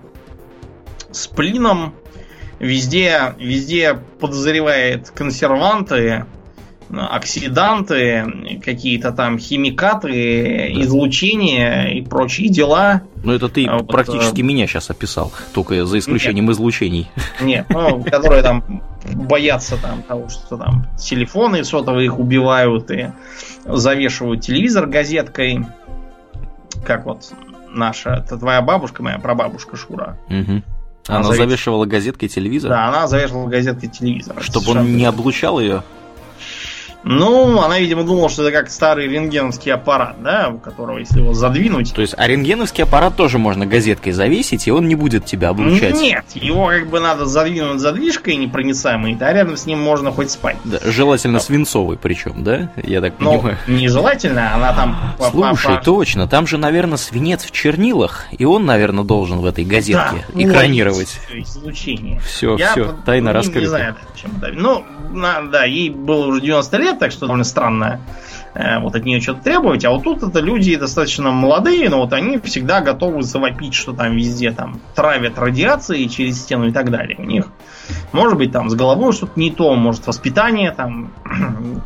сплином, 1.11 1.93
везде, 2.57 3.35
везде 3.37 3.93
подозревает 4.19 5.11
консерванты, 5.11 6.25
оксиданты, 6.91 8.59
какие-то 8.63 9.11
там 9.11 9.39
химикаты, 9.39 10.71
излучения 10.81 11.87
и 11.87 12.01
прочие 12.01 12.49
дела. 12.49 13.01
Ну, 13.23 13.33
это 13.33 13.49
ты 13.49 13.69
вот, 13.69 13.87
практически 13.87 14.41
а... 14.41 14.43
меня 14.43 14.67
сейчас 14.67 14.89
описал, 14.89 15.31
только 15.53 15.85
за 15.85 15.99
исключением 15.99 16.45
нет. 16.45 16.55
излучений. 16.55 17.09
Нет, 17.41 17.65
ну, 17.69 18.03
которые 18.03 18.43
там 18.43 18.83
боятся 19.13 19.77
там 19.77 20.03
того, 20.03 20.29
что 20.29 20.57
там 20.57 20.87
телефоны 20.97 21.63
сотовые 21.63 22.05
их 22.05 22.19
убивают 22.19 22.91
и 22.91 23.11
завешивают 23.65 24.41
телевизор 24.41 24.87
газеткой. 24.87 25.65
Как 26.85 27.05
вот 27.05 27.33
наша, 27.71 28.11
это 28.25 28.37
твоя 28.37 28.61
бабушка, 28.61 29.03
моя 29.03 29.19
прабабушка 29.19 29.75
Шура. 29.75 30.17
Угу. 30.29 30.61
Она, 31.07 31.19
она 31.19 31.33
завешивала 31.33 31.85
газеткой 31.85 32.29
телевизор? 32.29 32.71
Да, 32.71 32.87
она 32.87 33.07
завешивала 33.07 33.47
газеткой 33.47 33.89
телевизор. 33.89 34.41
Чтобы 34.41 34.71
он 34.71 34.95
не 34.95 35.05
облучал 35.05 35.59
ее? 35.59 35.83
Ну, 37.07 37.61
она, 37.61 37.79
видимо, 37.79 38.03
думала, 38.03 38.29
что 38.29 38.41
это 38.41 38.51
как 38.51 38.71
старый 38.71 39.07
рентгеновский 39.07 39.71
аппарат, 39.71 40.15
да, 40.23 40.49
у 40.49 40.57
которого, 40.57 40.97
если 40.97 41.19
его 41.19 41.33
задвинуть... 41.33 41.93
То 41.93 42.01
есть, 42.01 42.15
а 42.17 42.27
рентгеновский 42.27 42.83
аппарат 42.83 43.15
тоже 43.15 43.37
можно 43.37 43.67
газеткой 43.67 44.11
завесить, 44.11 44.67
и 44.67 44.71
он 44.71 44.87
не 44.87 44.95
будет 44.95 45.23
тебя 45.23 45.49
облучать? 45.49 45.93
Нет, 45.93 46.25
его 46.33 46.67
как 46.67 46.87
бы 46.89 46.99
надо 46.99 47.27
задвинуть 47.27 47.79
задвижкой 47.79 48.37
непроницаемой, 48.37 49.15
а 49.19 49.33
рядом 49.33 49.55
с 49.55 49.67
ним 49.67 49.79
можно 49.79 50.11
хоть 50.11 50.31
спать. 50.31 50.57
Да, 50.63 50.79
желательно 50.83 51.33
Но... 51.33 51.39
свинцовый 51.39 51.97
причем, 51.97 52.43
да? 52.43 52.71
Я 52.83 53.01
так 53.01 53.13
ну, 53.19 53.33
понимаю. 53.33 53.57
нежелательно, 53.67 54.55
она 54.55 54.73
там... 54.73 55.15
Слушай, 55.29 55.79
точно, 55.83 56.27
там 56.27 56.47
же, 56.47 56.57
наверное, 56.57 56.97
свинец 56.97 57.43
в 57.43 57.51
чернилах, 57.51 58.25
и 58.31 58.45
он, 58.45 58.65
наверное, 58.65 59.03
должен 59.03 59.39
в 59.39 59.45
этой 59.45 59.63
газетке 59.63 60.25
да, 60.33 60.41
экранировать. 60.41 61.19
излучение. 61.31 62.19
Все, 62.21 62.57
все, 62.57 62.95
тайна 63.05 63.31
раскрыта. 63.31 63.59
Не 63.59 63.65
знаю, 63.67 63.95
чем 64.19 64.31
это. 64.41 64.51
Ну, 64.53 64.83
да, 65.51 65.65
ей 65.65 65.91
было 65.91 66.25
уже 66.27 66.41
90 66.41 66.77
лет, 66.77 66.94
так 66.99 67.11
что 67.11 67.21
довольно 67.21 67.43
странно 67.43 67.99
э, 68.53 68.79
вот 68.79 68.95
от 68.95 69.05
нее 69.05 69.21
что-то 69.21 69.43
требовать. 69.43 69.85
А 69.85 69.91
вот 69.91 70.03
тут 70.03 70.23
это 70.23 70.39
люди 70.39 70.75
достаточно 70.75 71.31
молодые, 71.31 71.89
но 71.89 71.99
вот 71.99 72.13
они 72.13 72.37
всегда 72.39 72.81
готовы 72.81 73.23
завопить, 73.23 73.73
что 73.73 73.93
там 73.93 74.15
везде 74.15 74.51
там 74.51 74.79
травят 74.95 75.37
радиацией 75.37 76.09
через 76.09 76.41
стену 76.41 76.67
и 76.67 76.71
так 76.71 76.91
далее. 76.91 77.17
У 77.17 77.23
них 77.23 77.47
может 78.11 78.37
быть 78.37 78.51
там 78.51 78.69
с 78.69 78.75
головой 78.75 79.13
что-то 79.13 79.39
не 79.39 79.51
то, 79.51 79.73
может 79.75 80.07
воспитание 80.07 80.71
там, 80.71 81.11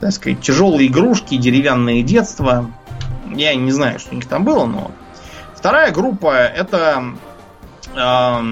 так 0.00 0.12
сказать, 0.12 0.40
тяжелые 0.40 0.88
игрушки, 0.88 1.36
деревянное 1.36 2.02
детство. 2.02 2.70
Я 3.34 3.54
не 3.54 3.70
знаю, 3.70 3.98
что 3.98 4.12
у 4.12 4.16
них 4.16 4.26
там 4.26 4.44
было, 4.44 4.66
но 4.66 4.90
вторая 5.54 5.92
группа 5.92 6.34
это 6.34 7.04
э, 7.94 8.42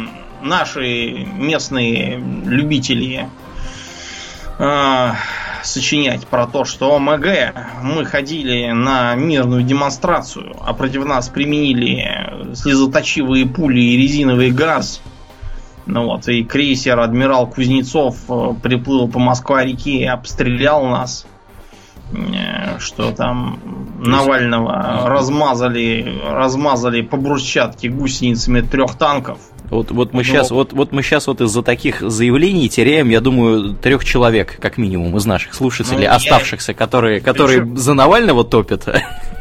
наши 0.42 1.26
местные 1.36 2.18
любители 2.18 3.28
э, 4.58 5.12
сочинять 5.62 6.26
про 6.26 6.46
то, 6.46 6.64
что 6.64 6.94
ОМГ 6.96 7.26
мы 7.82 8.04
ходили 8.04 8.70
на 8.70 9.14
мирную 9.14 9.62
демонстрацию, 9.62 10.56
а 10.60 10.72
против 10.74 11.04
нас 11.04 11.28
применили 11.28 12.54
слезоточивые 12.54 13.46
пули 13.46 13.80
и 13.80 13.96
резиновый 13.96 14.50
газ. 14.50 15.00
Ну 15.86 16.04
вот, 16.04 16.28
и 16.28 16.44
крейсер 16.44 17.00
Адмирал 17.00 17.46
Кузнецов 17.46 18.18
э, 18.28 18.50
приплыл 18.62 19.08
по 19.08 19.18
Москва-реке 19.18 20.00
и 20.00 20.04
обстрелял 20.04 20.84
нас. 20.84 21.26
Что 22.78 23.12
там 23.12 23.58
Навального 23.98 25.08
размазали, 25.08 26.20
размазали 26.30 27.02
по 27.02 27.16
брусчатке 27.16 27.88
гусеницами 27.88 28.60
трех 28.60 28.96
танков. 28.96 29.38
Вот, 29.70 29.90
вот 29.90 30.14
мы 30.14 30.24
сейчас, 30.24 30.50
вот, 30.50 30.72
вот 30.72 30.92
мы 30.92 31.02
сейчас 31.02 31.26
вот 31.26 31.42
из-за 31.42 31.62
таких 31.62 32.00
заявлений 32.00 32.68
теряем, 32.70 33.10
я 33.10 33.20
думаю, 33.20 33.74
трех 33.74 34.04
человек, 34.04 34.58
как 34.60 34.78
минимум, 34.78 35.16
из 35.16 35.26
наших 35.26 35.52
слушателей, 35.52 36.08
ну, 36.08 36.14
оставшихся, 36.14 36.72
я... 36.72 36.78
которые, 36.78 37.20
которые 37.20 37.60
Причем... 37.60 37.76
за 37.76 37.92
Навального 37.92 38.44
топят, 38.44 38.88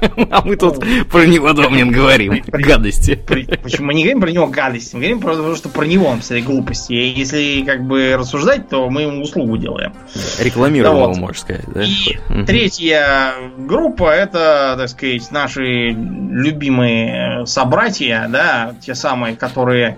а 0.32 0.42
мы 0.44 0.56
тут 0.56 0.84
про 1.10 1.26
него 1.26 1.54
Домнин 1.54 1.92
говорим. 1.92 2.42
Гадости. 2.48 3.16
Почему 3.62 3.88
мы 3.88 3.94
не 3.94 4.04
говорим 4.04 4.22
про 4.22 4.32
него 4.32 4.48
гадости? 4.48 4.96
Мы 4.96 5.02
говорим 5.02 5.20
про 5.20 5.36
то, 5.36 5.56
что 5.56 5.70
про 5.70 5.86
него 5.86 6.08
он 6.08 6.22
все 6.22 6.42
глупости. 6.42 6.94
И 6.94 7.10
если 7.10 7.64
как 7.66 7.86
бы 7.86 8.16
рассуждать, 8.18 8.70
то 8.70 8.90
мы 8.90 9.04
ему 9.04 9.22
услугу 9.22 9.58
делаем. 9.58 9.94
Рекламируем 10.40 10.96
его, 10.96 11.14
можно 11.14 11.40
сказать. 11.40 11.66
И 11.86 12.18
третья 12.46 13.34
группа 13.58 14.10
это, 14.10 14.76
так 14.78 14.90
сказать, 14.90 15.32
наши 15.32 15.90
любимые 15.92 17.46
собратья, 17.46 18.28
да, 18.30 18.76
те 18.82 18.96
самые, 18.96 19.36
которые. 19.36 19.98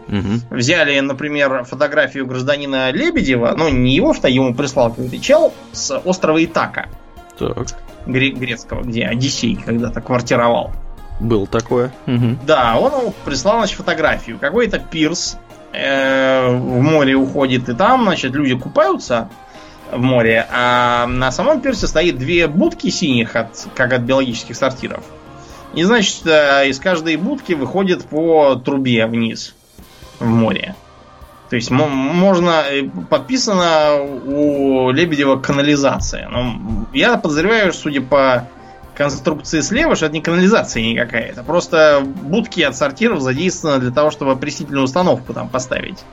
Взяли, 0.50 1.00
например, 1.00 1.64
фотографию 1.64 2.26
гражданина 2.26 2.92
Лебедева, 2.92 3.54
ну, 3.58 3.70
не 3.70 3.96
его, 3.96 4.14
что 4.14 4.28
ему 4.28 4.54
прислал 4.54 4.90
какой-то 4.90 5.20
чел, 5.20 5.54
с 5.72 5.98
острова 5.98 6.44
Итака. 6.44 6.88
Так. 7.38 7.68
Гре- 8.06 8.32
грецкого, 8.32 8.84
где 8.84 9.06
Одиссей 9.06 9.56
когда-то 9.56 10.02
квартировал. 10.02 10.72
Был 11.20 11.48
такое. 11.48 11.92
Угу. 12.08 12.38
Да, 12.46 12.78
он 12.78 13.14
прислал, 13.26 13.58
значит, 13.58 13.78
фотографию. 13.78 14.40
Какой-то 14.40 14.80
пирс 14.80 15.38
э, 15.74 16.48
в 16.48 16.82
море 16.82 17.16
уходит, 17.16 17.68
и 17.70 17.74
там, 17.74 18.04
значит, 18.04 18.34
люди 18.34 18.56
купаются 18.56 19.30
в 19.92 20.00
море, 20.00 20.48
а 20.52 21.08
на 21.08 21.32
самом 21.32 21.62
пирсе 21.62 21.88
стоит 21.88 22.18
две 22.18 22.48
будки 22.48 22.90
синих, 22.90 23.36
от, 23.36 23.68
как 23.76 23.92
от 23.94 24.02
биологических 24.02 24.56
сортиров. 24.56 25.04
И, 25.74 25.84
значит, 25.84 26.26
э, 26.26 26.70
из 26.70 26.80
каждой 26.80 27.16
будки 27.18 27.54
выходит 27.54 28.06
по 28.06 28.56
трубе 28.56 29.06
вниз 29.06 29.56
в 30.20 30.28
море. 30.28 30.76
То 31.50 31.56
есть 31.56 31.72
можно 31.72 32.64
э, 32.70 32.84
подписано 33.10 34.02
у 34.02 34.92
Лебедева 34.92 35.38
канализация. 35.38 36.30
Но 36.30 36.88
я 36.94 37.18
подозреваю, 37.18 37.74
судя 37.74 38.02
по 38.02 38.48
конструкции 38.96 39.62
слева, 39.62 39.96
что 39.96 40.06
это 40.06 40.14
не 40.14 40.22
канализация 40.22 40.84
никакая. 40.84 41.24
Это 41.24 41.42
просто 41.44 42.04
будки 42.06 42.62
от 42.62 42.76
сортиров 42.76 43.22
задействованы 43.22 43.80
для 43.80 43.92
того, 43.92 44.12
чтобы 44.12 44.34
опреснительную 44.34 44.84
установку 44.84 45.34
там 45.34 45.50
поставить. 45.50 46.04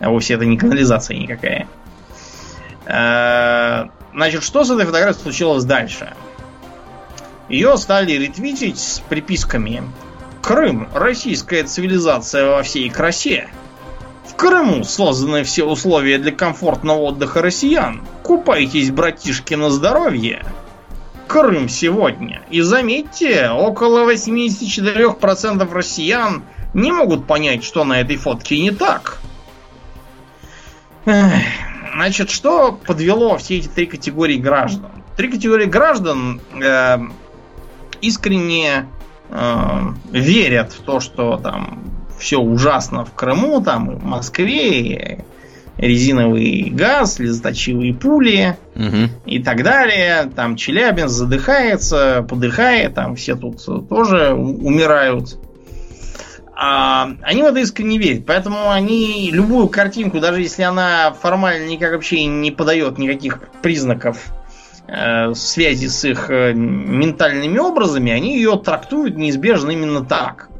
А 0.00 0.10
вовсе 0.10 0.34
это 0.34 0.44
не 0.44 0.58
канализация 0.58 1.16
никакая. 1.16 1.66
Э, 2.84 3.88
значит, 4.12 4.42
что 4.42 4.64
с 4.64 4.70
этой 4.70 4.84
фотографией 4.84 5.22
случилось 5.22 5.64
дальше? 5.64 6.12
Ее 7.48 7.76
стали 7.78 8.12
ретвитить 8.12 8.78
с 8.78 9.00
приписками 9.00 9.82
Крым– 10.42 10.88
российская 10.94 11.62
цивилизация 11.62 12.50
во 12.50 12.62
всей 12.64 12.90
красе. 12.90 13.48
В 14.24 14.36
Крыму 14.36 14.84
созданы 14.84 15.42
все 15.44 15.64
условия 15.64 16.18
для 16.18 16.32
комфортного 16.32 16.98
отдыха 16.98 17.42
россиян. 17.42 18.02
Купайтесь, 18.22 18.90
братишки, 18.90 19.54
на 19.54 19.70
здоровье. 19.70 20.44
Крым 21.26 21.68
сегодня. 21.68 22.42
И 22.50 22.60
заметьте, 22.60 23.50
около 23.50 24.10
84% 24.10 25.72
россиян 25.72 26.44
не 26.74 26.92
могут 26.92 27.26
понять, 27.26 27.64
что 27.64 27.84
на 27.84 28.00
этой 28.00 28.16
фотке 28.16 28.58
не 28.60 28.70
так. 28.70 29.18
Значит, 31.04 32.30
что 32.30 32.72
подвело 32.72 33.36
все 33.38 33.58
эти 33.58 33.68
три 33.68 33.86
категории 33.86 34.36
граждан? 34.36 34.90
Три 35.16 35.30
категории 35.30 35.66
граждан 35.66 36.40
э, 36.62 36.98
искренне 38.00 38.86
э, 39.28 39.80
верят 40.10 40.72
в 40.72 40.80
то, 40.82 41.00
что 41.00 41.36
там 41.36 41.91
все 42.22 42.38
ужасно 42.38 43.04
в 43.04 43.12
Крыму, 43.12 43.60
там 43.60 43.90
и 43.90 43.94
в 43.96 44.04
Москве, 44.04 44.78
и 44.80 45.18
резиновый 45.76 46.70
газ, 46.70 47.14
слезоточивые 47.14 47.94
пули 47.94 48.56
угу. 48.76 49.10
и 49.26 49.42
так 49.42 49.64
далее. 49.64 50.30
Там 50.34 50.54
Челябинск 50.54 51.12
задыхается, 51.12 52.24
подыхает, 52.28 52.94
там 52.94 53.16
все 53.16 53.34
тут 53.34 53.60
тоже 53.88 54.32
умирают. 54.32 55.36
А, 56.54 57.10
они 57.22 57.42
в 57.42 57.46
это 57.46 57.58
искренне 57.58 57.98
верят, 57.98 58.24
поэтому 58.24 58.70
они 58.70 59.30
любую 59.32 59.66
картинку, 59.68 60.20
даже 60.20 60.42
если 60.42 60.62
она 60.62 61.12
формально 61.20 61.66
никак 61.66 61.90
вообще 61.92 62.24
не 62.24 62.52
подает 62.52 62.98
никаких 62.98 63.40
признаков 63.62 64.18
э, 64.86 65.34
связи 65.34 65.86
с 65.86 66.04
их 66.04 66.30
э, 66.30 66.52
ментальными 66.52 67.58
образами, 67.58 68.12
они 68.12 68.36
ее 68.36 68.60
трактуют 68.64 69.16
неизбежно 69.16 69.72
именно 69.72 70.04
так. 70.04 70.50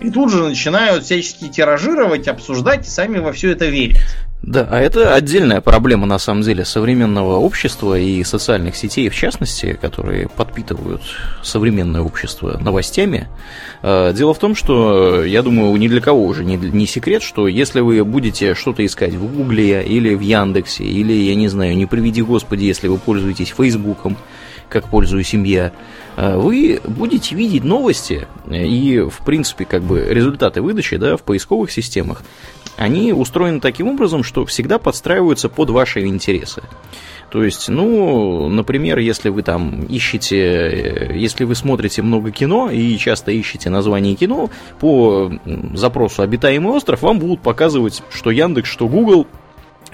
И 0.00 0.10
тут 0.10 0.30
же 0.30 0.42
начинают 0.42 1.04
всячески 1.04 1.48
тиражировать, 1.48 2.28
обсуждать 2.28 2.86
и 2.86 2.90
сами 2.90 3.18
во 3.18 3.32
все 3.32 3.52
это 3.52 3.66
верят. 3.66 3.98
Да, 4.42 4.68
а 4.70 4.78
это 4.78 5.14
отдельная 5.14 5.60
проблема, 5.60 6.06
на 6.06 6.18
самом 6.18 6.42
деле, 6.42 6.64
современного 6.64 7.36
общества 7.36 7.98
и 7.98 8.22
социальных 8.22 8.76
сетей, 8.76 9.08
в 9.08 9.14
частности, 9.14 9.76
которые 9.80 10.28
подпитывают 10.28 11.02
современное 11.42 12.02
общество 12.02 12.58
новостями. 12.58 13.28
А, 13.82 14.12
дело 14.12 14.34
в 14.34 14.38
том, 14.38 14.54
что, 14.54 15.24
я 15.24 15.42
думаю, 15.42 15.74
ни 15.76 15.88
для 15.88 16.00
кого 16.00 16.26
уже 16.26 16.44
не, 16.44 16.86
секрет, 16.86 17.22
что 17.22 17.48
если 17.48 17.80
вы 17.80 18.04
будете 18.04 18.54
что-то 18.54 18.84
искать 18.84 19.14
в 19.14 19.26
Гугле 19.34 19.82
или 19.82 20.14
в 20.14 20.20
Яндексе, 20.20 20.84
или, 20.84 21.12
я 21.12 21.34
не 21.34 21.48
знаю, 21.48 21.76
не 21.76 21.86
приведи 21.86 22.22
Господи, 22.22 22.64
если 22.64 22.88
вы 22.88 22.98
пользуетесь 22.98 23.54
Фейсбуком, 23.56 24.16
как 24.68 24.88
пользуюсь 24.88 25.28
семья, 25.28 25.72
вы 26.16 26.80
будете 26.84 27.34
видеть 27.34 27.64
новости 27.64 28.26
и, 28.50 29.00
в 29.00 29.24
принципе, 29.24 29.64
как 29.64 29.82
бы 29.82 30.04
результаты 30.08 30.62
выдачи 30.62 30.96
да, 30.96 31.16
в 31.16 31.22
поисковых 31.22 31.70
системах 31.70 32.22
они 32.76 33.12
устроены 33.12 33.60
таким 33.60 33.88
образом, 33.88 34.22
что 34.22 34.44
всегда 34.44 34.78
подстраиваются 34.78 35.48
под 35.48 35.70
ваши 35.70 36.06
интересы. 36.06 36.62
То 37.30 37.42
есть, 37.42 37.68
ну, 37.68 38.48
например, 38.48 38.98
если 38.98 39.30
вы 39.30 39.42
там 39.42 39.84
ищете, 39.84 40.38
э, 40.38 41.16
если 41.16 41.44
вы 41.44 41.54
смотрите 41.56 42.00
много 42.02 42.30
кино 42.30 42.70
и 42.70 42.96
часто 42.98 43.32
ищете 43.32 43.68
название 43.68 44.14
кино, 44.14 44.48
по 44.78 45.32
запросу 45.74 46.22
«Обитаемый 46.22 46.72
остров» 46.72 47.02
вам 47.02 47.18
будут 47.18 47.40
показывать, 47.40 48.02
что 48.10 48.30
Яндекс, 48.30 48.70
что 48.70 48.86
Google 48.86 49.26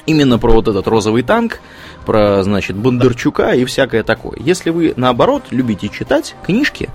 именно 0.07 0.39
про 0.39 0.53
вот 0.53 0.69
этот 0.69 0.87
розовый 0.87 1.23
танк, 1.23 1.61
про, 2.05 2.43
значит, 2.43 2.77
Бондарчука 2.77 3.53
и 3.53 3.65
всякое 3.65 4.03
такое. 4.03 4.37
Если 4.41 4.71
вы, 4.71 4.95
наоборот, 4.97 5.45
любите 5.51 5.89
читать 5.89 6.35
книжки 6.45 6.89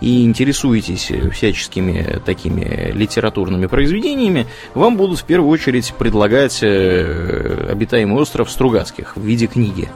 и 0.00 0.24
интересуетесь 0.24 1.10
всяческими 1.32 2.20
такими 2.24 2.90
литературными 2.92 3.66
произведениями, 3.66 4.46
вам 4.74 4.96
будут 4.96 5.20
в 5.20 5.24
первую 5.24 5.50
очередь 5.50 5.92
предлагать 5.98 6.60
э, 6.62 7.68
«Обитаемый 7.70 8.20
остров» 8.20 8.50
Стругацких 8.50 9.16
в 9.16 9.22
виде 9.22 9.46
книги. 9.46 9.88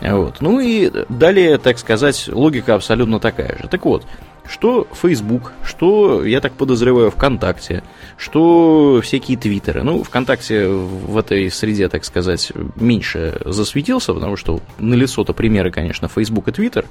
Вот. 0.00 0.40
Ну 0.40 0.60
и 0.60 0.90
далее, 1.08 1.58
так 1.58 1.78
сказать, 1.78 2.28
логика 2.28 2.74
абсолютно 2.74 3.18
такая 3.20 3.58
же. 3.58 3.68
Так 3.68 3.84
вот, 3.84 4.06
что 4.48 4.86
Facebook, 4.92 5.52
что, 5.64 6.24
я 6.24 6.40
так 6.40 6.52
подозреваю, 6.52 7.10
ВКонтакте, 7.10 7.82
что 8.16 9.00
всякие 9.02 9.36
твиттеры. 9.36 9.82
Ну, 9.82 10.02
ВКонтакте 10.02 10.66
в 10.68 11.16
этой 11.18 11.50
среде, 11.50 11.88
так 11.88 12.04
сказать, 12.04 12.52
меньше 12.76 13.40
засветился, 13.44 14.14
потому 14.14 14.36
что 14.36 14.60
на 14.78 14.94
лицо-то 14.94 15.34
примеры, 15.34 15.70
конечно, 15.70 16.08
Facebook 16.08 16.48
и 16.48 16.50
Twitter 16.50 16.86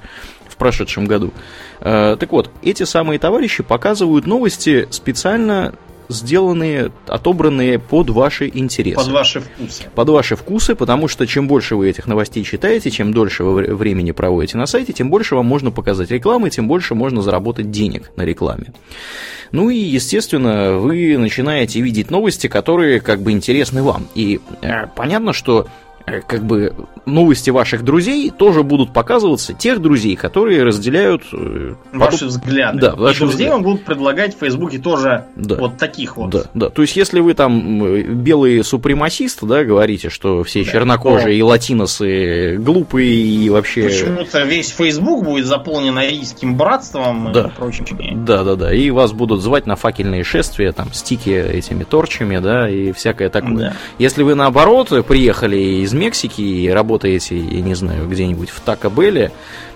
в 0.48 0.56
прошедшем 0.56 1.06
году. 1.06 1.32
Э, 1.80 2.16
так 2.18 2.30
вот, 2.30 2.50
эти 2.62 2.84
самые 2.84 3.18
товарищи 3.18 3.62
показывают 3.62 4.26
новости 4.26 4.86
специально 4.90 5.74
сделанные, 6.08 6.90
отобранные 7.06 7.78
под 7.78 8.10
ваши 8.10 8.50
интересы. 8.52 8.96
Под 8.96 9.08
ваши 9.08 9.40
вкусы. 9.40 9.84
Под 9.94 10.08
ваши 10.08 10.36
вкусы, 10.36 10.74
потому 10.74 11.08
что 11.08 11.26
чем 11.26 11.48
больше 11.48 11.76
вы 11.76 11.90
этих 11.90 12.06
новостей 12.06 12.44
читаете, 12.44 12.90
чем 12.90 13.12
дольше 13.12 13.44
вы 13.44 13.74
времени 13.74 14.12
проводите 14.12 14.56
на 14.56 14.66
сайте, 14.66 14.92
тем 14.92 15.10
больше 15.10 15.34
вам 15.34 15.46
можно 15.46 15.70
показать 15.70 16.10
рекламы, 16.10 16.50
тем 16.50 16.68
больше 16.68 16.94
можно 16.94 17.22
заработать 17.22 17.70
денег 17.70 18.10
на 18.16 18.22
рекламе. 18.22 18.72
Ну 19.52 19.70
и, 19.70 19.78
естественно, 19.78 20.78
вы 20.78 21.16
начинаете 21.16 21.80
видеть 21.80 22.10
новости, 22.10 22.48
которые 22.48 23.00
как 23.00 23.22
бы 23.22 23.32
интересны 23.32 23.82
вам. 23.82 24.06
И 24.14 24.40
э, 24.62 24.86
понятно, 24.94 25.32
что 25.32 25.68
как 26.26 26.44
бы 26.44 26.74
новости 27.06 27.50
ваших 27.50 27.84
друзей 27.84 28.30
тоже 28.30 28.62
будут 28.62 28.92
показываться 28.92 29.54
тех 29.54 29.80
друзей, 29.80 30.16
которые 30.16 30.62
разделяют 30.62 31.22
э, 31.32 31.74
ваши 31.92 32.26
взгляды. 32.26 32.80
Да, 32.80 32.94
ваши 32.94 33.24
И 33.24 33.26
друзей 33.26 33.48
вам 33.48 33.62
будут 33.62 33.84
предлагать 33.84 34.36
в 34.36 34.40
Фейсбуке 34.40 34.78
тоже 34.78 35.24
да. 35.36 35.56
вот 35.56 35.78
таких 35.78 36.16
вот. 36.16 36.30
Да, 36.30 36.42
да. 36.54 36.68
То 36.68 36.82
есть, 36.82 36.96
если 36.96 37.20
вы 37.20 37.34
там 37.34 38.22
белый 38.22 38.62
супремасист, 38.62 39.42
да, 39.44 39.64
говорите, 39.64 40.10
что 40.10 40.42
все 40.44 40.64
да. 40.64 40.70
чернокожие 40.70 41.24
то... 41.26 41.30
и 41.30 41.42
латиносы 41.42 42.56
глупые 42.58 43.14
и 43.14 43.50
вообще. 43.50 43.84
Почему-то 43.84 44.42
весь 44.44 44.70
Фейсбук 44.70 45.24
будет 45.24 45.46
заполнен 45.46 45.96
арийским 45.96 46.56
братством 46.56 47.32
да. 47.32 47.46
и 47.46 47.50
прочим. 47.50 47.86
Да, 48.24 48.44
да, 48.44 48.56
да. 48.56 48.74
И 48.74 48.90
вас 48.90 49.12
будут 49.12 49.40
звать 49.40 49.66
на 49.66 49.76
факельные 49.76 50.24
шествия, 50.24 50.72
там 50.72 50.92
стики 50.92 51.30
этими 51.30 51.84
торчами, 51.84 52.38
да, 52.38 52.68
и 52.68 52.92
всякое 52.92 53.30
такое. 53.30 53.56
Да. 53.56 53.72
Если 53.98 54.22
вы 54.22 54.34
наоборот 54.34 54.92
приехали 55.06 55.56
из 55.82 55.92
Мексики 55.98 56.40
и 56.40 56.68
работаете, 56.68 57.36
я 57.36 57.60
не 57.60 57.74
знаю, 57.74 58.08
где-нибудь 58.08 58.50
в 58.50 58.60
Тако 58.60 58.88
Белле, 58.88 59.32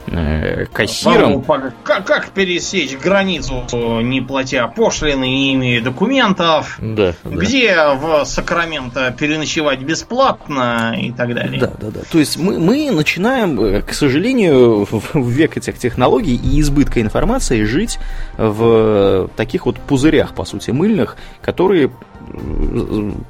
э, 0.07 0.67
кассиром. 0.73 1.43
Как, 1.83 2.07
как 2.07 2.29
пересечь 2.31 2.97
границу, 2.97 3.65
не 4.01 4.21
платя 4.21 4.67
пошлины, 4.69 5.25
не 5.25 5.55
имея 5.55 5.83
документов? 5.83 6.79
Да, 6.81 7.15
где 7.25 7.75
да. 7.75 7.95
в 7.95 8.25
Сакраменто 8.25 9.15
переночевать 9.19 9.81
бесплатно 9.81 10.97
и 10.99 11.13
так 11.13 11.35
далее. 11.35 11.61
Да, 11.61 11.73
да, 11.81 11.91
да. 11.91 12.01
То 12.11 12.19
есть 12.19 12.39
мы, 12.39 12.59
мы 12.59 12.91
начинаем, 12.91 13.61
э, 13.61 13.83
к 13.83 13.93
сожалению, 13.93 14.87
в 14.91 15.29
век 15.29 15.57
этих 15.57 15.79
технологий 15.79 16.37
и 16.37 16.61
избытка 16.61 17.01
информации 17.01 17.65
жить 17.65 17.99
в 18.37 19.29
таких 19.37 19.67
вот 19.67 19.79
пузырях, 19.79 20.35
по 20.35 20.45
сути, 20.45 20.71
мыльных, 20.71 21.17
которые 21.41 21.91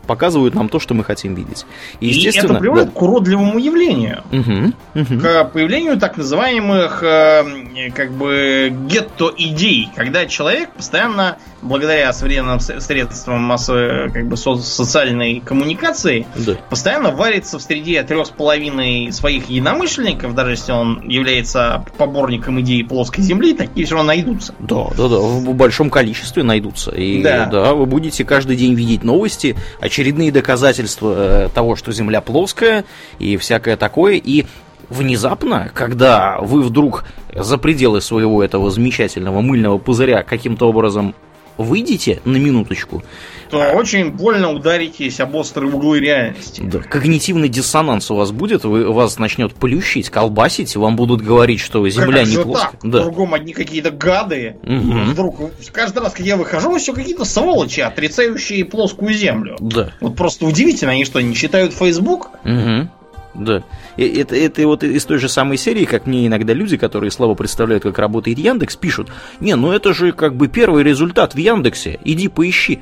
показывают 0.06 0.54
нам 0.54 0.68
то, 0.68 0.78
что 0.78 0.94
мы 0.94 1.04
хотим 1.04 1.34
видеть. 1.34 1.66
И, 2.00 2.08
естественно... 2.08 2.52
и 2.52 2.54
это 2.54 2.60
приводит 2.60 2.86
да. 2.86 2.92
к 2.92 3.02
уродливому 3.02 3.58
явлению. 3.58 4.22
Угу, 4.30 5.00
угу. 5.00 5.20
К 5.20 5.44
появлению 5.44 5.98
так 5.98 6.16
называемых 6.16 7.02
э, 7.02 7.90
как 7.94 8.12
бы 8.12 8.72
гетто-идей, 8.88 9.90
когда 9.96 10.26
человек 10.26 10.70
постоянно, 10.72 11.38
благодаря 11.62 12.12
современным 12.12 12.60
средствам 12.60 13.42
массовой 13.42 14.10
как 14.10 14.26
бы 14.26 14.36
со 14.36 14.56
социальной 14.56 15.40
коммуникации, 15.40 16.26
да. 16.34 16.54
постоянно 16.68 17.10
варится 17.12 17.58
в 17.58 17.62
среде 17.62 18.02
трех 18.02 18.26
с 18.26 18.30
половиной 18.30 19.12
своих 19.12 19.48
единомышленников, 19.48 20.34
даже 20.34 20.52
если 20.52 20.72
он 20.72 21.08
является 21.08 21.84
поборником 21.96 22.60
идеи 22.60 22.82
плоской 22.82 23.22
земли, 23.22 23.54
такие 23.54 23.86
все 23.86 23.94
равно 23.94 24.08
найдутся. 24.08 24.54
Да, 24.58 24.88
да, 24.96 25.08
да, 25.08 25.18
в 25.18 25.54
большом 25.54 25.90
количестве 25.90 26.42
найдутся. 26.42 26.90
И 26.90 27.22
да, 27.22 27.46
да 27.46 27.74
вы 27.74 27.86
будете 27.86 28.24
каждый 28.24 28.56
день 28.56 28.74
видеть 28.74 29.04
новости, 29.04 29.56
очередные 29.80 30.32
доказательства 30.32 31.14
э, 31.16 31.48
того, 31.54 31.76
что 31.76 31.92
Земля 31.92 32.20
плоская 32.20 32.84
и 33.18 33.36
всякое 33.36 33.76
такое. 33.76 34.14
И 34.14 34.46
внезапно, 34.88 35.70
когда 35.72 36.38
вы 36.40 36.62
вдруг 36.62 37.04
за 37.34 37.58
пределы 37.58 38.00
своего 38.00 38.42
этого 38.42 38.70
замечательного 38.70 39.40
мыльного 39.40 39.78
пузыря 39.78 40.22
каким-то 40.22 40.68
образом 40.68 41.14
выйдете 41.62 42.20
на 42.24 42.36
минуточку, 42.36 43.02
то 43.50 43.62
а... 43.62 43.72
очень 43.74 44.10
больно 44.10 44.50
ударитесь 44.50 45.20
об 45.20 45.34
острые 45.34 45.72
углы 45.72 46.00
реальности. 46.00 46.62
Да, 46.64 46.78
когнитивный 46.78 47.48
диссонанс 47.48 48.10
у 48.10 48.16
вас 48.16 48.32
будет, 48.32 48.64
вы, 48.64 48.90
вас 48.92 49.18
начнет 49.18 49.54
плющить, 49.54 50.10
колбасить, 50.10 50.74
вам 50.76 50.96
будут 50.96 51.22
говорить, 51.22 51.60
что 51.60 51.86
Земля 51.88 52.20
как 52.20 52.28
не 52.28 52.36
плоская. 52.38 52.80
Да. 52.82 53.02
Кругом 53.02 53.34
одни 53.34 53.52
какие-то 53.52 53.90
гады. 53.90 54.56
Угу. 54.62 55.10
Вдруг 55.10 55.40
каждый 55.72 56.02
раз, 56.02 56.12
когда 56.12 56.28
я 56.28 56.36
выхожу, 56.36 56.76
все 56.78 56.92
какие-то 56.92 57.24
сволочи, 57.24 57.80
отрицающие 57.80 58.64
плоскую 58.64 59.12
Землю. 59.12 59.56
Да. 59.60 59.92
Вот 60.00 60.16
просто 60.16 60.46
удивительно, 60.46 60.92
они 60.92 61.04
что, 61.04 61.20
не 61.20 61.34
читают 61.34 61.74
Facebook? 61.74 62.30
Угу. 62.44 62.88
Да. 63.34 63.62
И 63.96 64.06
это, 64.06 64.36
это 64.36 64.66
вот 64.66 64.84
из 64.84 65.04
той 65.04 65.18
же 65.18 65.28
самой 65.28 65.56
серии, 65.56 65.84
как 65.84 66.06
мне 66.06 66.26
иногда 66.26 66.52
люди, 66.52 66.76
которые 66.76 67.10
слабо 67.10 67.34
представляют, 67.34 67.82
как 67.82 67.98
работает 67.98 68.38
Яндекс, 68.38 68.76
пишут, 68.76 69.10
не, 69.40 69.56
ну 69.56 69.72
это 69.72 69.94
же 69.94 70.12
как 70.12 70.36
бы 70.36 70.48
первый 70.48 70.82
результат 70.82 71.34
в 71.34 71.38
Яндексе, 71.38 71.98
иди 72.04 72.28
поищи. 72.28 72.80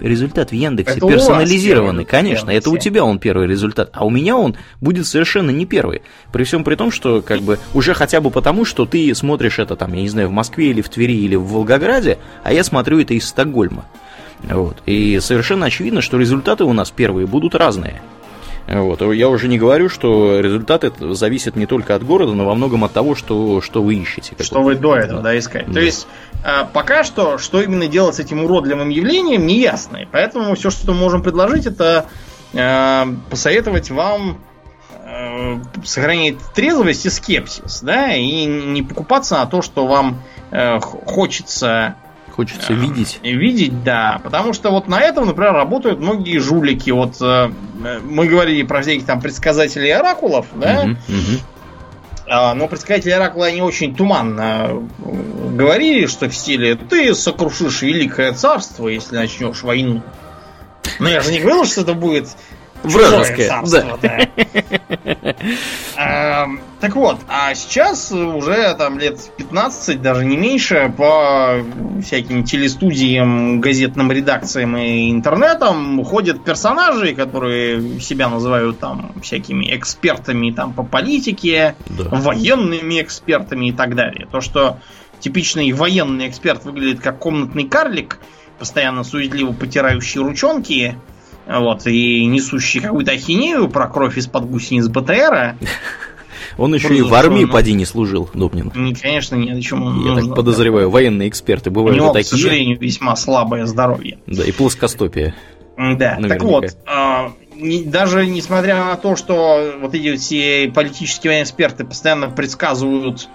Результат 0.00 0.50
в 0.50 0.54
Яндексе 0.54 0.96
это 0.96 1.06
персонализированный, 1.06 2.04
конечно, 2.04 2.50
это 2.50 2.70
у 2.70 2.76
тебя 2.76 3.04
он 3.04 3.20
первый 3.20 3.46
результат, 3.46 3.90
а 3.92 4.04
у 4.04 4.10
меня 4.10 4.36
он 4.36 4.56
будет 4.80 5.06
совершенно 5.06 5.50
не 5.50 5.64
первый. 5.64 6.02
При 6.32 6.42
всем 6.42 6.64
при 6.64 6.74
том, 6.74 6.90
что 6.90 7.22
как 7.22 7.40
бы 7.42 7.60
уже 7.72 7.94
хотя 7.94 8.20
бы 8.20 8.30
потому, 8.30 8.64
что 8.64 8.84
ты 8.84 9.14
смотришь 9.14 9.60
это 9.60 9.76
там, 9.76 9.92
я 9.92 10.00
не 10.02 10.08
знаю, 10.08 10.28
в 10.28 10.32
Москве 10.32 10.70
или 10.70 10.80
в 10.80 10.88
Твери 10.88 11.14
или 11.14 11.36
в 11.36 11.44
Волгограде, 11.44 12.18
а 12.42 12.52
я 12.52 12.64
смотрю 12.64 12.98
это 13.00 13.14
из 13.14 13.28
Стокгольма. 13.28 13.84
Вот. 14.42 14.78
И 14.86 15.20
совершенно 15.20 15.66
очевидно, 15.66 16.00
что 16.00 16.18
результаты 16.18 16.64
у 16.64 16.72
нас 16.72 16.90
первые 16.90 17.28
будут 17.28 17.54
разные. 17.54 18.02
Вот. 18.66 19.00
Я 19.12 19.28
уже 19.28 19.48
не 19.48 19.58
говорю, 19.58 19.88
что 19.88 20.40
результаты 20.40 20.92
зависят 21.14 21.56
не 21.56 21.66
только 21.66 21.94
от 21.94 22.04
города, 22.04 22.32
но 22.32 22.46
во 22.46 22.54
многом 22.54 22.84
от 22.84 22.92
того, 22.92 23.14
что, 23.14 23.60
что 23.60 23.82
вы 23.82 23.96
ищете. 23.96 24.36
Что 24.40 24.62
вы 24.62 24.76
до 24.76 24.96
этого, 24.96 25.20
да, 25.20 25.30
да 25.30 25.38
искать. 25.38 25.66
Да. 25.66 25.74
То 25.74 25.80
есть, 25.80 26.06
а, 26.44 26.64
пока 26.64 27.04
что, 27.04 27.38
что 27.38 27.60
именно 27.60 27.88
делать 27.88 28.14
с 28.14 28.20
этим 28.20 28.44
уродливым 28.44 28.88
явлением, 28.88 29.46
не 29.46 29.60
ясно. 29.60 29.98
И 29.98 30.06
поэтому 30.10 30.54
все, 30.54 30.70
что 30.70 30.92
мы 30.92 30.98
можем 30.98 31.22
предложить, 31.22 31.66
это 31.66 32.06
а, 32.54 33.08
посоветовать 33.30 33.90
вам 33.90 34.38
а, 34.94 35.60
сохранить 35.84 36.38
трезвость 36.54 37.06
и 37.06 37.10
скепсис, 37.10 37.80
да, 37.82 38.14
и 38.14 38.44
не 38.44 38.82
покупаться 38.82 39.36
на 39.36 39.46
то, 39.46 39.62
что 39.62 39.86
вам 39.86 40.22
хочется 41.06 41.96
Хочется 42.34 42.72
видеть. 42.72 43.20
Видеть, 43.22 43.84
да. 43.84 44.20
Потому 44.24 44.54
что 44.54 44.70
вот 44.70 44.88
на 44.88 45.00
этом, 45.00 45.26
например, 45.26 45.52
работают 45.52 46.00
многие 46.00 46.38
жулики. 46.38 46.90
Вот 46.90 47.20
э, 47.20 47.50
мы 48.02 48.26
говорили 48.26 48.62
про 48.62 48.80
всяких 48.80 49.04
там 49.04 49.20
предсказателей 49.20 49.90
оракулов, 49.90 50.46
да? 50.54 50.82
Угу, 50.82 50.90
угу. 50.90 52.54
Но 52.54 52.68
предсказатели 52.68 53.10
оракула 53.10 53.46
они 53.46 53.60
очень 53.60 53.94
туманно 53.94 54.88
говорили, 54.98 56.06
что 56.06 56.30
в 56.30 56.34
стиле 56.34 56.76
ты 56.76 57.14
сокрушишь 57.14 57.82
великое 57.82 58.32
царство, 58.32 58.88
если 58.88 59.16
начнешь 59.16 59.62
войну. 59.62 60.02
Но 60.98 61.08
я 61.08 61.20
же 61.20 61.32
не 61.32 61.40
говорил, 61.40 61.66
что 61.66 61.82
это 61.82 61.92
будет 61.94 62.28
Вражеское. 62.82 63.48
Царство, 63.48 63.98
да. 64.00 64.28
да. 65.96 66.48
Так 66.82 66.96
вот, 66.96 67.20
а 67.28 67.54
сейчас 67.54 68.10
уже 68.10 68.74
там 68.76 68.98
лет 68.98 69.16
15, 69.36 70.02
даже 70.02 70.24
не 70.24 70.36
меньше, 70.36 70.92
по 70.96 71.62
всяким 72.02 72.42
телестудиям, 72.42 73.60
газетным 73.60 74.10
редакциям 74.10 74.76
и 74.76 75.08
интернетам 75.12 76.02
ходят 76.02 76.44
персонажи, 76.44 77.14
которые 77.14 78.00
себя 78.00 78.28
называют 78.28 78.80
там 78.80 79.12
всякими 79.22 79.76
экспертами 79.76 80.50
там 80.50 80.72
по 80.72 80.82
политике, 80.82 81.76
да. 81.86 82.08
военными 82.10 83.00
экспертами 83.00 83.66
и 83.66 83.72
так 83.72 83.94
далее. 83.94 84.26
То, 84.28 84.40
что 84.40 84.78
типичный 85.20 85.70
военный 85.70 86.28
эксперт 86.28 86.64
выглядит 86.64 87.00
как 87.00 87.20
комнатный 87.20 87.68
карлик, 87.68 88.18
постоянно 88.58 89.04
суетливо 89.04 89.52
потирающий 89.52 90.20
ручонки, 90.20 90.96
вот, 91.46 91.86
и 91.86 92.24
несущий 92.26 92.80
какую-то 92.80 93.12
ахинею 93.12 93.68
про 93.68 93.88
кровь 93.88 94.16
из-под 94.18 94.48
гусениц 94.50 94.88
БТРа. 94.88 95.56
Он 96.58 96.74
еще 96.74 96.94
и 96.96 97.02
в 97.02 97.12
армии 97.14 97.44
поди 97.44 97.72
не 97.72 97.84
служил, 97.84 98.28
Добнин. 98.34 98.72
Не, 98.74 98.94
конечно, 98.94 99.36
нет, 99.36 99.56
почему 99.56 99.86
он 99.86 100.16
Я 100.16 100.22
так 100.22 100.34
подозреваю, 100.34 100.90
военные 100.90 101.28
эксперты 101.28 101.70
бывают 101.70 101.98
У 101.98 102.02
него, 102.02 102.12
такие. 102.12 102.26
к 102.26 102.30
сожалению, 102.30 102.78
весьма 102.78 103.16
слабое 103.16 103.66
здоровье. 103.66 104.18
Да, 104.26 104.44
и 104.44 104.52
плоскостопие. 104.52 105.34
Да, 105.76 106.18
так 106.28 106.42
вот, 106.42 106.76
а, 106.86 107.32
даже 107.86 108.26
несмотря 108.26 108.84
на 108.84 108.96
то, 108.96 109.16
что 109.16 109.74
вот 109.80 109.94
эти 109.94 110.16
все 110.16 110.70
политические 110.72 111.42
эксперты 111.42 111.84
постоянно 111.84 112.28
предсказывают 112.28 113.28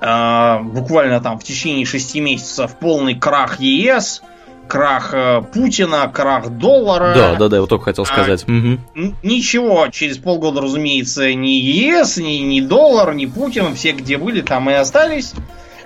а, 0.00 0.60
буквально 0.60 1.20
там 1.20 1.38
в 1.38 1.44
течение 1.44 1.86
шести 1.86 2.20
месяцев 2.20 2.76
полный 2.78 3.18
крах 3.18 3.60
ЕС, 3.60 4.22
крах 4.68 5.10
э, 5.12 5.42
Путина, 5.52 6.10
крах 6.12 6.48
доллара. 6.48 7.14
Да, 7.14 7.34
да, 7.36 7.48
да, 7.48 7.58
я 7.58 7.66
только 7.66 7.86
хотел 7.86 8.04
сказать. 8.04 8.44
А, 8.46 8.50
угу. 8.50 9.14
Ничего, 9.22 9.88
через 9.88 10.18
полгода, 10.18 10.60
разумеется, 10.60 11.32
ни 11.34 11.50
ЕС, 11.50 12.16
ни, 12.16 12.38
ни 12.38 12.60
доллар, 12.60 13.14
ни 13.14 13.26
Путин, 13.26 13.74
все 13.74 13.92
где 13.92 14.18
были, 14.18 14.40
там 14.40 14.70
и 14.70 14.74
остались. 14.74 15.34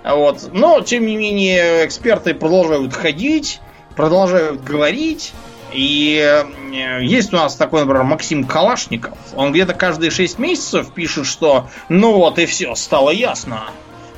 Вот. 0.05 0.51
Но, 0.53 0.81
тем 0.81 1.07
не 1.07 1.17
менее, 1.17 1.87
эксперты 1.87 2.35
продолжают 2.35 2.95
ходить, 2.95 3.61
продолжают 3.97 4.63
говорить. 4.63 5.33
И 5.73 6.19
э, 6.19 7.05
есть 7.05 7.33
у 7.33 7.37
нас 7.37 7.57
такой, 7.57 7.81
например, 7.81 8.05
Максим 8.05 8.45
Калашников. 8.45 9.19
Он 9.35 9.53
где-то 9.53 9.75
каждые 9.75 10.11
6 10.11 10.39
месяцев 10.39 10.93
пишет, 10.95 11.27
что 11.27 11.69
ну 11.91 12.15
вот 12.15 12.39
и 12.39 12.47
все, 12.47 12.75
стало 12.75 13.11
ясно 13.11 13.65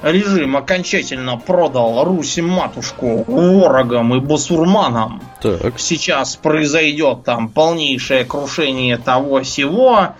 режим 0.02 0.56
окончательно 0.56 1.36
продал 1.36 2.05
Русь 2.05 2.39
матушку 2.39 3.24
ворогам 3.27 4.14
и 4.14 4.20
басурманам. 4.20 5.22
Так. 5.40 5.78
Сейчас 5.78 6.36
произойдет 6.36 7.24
там 7.24 7.48
полнейшее 7.48 8.24
крушение 8.24 8.97
того 8.97 9.43
всего. 9.43 10.14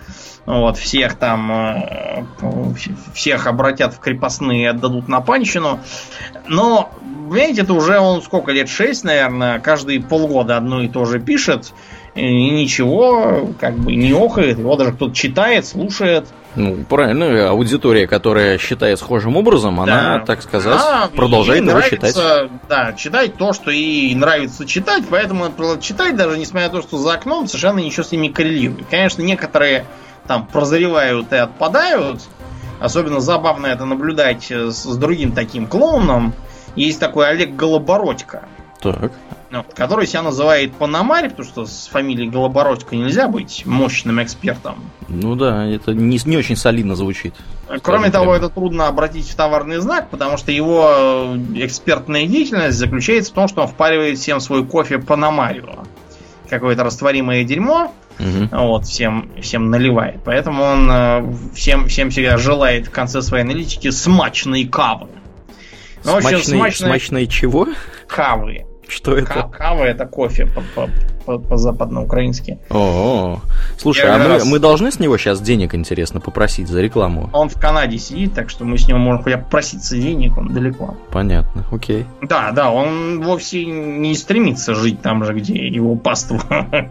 Вот, 0.45 0.75
всех 0.77 1.15
там, 1.15 1.51
э, 1.51 2.23
всех 3.13 3.45
обратят 3.45 3.93
в 3.93 3.99
крепостные 3.99 4.63
и 4.63 4.65
отдадут 4.65 5.07
на 5.07 5.21
панщину. 5.21 5.79
Но, 6.47 6.89
понимаете, 7.29 7.61
это 7.61 7.73
уже 7.73 7.99
он 7.99 8.23
сколько 8.23 8.51
лет? 8.51 8.67
Шесть, 8.67 9.03
наверное, 9.03 9.59
каждые 9.59 10.01
полгода 10.01 10.57
одно 10.57 10.81
и 10.81 10.87
то 10.87 11.05
же 11.05 11.19
пишет. 11.19 11.73
И 12.15 12.49
ничего, 12.49 13.49
как 13.59 13.77
бы 13.77 13.95
не 13.95 14.11
охает. 14.11 14.57
Его 14.57 14.75
даже 14.75 14.93
кто-то 14.93 15.13
читает, 15.13 15.65
слушает. 15.65 16.27
Ну, 16.55 16.83
правильно, 16.83 17.49
аудитория, 17.49 18.07
которая 18.07 18.57
считает 18.57 18.99
схожим 18.99 19.37
образом, 19.37 19.77
да. 19.77 19.83
она, 19.83 20.25
так 20.25 20.41
сказать, 20.41 20.79
а, 20.81 21.07
продолжает 21.07 21.61
его 21.61 21.71
нравится, 21.71 21.95
читать. 21.95 22.51
Да, 22.67 22.93
читать 22.93 23.35
то, 23.37 23.53
что 23.53 23.71
ей 23.71 24.13
нравится 24.15 24.65
читать, 24.65 25.03
поэтому 25.09 25.49
читать, 25.79 26.17
даже 26.17 26.37
несмотря 26.37 26.67
на 26.67 26.73
то, 26.73 26.81
что 26.81 26.97
за 26.97 27.13
окном, 27.13 27.47
совершенно 27.47 27.79
ничего 27.79 28.03
с 28.03 28.11
ними 28.11 28.27
коррелирует. 28.27 28.87
Конечно, 28.89 29.21
некоторые 29.21 29.85
там 30.27 30.45
прозревают 30.45 31.31
и 31.31 31.37
отпадают. 31.37 32.21
Особенно 32.81 33.19
забавно 33.21 33.67
это 33.67 33.85
наблюдать 33.85 34.51
с, 34.51 34.73
с 34.73 34.97
другим 34.97 35.33
таким 35.33 35.67
клоуном. 35.67 36.33
Есть 36.75 36.99
такой 36.99 37.29
Олег 37.29 37.55
Голобородько. 37.55 38.45
Так. 38.81 39.11
Ну, 39.51 39.65
который 39.75 40.07
себя 40.07 40.21
называет 40.21 40.73
Панамарь, 40.73 41.29
потому 41.29 41.45
что 41.45 41.65
с 41.65 41.87
фамилией 41.87 42.29
Голобородько 42.29 42.95
нельзя 42.95 43.27
быть 43.27 43.65
мощным 43.65 44.23
экспертом. 44.23 44.75
Ну 45.09 45.35
да, 45.35 45.65
это 45.67 45.93
не, 45.93 46.17
не 46.23 46.37
очень 46.37 46.55
солидно 46.55 46.95
звучит. 46.95 47.33
Кроме 47.81 48.11
того, 48.11 48.31
прямо. 48.31 48.37
это 48.37 48.47
трудно 48.47 48.87
обратить 48.87 49.29
в 49.29 49.35
товарный 49.35 49.79
знак, 49.79 50.09
потому 50.09 50.37
что 50.37 50.53
его 50.53 51.35
экспертная 51.55 52.27
деятельность 52.27 52.77
заключается 52.77 53.31
в 53.31 53.35
том, 53.35 53.49
что 53.49 53.63
он 53.63 53.67
впаривает 53.67 54.17
всем 54.19 54.39
свой 54.39 54.65
кофе 54.65 54.99
Панамарию. 54.99 55.79
Какое-то 56.49 56.85
растворимое 56.85 57.43
дерьмо, 57.43 57.93
угу. 58.19 58.47
вот, 58.51 58.85
всем, 58.85 59.31
всем 59.41 59.69
наливает. 59.69 60.21
Поэтому 60.23 60.63
он 60.63 60.89
э, 60.89 61.33
всем, 61.55 61.89
всем 61.89 62.09
всегда 62.09 62.37
желает 62.37 62.87
в 62.87 62.91
конце 62.91 63.21
своей 63.21 63.43
аналитики 63.43 63.89
смачной 63.89 64.63
кавы. 64.63 65.09
Ну, 66.05 66.11
смачной, 66.11 66.31
в 66.31 66.37
общем, 66.37 66.57
смачной... 66.57 66.89
смачной 66.89 67.27
чего? 67.27 67.67
Кавы. 68.07 68.65
Что 68.91 69.15
это? 69.15 69.49
Кава 69.51 69.85
это 69.85 70.05
кофе 70.05 70.49
по-западноукраински. 71.25 72.59
О, 72.69 73.39
слушай, 73.77 74.09
а 74.09 74.43
мы, 74.43 74.59
должны 74.59 74.91
с 74.91 74.99
него 74.99 75.17
сейчас 75.17 75.39
денег, 75.39 75.73
интересно, 75.73 76.19
попросить 76.19 76.67
за 76.67 76.81
рекламу? 76.81 77.29
Он 77.31 77.47
в 77.47 77.57
Канаде 77.57 77.97
сидит, 77.97 78.33
так 78.33 78.49
что 78.49 78.65
мы 78.65 78.77
с 78.77 78.87
него 78.87 78.99
можем 78.99 79.23
хотя 79.23 79.37
бы 79.37 79.45
проситься 79.45 79.95
денег, 79.95 80.37
он 80.37 80.53
далеко. 80.53 80.97
Понятно, 81.09 81.65
окей. 81.71 82.05
Да, 82.21 82.51
да, 82.51 82.69
он 82.69 83.23
вовсе 83.23 83.65
не 83.65 84.13
стремится 84.13 84.75
жить 84.75 85.01
там 85.01 85.23
же, 85.23 85.33
где 85.33 85.67
его 85.67 85.95
паство. 85.95 86.41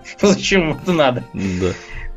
Зачем 0.23 0.79
это 0.83 0.93
надо? 0.93 1.25
Да. 1.35 1.69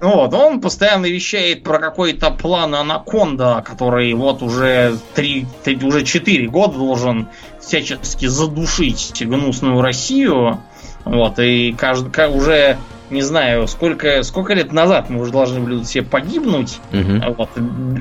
Вот, 0.03 0.34
он 0.34 0.60
постоянно 0.60 1.05
вещает 1.05 1.64
про 1.64 1.80
какой-то 1.80 2.30
план 2.31 2.76
Анаконда, 2.76 3.64
который 3.65 4.14
вот 4.14 4.41
уже 4.41 4.97
три, 5.15 5.45
уже 5.81 6.03
четыре 6.03 6.47
года 6.47 6.77
должен 6.77 7.30
всячески 7.65 8.26
задушить 8.26 9.23
гнусную 9.26 9.81
Россию. 9.81 10.60
Вот, 11.06 11.40
и 11.40 11.73
каждый, 11.73 12.27
уже 12.30 12.77
не 13.10 13.22
знаю, 13.22 13.68
сколько, 13.68 14.23
сколько 14.23 14.53
лет 14.53 14.72
назад 14.72 15.10
мы 15.10 15.22
уже 15.22 15.31
должны 15.31 15.60
были 15.60 15.84
все 15.84 16.02
погибнуть. 16.02 16.80
Угу. 16.91 17.35
Вот, 17.38 17.49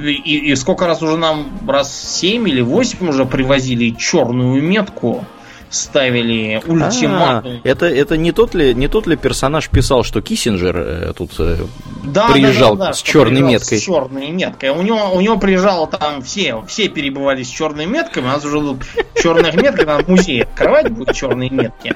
и, 0.04 0.50
и 0.50 0.56
сколько 0.56 0.86
раз 0.86 1.02
уже 1.02 1.16
нам, 1.16 1.46
раз 1.66 1.92
семь 1.92 2.48
или 2.48 2.60
восемь 2.60 3.08
уже 3.08 3.24
привозили 3.24 3.90
черную 3.90 4.62
метку 4.62 5.24
ставили 5.72 6.62
ультиматум. 6.66 7.60
А, 7.64 7.68
это, 7.68 7.86
это 7.86 8.16
не, 8.16 8.32
тот 8.32 8.54
ли, 8.54 8.74
не 8.74 8.88
тот 8.88 9.06
ли 9.06 9.16
персонаж 9.16 9.68
писал, 9.68 10.04
что 10.04 10.20
Киссинджер 10.20 10.76
э, 10.76 11.12
тут 11.16 11.32
э, 11.38 11.64
да, 12.04 12.28
приезжал 12.28 12.76
да, 12.76 12.84
да, 12.84 12.90
да, 12.90 12.92
с 12.92 13.02
черной 13.02 13.40
меткой? 13.40 13.78
С 13.78 13.82
черной 13.82 14.30
меткой. 14.30 14.70
У 14.70 14.82
него, 14.82 15.12
у 15.12 15.20
него 15.20 15.38
приезжало 15.38 15.86
там 15.86 16.22
все, 16.22 16.62
все 16.68 16.88
перебывали 16.88 17.42
с 17.42 17.48
черной 17.48 17.86
меткой. 17.86 18.22
У 18.22 18.26
нас 18.26 18.44
уже 18.44 18.60
тут 18.60 18.84
черных 19.20 19.54
меток, 19.54 19.86
надо 19.86 20.04
музей 20.10 20.42
открывать 20.42 20.90
будет 20.90 21.14
черные 21.14 21.50
метки. 21.50 21.94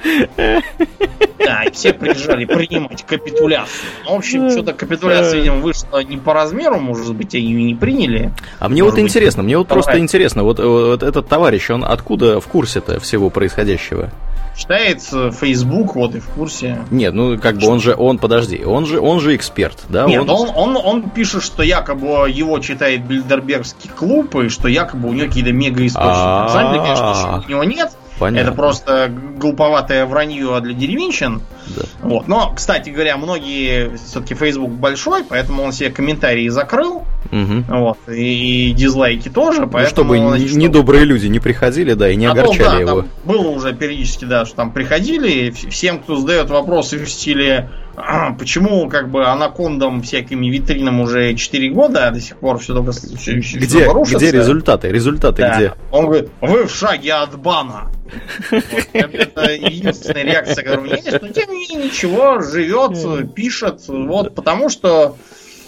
Да, 1.39 1.63
и 1.63 1.71
все 1.71 1.93
приезжали 1.93 2.45
принимать 2.45 3.05
капитуляцию. 3.05 3.91
Ну, 4.05 4.15
в 4.15 4.19
общем, 4.19 4.51
что-то 4.51 4.73
капитуляция, 4.73 5.39
видимо, 5.39 5.57
вышла 5.59 6.03
не 6.03 6.17
по 6.17 6.33
размеру, 6.33 6.81
может 6.81 7.15
быть, 7.15 7.35
они 7.35 7.45
ее 7.45 7.63
не 7.63 7.75
приняли. 7.75 8.33
А 8.59 8.69
мне 8.69 8.83
вот 8.83 8.99
интересно, 8.99 9.43
мне 9.43 9.57
вот 9.57 9.69
просто 9.69 9.99
интересно, 9.99 10.43
вот, 10.43 10.59
вот 10.59 11.03
этот 11.03 11.29
товарищ, 11.29 11.71
он 11.71 11.85
откуда 11.85 12.41
в 12.41 12.47
курсе-то 12.47 12.99
всего 13.01 13.31
происходящего? 13.67 14.11
Читает 14.57 15.03
Facebook, 15.03 15.97
вот 15.97 16.15
и 16.15 16.21
в 16.21 16.29
курсе. 16.29 16.79
Нет, 16.91 17.13
ну 17.13 17.39
как 17.39 17.59
бы 17.59 17.67
он 17.67 17.79
же, 17.79 17.95
он, 17.95 18.17
подожди, 18.17 18.65
он 18.65 18.87
же, 18.87 18.99
он 19.01 19.21
же 19.21 19.37
эксперт, 19.37 19.85
да? 19.91 20.07
Нет, 20.07 20.23
он... 20.23 20.31
Он, 20.31 20.51
он, 20.57 20.77
он 20.77 21.11
пишет, 21.11 21.43
что 21.43 21.63
якобы 21.63 22.31
его 22.31 22.59
читает 22.61 23.05
Бильдербергский 23.05 23.91
клуб, 23.91 24.35
и 24.37 24.49
что 24.49 24.69
якобы 24.69 25.11
у 25.11 25.13
него 25.13 25.29
какие-то 25.29 25.53
мега 25.53 25.85
источники. 25.85 26.07
На 26.07 26.49
самом 26.49 26.73
деле, 26.73 26.85
конечно, 26.85 27.43
у 27.47 27.51
него 27.51 27.65
нет. 27.65 27.91
Понятно. 28.19 28.49
Это 28.49 28.57
просто 28.57 29.13
глуповатое 29.37 30.07
вранье 30.07 30.59
для 30.63 30.73
деревенщин. 30.73 31.43
Да. 31.75 31.83
Вот. 32.03 32.29
Но, 32.29 32.53
кстати 32.55 32.91
говоря, 32.91 33.17
многие 33.17 33.97
все-таки 33.97 34.35
Facebook 34.35 34.71
большой, 34.71 35.25
поэтому 35.25 35.63
он 35.63 35.73
себе 35.73 35.91
комментарии 35.91 36.49
закрыл. 36.49 37.05
Угу. 37.33 37.65
Вот. 37.69 37.99
И, 38.09 38.71
и 38.71 38.73
дизлайки 38.73 39.29
тоже. 39.29 39.63
Ну, 39.63 39.69
поэтому, 39.69 40.15
ну, 40.15 40.19
чтобы 40.19 40.39
значит, 40.39 40.57
недобрые 40.57 41.03
чтобы... 41.03 41.15
люди 41.15 41.27
не 41.27 41.41
приходили, 41.41 41.95
да, 41.95 42.09
и 42.09 42.17
не 42.17 42.27
а 42.27 42.33
огорчали 42.33 42.59
то, 42.59 42.87
да, 42.87 42.93
его. 42.93 43.05
было 43.25 43.49
уже 43.49 43.75
периодически, 43.75 44.25
да, 44.25 44.47
что 44.47 44.57
там 44.57 44.73
приходили, 44.73 45.51
всем, 45.51 45.99
кто 46.01 46.17
задает 46.17 46.51
вопросы 46.51 46.99
в 46.99 47.09
стиле 47.09 47.71
почему 48.39 48.89
как 48.89 49.11
бы 49.11 49.27
анакондам 49.27 50.03
всякими 50.03 50.49
витринам 50.49 51.01
уже 51.01 51.35
4 51.35 51.71
года, 51.71 52.09
а 52.09 52.11
до 52.11 52.21
сих 52.21 52.37
пор 52.37 52.59
все 52.59 52.75
только 52.75 52.93
все, 52.93 53.41
все 53.41 53.59
где, 53.59 53.89
где 53.89 54.31
результаты? 54.31 54.89
Результаты 54.89 55.43
да. 55.43 55.57
где? 55.57 55.73
Он 55.91 56.07
говорит, 56.07 56.31
вы 56.41 56.67
в 56.67 56.75
шаге 56.75 57.15
от 57.15 57.39
бана. 57.39 57.91
Это 58.93 59.51
единственная 59.53 60.25
реакция, 60.25 60.63
которая 60.63 60.81
у 60.81 60.85
меня 60.85 60.97
есть. 60.97 61.23
Но 61.23 61.29
тем 61.29 61.51
менее 61.57 61.87
ничего, 61.87 62.41
живет, 62.41 63.35
пишет. 63.35 63.85
Вот 63.89 64.35
потому 64.35 64.69
что 64.69 65.17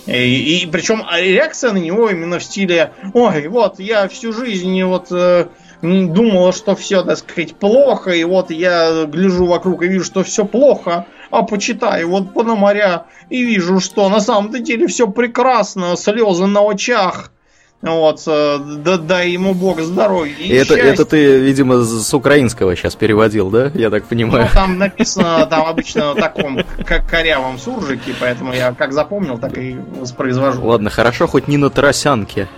и, 0.06 0.62
и 0.62 0.66
причем 0.66 1.02
реакция 1.12 1.73
на 1.73 1.78
него 1.78 2.09
именно 2.09 2.39
в 2.39 2.44
стиле 2.44 2.93
Ой, 3.12 3.48
вот 3.48 3.78
я 3.78 4.09
всю 4.09 4.32
жизнь 4.32 4.82
вот 4.82 5.09
э, 5.10 5.48
думала, 5.82 6.52
что 6.52 6.74
все, 6.74 7.02
так 7.02 7.19
сказать, 7.19 7.55
плохо, 7.55 8.10
и 8.10 8.24
вот 8.24 8.51
я 8.51 9.05
гляжу 9.05 9.47
вокруг 9.47 9.82
и 9.82 9.89
вижу, 9.89 10.05
что 10.05 10.23
все 10.23 10.44
плохо, 10.44 11.06
а 11.31 11.43
почитаю 11.43 12.09
вот 12.09 12.32
Пономаря 12.32 13.05
и 13.28 13.43
вижу, 13.44 13.81
что 13.81 14.09
на 14.09 14.20
самом-то 14.20 14.60
деле 14.60 14.86
все 14.86 15.09
прекрасно, 15.09 15.97
слезы 15.97 16.47
на 16.47 16.60
очах. 16.69 17.31
Вот, 17.80 18.20
э, 18.26 18.59
да, 18.78 18.96
дай 18.96 19.30
ему 19.30 19.55
бог 19.55 19.80
здоровья. 19.80 20.34
И 20.34 20.52
это, 20.52 20.74
это 20.74 21.05
ты, 21.05 21.38
видимо, 21.38 21.82
с 21.82 22.12
украинского 22.12 22.74
сейчас 22.74 22.96
переводил, 22.96 23.50
да? 23.50 23.70
Я 23.72 23.90
так 23.90 24.05
понимаю. 24.05 24.46
Ну, 24.46 24.50
там 24.52 24.78
написано, 24.78 25.46
там 25.46 25.64
обычно 25.64 26.12
в 26.14 26.16
таком 26.16 26.60
как 26.84 27.09
корявом 27.09 27.56
суржике, 27.56 28.14
поэтому 28.18 28.52
я 28.52 28.72
как 28.72 28.92
запомнил, 28.92 29.38
так 29.38 29.56
и 29.59 29.78
воспроизвожу. 30.00 30.64
Ладно, 30.64 30.90
хорошо, 30.90 31.28
хоть 31.28 31.46
не 31.46 31.56
на 31.56 31.70
тарасянке. 31.70 32.48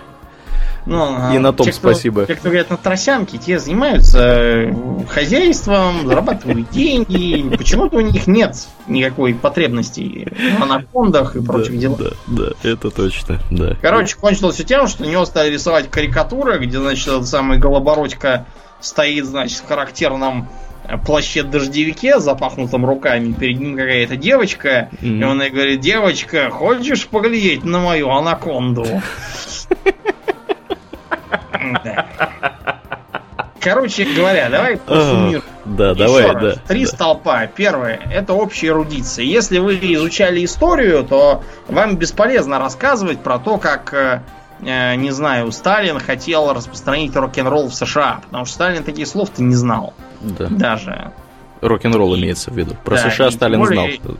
Ну, 0.85 1.33
и 1.33 1.37
на 1.37 1.53
том 1.53 1.65
те, 1.65 1.73
спасибо. 1.73 2.25
Те, 2.25 2.35
кто 2.35 2.49
говорят 2.49 2.69
на 2.69 2.77
тросянке, 2.77 3.37
те 3.37 3.59
занимаются 3.59 4.19
э, 4.19 4.73
хозяйством, 5.07 6.07
зарабатывают 6.07 6.69
деньги. 6.71 7.55
Почему-то 7.55 7.97
у 7.97 8.01
них 8.01 8.27
нет 8.27 8.55
никакой 8.87 9.33
потребности 9.33 10.27
в 10.57 10.63
анакондах 10.63 11.35
и 11.35 11.41
прочих 11.41 11.75
да, 11.75 11.79
делах. 11.79 11.99
Да, 11.99 12.43
да, 12.45 12.69
это 12.69 12.89
точно, 12.89 13.39
да. 13.51 13.75
Короче, 13.81 14.15
кончилось 14.15 14.55
все 14.55 14.63
тем, 14.63 14.87
что 14.87 15.03
на 15.03 15.07
него 15.07 15.25
стали 15.25 15.51
рисовать 15.51 15.89
карикатуры, 15.89 16.57
где, 16.59 16.79
значит, 16.79 17.07
этот 17.07 17.27
самый 17.27 17.59
Голобородько 17.59 18.45
стоит, 18.79 19.25
значит, 19.25 19.59
в 19.59 19.67
характерном 19.67 20.49
плаще 21.05 21.43
дождевике, 21.43 22.19
запахнутом 22.19 22.85
руками, 22.85 23.33
перед 23.33 23.59
ним 23.59 23.77
какая-то 23.77 24.17
девочка, 24.17 24.89
mm-hmm. 24.91 25.19
и 25.19 25.23
он 25.23 25.41
ей 25.41 25.49
говорит, 25.51 25.79
девочка, 25.79 26.49
хочешь 26.49 27.07
поглядеть 27.07 27.63
на 27.63 27.79
мою 27.79 28.09
анаконду? 28.09 28.85
Короче 33.61 34.05
говоря, 34.05 34.49
давай 34.49 34.77
посуммируем. 34.77 35.43
Да, 35.65 35.93
давай, 35.93 36.33
да. 36.33 36.55
Три 36.67 36.87
столпа. 36.87 37.45
Первое– 37.45 37.99
это 38.11 38.33
общая 38.33 38.67
эрудиция. 38.67 39.23
Если 39.23 39.59
вы 39.59 39.75
изучали 39.75 40.43
историю, 40.43 41.03
то 41.03 41.43
вам 41.67 41.95
бесполезно 41.95 42.57
рассказывать 42.57 43.19
про 43.19 43.37
то, 43.37 43.57
как 43.59 43.93
э, 43.93 44.23
э, 44.61 44.95
не 44.95 45.11
знаю, 45.11 45.51
Сталин 45.51 45.99
хотел 45.99 46.51
распространить 46.51 47.15
рок-н-ролл 47.15 47.69
в 47.69 47.75
США, 47.75 48.21
потому 48.25 48.45
что 48.45 48.55
Сталин 48.55 48.83
таких 48.83 49.07
слов-то 49.07 49.43
не 49.43 49.53
знал. 49.53 49.93
Да. 50.21 50.47
Даже. 50.49 51.11
Рок-н-ролл 51.61 52.17
имеется 52.17 52.49
в 52.49 52.57
виду. 52.57 52.75
Про 52.83 52.95
да, 52.95 53.11
США 53.11 53.29
Сталин 53.29 53.59
более, 53.59 53.99
знал. 54.01 54.15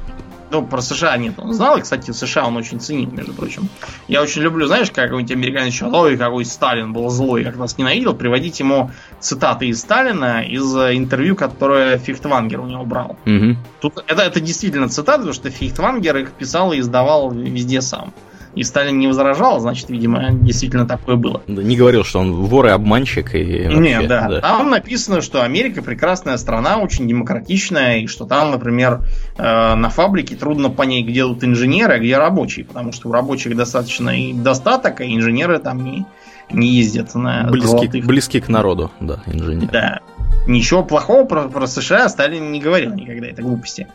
Ну, 0.52 0.66
про 0.66 0.82
США 0.82 1.18
нет, 1.18 1.36
он 1.38 1.54
знал, 1.54 1.78
и, 1.78 1.82
кстати, 1.82 2.12
США 2.12 2.46
он 2.46 2.58
очень 2.58 2.80
ценит, 2.80 3.14
между 3.14 3.34
прочим. 3.34 3.70
Я 4.08 4.22
очень 4.22 4.42
люблю, 4.42 4.68
знаешь, 4.68 4.92
как 4.92 5.06
какой-нибудь 5.06 5.32
американец 5.32 5.74
еще, 5.74 5.86
ой, 5.86 6.18
какой 6.18 6.44
Сталин 6.44 6.92
был 6.92 7.10
злой, 7.10 7.46
как 7.46 7.56
нас 7.56 7.78
ненавидел, 7.78 8.14
приводить 8.14 8.60
ему 8.60 8.92
цитаты 9.20 9.68
из 9.68 9.80
Сталина 9.80 10.44
из 10.44 10.76
интервью, 10.76 11.36
которое 11.36 11.98
Фихтвангер 11.98 12.60
у 12.60 12.68
него 12.68 12.84
брал. 12.84 13.18
Угу. 13.26 13.56
Тут 13.80 14.04
это, 14.08 14.22
это 14.24 14.42
действительно 14.42 14.90
цитаты, 14.90 15.20
потому 15.20 15.34
что 15.34 15.50
Фихтвангер 15.50 16.18
их 16.18 16.32
писал 16.34 16.74
и 16.74 16.80
издавал 16.80 17.32
везде 17.32 17.82
сам 17.82 18.14
и 18.56 18.64
Сталин 18.64 19.00
не 19.00 19.08
возражал, 19.08 19.60
значит, 19.60 19.90
видимо, 19.90 20.32
действительно 20.32 20.86
такое 20.86 21.16
было. 21.16 21.42
Да, 21.48 21.64
не 21.64 21.78
говорил, 21.78 22.04
что 22.04 22.20
он 22.20 22.34
вор 22.34 22.68
и 22.68 22.70
обманщик. 22.70 23.34
И 23.36 23.64
вообще, 23.64 23.80
Нет, 23.80 24.08
да. 24.08 24.28
да. 24.28 24.42
Там 24.42 24.70
написано, 24.70 25.22
что 25.22 25.44
Америка 25.44 25.82
прекрасная 25.82 26.38
страна, 26.38 26.78
очень 26.78 27.08
демократичная, 27.08 28.00
и 28.00 28.08
что 28.08 28.26
там, 28.26 28.52
например, 28.52 29.02
э, 29.38 29.76
на 29.76 29.90
фабрике 29.90 30.36
трудно 30.36 30.70
понять, 30.70 31.06
где 31.06 31.24
тут 31.24 31.44
инженеры, 31.44 31.94
а 31.94 32.00
где 32.00 32.18
рабочие, 32.18 32.66
потому 32.66 32.92
что 32.92 33.10
у 33.10 33.12
рабочих 33.12 33.56
достаточно 33.56 34.10
и 34.10 34.34
достаток, 34.34 35.02
а 35.02 35.06
инженеры 35.06 35.60
там 35.60 35.84
не, 35.84 36.06
не 36.52 36.68
ездят 36.68 37.16
на 37.16 37.46
близки, 37.50 37.68
золотых. 37.68 38.06
близки 38.06 38.40
к 38.42 38.50
народу, 38.50 38.92
да, 39.00 39.24
инженеры. 39.28 39.70
Да. 39.72 40.00
Ничего 40.48 40.84
плохого 40.84 41.26
про, 41.26 41.48
про 41.50 41.68
США 41.68 42.10
Сталин 42.10 42.52
не 42.52 42.60
говорил 42.60 42.94
никогда, 42.94 43.28
это 43.28 43.42
глупости. 43.42 43.88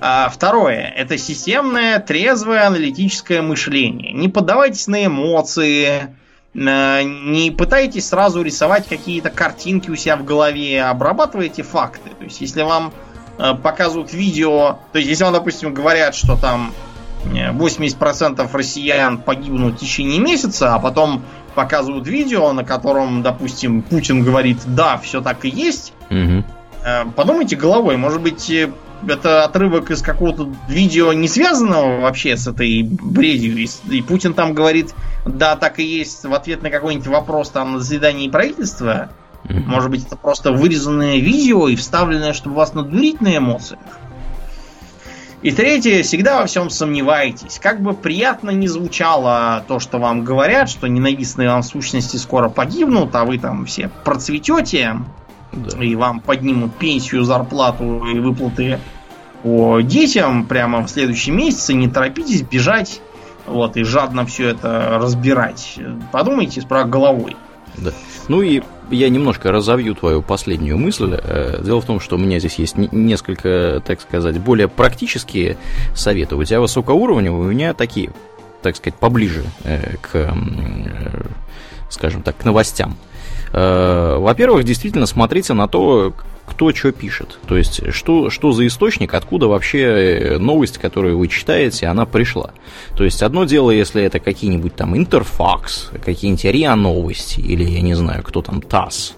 А, 0.00 0.28
второе. 0.28 0.92
Это 0.94 1.16
системное, 1.16 1.98
трезвое 1.98 2.66
аналитическое 2.66 3.40
мышление. 3.40 4.12
Не 4.12 4.28
поддавайтесь 4.28 4.86
на 4.88 5.06
эмоции, 5.06 6.14
не 6.52 7.50
пытайтесь 7.56 8.08
сразу 8.08 8.42
рисовать 8.42 8.88
какие-то 8.88 9.30
картинки 9.30 9.90
у 9.90 9.96
себя 9.96 10.16
в 10.16 10.24
голове, 10.24 10.82
обрабатывайте 10.82 11.62
факты. 11.62 12.10
То 12.18 12.24
есть, 12.24 12.40
если 12.40 12.62
вам 12.62 12.92
э, 13.38 13.54
показывают 13.54 14.12
видео, 14.12 14.80
то 14.92 14.98
есть, 14.98 15.08
если 15.08 15.24
вам, 15.24 15.32
допустим, 15.32 15.72
говорят, 15.72 16.14
что 16.14 16.36
там 16.36 16.74
80% 17.24 18.40
э, 18.40 18.56
россиян 18.56 19.18
погибнут 19.18 19.74
в 19.74 19.78
течение 19.78 20.18
месяца, 20.20 20.74
а 20.74 20.78
потом 20.78 21.22
показывают 21.54 22.06
видео, 22.06 22.52
на 22.52 22.64
котором, 22.64 23.22
допустим, 23.22 23.82
Путин 23.82 24.22
говорит, 24.22 24.58
да, 24.66 24.96
все 24.98 25.20
так 25.20 25.44
и 25.44 25.48
есть. 25.48 25.92
Угу. 26.10 26.44
Подумайте 27.14 27.56
головой, 27.56 27.96
может 27.96 28.22
быть, 28.22 28.48
э, 28.50 28.70
это 29.06 29.44
отрывок 29.44 29.90
из 29.90 30.02
какого-то 30.02 30.50
видео, 30.68 31.12
не 31.12 31.28
связанного 31.28 32.00
вообще 32.00 32.36
с 32.36 32.46
этой 32.46 32.82
бредью. 32.82 33.56
И, 33.58 33.68
и 33.90 34.02
Путин 34.02 34.34
там 34.34 34.54
говорит, 34.54 34.94
да, 35.26 35.56
так 35.56 35.78
и 35.78 35.84
есть, 35.84 36.24
в 36.24 36.32
ответ 36.32 36.62
на 36.62 36.70
какой-нибудь 36.70 37.06
вопрос 37.06 37.50
там 37.50 37.74
на 37.74 37.80
заседании 37.80 38.28
правительства. 38.28 39.10
Может 39.48 39.90
быть, 39.90 40.06
это 40.06 40.16
просто 40.16 40.52
вырезанное 40.52 41.18
видео 41.18 41.68
и 41.68 41.74
вставленное, 41.74 42.34
чтобы 42.34 42.56
вас 42.56 42.74
надурить 42.74 43.20
на 43.20 43.36
эмоциях. 43.36 43.80
И 45.42 45.52
третье, 45.52 46.02
всегда 46.02 46.40
во 46.40 46.46
всем 46.46 46.68
сомневайтесь. 46.68 47.58
Как 47.58 47.80
бы 47.80 47.94
приятно 47.94 48.50
не 48.50 48.68
звучало 48.68 49.64
то, 49.66 49.80
что 49.80 49.98
вам 49.98 50.22
говорят, 50.22 50.68
что 50.68 50.86
ненавистные 50.86 51.48
вам 51.48 51.62
сущности 51.62 52.18
скоро 52.18 52.50
погибнут, 52.50 53.14
а 53.14 53.24
вы 53.24 53.38
там 53.38 53.64
все 53.64 53.90
процветете, 54.04 54.96
да. 55.52 55.82
и 55.82 55.94
вам 55.94 56.20
поднимут 56.20 56.76
пенсию, 56.76 57.24
зарплату 57.24 58.04
и 58.04 58.18
выплаты 58.18 58.78
по 59.42 59.80
детям 59.80 60.44
прямо 60.44 60.82
в 60.82 60.90
следующем 60.90 61.38
месяце, 61.38 61.72
не 61.72 61.88
торопитесь 61.88 62.42
бежать 62.42 63.00
вот, 63.46 63.78
и 63.78 63.82
жадно 63.82 64.26
все 64.26 64.48
это 64.48 64.98
разбирать. 65.00 65.78
Подумайте 66.12 66.60
справа 66.60 66.86
головой. 66.86 67.36
Да. 67.76 67.92
Ну 68.28 68.42
и 68.42 68.62
я 68.90 69.08
немножко 69.08 69.52
разовью 69.52 69.94
твою 69.94 70.22
последнюю 70.22 70.78
мысль. 70.78 71.16
Э, 71.16 71.60
дело 71.62 71.80
в 71.80 71.86
том, 71.86 72.00
что 72.00 72.16
у 72.16 72.18
меня 72.18 72.38
здесь 72.38 72.56
есть 72.56 72.76
несколько, 72.76 73.82
так 73.84 74.00
сказать, 74.00 74.38
более 74.38 74.68
практические 74.68 75.56
советы. 75.94 76.36
У 76.36 76.44
тебя 76.44 76.60
высокоуровневые, 76.60 77.40
у 77.40 77.50
меня 77.50 77.74
такие, 77.74 78.10
так 78.62 78.76
сказать, 78.76 78.98
поближе 78.98 79.44
э, 79.64 79.96
к, 80.00 80.10
э, 80.14 80.30
скажем 81.90 82.22
так, 82.22 82.36
к 82.36 82.44
новостям. 82.44 82.96
Во-первых, 83.52 84.64
действительно 84.64 85.06
смотрите 85.06 85.54
на 85.54 85.66
то, 85.66 86.14
кто 86.50 86.72
что 86.74 86.92
пишет. 86.92 87.38
То 87.46 87.56
есть, 87.56 87.92
что, 87.92 88.28
что 88.28 88.52
за 88.52 88.66
источник, 88.66 89.14
откуда 89.14 89.46
вообще 89.46 89.82
э, 89.82 90.38
новость, 90.38 90.78
которую 90.78 91.16
вы 91.18 91.28
читаете, 91.28 91.86
она 91.86 92.06
пришла. 92.06 92.50
То 92.96 93.04
есть, 93.04 93.22
одно 93.22 93.44
дело, 93.44 93.70
если 93.70 94.02
это 94.02 94.18
какие-нибудь 94.18 94.74
там 94.74 94.96
Интерфакс, 94.96 95.90
какие-нибудь 96.04 96.44
РИА 96.44 96.74
новости, 96.74 97.40
или, 97.40 97.64
я 97.64 97.80
не 97.80 97.94
знаю, 97.94 98.22
кто 98.22 98.42
там, 98.42 98.60
ТАСС, 98.60 99.14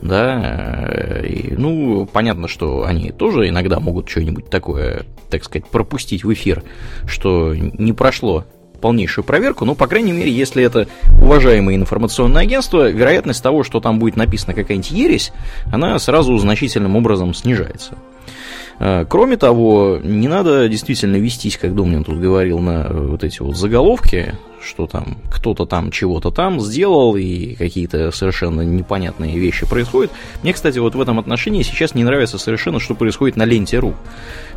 да, 0.00 0.86
э, 0.88 1.26
и, 1.26 1.54
ну, 1.56 2.06
понятно, 2.06 2.48
что 2.48 2.84
они 2.84 3.10
тоже 3.10 3.48
иногда 3.48 3.80
могут 3.80 4.08
что-нибудь 4.08 4.48
такое, 4.48 5.04
так 5.28 5.44
сказать, 5.44 5.68
пропустить 5.68 6.24
в 6.24 6.32
эфир, 6.32 6.62
что 7.06 7.54
не 7.54 7.92
прошло 7.92 8.44
полнейшую 8.80 9.24
проверку, 9.24 9.64
но, 9.64 9.74
по 9.74 9.86
крайней 9.86 10.12
мере, 10.12 10.30
если 10.30 10.62
это 10.62 10.88
уважаемое 11.20 11.76
информационное 11.76 12.42
агентство, 12.42 12.90
вероятность 12.90 13.42
того, 13.42 13.62
что 13.62 13.80
там 13.80 13.98
будет 13.98 14.16
написана 14.16 14.54
какая-нибудь 14.54 14.90
ересь, 14.90 15.32
она 15.72 15.98
сразу 15.98 16.36
значительным 16.38 16.96
образом 16.96 17.34
снижается. 17.34 17.96
Э, 18.78 19.04
кроме 19.08 19.36
того, 19.36 19.98
не 20.02 20.28
надо 20.28 20.68
действительно 20.68 21.16
вестись, 21.16 21.56
как 21.56 21.74
Домнин 21.74 22.04
тут 22.04 22.18
говорил, 22.18 22.58
на 22.58 22.88
вот 22.90 23.24
эти 23.24 23.40
вот 23.42 23.56
заголовки, 23.56 24.34
что 24.66 24.86
там 24.86 25.18
кто-то 25.30 25.64
там 25.64 25.90
чего-то 25.90 26.30
там 26.30 26.60
сделал, 26.60 27.16
и 27.16 27.54
какие-то 27.54 28.10
совершенно 28.10 28.62
непонятные 28.62 29.38
вещи 29.38 29.66
происходят. 29.66 30.10
Мне, 30.42 30.52
кстати, 30.52 30.78
вот 30.78 30.94
в 30.94 31.00
этом 31.00 31.18
отношении 31.18 31.62
сейчас 31.62 31.94
не 31.94 32.04
нравится 32.04 32.38
совершенно, 32.38 32.80
что 32.80 32.94
происходит 32.94 33.36
на 33.36 33.44
ленте.ру. 33.44 33.94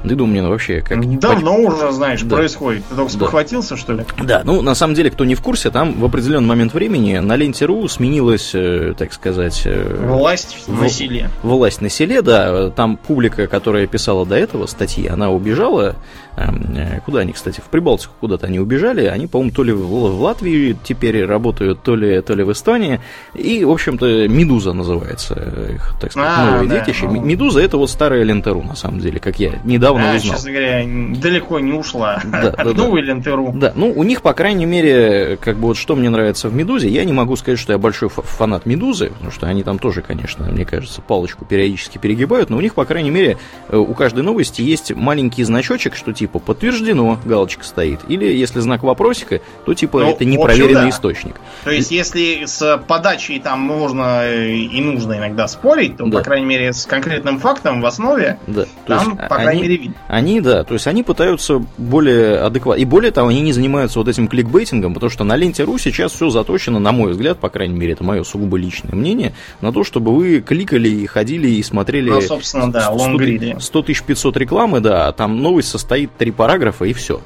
Ты 0.03 0.15
думаю, 0.15 0.49
вообще 0.49 0.81
как... 0.81 0.99
Давно 1.19 1.55
по... 1.55 1.73
уже, 1.73 1.91
знаешь, 1.91 2.21
да. 2.23 2.37
происходит. 2.37 2.83
Ты 2.89 2.95
только 2.95 3.11
спохватился, 3.11 3.75
да. 3.75 3.77
что 3.77 3.93
ли? 3.93 4.05
Да, 4.23 4.41
ну, 4.43 4.61
на 4.61 4.75
самом 4.75 4.95
деле, 4.95 5.11
кто 5.11 5.25
не 5.25 5.35
в 5.35 5.41
курсе, 5.41 5.69
там 5.69 5.93
в 5.99 6.05
определенный 6.05 6.47
момент 6.47 6.73
времени 6.73 7.17
на 7.17 7.35
ленте.ру 7.35 7.87
сменилась, 7.87 8.51
э, 8.53 8.93
так 8.97 9.13
сказать... 9.13 9.61
Э, 9.65 10.05
власть 10.07 10.57
в... 10.67 10.81
на 10.81 10.89
селе. 10.89 11.29
Власть 11.43 11.81
на 11.81 11.89
селе, 11.89 12.21
да. 12.21 12.69
Там 12.71 12.97
публика, 12.97 13.47
которая 13.47 13.87
писала 13.87 14.08
до 14.25 14.35
этого 14.35 14.65
статьи, 14.65 15.07
она 15.07 15.29
убежала. 15.31 15.95
Эм, 16.37 16.75
э, 16.75 17.01
куда 17.05 17.19
они, 17.19 17.33
кстати, 17.33 17.59
в 17.59 17.65
Прибалтику 17.65 18.13
куда-то 18.19 18.47
они 18.47 18.59
убежали. 18.59 19.05
Они, 19.05 19.27
по-моему, 19.27 19.53
то 19.53 19.63
ли 19.63 19.73
в 19.73 20.21
Латвии 20.21 20.77
теперь 20.83 21.25
работают, 21.25 21.83
то 21.83 21.95
ли, 21.95 22.21
то 22.21 22.33
ли 22.33 22.43
в 22.43 22.51
Эстонии. 22.51 23.01
И, 23.33 23.63
в 23.65 23.71
общем-то, 23.71 24.27
Медуза 24.27 24.73
называется 24.73 25.33
их, 25.75 25.93
так 25.99 26.11
сказать, 26.11 26.31
а, 26.37 26.51
новое 26.51 26.67
да, 26.67 26.79
детище. 26.79 27.07
Ну... 27.07 27.21
Медуза 27.21 27.61
это 27.61 27.77
вот 27.77 27.89
старая 27.89 28.23
Лентеру, 28.23 28.61
на 28.61 28.75
самом 28.75 28.99
деле, 28.99 29.19
как 29.19 29.39
я 29.39 29.59
недавно 29.63 30.13
а, 30.13 30.15
узнал. 30.15 30.35
честно 30.35 30.51
говоря, 30.51 30.83
далеко 31.19 31.59
не 31.59 31.73
ушла 31.73 32.21
да, 32.23 32.49
от 32.49 32.55
да, 32.55 32.73
новой 32.73 33.01
да. 33.01 33.13
Лентеру. 33.13 33.51
Да, 33.53 33.73
ну, 33.75 33.91
у 33.93 34.03
них, 34.03 34.21
по 34.21 34.33
крайней 34.33 34.65
мере, 34.65 35.37
как 35.41 35.57
бы 35.57 35.67
вот 35.67 35.77
что 35.77 35.95
мне 35.95 36.09
нравится 36.09 36.49
в 36.49 36.53
Медузе, 36.53 36.89
я 36.89 37.03
не 37.05 37.13
могу 37.13 37.35
сказать, 37.35 37.59
что 37.59 37.73
я 37.73 37.77
большой 37.77 38.09
фанат 38.09 38.65
Медузы, 38.65 39.09
потому 39.09 39.31
что 39.31 39.47
они 39.47 39.63
там 39.63 39.79
тоже, 39.79 40.01
конечно, 40.01 40.45
мне 40.45 40.65
кажется, 40.65 41.01
палочку 41.01 41.45
периодически 41.45 41.97
перегибают, 41.97 42.49
но 42.49 42.57
у 42.57 42.61
них, 42.61 42.75
по 42.75 42.85
крайней 42.85 43.11
мере, 43.11 43.37
э, 43.69 43.77
у 43.77 43.93
каждой 43.99 44.23
новости 44.23 44.61
есть 44.61 44.95
маленький 44.95 45.43
значочек, 45.43 45.95
что 45.95 46.13
типа 46.13 46.39
подтверждено, 46.39 47.19
галочка 47.25 47.65
стоит. 47.65 47.99
Или 48.07 48.25
если 48.25 48.61
знак 48.61 48.81
вопросика, 48.81 49.41
то 49.65 49.73
типа 49.73 49.99
ну, 49.99 50.11
это 50.11 50.23
непроверенный 50.23 50.71
общем, 50.71 50.83
да. 50.83 50.89
источник. 50.89 51.35
То 51.65 51.71
есть, 51.71 51.91
если 51.91 52.45
с 52.45 52.81
подачей 52.87 53.39
там 53.41 53.59
можно 53.59 54.25
и 54.33 54.79
нужно 54.79 55.17
иногда 55.17 55.49
спорить, 55.49 55.97
то, 55.97 56.05
да. 56.05 56.19
по 56.19 56.23
крайней 56.23 56.45
мере, 56.45 56.71
с 56.71 56.85
конкретным 56.85 57.39
фактом 57.39 57.81
в 57.81 57.85
основе, 57.85 58.39
да. 58.47 58.65
там, 58.87 59.09
есть, 59.09 59.21
по 59.27 59.35
крайней 59.35 59.51
они, 59.51 59.61
мере, 59.63 59.75
видно. 59.75 59.95
Они, 60.07 60.39
да, 60.39 60.63
то 60.63 60.73
есть 60.75 60.87
они 60.87 61.03
пытаются 61.03 61.61
более 61.77 62.37
адекватно. 62.37 62.81
И 62.81 62.85
более 62.85 63.11
того, 63.11 63.27
они 63.27 63.41
не 63.41 63.51
занимаются 63.51 63.99
вот 63.99 64.07
этим 64.07 64.29
кликбейтингом, 64.29 64.93
потому 64.93 65.09
что 65.09 65.25
на 65.25 65.35
ленте 65.35 65.65
Ру 65.65 65.77
сейчас 65.77 66.13
все 66.13 66.29
заточено, 66.29 66.79
на 66.79 66.93
мой 66.93 67.11
взгляд, 67.11 67.37
по 67.37 67.49
крайней 67.49 67.77
мере, 67.77 67.93
это 67.93 68.05
мое 68.05 68.23
сугубо 68.23 68.57
личное 68.57 68.95
мнение, 68.95 69.33
на 69.59 69.73
то, 69.73 69.83
чтобы 69.83 70.15
вы 70.15 70.39
кликали 70.39 70.87
и 70.87 71.05
ходили 71.05 71.49
и 71.49 71.61
смотрели... 71.61 72.11
Ну, 72.11 72.21
собственно, 72.21 72.71
да, 72.71 72.91
лонгриды. 72.91 73.57
100 73.59 73.88
500 73.93 74.37
рекламы, 74.37 74.79
да, 74.79 75.07
а 75.07 75.11
там 75.11 75.41
новость 75.41 75.69
состоит 75.69 76.15
три 76.17 76.31
параграфа 76.31 76.85
и 76.85 76.93
все. 76.93 77.21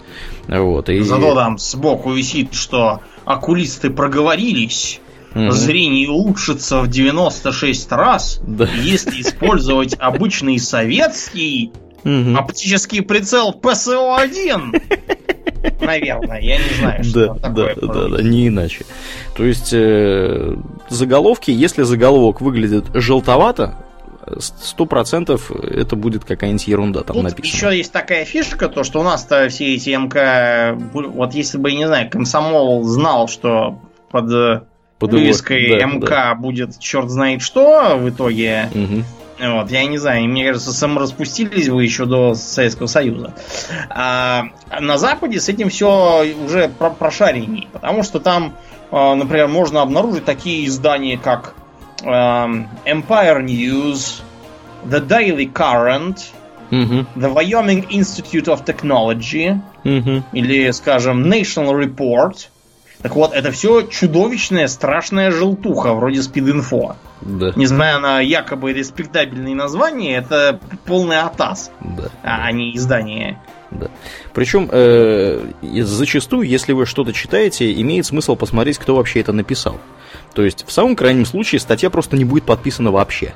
Вот, 0.48 0.90
и... 0.90 1.02
Зато 1.02 1.36
там 1.36 1.58
сбоку 1.58 2.12
висит, 2.12 2.54
что 2.54 3.02
окулисты 3.26 3.90
проговорились. 3.90 5.00
Mm-hmm. 5.34 5.52
Зрение 5.52 6.10
улучшится 6.10 6.82
в 6.82 6.88
96 6.88 7.92
раз, 7.92 8.40
да. 8.46 8.68
если 8.82 9.22
использовать 9.22 9.96
обычный 9.98 10.60
советский 10.60 11.72
mm-hmm. 12.04 12.38
оптический 12.38 13.02
прицел 13.02 13.52
ПСО-1. 13.52 14.82
Наверное, 15.82 16.40
я 16.40 16.58
не 16.58 16.74
знаю, 16.78 17.04
что 17.04 17.34
да, 17.34 17.36
такое. 17.36 17.76
Да, 17.76 17.88
да, 17.88 18.08
да, 18.10 18.22
не 18.22 18.48
иначе. 18.50 18.86
То 19.36 19.44
есть 19.44 19.74
э, 19.74 20.56
заголовки, 20.90 21.52
если 21.52 21.84
заголовок 21.84 22.42
выглядит 22.42 22.86
желтовато, 22.94 23.83
сто 24.40 24.86
процентов 24.86 25.52
это 25.52 25.96
будет 25.96 26.26
какая-нибудь 26.26 26.68
ерунда 26.68 27.04
там 27.04 27.16
Тут 27.16 27.24
написана. 27.24 27.56
Еще 27.56 27.78
есть 27.78 27.92
такая 27.92 28.26
фишка, 28.26 28.70
то 28.70 28.84
что 28.84 29.00
у 29.00 29.04
нас-то 29.04 29.50
все 29.50 29.76
эти 29.76 29.90
МК, 29.92 30.78
вот 30.94 31.34
если 31.34 31.58
бы, 31.58 31.74
не 31.74 31.88
знаю, 31.88 32.10
комсомол 32.10 32.84
знал, 32.84 33.28
что 33.28 33.80
под, 34.12 34.32
э, 34.32 34.62
под 35.00 35.12
вывеской 35.12 35.80
да, 35.80 35.86
МК 35.86 36.08
да. 36.08 36.36
будет 36.36 36.80
черт 36.80 37.10
знает 37.10 37.42
что 37.42 37.98
в 37.98 38.10
итоге, 38.10 38.70
угу. 38.74 39.04
Вот, 39.40 39.72
я 39.72 39.86
не 39.86 39.98
знаю, 39.98 40.26
мне 40.26 40.46
кажется, 40.46 40.72
самораспустились 40.72 41.68
вы 41.68 41.84
еще 41.84 42.06
до 42.06 42.36
Советского 42.36 42.88
Союза. 42.88 43.34
А 43.90 44.46
на 44.80 44.98
Западе 44.98 45.40
с 45.42 45.50
этим 45.50 45.70
все 45.70 46.24
уже 46.46 46.70
про 46.70 46.92
прошаренней, 46.92 47.68
потому 47.74 48.04
что 48.04 48.20
там, 48.20 48.54
а, 48.92 49.16
например, 49.16 49.48
можно 49.48 49.82
обнаружить 49.82 50.24
такие 50.24 50.68
издания, 50.68 51.18
как 51.18 51.56
um, 52.04 52.68
Empire 52.86 53.42
News, 53.42 54.22
The 54.86 55.00
Daily 55.00 55.52
Current, 55.52 56.34
mm-hmm. 56.72 57.20
The 57.20 57.34
Wyoming 57.34 57.90
Institute 57.90 58.48
of 58.48 58.66
Technology, 58.66 59.60
mm-hmm. 59.84 60.24
или, 60.34 60.72
скажем, 60.72 61.24
National 61.24 61.74
Report. 61.74 62.50
Так 63.02 63.16
вот, 63.16 63.34
это 63.34 63.52
все 63.52 63.82
чудовищная, 63.82 64.68
страшная 64.68 65.30
желтуха, 65.30 65.94
вроде 65.94 66.22
спид-инфо. 66.22 66.96
Да. 67.20 67.52
Несмотря 67.56 68.00
на 68.00 68.22
якобы 68.22 68.72
респектабельные 68.72 69.56
названия, 69.56 70.16
это 70.16 70.60
полный 70.86 71.20
атас, 71.20 71.70
да. 71.82 72.10
а 72.24 72.50
не 72.54 72.76
издание. 72.78 73.42
Да. 73.72 73.88
Причем 74.34 74.70
э, 74.72 75.52
зачастую, 75.62 76.48
если 76.48 76.72
вы 76.72 76.86
что-то 76.86 77.12
читаете, 77.12 77.74
имеет 77.82 78.06
смысл 78.06 78.38
посмотреть, 78.38 78.78
кто 78.78 78.96
вообще 78.96 79.20
это 79.20 79.34
написал. 79.34 79.80
То 80.34 80.44
есть, 80.44 80.66
в 80.68 80.72
самом 80.72 80.96
крайнем 80.96 81.26
случае, 81.26 81.60
статья 81.60 81.90
просто 81.90 82.18
не 82.18 82.26
будет 82.26 82.44
подписана 82.44 82.92
вообще. 82.92 83.34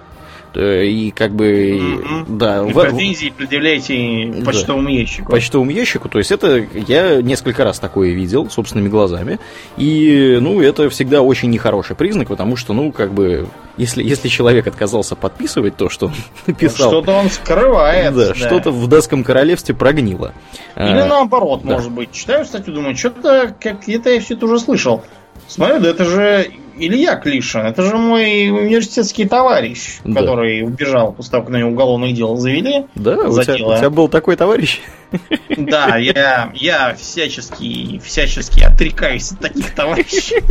И 0.55 1.13
как 1.15 1.33
бы... 1.33 1.77
Mm-hmm. 1.77 2.37
Да, 2.37 2.65
и 2.67 2.71
в... 2.71 2.81
претензии 2.81 3.31
предъявляйте 3.35 4.43
почтовому 4.43 4.85
да, 4.85 4.91
ящику. 4.91 5.31
Почтовому 5.31 5.71
ящику. 5.71 6.09
То 6.09 6.17
есть 6.17 6.31
это 6.31 6.65
я 6.73 7.21
несколько 7.21 7.63
раз 7.63 7.79
такое 7.79 8.11
видел 8.11 8.49
собственными 8.49 8.89
глазами. 8.89 9.39
И, 9.75 10.39
ну, 10.41 10.59
это 10.61 10.89
всегда 10.89 11.21
очень 11.21 11.51
нехороший 11.51 11.95
признак, 11.95 12.29
потому 12.29 12.55
что, 12.55 12.73
ну, 12.73 12.91
как 12.91 13.13
бы, 13.13 13.47
если, 13.75 14.03
если 14.03 14.29
человек 14.29 14.65
отказался 14.65 15.15
подписывать 15.15 15.75
то, 15.77 15.89
что 15.89 16.07
он 16.07 16.13
написал... 16.47 16.89
Что-то 16.89 17.11
он 17.11 17.29
скрывает. 17.29 18.15
Да, 18.15 18.29
да. 18.29 18.35
что-то 18.35 18.71
в 18.71 18.87
датском 18.87 19.23
королевстве 19.23 19.75
прогнило. 19.75 20.33
Или 20.75 20.99
а, 20.99 21.05
наоборот, 21.05 21.61
да. 21.63 21.73
может 21.73 21.91
быть. 21.91 22.11
Читаю 22.13 22.45
статью, 22.45 22.73
думаю, 22.73 22.95
что-то 22.95 23.53
как 23.59 23.83
где-то 23.83 24.09
я 24.09 24.19
все 24.21 24.33
это 24.33 24.45
уже 24.45 24.59
слышал. 24.59 25.03
Смотрю, 25.47 25.81
да 25.81 25.89
это 25.89 26.03
же 26.03 26.51
Илья 26.79 27.15
Клишин, 27.15 27.61
это 27.61 27.81
же 27.81 27.97
мой 27.97 28.49
университетский 28.49 29.25
товарищ, 29.25 29.99
да. 30.03 30.21
который 30.21 30.63
убежал 30.63 31.13
после 31.13 31.31
того, 31.31 31.43
как 31.43 31.53
на 31.53 31.57
него 31.57 31.71
уголовное 31.71 32.11
дело 32.11 32.37
завели. 32.37 32.85
Да, 32.95 33.15
у 33.17 33.41
тебя, 33.41 33.53
у 33.55 33.77
тебя 33.77 33.89
был 33.89 34.07
такой 34.07 34.35
товарищ? 34.35 34.79
Да, 35.57 35.95
я, 35.95 36.51
я 36.53 36.93
всячески, 36.95 37.99
всячески 37.99 38.59
отрекаюсь 38.61 39.31
от 39.31 39.39
таких 39.39 39.73
товарищей. 39.73 40.41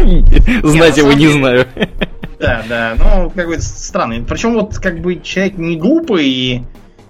Знать 0.67 0.97
его 0.97 1.13
не 1.13 1.29
знаю. 1.29 1.67
Да, 2.41 2.65
да, 2.69 2.95
ну, 2.99 3.31
какой-то 3.31 3.63
странный. 3.63 4.23
Причем 4.23 4.55
вот 4.55 4.77
как 4.79 5.01
бы 5.01 5.21
человек 5.21 5.59
не 5.59 5.77
глупый, 5.77 6.27
и 6.27 6.63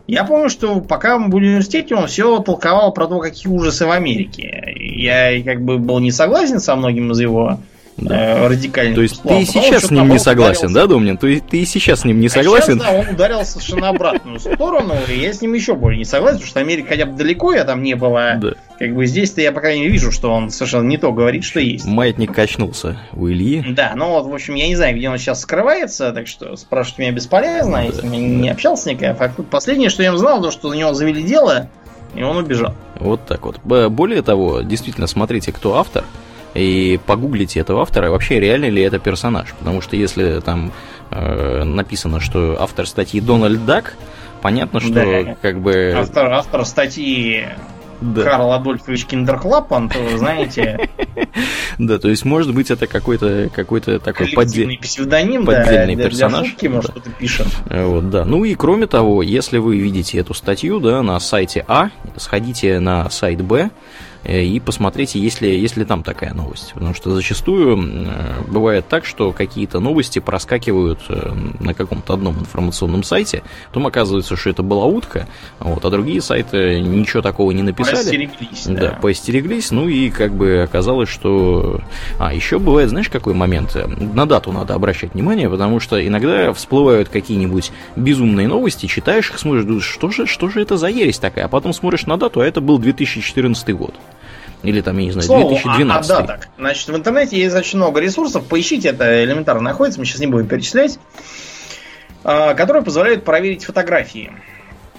я 0.07 0.25
помню, 0.25 0.49
что 0.49 0.81
пока 0.81 1.19
мы 1.19 1.29
были 1.29 1.45
в 1.45 1.49
университете, 1.49 1.95
он 1.97 2.07
все 2.07 2.39
толковал 2.41 2.93
про 2.93 3.07
то, 3.07 3.19
какие 3.19 3.53
ужасы 3.53 3.87
в 3.87 3.91
Америке. 3.91 4.73
Я 4.77 5.43
как 5.43 5.63
бы 5.63 5.79
был 5.79 5.99
не 5.99 6.13
согласен 6.13 6.61
со 6.61 6.77
многим 6.77 7.11
из 7.11 7.21
его 7.21 7.59
да. 7.97 8.45
Э, 8.45 8.49
радикальных 8.49 8.95
То 8.95 9.03
есть 9.03 9.23
ты 9.23 9.43
и 9.43 9.45
сейчас 9.45 9.85
с 9.85 9.91
ним 9.91 10.09
не 10.09 10.19
согласен, 10.19 10.73
да, 10.73 10.87
Домнин? 10.87 11.17
Ты, 11.17 11.41
ты 11.41 11.61
и 11.61 11.65
сейчас 11.65 12.01
с 12.01 12.05
ним 12.05 12.21
не 12.21 12.29
согласен? 12.29 12.81
А 12.81 12.85
сейчас, 12.85 12.93
да, 12.93 12.99
он 12.99 13.15
ударил 13.15 13.45
совершенно 13.45 13.89
обратную 13.89 14.39
сторону, 14.39 14.95
и 15.09 15.19
я 15.19 15.33
с 15.33 15.41
ним 15.41 15.55
еще 15.55 15.75
более 15.75 15.99
не 15.99 16.05
согласен, 16.05 16.39
потому 16.39 16.51
что 16.51 16.61
Америка 16.61 16.89
хотя 16.91 17.07
бы 17.07 17.17
далеко 17.17 17.53
я 17.53 17.65
там 17.65 17.83
не 17.83 17.95
была. 17.95 18.35
Да. 18.35 18.53
Как 18.79 18.95
бы 18.95 19.07
здесь-то 19.07 19.41
я, 19.41 19.53
по 19.53 19.61
крайней 19.61 19.83
мере, 19.83 19.93
вижу, 19.93 20.13
что 20.13 20.31
он 20.31 20.51
совершенно 20.51 20.87
не 20.87 20.99
то 20.99 21.11
говорит, 21.13 21.45
что 21.45 21.61
есть. 21.61 21.87
Маятник 21.87 22.35
качнулся 22.35 22.99
у 23.15 23.29
Ильи. 23.29 23.65
Да, 23.71 23.95
ну 23.97 24.11
вот, 24.11 24.27
в 24.27 24.35
общем, 24.35 24.55
я 24.55 24.67
не 24.69 24.77
знаю, 24.77 24.95
где 24.95 25.09
он 25.09 25.17
сейчас 25.17 25.41
скрывается, 25.41 26.13
так 26.13 26.27
что 26.27 26.57
спрашивать 26.57 26.99
меня 26.99 27.13
бесполезно, 27.13 27.79
да. 27.79 27.83
если 27.83 28.07
я 28.07 28.19
не 28.19 28.51
общался 28.51 28.91
никак. 28.91 29.21
А 29.21 29.29
последнее, 29.43 29.89
что 29.89 30.03
я 30.03 30.15
знал, 30.17 30.43
то, 30.43 30.51
что 30.51 30.69
за 30.69 30.77
него 30.77 30.93
завели 30.93 31.23
дело, 31.23 31.71
и 32.15 32.23
он 32.23 32.37
убежал. 32.37 32.75
Вот 33.01 33.25
так 33.27 33.47
вот. 33.47 33.61
Более 33.63 34.21
того, 34.21 34.61
действительно, 34.61 35.07
смотрите, 35.07 35.53
кто 35.53 35.77
автор 35.79 36.05
и 36.57 36.99
погуглите 37.05 37.61
этого 37.61 37.83
автора, 37.83 38.11
вообще 38.11 38.41
реально 38.41 38.69
ли 38.71 38.83
это 38.83 38.99
персонаж. 38.99 39.53
Потому 39.59 39.81
что 39.81 39.97
если 39.97 40.41
там 40.41 40.73
э, 41.11 41.65
написано, 41.65 42.21
что 42.21 42.57
автор 42.59 42.87
статьи 42.87 43.21
Дональд 43.21 43.65
Дак, 43.65 43.95
понятно, 44.43 44.81
что 44.81 44.93
да. 44.93 45.37
как 45.41 45.61
бы... 45.61 45.95
Автор, 45.97 46.33
автор 46.33 46.65
статьи 46.65 47.47
да. 48.01 48.23
Карл 48.23 48.53
Адольфович 48.53 49.07
Киндерклапан, 49.07 49.89
то 49.89 49.99
вы 49.99 50.19
знаете... 50.19 50.89
Да, 51.79 51.99
то 51.99 52.09
есть, 52.09 52.25
может 52.25 52.55
быть, 52.55 52.71
это 52.71 52.87
какой-то 52.87 53.51
какой 53.55 53.83
такой 53.83 54.29
поддельный 54.29 54.79
псевдоним, 54.79 55.45
поддельный 55.45 55.95
персонаж. 55.95 56.55
Может, 56.63 56.91
что-то 56.91 57.11
пишет. 57.11 57.49
Вот, 57.69 58.09
да. 58.09 58.25
Ну 58.25 58.45
и 58.45 58.55
кроме 58.55 58.87
того, 58.87 59.23
если 59.23 59.59
вы 59.59 59.77
видите 59.77 60.17
эту 60.19 60.33
статью, 60.33 60.81
да, 60.81 61.03
на 61.03 61.21
сайте 61.21 61.67
А, 61.69 61.91
сходите 62.17 62.81
на 62.81 63.11
сайт 63.11 63.43
Б, 63.43 63.65
Э, 63.65 63.69
и 64.25 64.61
посмотрите, 64.61 65.19
есть 65.21 65.41
ли, 65.41 65.59
есть 65.59 65.77
ли 65.77 65.85
там 65.85 66.03
такая 66.03 66.35
новость. 66.35 66.73
Потому 66.75 66.95
что 66.95 67.15
зачастую 67.15 67.79
э, 67.79 68.43
бывает 68.49 68.89
так, 68.89 69.05
что 69.05 69.33
какие-то 69.33 69.81
новости 69.81 70.19
проскакивают 70.19 71.01
э, 71.09 71.33
на 71.61 71.75
каком-то 71.75 72.15
одном 72.15 72.41
информационном 72.41 73.03
сайте, 73.03 73.43
потом 73.69 73.87
оказывается, 73.87 74.37
что 74.37 74.51
это 74.51 74.63
была 74.63 74.87
утка, 74.87 75.29
вот, 75.61 75.85
а 75.85 75.91
другие 75.91 76.21
сайты 76.21 76.81
ничего 76.81 77.23
такого 77.23 77.53
не 77.53 77.63
написали. 77.63 77.97
Поостереглись, 77.97 78.67
да. 78.67 78.81
Да, 78.81 78.99
поостереглись, 79.01 79.71
ну 79.71 79.89
и 79.89 80.11
как 80.11 80.35
бы 80.35 80.63
оказалось, 80.63 81.09
что... 81.09 81.81
А, 82.19 82.35
еще 82.35 82.59
бывает, 82.59 82.91
знаешь, 82.91 83.09
какой 83.09 83.35
момент? 83.35 83.77
На 83.99 84.27
дату 84.27 84.53
надо 84.53 84.75
обращать 84.75 85.15
внимание, 85.15 85.49
потому 85.49 85.81
что 85.81 86.05
иногда 86.05 86.53
всплывают 86.53 87.09
какие-нибудь 87.09 87.71
безумные 87.95 88.49
новости, 88.49 88.87
читаешь 88.87 89.31
их, 89.31 89.39
смотришь, 89.39 89.65
думаешь, 89.65 89.85
что 89.85 90.11
же, 90.11 90.27
что 90.27 90.49
же 90.49 90.61
это 90.61 90.77
за 90.77 90.89
ересь 90.89 91.19
такая? 91.19 91.45
А 91.45 91.49
потом 91.49 91.73
смотришь 91.73 92.07
на 92.07 92.17
дату, 92.17 92.41
а 92.41 92.47
это 92.47 92.61
был 92.61 92.79
2014 92.79 93.75
год. 93.77 93.95
Или 94.63 94.81
там, 94.81 94.99
я 94.99 95.05
не 95.05 95.13
знаю, 95.13 95.27
Слово 95.27 95.49
2012. 95.51 96.11
А, 96.11 96.15
а 96.15 96.23
даток. 96.23 96.49
Значит, 96.59 96.89
в 96.89 96.97
интернете 96.97 97.39
есть 97.39 97.55
очень 97.55 97.79
много 97.79 98.01
ресурсов. 98.01 98.47
Поищите, 98.47 98.89
это 98.89 99.23
элементарно 99.25 99.63
находится, 99.63 100.01
мы 100.01 100.07
сейчас 100.07 100.21
не 100.21 100.27
будем 100.27 100.49
перечислять. 100.49 100.99
А, 102.25 102.55
которые 102.55 102.83
позволяют 102.83 103.25
проверить 103.25 103.65
фотографии. 103.65 104.33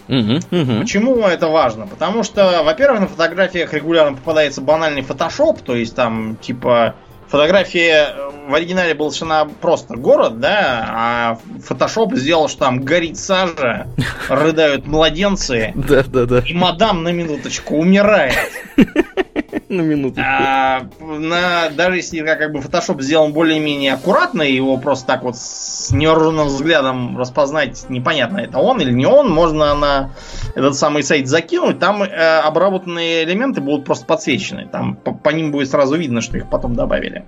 Угу, 0.07 0.61
угу. 0.61 0.79
Почему 0.79 1.17
это 1.27 1.49
важно? 1.49 1.85
Потому 1.85 2.23
что, 2.23 2.63
во-первых, 2.63 3.01
на 3.01 3.07
фотографиях 3.07 3.73
регулярно 3.73 4.15
попадается 4.15 4.61
банальный 4.61 5.01
фотошоп, 5.01 5.61
то 5.61 5.75
есть 5.75 5.93
там 5.95 6.37
типа 6.37 6.95
фотография 7.27 8.15
в 8.47 8.53
оригинале 8.53 8.93
был 8.93 9.11
совершенно 9.11 9.49
просто 9.61 9.95
город, 9.95 10.39
да, 10.39 10.85
а 10.89 11.39
фотошоп 11.63 12.15
сделал, 12.15 12.47
что 12.47 12.59
там 12.59 12.81
горит 12.81 13.17
сажа, 13.17 13.87
рыдают 14.29 14.87
младенцы, 14.87 15.73
да, 15.75 16.03
да, 16.03 16.25
да. 16.25 16.39
и 16.39 16.53
мадам 16.53 17.03
на 17.03 17.09
минуточку 17.09 17.75
умирает. 17.75 18.35
На 19.69 19.81
минуту. 19.81 20.21
А, 20.23 20.87
на, 20.99 21.69
даже 21.69 21.97
если 21.97 22.21
как 22.21 22.51
бы 22.53 22.61
фотошоп 22.61 23.01
сделан 23.01 23.33
более-менее 23.33 23.93
аккуратно, 23.93 24.41
его 24.41 24.77
просто 24.77 25.07
так 25.07 25.23
вот 25.23 25.37
с 25.37 25.91
неоруженным 25.91 26.47
взглядом 26.47 27.17
распознать 27.17 27.85
непонятно, 27.89 28.37
это 28.37 28.59
он 28.59 28.79
или 28.79 28.91
не 28.91 29.05
он, 29.05 29.29
можно 29.29 29.75
на 29.75 30.11
этот 30.55 30.75
самый 30.75 31.03
сайт 31.03 31.27
закинуть, 31.27 31.79
там 31.79 32.01
э, 32.03 32.39
обработанные 32.39 33.25
элементы 33.25 33.59
будут 33.59 33.83
просто 33.83 34.05
подсвечены, 34.05 34.67
там 34.71 34.95
по, 34.95 35.13
по 35.13 35.29
ним 35.29 35.51
будет 35.51 35.69
сразу 35.69 35.97
видно, 35.97 36.21
что 36.21 36.37
их 36.37 36.49
потом 36.49 36.75
добавили. 36.75 37.25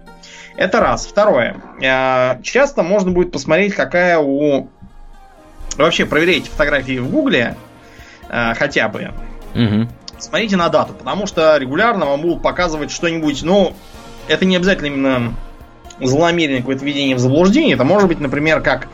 Это 0.56 0.80
раз. 0.80 1.06
Второе. 1.06 1.58
Э, 1.82 2.42
часто 2.42 2.84
можно 2.84 3.12
будет 3.12 3.34
посмотреть, 3.34 3.76
какая 3.76 4.18
у... 4.18 4.70
Вообще, 5.78 6.06
проверяйте 6.06 6.50
фотографии 6.50 7.00
в 7.00 7.10
Гугле, 7.12 7.56
э, 8.30 8.54
хотя 8.56 8.88
бы. 8.88 9.12
Угу 9.56 9.90
смотрите 10.20 10.56
на 10.56 10.70
дату, 10.70 10.94
потому 10.94 11.28
что 11.28 11.58
регулярно 11.58 12.06
вам 12.06 12.22
будут 12.22 12.42
показывать 12.42 12.92
что-нибудь, 12.92 13.44
ну, 13.44 13.74
это 14.28 14.46
не 14.46 14.56
обязательно 14.56 14.88
именно 14.88 15.34
злонамеренное 16.00 16.60
какое-то 16.60 16.86
введение 16.86 17.16
в 17.16 17.20
заблуждение. 17.20 17.76
Это 17.76 17.84
может 17.84 18.08
быть, 18.08 18.20
например, 18.20 18.62
как 18.62 18.88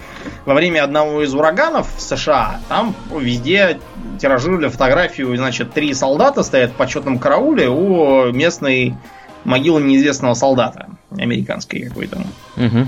во 0.45 0.53
время 0.53 0.83
одного 0.83 1.21
из 1.23 1.33
ураганов 1.33 1.87
в 1.95 2.01
США, 2.01 2.59
там 2.67 2.95
везде 3.15 3.79
тиражировали 4.19 4.69
фотографию, 4.69 5.35
значит, 5.37 5.73
три 5.73 5.93
солдата 5.93 6.41
стоят 6.43 6.71
в 6.71 6.73
почетном 6.75 7.19
карауле 7.19 7.69
у 7.69 8.31
местной 8.31 8.95
могилы 9.43 9.81
неизвестного 9.81 10.33
солдата, 10.33 10.89
американской 11.11 11.81
какой-то. 11.81 12.23
Угу 12.57 12.87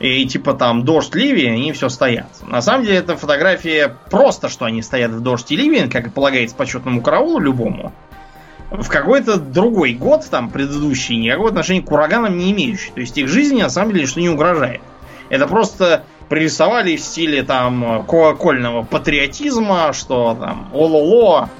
и 0.00 0.26
типа 0.26 0.54
там 0.54 0.84
дождь, 0.84 1.14
ливень, 1.14 1.52
они 1.52 1.72
все 1.72 1.90
стоят. 1.90 2.26
На 2.46 2.62
самом 2.62 2.84
деле 2.84 2.96
это 2.96 3.16
фотография 3.16 3.94
просто, 4.10 4.48
что 4.48 4.64
они 4.64 4.80
стоят 4.82 5.10
в 5.12 5.20
дождь 5.20 5.52
и 5.52 5.56
ливень, 5.56 5.90
как 5.90 6.06
и 6.06 6.10
полагается 6.10 6.56
почетному 6.56 7.02
караулу 7.02 7.38
любому. 7.38 7.92
В 8.70 8.88
какой-то 8.88 9.36
другой 9.36 9.94
год, 9.94 10.24
там, 10.30 10.48
предыдущий, 10.48 11.16
никакого 11.16 11.50
отношения 11.50 11.82
к 11.82 11.92
ураганам 11.92 12.38
не 12.38 12.52
имеющий. 12.52 12.92
То 12.92 13.00
есть 13.00 13.18
их 13.18 13.28
жизни 13.28 13.60
на 13.60 13.68
самом 13.68 13.92
деле 13.92 14.06
что 14.06 14.20
не 14.20 14.30
угрожает. 14.30 14.80
Это 15.28 15.46
просто 15.46 16.04
пририсовали 16.30 16.96
в 16.96 17.00
стиле 17.00 17.42
там 17.42 18.04
колокольного 18.06 18.84
патриотизма, 18.84 19.92
что 19.92 20.34
там 20.40 20.70
ололо, 20.72 21.50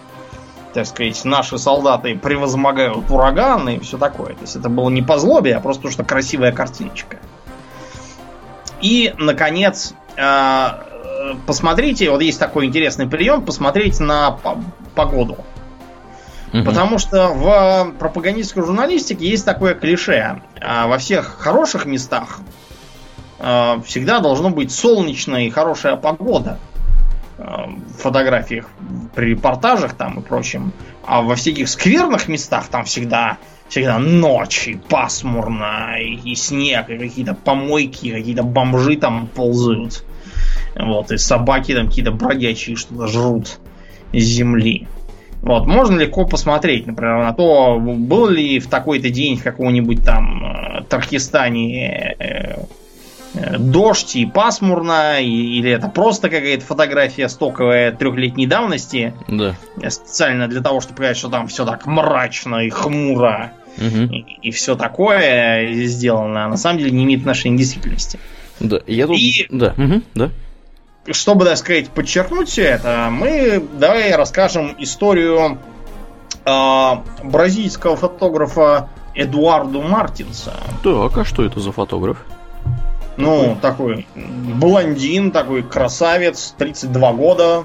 так 0.73 0.87
сказать, 0.87 1.23
наши 1.25 1.59
солдаты 1.59 2.17
превозмогают 2.17 3.11
ураганы 3.11 3.77
и 3.77 3.81
все 3.81 3.99
такое. 3.99 4.35
То 4.35 4.43
есть 4.43 4.57
это 4.57 4.71
было 4.71 4.89
не 4.89 5.03
по 5.03 5.19
злобе, 5.19 5.57
а 5.57 5.61
просто 5.61 5.91
что 5.91 6.05
красивая 6.05 6.53
картиночка. 6.53 7.19
И, 8.81 9.15
наконец, 9.19 9.95
э, 10.17 10.69
посмотрите, 11.47 12.11
вот 12.11 12.23
есть 12.23 12.39
такой 12.39 12.67
интересный 12.67 13.07
прием, 13.07 13.45
посмотреть 13.45 14.01
на 14.01 14.39
погоду. 14.95 15.39
Угу. 16.53 16.65
Потому 16.65 16.99
что 16.99 17.29
в 17.29 17.93
пропагандистской 17.99 18.65
журналистике 18.65 19.29
есть 19.29 19.45
такое 19.45 19.75
клише. 19.75 20.43
А 20.61 20.87
во 20.89 20.99
всех 20.99 21.37
хороших 21.39 21.85
местах 21.85 22.41
э, 23.39 23.81
всегда 23.85 24.21
должно 24.21 24.51
быть 24.51 24.73
солнечная 24.73 25.43
и 25.43 25.51
хорошая 25.51 25.97
погода. 25.97 26.59
Э, 27.39 27.67
в 27.67 28.03
фотографиях, 28.03 28.67
при 29.15 29.31
репортажах 29.31 29.95
там 29.95 30.21
и 30.21 30.23
прочем. 30.23 30.73
А 31.07 31.23
во 31.23 31.37
всяких 31.37 31.69
скверных 31.69 32.29
местах 32.29 32.69
там 32.69 32.85
всегда 32.85 33.39
всегда 33.71 33.99
ночи, 33.99 34.81
пасмурно, 34.89 35.95
и, 35.99 36.33
и 36.33 36.35
снег, 36.35 36.91
и 36.91 36.99
какие-то 36.99 37.35
помойки, 37.35 38.11
какие-то 38.11 38.43
бомжи 38.43 38.97
там 38.97 39.29
ползают. 39.29 40.05
Вот, 40.77 41.13
и 41.13 41.19
собаки 41.19 41.75
там 41.75 41.87
какие-то 41.87 42.11
бродячие 42.11 42.77
что-то 42.77 43.07
жрут 43.07 43.61
с 44.13 44.19
земли. 44.19 44.89
Вот, 45.41 45.67
можно 45.67 45.99
легко 45.99 46.27
посмотреть, 46.27 46.87
например, 46.87 47.19
на 47.19 47.33
то, 47.33 47.79
был 47.79 48.29
ли 48.29 48.59
в 48.59 48.69
такой-то 48.69 49.09
день 49.09 49.39
в 49.39 49.43
каком-нибудь 49.43 50.05
там 50.05 50.45
э, 50.45 50.83
Таркистане 50.83 52.15
э, 52.19 52.65
э, 53.35 53.59
дождь 53.59 54.17
и 54.17 54.27
пасмурно, 54.27 55.21
и, 55.21 55.59
или 55.59 55.71
это 55.71 55.89
просто 55.89 56.29
какая-то 56.29 56.65
фотография 56.65 57.29
стоковая 57.29 57.93
трехлетней 57.93 58.47
давности. 58.47 59.15
Да. 59.29 59.55
Специально 59.89 60.47
для 60.47 60.61
того, 60.61 60.81
чтобы 60.81 60.97
показать, 60.97 61.17
что 61.17 61.29
там 61.29 61.47
все 61.47 61.65
так 61.65 61.87
мрачно 61.87 62.57
и 62.57 62.69
хмуро 62.69 63.53
угу. 63.81 64.13
и, 64.13 64.25
и 64.43 64.51
все 64.51 64.77
такое 64.77 65.85
сделано, 65.87 66.49
на 66.49 66.57
самом 66.57 66.79
деле 66.79 66.91
не 66.91 67.05
имеет 67.05 67.21
отношения 67.21 67.57
к 67.57 67.59
действительности. 67.59 68.19
Да, 68.61 68.81
я 68.87 69.07
тут... 69.07 69.17
И... 69.17 69.47
Да, 69.51 69.75
угу, 69.77 70.03
да. 70.15 70.31
Чтобы, 71.11 71.47
так 71.47 71.57
сказать, 71.57 71.89
подчеркнуть 71.89 72.49
все 72.49 72.63
это, 72.63 73.09
мы 73.11 73.63
давай 73.79 74.15
расскажем 74.15 74.77
историю 74.79 75.59
э, 76.45 76.91
бразильского 77.25 77.97
фотографа 77.97 78.89
Эдуарду 79.15 79.81
Мартинса. 79.81 80.55
Так, 80.85 81.17
а 81.17 81.25
что 81.25 81.45
это 81.45 81.61
за 81.61 81.73
фотограф? 81.73 82.19
Ну, 83.17 83.57
такой 83.61 84.07
блондин, 84.15 85.31
такой 85.31 85.63
красавец, 85.63 86.55
32 86.59 87.13
года. 87.13 87.65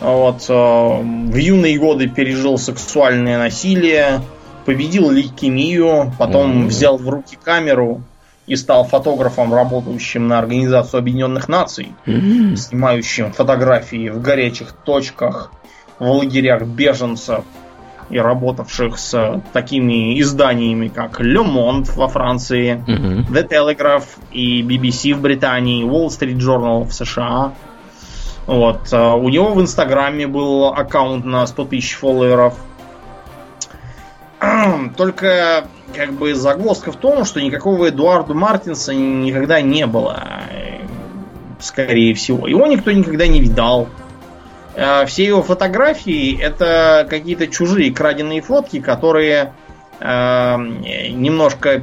Вот, 0.00 0.44
э, 0.48 0.52
в 0.52 1.36
юные 1.36 1.78
годы 1.78 2.08
пережил 2.08 2.58
сексуальное 2.58 3.38
насилие, 3.38 4.20
победил 4.68 5.08
лейкемию, 5.08 6.12
потом 6.18 6.64
mm-hmm. 6.64 6.66
взял 6.66 6.98
в 6.98 7.08
руки 7.08 7.38
камеру 7.42 8.02
и 8.46 8.54
стал 8.54 8.84
фотографом, 8.84 9.54
работающим 9.54 10.28
на 10.28 10.38
Организацию 10.38 10.98
Объединенных 10.98 11.48
Наций, 11.48 11.94
mm-hmm. 12.04 12.54
снимающим 12.56 13.32
фотографии 13.32 14.10
в 14.10 14.20
горячих 14.20 14.72
точках, 14.72 15.52
в 15.98 16.04
лагерях 16.10 16.64
беженцев 16.64 17.46
и 18.10 18.18
работавших 18.18 18.98
с 18.98 19.42
такими 19.54 20.20
изданиями, 20.20 20.88
как 20.88 21.18
Le 21.18 21.42
Monde 21.42 21.90
во 21.96 22.08
Франции, 22.08 22.84
mm-hmm. 22.86 23.30
The 23.30 23.48
Telegraph 23.48 24.04
и 24.32 24.60
BBC 24.60 25.14
в 25.14 25.22
Британии, 25.22 25.82
Wall 25.82 26.08
Street 26.08 26.36
Journal 26.36 26.84
в 26.84 26.92
США. 26.92 27.54
Вот. 28.46 28.80
А 28.92 29.14
у 29.14 29.30
него 29.30 29.54
в 29.54 29.62
Инстаграме 29.62 30.26
был 30.26 30.66
аккаунт 30.66 31.24
на 31.24 31.46
100 31.46 31.64
тысяч 31.64 31.94
фолловеров. 31.94 32.67
Только 34.96 35.66
как 35.94 36.12
бы 36.12 36.34
загвоздка 36.34 36.92
в 36.92 36.96
том, 36.96 37.24
что 37.24 37.40
никакого 37.40 37.88
Эдуарда 37.88 38.34
Мартинса 38.34 38.94
никогда 38.94 39.60
не 39.60 39.86
было. 39.86 40.22
Скорее 41.60 42.14
всего. 42.14 42.46
Его 42.46 42.66
никто 42.66 42.92
никогда 42.92 43.26
не 43.26 43.40
видал. 43.40 43.88
А 44.76 45.06
все 45.06 45.24
его 45.24 45.42
фотографии 45.42 46.40
это 46.40 47.06
какие-то 47.10 47.48
чужие 47.48 47.92
краденые 47.92 48.40
фотки, 48.40 48.80
которые 48.80 49.54
э, 49.98 50.56
немножко 50.56 51.82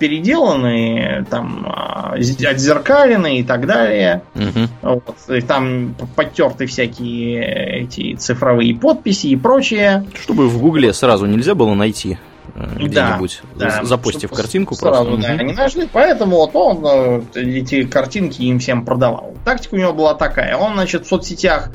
переделаны, 0.00 1.26
там, 1.30 1.66
а, 1.68 2.14
отзеркалены 2.14 3.38
и 3.38 3.44
так 3.44 3.66
далее. 3.66 4.22
Угу. 4.34 4.68
Вот, 4.82 5.16
и 5.28 5.40
там 5.42 5.94
подтерты 6.16 6.66
всякие 6.66 7.82
эти 7.82 8.16
цифровые 8.16 8.74
подписи 8.74 9.28
и 9.28 9.36
прочее. 9.36 10.06
Чтобы 10.20 10.48
в 10.48 10.58
Гугле 10.60 10.92
сразу 10.92 11.26
нельзя 11.26 11.54
было 11.54 11.74
найти 11.74 12.18
э, 12.54 12.66
где-нибудь, 12.78 13.42
да, 13.54 13.84
запустив 13.84 14.30
картинку 14.30 14.74
сразу, 14.74 15.04
просто. 15.04 15.28
Да, 15.28 15.34
угу. 15.34 15.42
они 15.42 15.52
нашли, 15.52 15.86
поэтому 15.92 16.36
вот 16.36 16.56
он 16.56 16.80
э, 16.82 17.22
эти 17.34 17.84
картинки 17.84 18.40
им 18.42 18.58
всем 18.58 18.86
продавал. 18.86 19.34
Тактика 19.44 19.74
у 19.74 19.78
него 19.78 19.92
была 19.92 20.14
такая. 20.14 20.56
Он, 20.56 20.74
значит, 20.74 21.04
в 21.04 21.08
соцсетях 21.08 21.70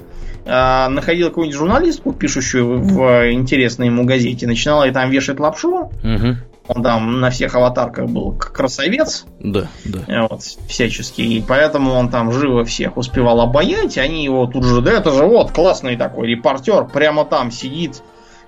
э, 0.45 0.87
находил 0.89 1.27
какую-нибудь 1.27 1.57
журналистку, 1.57 2.11
пишущую 2.11 2.81
в 2.81 3.31
интересной 3.31 3.85
ему 3.85 4.03
газете, 4.03 4.47
начинала 4.47 4.85
ей 4.85 4.93
там 4.93 5.11
вешать 5.11 5.39
лапшу, 5.39 5.91
угу. 6.03 6.37
Он 6.67 6.81
там 6.81 7.19
на 7.19 7.29
всех 7.29 7.55
аватарках 7.55 8.07
был 8.07 8.33
красавец. 8.33 9.25
Да, 9.39 9.67
да. 9.83 9.99
Э, 10.07 10.27
вот, 10.29 10.41
всячески. 10.67 11.21
И 11.21 11.43
поэтому 11.47 11.91
он 11.91 12.09
там 12.09 12.31
живо 12.31 12.65
всех 12.65 12.97
успевал 12.97 13.41
обаять. 13.41 13.97
Они 13.97 14.23
его 14.23 14.47
тут 14.47 14.63
же, 14.63 14.81
да 14.81 14.91
это 14.93 15.11
же 15.11 15.25
вот 15.25 15.51
классный 15.51 15.95
такой 15.95 16.27
репортер, 16.27 16.85
прямо 16.85 17.25
там 17.25 17.51
сидит 17.51 18.01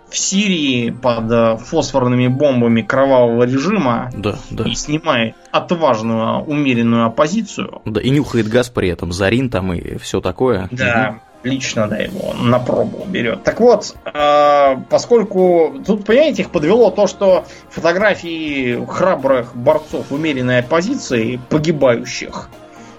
в 0.10 0.18
Сирии 0.18 0.90
под 0.90 1.32
э, 1.32 1.58
фосфорными 1.58 2.28
бомбами 2.28 2.82
кровавого 2.82 3.44
режима 3.44 4.10
да, 4.16 4.38
да. 4.50 4.64
и 4.64 4.74
снимает 4.74 5.36
отважную, 5.52 6.44
умеренную 6.44 7.06
оппозицию. 7.06 7.82
Да, 7.86 8.02
и 8.02 8.10
нюхает 8.10 8.48
газ 8.48 8.70
при 8.70 8.90
этом, 8.90 9.12
Зарин 9.12 9.50
там 9.50 9.74
и 9.74 9.98
все 9.98 10.22
такое. 10.22 10.70
Да, 10.72 11.10
угу 11.10 11.22
лично 11.48 11.88
да, 11.88 11.98
его 11.98 12.34
на 12.34 12.60
пробу 12.60 13.06
берет. 13.06 13.44
Так 13.44 13.60
вот, 13.60 13.96
э, 14.06 14.76
поскольку 14.90 15.82
тут, 15.86 16.06
понимаете, 16.06 16.44
их 16.44 16.52
подвело 16.52 16.92
то, 16.92 17.08
что 17.08 17.46
фотографии 17.70 18.86
храбрых 18.86 19.56
борцов 19.56 20.12
умеренной 20.12 20.60
оппозиции, 20.60 21.40
погибающих 21.50 22.50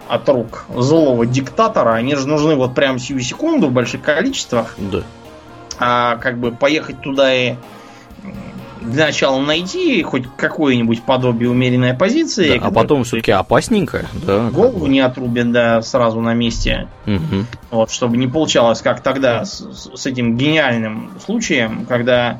от 0.08 0.28
рук 0.28 0.64
злого 0.74 1.26
диктатора, 1.26 1.94
они 1.94 2.16
же 2.16 2.26
нужны 2.26 2.56
вот 2.56 2.74
прямо 2.74 2.98
сию 2.98 3.20
секунду 3.20 3.68
в 3.68 3.72
больших 3.72 4.02
количествах. 4.02 4.74
Да. 4.78 5.02
А 5.78 6.16
как 6.16 6.38
бы 6.38 6.50
поехать 6.50 7.00
туда 7.02 7.32
и 7.32 7.54
для 8.82 9.06
начала 9.06 9.40
найти 9.40 10.02
хоть 10.02 10.24
какое-нибудь 10.36 11.02
подобие 11.02 11.50
умеренной 11.50 11.94
позиции. 11.94 12.58
Да, 12.58 12.66
а 12.66 12.70
потом 12.70 13.04
все-таки 13.04 13.32
опасненько, 13.32 14.06
да. 14.12 14.50
Голову 14.50 14.86
не 14.86 15.00
отрубят, 15.00 15.50
да, 15.52 15.82
сразу 15.82 16.20
на 16.20 16.34
месте. 16.34 16.88
Угу. 17.06 17.44
Вот, 17.70 17.90
чтобы 17.90 18.16
не 18.16 18.26
получалось, 18.26 18.80
как 18.80 19.00
тогда 19.02 19.44
с, 19.44 19.64
с 19.94 20.06
этим 20.06 20.36
гениальным 20.36 21.12
случаем, 21.24 21.86
когда 21.86 22.38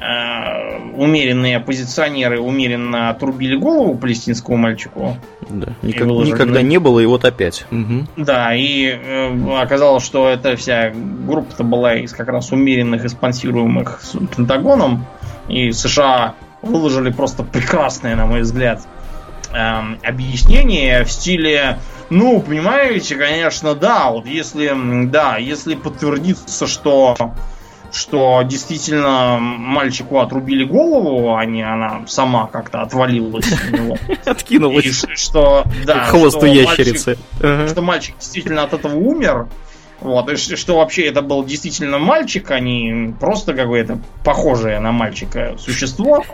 умеренные 0.00 1.58
оппозиционеры 1.58 2.40
умеренно 2.40 3.10
отрубили 3.10 3.56
голову 3.56 3.96
палестинскому 3.96 4.56
мальчику. 4.56 5.16
Да, 5.48 5.74
никак, 5.82 6.08
никогда 6.08 6.62
не 6.62 6.78
было, 6.78 7.00
и 7.00 7.06
вот 7.06 7.24
опять. 7.24 7.66
Угу. 7.70 8.06
Да, 8.16 8.54
и 8.54 8.86
э, 8.86 9.60
оказалось, 9.60 10.04
что 10.04 10.28
эта 10.28 10.56
вся 10.56 10.92
группа-то 10.94 11.64
была 11.64 11.96
из 11.96 12.12
как 12.12 12.28
раз 12.28 12.50
умеренных 12.52 13.04
и 13.04 13.08
спонсируемых 13.08 14.00
Пентагоном. 14.34 15.04
И 15.48 15.72
США 15.72 16.34
выложили 16.62 17.10
просто 17.10 17.42
прекрасное, 17.42 18.16
на 18.16 18.26
мой 18.26 18.42
взгляд, 18.42 18.80
эм, 19.52 19.98
объяснение 20.02 21.04
в 21.04 21.10
стиле 21.10 21.78
ну, 22.10 22.40
понимаете, 22.40 23.14
конечно, 23.14 23.76
да, 23.76 24.10
вот 24.10 24.26
если, 24.26 24.72
да, 25.06 25.36
если 25.36 25.76
подтвердится, 25.76 26.66
что 26.66 27.16
что 27.92 28.42
действительно 28.42 29.38
мальчику 29.38 30.20
отрубили 30.20 30.64
голову, 30.64 31.34
а 31.34 31.44
не 31.44 31.62
она 31.62 32.02
сама 32.06 32.46
как-то 32.46 32.82
отвалилась 32.82 33.46
у 33.70 33.76
него. 33.76 33.98
Откинулась. 34.24 35.04
что, 35.16 35.64
да, 35.84 36.04
хвост 36.04 36.42
у 36.42 36.46
ящерицы. 36.46 37.16
Что 37.38 37.82
мальчик 37.82 38.16
действительно 38.18 38.62
от 38.62 38.72
этого 38.72 38.96
умер, 38.96 39.48
вот, 40.00 40.30
и 40.30 40.36
что 40.36 40.76
вообще 40.78 41.06
это 41.06 41.22
был 41.22 41.44
действительно 41.44 41.98
мальчик, 41.98 42.50
а 42.50 42.60
не 42.60 43.14
просто 43.18 43.54
какое-то 43.54 43.98
похожее 44.24 44.80
на 44.80 44.92
мальчика 44.92 45.56
существо, 45.58 46.24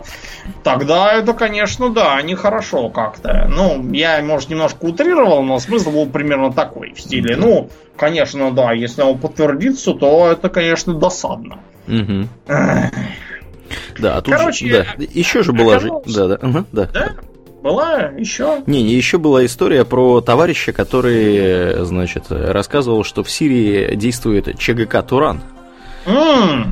тогда 0.63 1.13
это, 1.13 1.33
конечно, 1.33 1.89
да, 1.89 2.21
нехорошо 2.21 2.89
как-то. 2.89 3.47
Ну, 3.49 3.91
я, 3.91 4.21
может, 4.21 4.49
немножко 4.49 4.85
утрировал, 4.85 5.43
но 5.43 5.59
смысл 5.59 5.91
был 5.91 6.05
примерно 6.07 6.53
такой 6.53 6.93
в 6.93 7.01
стиле. 7.01 7.35
Ну, 7.35 7.69
конечно, 7.97 8.51
да, 8.51 8.71
если 8.71 9.01
он 9.01 9.17
подтвердится, 9.17 9.93
то 9.93 10.31
это, 10.31 10.49
конечно, 10.49 10.93
досадно. 10.93 11.59
Угу. 11.87 12.27
Да, 13.99 14.17
а 14.17 14.21
тут 14.21 14.33
Короче, 14.33 14.67
же, 14.67 14.87
да. 14.97 15.03
еще 15.13 15.43
же 15.43 15.51
была 15.51 15.79
же, 15.79 15.89
да, 16.05 16.27
да, 16.27 16.35
угу, 16.47 16.65
да. 16.71 16.85
да? 16.93 17.15
Была 17.67 18.11
еще? 18.17 18.63
Не, 18.65 18.81
не, 18.81 18.93
еще 18.93 19.17
была 19.17 19.45
история 19.45 19.83
про 19.83 20.21
товарища, 20.21 20.71
который, 20.71 21.83
значит, 21.83 22.27
рассказывал, 22.29 23.03
что 23.03 23.25
в 23.25 23.29
Сирии 23.29 23.93
действует 23.95 24.57
ЧГК 24.57 25.01
Туран. 25.01 25.41
Mm. 26.05 26.67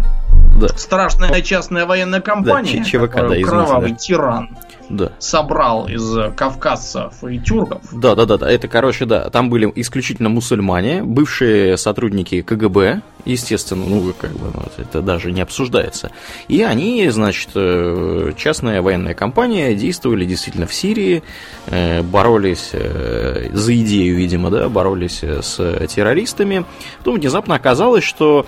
Да. 0.58 0.70
Страшная 0.70 1.42
частная 1.42 1.86
военная 1.86 2.22
компания. 2.22 2.78
Да, 2.78 2.86
ЧВК, 2.86 3.16
да, 3.16 3.26
извините, 3.28 3.44
Кровавый 3.46 3.92
да. 3.92 3.96
тиран 3.98 4.58
да. 4.90 5.12
собрал 5.20 5.88
из 5.88 6.34
кавказцев 6.36 7.24
и 7.24 7.40
тюрков. 7.40 7.82
Да, 7.91 8.16
да, 8.16 8.26
да, 8.26 8.38
да. 8.38 8.52
Это, 8.52 8.68
короче, 8.68 9.06
да. 9.06 9.30
Там 9.30 9.49
были 9.49 9.72
исключительно 9.76 10.30
мусульмане, 10.30 11.03
бывшие 11.03 11.78
сотрудники 11.78 12.41
КГБ, 12.41 13.02
естественно, 13.26 13.86
ну, 13.86 14.14
как 14.20 14.32
бы, 14.32 14.52
ну, 14.53 14.64
это 14.78 15.02
даже 15.02 15.32
не 15.32 15.41
обсуждается. 15.41 16.12
И 16.48 16.62
они, 16.62 17.10
значит, 17.10 17.49
э, 17.56 18.32
частная 18.38 18.82
военная 18.82 19.14
компания, 19.14 19.74
действовали 19.76 20.26
действительно 20.26 20.68
в 20.68 20.74
Сирии, 20.74 21.24
э, 21.68 22.02
боролись 22.03 22.70
э, 22.74 23.49
за 23.53 23.76
идею, 23.82 24.16
видимо, 24.16 24.49
да, 24.52 24.70
боролись 24.70 25.24
с 25.24 25.88
террористами. 25.88 26.66
Потом 26.99 27.16
внезапно 27.16 27.56
оказалось, 27.56 28.03
что 28.03 28.45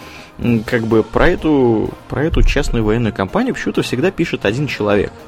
как 0.68 0.84
бы 0.84 1.02
про 1.02 1.30
эту, 1.30 1.90
про 2.10 2.24
эту 2.24 2.44
частную 2.44 2.84
военную 2.84 3.14
компанию 3.14 3.56
почему-то 3.56 3.82
всегда 3.82 4.12
пишет 4.12 4.46
один 4.46 4.68
человек– 4.68 5.12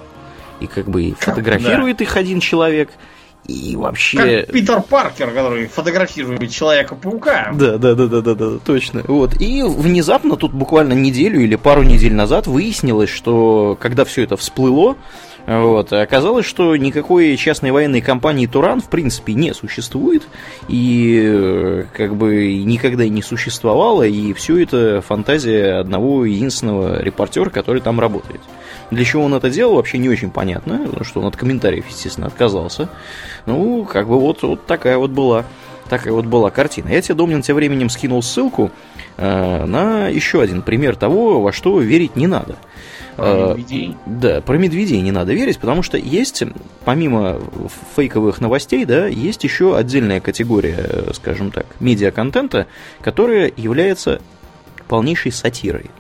и 0.60 0.68
как 0.68 0.90
бы 0.90 1.04
и 1.04 1.14
фотографирует 1.14 1.98
да. 1.98 2.04
их 2.04 2.18
один 2.18 2.40
человек, 2.40 2.90
и 3.50 3.76
вообще... 3.76 4.44
Как 4.46 4.54
Питер 4.54 4.82
Паркер, 4.82 5.32
который 5.32 5.68
фотографирует 5.68 6.52
Человека-паука. 6.52 7.52
Да, 7.54 7.78
да, 7.78 7.96
да, 7.96 8.08
да, 8.08 8.22
да, 8.22 8.36
да, 8.36 8.60
точно. 8.60 9.04
Вот. 9.08 9.42
И 9.42 9.64
внезапно, 9.64 10.36
тут 10.36 10.54
буквально 10.54 10.94
неделю 10.94 11.42
или 11.42 11.56
пару 11.56 11.84
недель 11.84 12.14
назад 12.14 12.48
выяснилось, 12.48 13.10
что 13.10 13.78
когда 13.80 14.06
все 14.06 14.24
это 14.24 14.38
всплыло, 14.38 14.98
вот. 15.50 15.92
Оказалось, 15.94 16.46
что 16.46 16.76
никакой 16.76 17.36
частной 17.36 17.72
военной 17.72 18.02
компании 18.02 18.46
Туран 18.46 18.82
в 18.82 18.88
принципе 18.88 19.34
не 19.34 19.52
существует 19.56 20.28
и 20.68 21.20
э, 21.26 21.86
как 21.92 22.16
бы 22.16 22.54
никогда 22.64 23.04
и 23.04 23.10
не 23.10 23.24
существовало, 23.24 24.04
и 24.04 24.34
все 24.34 24.62
это 24.62 25.02
фантазия 25.02 25.80
одного 25.80 26.26
единственного 26.26 27.02
репортера, 27.02 27.50
который 27.50 27.82
там 27.82 28.00
работает. 28.00 28.42
Для 28.92 29.04
чего 29.04 29.24
он 29.24 29.34
это 29.34 29.50
делал, 29.50 29.76
вообще 29.76 29.98
не 29.98 30.10
очень 30.10 30.30
понятно, 30.30 30.82
потому 30.86 31.04
что 31.04 31.20
он 31.20 31.26
от 31.26 31.36
комментариев, 31.36 31.88
естественно, 31.88 32.28
отказался. 32.28 32.88
Ну, 33.48 33.86
как 33.86 34.08
бы 34.08 34.20
вот, 34.20 34.44
вот 34.44 34.68
такая 34.68 35.00
вот 35.00 35.10
была 35.10 35.46
такая 35.90 36.14
вот 36.14 36.26
была 36.26 36.52
картина. 36.52 36.90
Я 36.90 37.02
тебе, 37.02 37.16
Домнин, 37.16 37.42
тем 37.42 37.56
временем 37.56 37.90
скинул 37.90 38.22
ссылку 38.22 38.70
э, 39.18 39.66
на 39.66 40.08
еще 40.08 40.42
один 40.42 40.62
пример 40.62 40.96
того, 40.96 41.42
во 41.42 41.52
что 41.52 41.80
верить 41.80 42.16
не 42.16 42.28
надо. 42.28 42.56
Про 43.20 43.28
э, 43.28 43.50
медведей. 43.50 43.96
Да, 44.06 44.42
про 44.42 44.58
медведей 44.58 45.02
не 45.02 45.12
надо 45.12 45.34
верить, 45.34 45.60
потому 45.60 45.84
что 45.84 45.98
есть, 45.98 46.44
помимо 46.86 47.40
фейковых 47.96 48.42
новостей, 48.42 48.86
да, 48.86 49.08
есть 49.08 49.44
еще 49.44 49.78
отдельная 49.78 50.20
категория, 50.20 51.06
скажем 51.14 51.52
так, 51.52 51.66
медиаконтента, 51.80 52.68
которая 53.02 53.52
является 53.56 54.22
полнейшей 54.88 55.32
сатирой. 55.32 55.92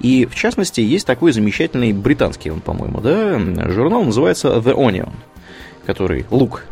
И, 0.00 0.26
в 0.26 0.34
частности, 0.34 0.80
есть 0.80 1.06
такой 1.06 1.32
замечательный 1.32 1.92
британский, 1.92 2.50
он, 2.50 2.60
по-моему, 2.60 3.00
да, 3.00 3.38
журнал, 3.70 4.04
называется 4.04 4.48
The 4.48 4.74
Onion. 4.74 5.10
который 5.86 6.26
Лук, 6.30 6.64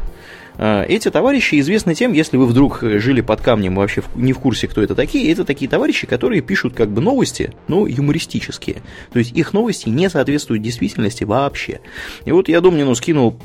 эти 0.89 1.11
товарищи 1.11 1.59
известны 1.61 1.95
тем, 1.95 2.13
если 2.13 2.37
вы 2.37 2.47
вдруг 2.47 2.81
жили 2.83 3.21
под 3.21 3.41
камнем 3.41 3.75
вообще 3.75 4.03
не 4.15 4.33
в 4.33 4.39
курсе, 4.39 4.69
кто 4.69 4.83
это 4.83 4.95
такие, 4.95 5.33
это 5.33 5.45
такие 5.45 5.69
товарищи, 5.69 6.07
которые 6.07 6.41
пишут 6.41 6.75
как 6.75 6.91
бы 6.91 7.01
новости, 7.01 7.53
но 7.69 7.87
юмористические. 7.87 8.77
То 9.13 9.19
есть 9.19 9.33
их 9.33 9.53
новости 9.53 9.89
не 9.89 10.09
соответствуют 10.09 10.63
действительности 10.63 11.25
вообще. 11.25 11.81
И 12.25 12.33
вот 12.33 12.49
я 12.49 12.61
Домнину 12.61 12.95
скинул 12.95 13.37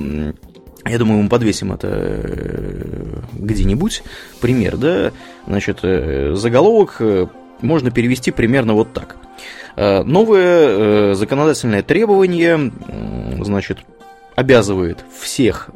я 0.90 0.98
думаю, 0.98 1.24
мы 1.24 1.30
подвесим 1.30 1.72
это 1.74 1.88
э, 1.90 3.22
где-нибудь. 3.34 4.04
Пример, 4.42 4.78
да? 4.78 5.12
Значит, 5.46 5.80
э, 5.84 6.34
заголовок 6.34 6.98
э, 7.00 7.28
можно 7.62 7.92
перевести 7.92 8.32
примерно 8.32 8.74
вот 8.74 8.94
так. 8.94 9.18
Новое 9.76 11.14
законодательное 11.14 11.84
требование, 11.84 12.72
значит, 13.42 13.78
обязывает 14.36 15.06
всех 15.20 15.70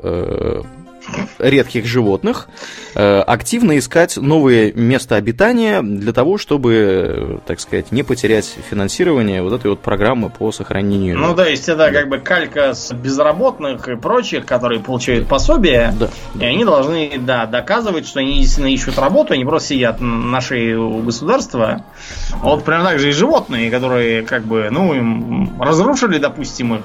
редких 1.40 1.86
животных 1.86 2.48
э, 2.96 3.20
активно 3.20 3.78
искать 3.78 4.18
новые 4.18 4.74
места 4.74 5.16
обитания 5.16 5.82
для 5.82 6.14
того, 6.14 6.38
чтобы, 6.38 7.42
так 7.46 7.60
сказать, 7.60 7.92
не 7.92 8.04
потерять 8.04 8.56
финансирование 8.70 9.42
вот 9.42 9.54
этой 9.54 9.72
вот 9.72 9.80
программы 9.80 10.30
по 10.30 10.52
сохранению. 10.52 11.18
Ну 11.18 11.34
да, 11.34 11.48
есть 11.48 11.68
это 11.70 11.92
как 11.92 12.10
бы 12.10 12.20
калька 12.20 12.74
с 12.74 12.94
безработных 12.94 13.88
и 13.88 13.96
прочих, 13.96 14.46
которые 14.46 14.80
получают 14.80 15.28
пособие, 15.28 15.94
да, 16.00 16.10
да. 16.34 16.46
и 16.46 16.50
они 16.50 16.66
должны, 16.66 17.12
да, 17.20 17.46
доказывать, 17.46 18.08
что 18.08 18.20
они 18.20 18.40
действительно 18.40 18.74
ищут 18.74 18.98
работу, 18.98 19.34
они 19.34 19.46
просто 19.46 19.70
сидят 19.70 20.00
на 20.00 20.42
шее 20.42 20.78
у 20.78 21.00
государства. 21.00 21.86
Вот 22.42 22.64
прям 22.64 22.84
так 22.84 23.00
же 23.00 23.10
и 23.10 23.12
животные, 23.12 23.72
которые 23.72 24.24
как 24.24 24.44
бы, 24.44 24.70
ну, 24.72 24.94
им 24.94 25.62
разрушили, 25.62 26.18
допустим, 26.18 26.76
их 26.76 26.82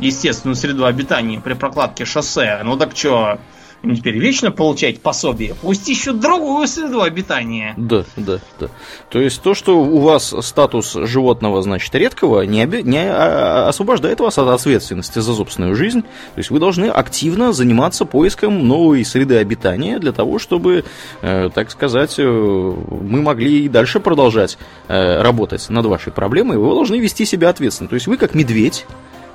естественную 0.00 0.56
среду 0.56 0.86
обитания 0.86 1.40
при 1.40 1.54
прокладке 1.54 2.04
шоссе. 2.04 2.60
Ну 2.64 2.76
так 2.76 2.96
что, 2.96 3.38
теперь 3.82 4.18
вечно 4.18 4.50
получать 4.50 5.00
пособие? 5.00 5.54
Пусть 5.60 5.88
ищут 5.88 6.20
другую 6.20 6.66
среду 6.66 7.02
обитания. 7.02 7.74
Да, 7.76 8.04
да, 8.16 8.38
да. 8.58 8.68
То 9.10 9.20
есть 9.20 9.42
то, 9.42 9.54
что 9.54 9.80
у 9.80 9.98
вас 9.98 10.34
статус 10.40 10.94
животного, 10.94 11.62
значит, 11.62 11.94
редкого, 11.94 12.42
не, 12.42 12.64
оби... 12.64 12.82
не 12.82 13.08
а, 13.08 13.68
освобождает 13.68 14.20
вас 14.20 14.38
от 14.38 14.48
ответственности 14.48 15.18
за 15.18 15.34
собственную 15.34 15.74
жизнь. 15.74 16.02
То 16.02 16.38
есть 16.38 16.50
вы 16.50 16.58
должны 16.58 16.86
активно 16.86 17.52
заниматься 17.52 18.04
поиском 18.04 18.66
новой 18.66 19.04
среды 19.04 19.36
обитания 19.36 19.98
для 19.98 20.12
того, 20.12 20.38
чтобы, 20.38 20.84
э, 21.22 21.50
так 21.54 21.70
сказать, 21.70 22.16
э, 22.18 22.22
мы 22.22 23.22
могли 23.22 23.64
и 23.64 23.68
дальше 23.68 24.00
продолжать 24.00 24.58
э, 24.88 25.22
работать 25.22 25.68
над 25.70 25.86
вашей 25.86 26.12
проблемой. 26.12 26.58
Вы 26.58 26.66
должны 26.74 26.96
вести 26.96 27.24
себя 27.24 27.48
ответственно. 27.48 27.88
То 27.88 27.94
есть 27.94 28.06
вы 28.06 28.16
как 28.16 28.34
медведь 28.34 28.86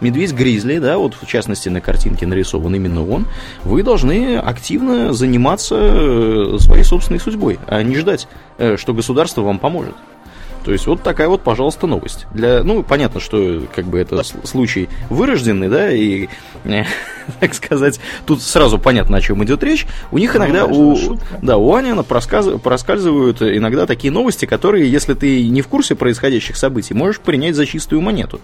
медведь-гризли, 0.02 0.80
да, 0.80 0.98
вот 0.98 1.16
в 1.20 1.28
частности 1.28 1.70
на 1.70 1.82
картинке 1.82 2.26
нарисован 2.26 2.76
именно 2.76 3.06
он, 3.08 3.28
вы 3.64 3.84
должны 3.84 4.38
активно 4.38 5.14
заниматься 5.14 5.76
э, 5.78 6.58
своей 6.60 6.84
собственной 6.84 7.20
судьбой, 7.20 7.60
а 7.68 7.82
не 7.84 7.96
ждать, 7.96 8.28
э, 8.58 8.78
что 8.78 8.94
государство 8.94 9.42
вам 9.42 9.60
поможет. 9.60 9.96
То 10.66 10.72
есть 10.72 10.88
вот 10.88 11.04
такая 11.04 11.28
вот, 11.28 11.44
пожалуйста, 11.44 11.86
новость. 11.86 12.26
Для, 12.34 12.64
ну, 12.64 12.82
понятно, 12.82 13.20
что 13.20 13.62
как 13.76 13.86
бы 13.86 14.00
это 14.00 14.24
случай 14.24 14.90
вырожденный, 15.12 15.70
да, 15.70 15.92
и, 15.92 16.28
э, 16.64 16.84
так 17.40 17.54
сказать, 17.54 18.00
тут 18.26 18.42
сразу 18.42 18.80
понятно, 18.80 19.18
о 19.18 19.22
чем 19.22 19.44
идет 19.44 19.64
речь. 19.64 19.86
У 20.12 20.18
них 20.18 20.34
ну, 20.34 20.40
иногда, 20.40 20.66
у, 20.66 21.20
да, 21.44 21.58
у 21.58 21.76
Аняна 21.76 22.02
проскальзывают 22.02 23.44
иногда 23.44 23.86
такие 23.86 24.12
новости, 24.12 24.46
которые, 24.48 24.92
если 24.92 25.14
ты 25.14 25.48
не 25.48 25.62
в 25.62 25.68
курсе 25.68 25.94
происходящих 25.94 26.58
событий, 26.58 26.96
можешь 26.96 27.20
принять 27.20 27.56
за 27.56 27.68
чистую 27.68 28.02
монету. 28.02 28.42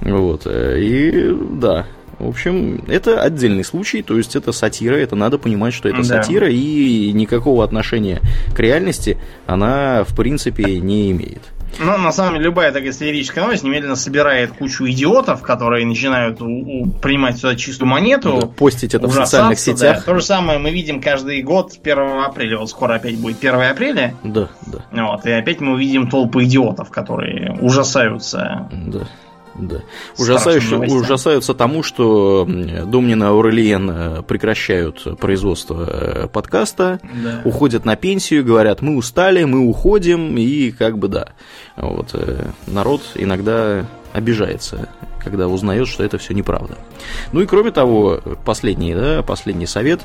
Вот, 0.00 0.46
э, 0.46 0.80
и 0.80 1.36
да, 1.50 1.86
в 2.18 2.28
общем, 2.28 2.84
это 2.88 3.20
отдельный 3.20 3.64
случай, 3.64 4.02
то 4.02 4.16
есть 4.16 4.36
это 4.36 4.52
сатира, 4.52 4.94
это 4.94 5.16
надо 5.16 5.38
понимать, 5.38 5.74
что 5.74 5.88
это 5.88 5.98
да. 5.98 6.04
сатира, 6.04 6.48
и 6.50 7.12
никакого 7.12 7.64
отношения 7.64 8.20
к 8.54 8.60
реальности 8.60 9.18
она, 9.46 10.04
в 10.04 10.14
принципе, 10.14 10.80
не 10.80 11.10
имеет. 11.10 11.42
Ну, 11.78 11.96
на 11.96 12.12
самом 12.12 12.34
деле, 12.34 12.44
любая 12.44 12.72
такая 12.72 12.92
сатирическая 12.92 13.44
новость 13.44 13.64
немедленно 13.64 13.96
собирает 13.96 14.52
кучу 14.52 14.86
идиотов, 14.88 15.42
которые 15.42 15.86
начинают 15.86 16.40
у, 16.42 16.46
у, 16.46 16.86
принимать 16.90 17.38
сюда 17.38 17.56
чистую 17.56 17.88
монету. 17.88 18.38
Да, 18.40 18.46
постить 18.46 18.94
это 18.94 19.06
в 19.06 19.12
социальных 19.12 19.58
сетях. 19.58 19.98
Да. 19.98 20.12
То 20.12 20.18
же 20.18 20.24
самое 20.24 20.58
мы 20.58 20.70
видим 20.70 21.00
каждый 21.00 21.42
год 21.42 21.72
1 21.82 21.98
апреля. 22.24 22.58
Вот 22.58 22.70
скоро 22.70 22.94
опять 22.94 23.16
будет 23.16 23.38
1 23.38 23.54
апреля. 23.54 24.14
Да, 24.22 24.48
да. 24.66 24.84
Вот, 24.90 25.26
и 25.26 25.30
опять 25.30 25.60
мы 25.60 25.72
увидим 25.72 26.08
толпы 26.08 26.44
идиотов, 26.44 26.90
которые 26.90 27.56
ужасаются. 27.60 28.68
Да 28.70 29.08
да. 29.54 29.80
Ужасающе, 30.18 30.76
ужасаются 30.76 31.54
тому, 31.54 31.82
что 31.82 32.46
Домнин 32.86 33.22
и 33.22 33.26
Аурелиен 33.26 33.90
э, 33.90 34.22
прекращают 34.22 35.18
производство 35.18 35.86
э, 35.88 36.28
подкаста, 36.28 37.00
да. 37.02 37.42
уходят 37.44 37.84
на 37.84 37.96
пенсию, 37.96 38.44
говорят, 38.44 38.80
мы 38.80 38.96
устали, 38.96 39.44
мы 39.44 39.60
уходим, 39.60 40.36
и 40.36 40.70
как 40.70 40.98
бы 40.98 41.08
да. 41.08 41.28
Вот, 41.76 42.10
э, 42.14 42.46
народ 42.66 43.02
иногда 43.14 43.86
обижается, 44.12 44.88
когда 45.22 45.48
узнает, 45.48 45.88
что 45.88 46.02
это 46.02 46.18
все 46.18 46.34
неправда. 46.34 46.76
Ну 47.32 47.40
и 47.40 47.46
кроме 47.46 47.70
того, 47.70 48.20
последний, 48.44 48.94
да, 48.94 49.22
последний 49.22 49.66
совет 49.66 50.00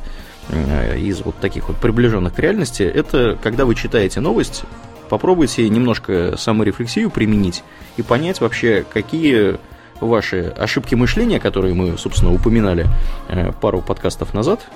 из 0.98 1.22
вот 1.22 1.36
таких 1.42 1.68
вот 1.68 1.78
приближенных 1.78 2.34
к 2.34 2.40
реальности, 2.40 2.84
это 2.84 3.38
когда 3.44 3.66
вы 3.66 3.76
читаете 3.76 4.22
новость, 4.22 4.64
попробуйте 5.08 5.68
немножко 5.70 6.36
саморефлексию 6.38 7.10
применить 7.10 7.64
и 7.98 8.02
понять 8.02 8.42
вообще, 8.42 8.86
какие 8.92 9.58
ваши 10.00 10.54
ошибки 10.58 10.96
мышления, 10.96 11.40
которые 11.40 11.74
мы, 11.74 11.98
собственно, 11.98 12.34
упоминали 12.34 12.88
э, 13.30 13.52
пару 13.60 13.82
подкастов 13.82 14.34
назад, 14.34 14.68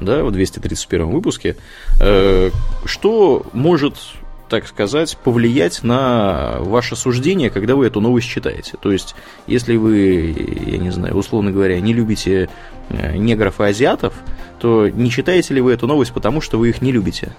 да, 0.00 0.24
в 0.24 0.30
231 0.30 1.06
выпуске, 1.06 1.56
э, 2.00 2.50
что 2.84 3.46
может 3.52 3.96
так 4.48 4.68
сказать, 4.68 5.16
повлиять 5.24 5.82
на 5.82 6.56
ваше 6.58 6.96
суждение, 6.96 7.50
когда 7.50 7.74
вы 7.74 7.86
эту 7.86 8.00
новость 8.00 8.28
читаете. 8.28 8.76
То 8.80 8.92
есть, 8.92 9.16
если 9.46 9.76
вы, 9.76 10.34
я 10.66 10.78
не 10.78 10.90
знаю, 10.90 11.16
условно 11.16 11.50
говоря, 11.50 11.80
не 11.80 11.92
любите 11.92 12.48
негров 12.90 13.60
и 13.60 13.64
азиатов, 13.64 14.14
то 14.58 14.88
не 14.88 15.10
читаете 15.10 15.54
ли 15.54 15.60
вы 15.60 15.72
эту 15.72 15.86
новость, 15.86 16.12
потому 16.12 16.40
что 16.40 16.58
вы 16.58 16.70
их 16.70 16.80
не 16.80 16.92
любите? 16.92 17.32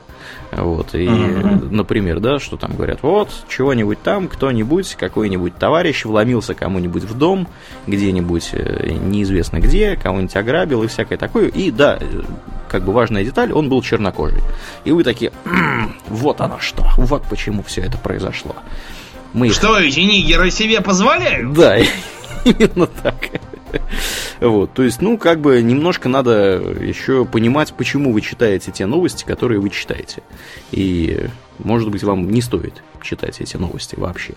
Вот, 0.51 0.93
и, 0.93 1.05
uh-huh. 1.05 1.69
например, 1.72 2.19
да, 2.19 2.39
что 2.39 2.55
там 2.55 2.76
говорят, 2.76 2.99
вот, 3.01 3.30
чего-нибудь 3.49 4.01
там, 4.03 4.27
кто-нибудь, 4.27 4.95
какой-нибудь 4.95 5.55
товарищ 5.55 6.05
вломился 6.05 6.53
кому-нибудь 6.53 7.03
в 7.03 7.17
дом, 7.17 7.47
где-нибудь 7.88 8.49
э, 8.53 8.91
неизвестно 8.91 9.59
где, 9.59 9.95
кого-нибудь 9.95 10.35
ограбил 10.35 10.84
и 10.84 10.88
всякое 10.88 11.17
такое. 11.17 11.47
И 11.47 11.72
да, 11.72 11.97
э, 11.99 12.22
как 12.69 12.84
бы 12.84 12.93
важная 12.93 13.23
деталь, 13.23 13.51
он 13.51 13.69
был 13.69 13.81
чернокожий. 13.81 14.41
И 14.84 14.91
вы 14.91 15.03
такие, 15.03 15.31
вот 16.07 16.41
оно 16.41 16.59
что, 16.59 16.85
вот 16.97 17.23
почему 17.30 17.63
все 17.63 17.81
это 17.81 17.97
произошло. 17.97 18.55
Мы 19.34 19.49
что, 19.49 19.77
эти 19.80 19.99
нигеры 20.01 20.51
себе 20.51 20.80
позволяют? 20.80 21.53
Да, 21.53 21.77
именно 22.45 22.88
так. 22.88 23.15
Вот, 24.41 24.73
то 24.73 24.84
есть, 24.84 25.02
ну, 25.02 25.18
как 25.18 25.39
бы 25.39 25.61
немножко 25.61 26.10
надо 26.10 26.61
еще 26.81 27.23
понимать, 27.23 27.73
почему 27.73 28.11
вы 28.11 28.19
читаете 28.19 28.72
те 28.72 28.85
новости, 28.85 29.23
которые 29.23 29.61
вы 29.61 29.69
читаете. 29.69 30.23
И, 30.72 31.27
может 31.60 31.89
быть, 31.89 32.03
вам 32.03 32.30
не 32.30 32.41
стоит 32.41 32.84
читать 33.02 33.39
эти 33.39 33.56
новости 33.56 33.95
вообще. 33.95 34.34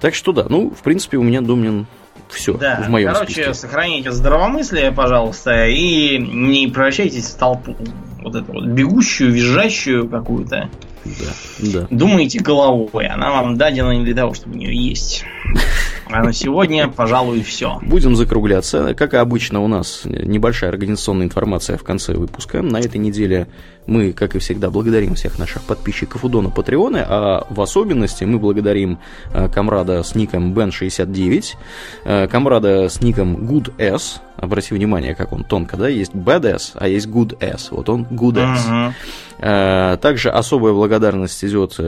Так 0.00 0.14
что 0.14 0.32
да, 0.32 0.46
ну, 0.48 0.70
в 0.70 0.82
принципе, 0.82 1.18
у 1.18 1.22
меня 1.22 1.42
Домнин 1.42 1.86
все 2.30 2.54
да, 2.54 2.82
в 2.86 2.88
моем 2.88 3.12
короче, 3.12 3.32
списке. 3.32 3.54
сохраните 3.54 4.12
здравомыслие, 4.12 4.92
пожалуйста, 4.92 5.66
и 5.66 6.16
не 6.18 6.68
превращайтесь 6.68 7.26
в 7.26 7.36
толпу. 7.36 7.76
Вот 8.22 8.34
эту 8.34 8.52
вот 8.52 8.66
бегущую, 8.66 9.32
визжащую 9.32 10.08
какую-то. 10.08 10.70
Да, 11.04 11.32
да. 11.58 11.86
Думайте 11.90 12.40
головой, 12.40 13.06
она 13.06 13.30
вам 13.30 13.56
дадена 13.56 13.90
не 13.92 14.04
для 14.04 14.14
того, 14.14 14.34
чтобы 14.34 14.54
у 14.54 14.58
нее 14.58 14.74
есть. 14.74 15.24
А 16.12 16.22
на 16.22 16.32
сегодня, 16.32 16.88
пожалуй, 16.88 17.42
все. 17.42 17.78
Будем 17.82 18.16
закругляться. 18.16 18.94
Как 18.94 19.14
и 19.14 19.16
обычно, 19.16 19.60
у 19.60 19.68
нас 19.68 20.02
небольшая 20.04 20.70
организационная 20.70 21.26
информация 21.26 21.76
в 21.76 21.84
конце 21.84 22.14
выпуска. 22.14 22.62
На 22.62 22.78
этой 22.78 22.98
неделе 22.98 23.48
мы, 23.86 24.12
как 24.12 24.34
и 24.34 24.38
всегда, 24.38 24.70
благодарим 24.70 25.14
всех 25.14 25.38
наших 25.38 25.62
подписчиков 25.62 26.24
Удона 26.24 26.50
Патреоны, 26.50 27.04
а 27.06 27.46
в 27.48 27.60
особенности 27.60 28.24
мы 28.24 28.38
благодарим 28.38 28.98
э, 29.32 29.48
комрада 29.48 30.02
с 30.02 30.14
ником 30.14 30.52
Ben69, 30.52 31.56
э, 32.04 32.28
комрада 32.28 32.88
с 32.88 33.00
ником 33.00 33.36
GoodS, 33.36 34.20
обрати 34.36 34.74
внимание, 34.74 35.14
как 35.14 35.32
он 35.32 35.44
тонко, 35.44 35.76
да, 35.76 35.88
есть 35.88 36.12
BadS, 36.12 36.72
а 36.74 36.88
есть 36.88 37.06
GoodS, 37.06 37.68
вот 37.70 37.88
он 37.88 38.06
GoodS. 38.10 38.94
Uh-huh. 39.40 39.96
Также 39.98 40.30
особая 40.30 40.72
благодарность 40.74 41.42
идет 41.44 41.78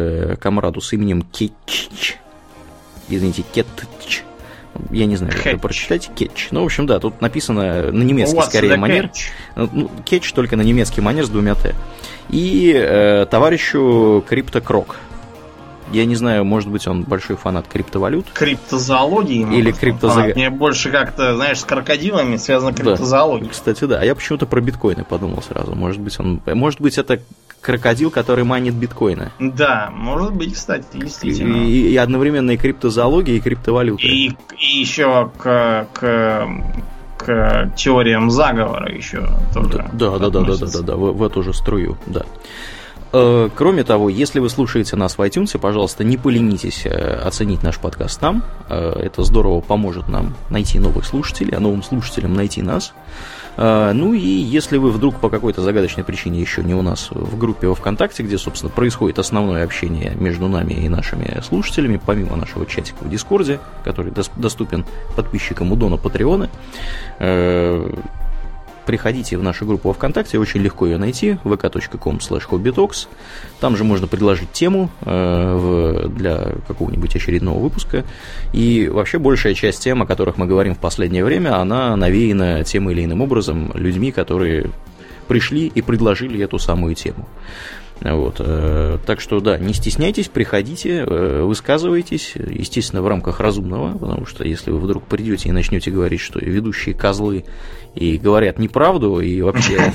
комраду 0.41 0.81
с 0.81 0.93
именем 0.95 1.23
Кич, 1.23 2.19
извините, 3.09 3.45
Кетч. 3.53 4.23
Я 4.91 5.07
не 5.07 5.17
знаю, 5.17 5.33
как 5.33 5.47
это 5.47 5.59
прочитать. 5.59 6.11
Кетч. 6.15 6.49
Ну, 6.51 6.63
в 6.63 6.65
общем, 6.65 6.87
да, 6.87 6.99
тут 6.99 7.21
написано 7.21 7.93
на 7.93 8.03
немецкий 8.03 8.39
What's 8.39 8.47
скорее 8.47 8.77
манер. 8.77 9.11
Ну, 9.55 9.91
кетч 10.05 10.33
только 10.33 10.57
на 10.57 10.63
немецкий 10.63 11.01
манер 11.01 11.27
с 11.27 11.29
двумя 11.29 11.55
Т. 11.55 11.75
И 12.31 12.73
э, 12.75 13.27
товарищу 13.27 14.25
Криптокрок. 14.27 14.97
Я 15.93 16.07
не 16.07 16.17
знаю, 16.17 16.47
может 16.47 16.71
быть, 16.71 16.87
он 16.87 17.03
большой 17.03 17.37
фанат 17.37 17.69
криптовалют. 17.69 18.27
Криптозоологии. 18.33 19.47
Или 19.55 19.73
криптозоологии. 19.73 20.33
Мне 20.33 20.49
больше 20.49 20.91
как-то, 20.91 21.37
знаешь, 21.37 21.61
с 21.61 21.65
крокодилами 21.65 22.37
связано 22.37 22.73
криптозоология. 22.73 23.49
Да. 23.49 23.53
Кстати, 23.53 23.85
да. 23.85 23.99
А 24.01 24.05
я 24.05 24.15
почему-то 24.15 24.47
про 24.47 24.63
биткоины 24.63 25.05
подумал 25.05 25.43
сразу. 25.43 25.75
Может 25.75 26.01
быть, 26.01 26.19
он. 26.19 26.41
Может 26.47 26.81
быть, 26.81 26.97
это 26.97 27.21
крокодил, 27.63 28.11
который 28.11 28.45
манит 28.45 28.75
биткоины. 28.75 29.31
Да, 29.39 29.91
может 29.93 30.35
быть, 30.35 30.55
кстати, 30.55 30.85
действительно. 30.93 31.65
И, 31.65 31.93
и 31.93 31.97
одновременно 31.97 32.51
и 32.51 32.57
криптозоология, 32.59 33.37
и 33.37 33.41
криптовалюта. 33.41 34.03
И, 34.03 34.33
и 34.59 34.81
еще 34.81 35.31
к, 35.39 35.89
к 35.95 36.49
к 37.25 37.71
теориям 37.77 38.33
заговора 38.33 38.93
еще 38.93 39.29
тоже. 39.55 39.89
Да, 39.93 40.19
да, 40.19 40.29
да, 40.29 40.41
да, 40.41 40.57
да, 40.57 40.67
да, 40.67 40.81
да, 40.83 40.97
в, 40.97 41.13
в 41.13 41.23
эту 41.23 41.45
же 41.45 41.55
струю, 41.55 41.97
да. 42.07 42.23
Э, 43.13 43.51
кроме 43.55 43.85
того, 43.85 44.09
если 44.09 44.41
вы 44.41 44.49
слушаете 44.49 44.97
нас 44.97 45.19
в 45.19 45.21
iTunes, 45.21 45.57
пожалуйста, 45.59 46.03
не 46.03 46.17
поленитесь 46.17 46.87
э, 46.87 46.91
оценить 46.91 47.63
наш 47.63 47.79
подкаст 47.79 48.19
там. 48.19 48.43
Э, 48.69 48.95
это 49.01 49.23
здорово 49.23 49.61
поможет 49.61 50.09
нам 50.09 50.35
найти 50.51 50.79
новых 50.79 51.05
слушателей, 51.05 51.55
а 51.57 51.61
новым 51.61 51.83
слушателям 51.83 52.35
найти 52.35 52.63
нас. 52.63 52.95
Ну 53.57 54.15
и 54.15 54.19
если 54.19 54.79
вы 54.79 54.91
вдруг 54.91 55.17
по 55.17 55.29
какой-то 55.29 55.61
загадочной 55.63 56.05
причине 56.05 56.41
еще 56.41 56.63
не 56.63 56.75
у 56.75 56.83
нас 56.83 57.11
в 57.11 57.39
группе 57.39 57.67
во 57.67 57.75
ВКонтакте, 57.75 58.23
где, 58.23 58.39
собственно, 58.39 58.71
происходит 58.71 59.19
основное 59.19 59.65
общение 59.65 60.15
между 60.15 60.49
нами 60.49 60.73
и 60.73 60.89
нашими 60.89 61.41
слушателями, 61.43 62.01
помимо 62.05 62.37
нашего 62.37 62.65
чатика 62.67 63.05
в 63.05 63.11
Дискорде, 63.11 63.61
который 63.85 64.13
доступен 64.37 64.87
подписчикам 65.17 65.71
у 65.73 65.77
Дона 65.77 65.97
Патреона, 65.99 66.49
приходите 68.87 69.37
в 69.37 69.43
нашу 69.43 69.67
группу 69.67 69.93
ВКонтакте, 69.93 70.39
очень 70.39 70.61
легко 70.61 70.87
ее 70.87 70.99
найти, 70.99 71.39
vk.com 71.45 72.19
slash. 72.19 73.07
Там 73.61 73.77
же 73.77 73.85
можно 73.85 74.07
предложить 74.07 74.53
тему 74.53 74.91
э, 75.03 75.55
в, 75.55 76.09
для 76.09 76.55
какого-нибудь 76.67 77.15
очередного 77.15 77.59
выпуска. 77.59 78.05
И 78.53 78.89
вообще 78.89 79.19
большая 79.19 79.55
часть 79.55 79.83
тем, 79.83 80.03
о 80.03 80.07
которых 80.07 80.37
мы 80.37 80.47
говорим 80.47 80.75
в 80.75 80.79
последнее 80.79 81.25
время, 81.25 81.61
она 81.61 81.97
навеяна 81.97 82.65
тем 82.65 82.91
или 82.91 83.05
иным 83.05 83.21
образом 83.21 83.71
людьми, 83.75 84.13
которые 84.13 84.71
пришли 85.29 85.67
и 85.67 85.83
предложили 85.83 86.43
эту 86.43 86.59
самую 86.59 86.95
тему. 86.95 87.29
Вот. 88.05 88.37
Э, 88.39 88.99
так 89.07 89.21
что, 89.21 89.41
да, 89.41 89.59
не 89.59 89.75
стесняйтесь, 89.75 90.29
приходите, 90.29 91.05
э, 91.07 91.43
высказывайтесь, 91.43 92.35
естественно, 92.35 93.03
в 93.03 93.09
рамках 93.09 93.41
разумного, 93.41 93.97
потому 93.97 94.27
что 94.27 94.45
если 94.45 94.71
вы 94.71 94.79
вдруг 94.79 95.05
придете 95.05 95.49
и 95.49 95.53
начнете 95.53 95.91
говорить, 95.91 96.21
что 96.21 96.41
ведущие 96.41 96.95
козлы 96.95 97.45
и 97.95 98.17
говорят 98.19 98.59
неправду, 98.59 99.21
и 99.21 99.41
вообще... 99.41 99.79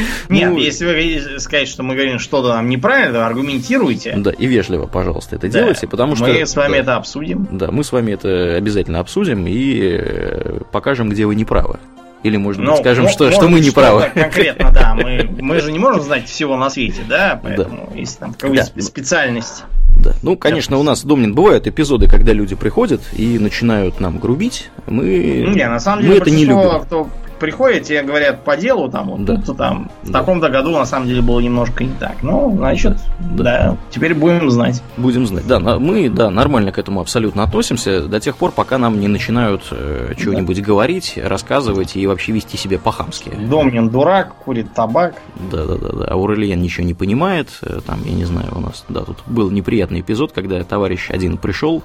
Нет, 0.28 0.50
ну, 0.50 0.58
если 0.58 0.86
вы 0.86 0.94
хотите 0.94 1.40
сказать, 1.40 1.68
что 1.68 1.82
мы 1.82 1.94
говорим 1.94 2.18
что-то 2.18 2.48
нам 2.48 2.68
неправильно, 2.68 3.26
аргументируйте. 3.26 4.14
Да, 4.16 4.30
и 4.30 4.46
вежливо, 4.46 4.86
пожалуйста, 4.86 5.36
это 5.36 5.48
делайте, 5.48 5.88
потому 5.88 6.16
что... 6.16 6.26
Мы 6.26 6.46
с 6.46 6.54
вами 6.54 6.76
это 6.76 6.96
обсудим. 6.96 7.48
Да, 7.50 7.70
мы 7.70 7.82
с 7.82 7.92
вами 7.92 8.12
это 8.12 8.56
обязательно 8.56 9.00
обсудим 9.00 9.46
и 9.46 9.80
э, 9.80 10.60
покажем, 10.70 11.08
где 11.08 11.26
вы 11.26 11.34
неправы. 11.34 11.78
Или, 12.22 12.36
может 12.36 12.60
быть, 12.60 12.70
ну, 12.70 12.76
скажем, 12.76 13.08
что, 13.08 13.30
что 13.30 13.48
мы 13.48 13.60
не 13.60 13.70
правы. 13.70 14.10
Конкретно, 14.14 14.70
да. 14.70 14.94
Мы, 14.94 15.28
мы 15.40 15.60
же 15.60 15.72
не 15.72 15.78
можем 15.78 16.02
знать 16.02 16.28
всего 16.28 16.56
на 16.56 16.68
свете, 16.68 17.00
да? 17.08 17.40
Поэтому, 17.42 17.88
да. 17.90 17.98
если 17.98 18.18
там 18.18 18.34
какая-то 18.34 18.72
да. 18.74 18.82
специальность. 18.82 19.64
Да. 19.96 20.14
Ну, 20.22 20.36
конечно, 20.36 20.78
у 20.78 20.82
нас, 20.82 21.02
Домнин, 21.04 21.34
бывают 21.34 21.66
эпизоды, 21.66 22.08
когда 22.08 22.32
люди 22.32 22.54
приходят 22.54 23.00
и 23.12 23.38
начинают 23.38 24.00
нам 24.00 24.18
грубить. 24.18 24.70
Мы, 24.86 25.46
не, 25.54 25.68
на 25.68 25.80
самом 25.80 26.02
деле, 26.02 26.14
мы 26.14 26.20
это 26.20 26.30
не 26.30 26.44
любим. 26.44 26.80
кто 26.80 27.08
приходите 27.40 27.98
и 27.98 28.02
говорят 28.02 28.44
по 28.44 28.56
делу, 28.56 28.88
там, 28.88 29.10
вот 29.10 29.24
да. 29.24 29.34
тут-то 29.34 29.54
там, 29.54 29.90
в 30.02 30.10
да. 30.10 30.20
таком-то 30.20 30.48
году 30.50 30.70
на 30.70 30.84
самом 30.84 31.08
деле 31.08 31.22
было 31.22 31.40
немножко 31.40 31.82
не 31.82 31.94
так. 31.94 32.22
Ну, 32.22 32.54
значит, 32.56 32.98
да. 33.18 33.42
да, 33.42 33.76
теперь 33.90 34.14
будем 34.14 34.50
знать. 34.50 34.82
Будем 34.96 35.26
знать. 35.26 35.46
Да, 35.46 35.58
мы, 35.58 36.08
да, 36.08 36.30
нормально 36.30 36.70
к 36.70 36.78
этому 36.78 37.00
абсолютно 37.00 37.42
относимся 37.42 38.02
до 38.02 38.20
тех 38.20 38.36
пор, 38.36 38.52
пока 38.52 38.78
нам 38.78 39.00
не 39.00 39.08
начинают 39.08 39.62
э, 39.70 40.14
чего-нибудь 40.16 40.58
да. 40.58 40.62
говорить, 40.62 41.18
рассказывать 41.22 41.96
и 41.96 42.06
вообще 42.06 42.32
вести 42.32 42.56
себя 42.56 42.78
по-хамски. 42.78 43.30
Домнин 43.30 43.88
дурак, 43.88 44.34
курит 44.34 44.72
табак. 44.74 45.14
Да, 45.50 45.64
да, 45.64 45.76
да, 45.76 45.88
да. 45.88 46.04
Аурельян 46.06 46.60
ничего 46.60 46.86
не 46.86 46.94
понимает. 46.94 47.48
Э, 47.62 47.80
там, 47.84 48.00
я 48.04 48.12
не 48.12 48.24
знаю, 48.24 48.48
у 48.54 48.60
нас, 48.60 48.84
да, 48.88 49.00
тут 49.00 49.18
был 49.26 49.50
неприятный 49.50 50.00
эпизод, 50.00 50.32
когда 50.32 50.62
товарищ 50.62 51.10
один 51.10 51.38
пришел, 51.38 51.82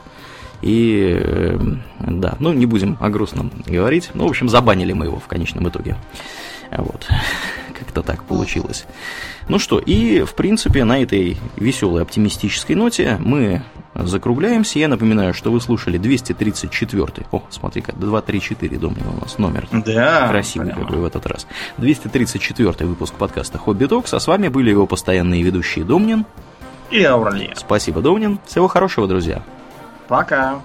и 0.65 1.19
э, 1.21 1.57
да, 1.99 2.35
ну 2.39 2.51
не 2.51 2.65
будем 2.65 2.97
о 2.99 3.09
грустном 3.09 3.51
говорить. 3.67 4.09
Ну, 4.15 4.25
в 4.25 4.29
общем, 4.31 4.49
забанили 4.49 4.93
мы 4.93 5.05
его 5.05 5.19
в 5.19 5.27
конечном 5.27 5.69
итоге. 5.69 5.95
Вот. 6.71 7.07
Как-то 7.79 8.01
так 8.01 8.23
получилось. 8.23 8.85
Ну 9.47 9.59
что, 9.59 9.77
и 9.77 10.23
в 10.23 10.33
принципе 10.33 10.83
на 10.83 11.03
этой 11.03 11.37
веселой 11.55 12.01
оптимистической 12.01 12.75
ноте 12.75 13.17
мы 13.19 13.61
закругляемся. 13.93 14.79
Я 14.79 14.87
напоминаю, 14.87 15.35
что 15.35 15.51
вы 15.51 15.61
слушали 15.61 15.99
234 15.99 17.27
О, 17.31 17.43
смотри-ка, 17.51 17.93
234 17.93 18.77
Домнин 18.79 19.07
у 19.07 19.21
нас 19.21 19.37
номер. 19.37 19.67
Да. 19.71 20.27
Красивый 20.29 20.69
прямо. 20.69 20.81
какой 20.81 20.97
в 20.97 21.05
этот 21.05 21.27
раз. 21.27 21.45
234 21.77 22.89
выпуск 22.89 23.13
подкаста 23.13 23.59
Хобби 23.59 23.85
Токс, 23.85 24.11
а 24.15 24.19
с 24.19 24.25
вами 24.25 24.47
были 24.47 24.71
его 24.71 24.87
постоянные 24.87 25.43
ведущие 25.43 25.85
Домнин 25.85 26.25
и 26.89 27.03
Ауралия. 27.03 27.53
Спасибо, 27.55 28.01
Домнин. 28.01 28.39
Всего 28.47 28.67
хорошего, 28.67 29.07
друзья. 29.07 29.43
Пока. 30.07 30.61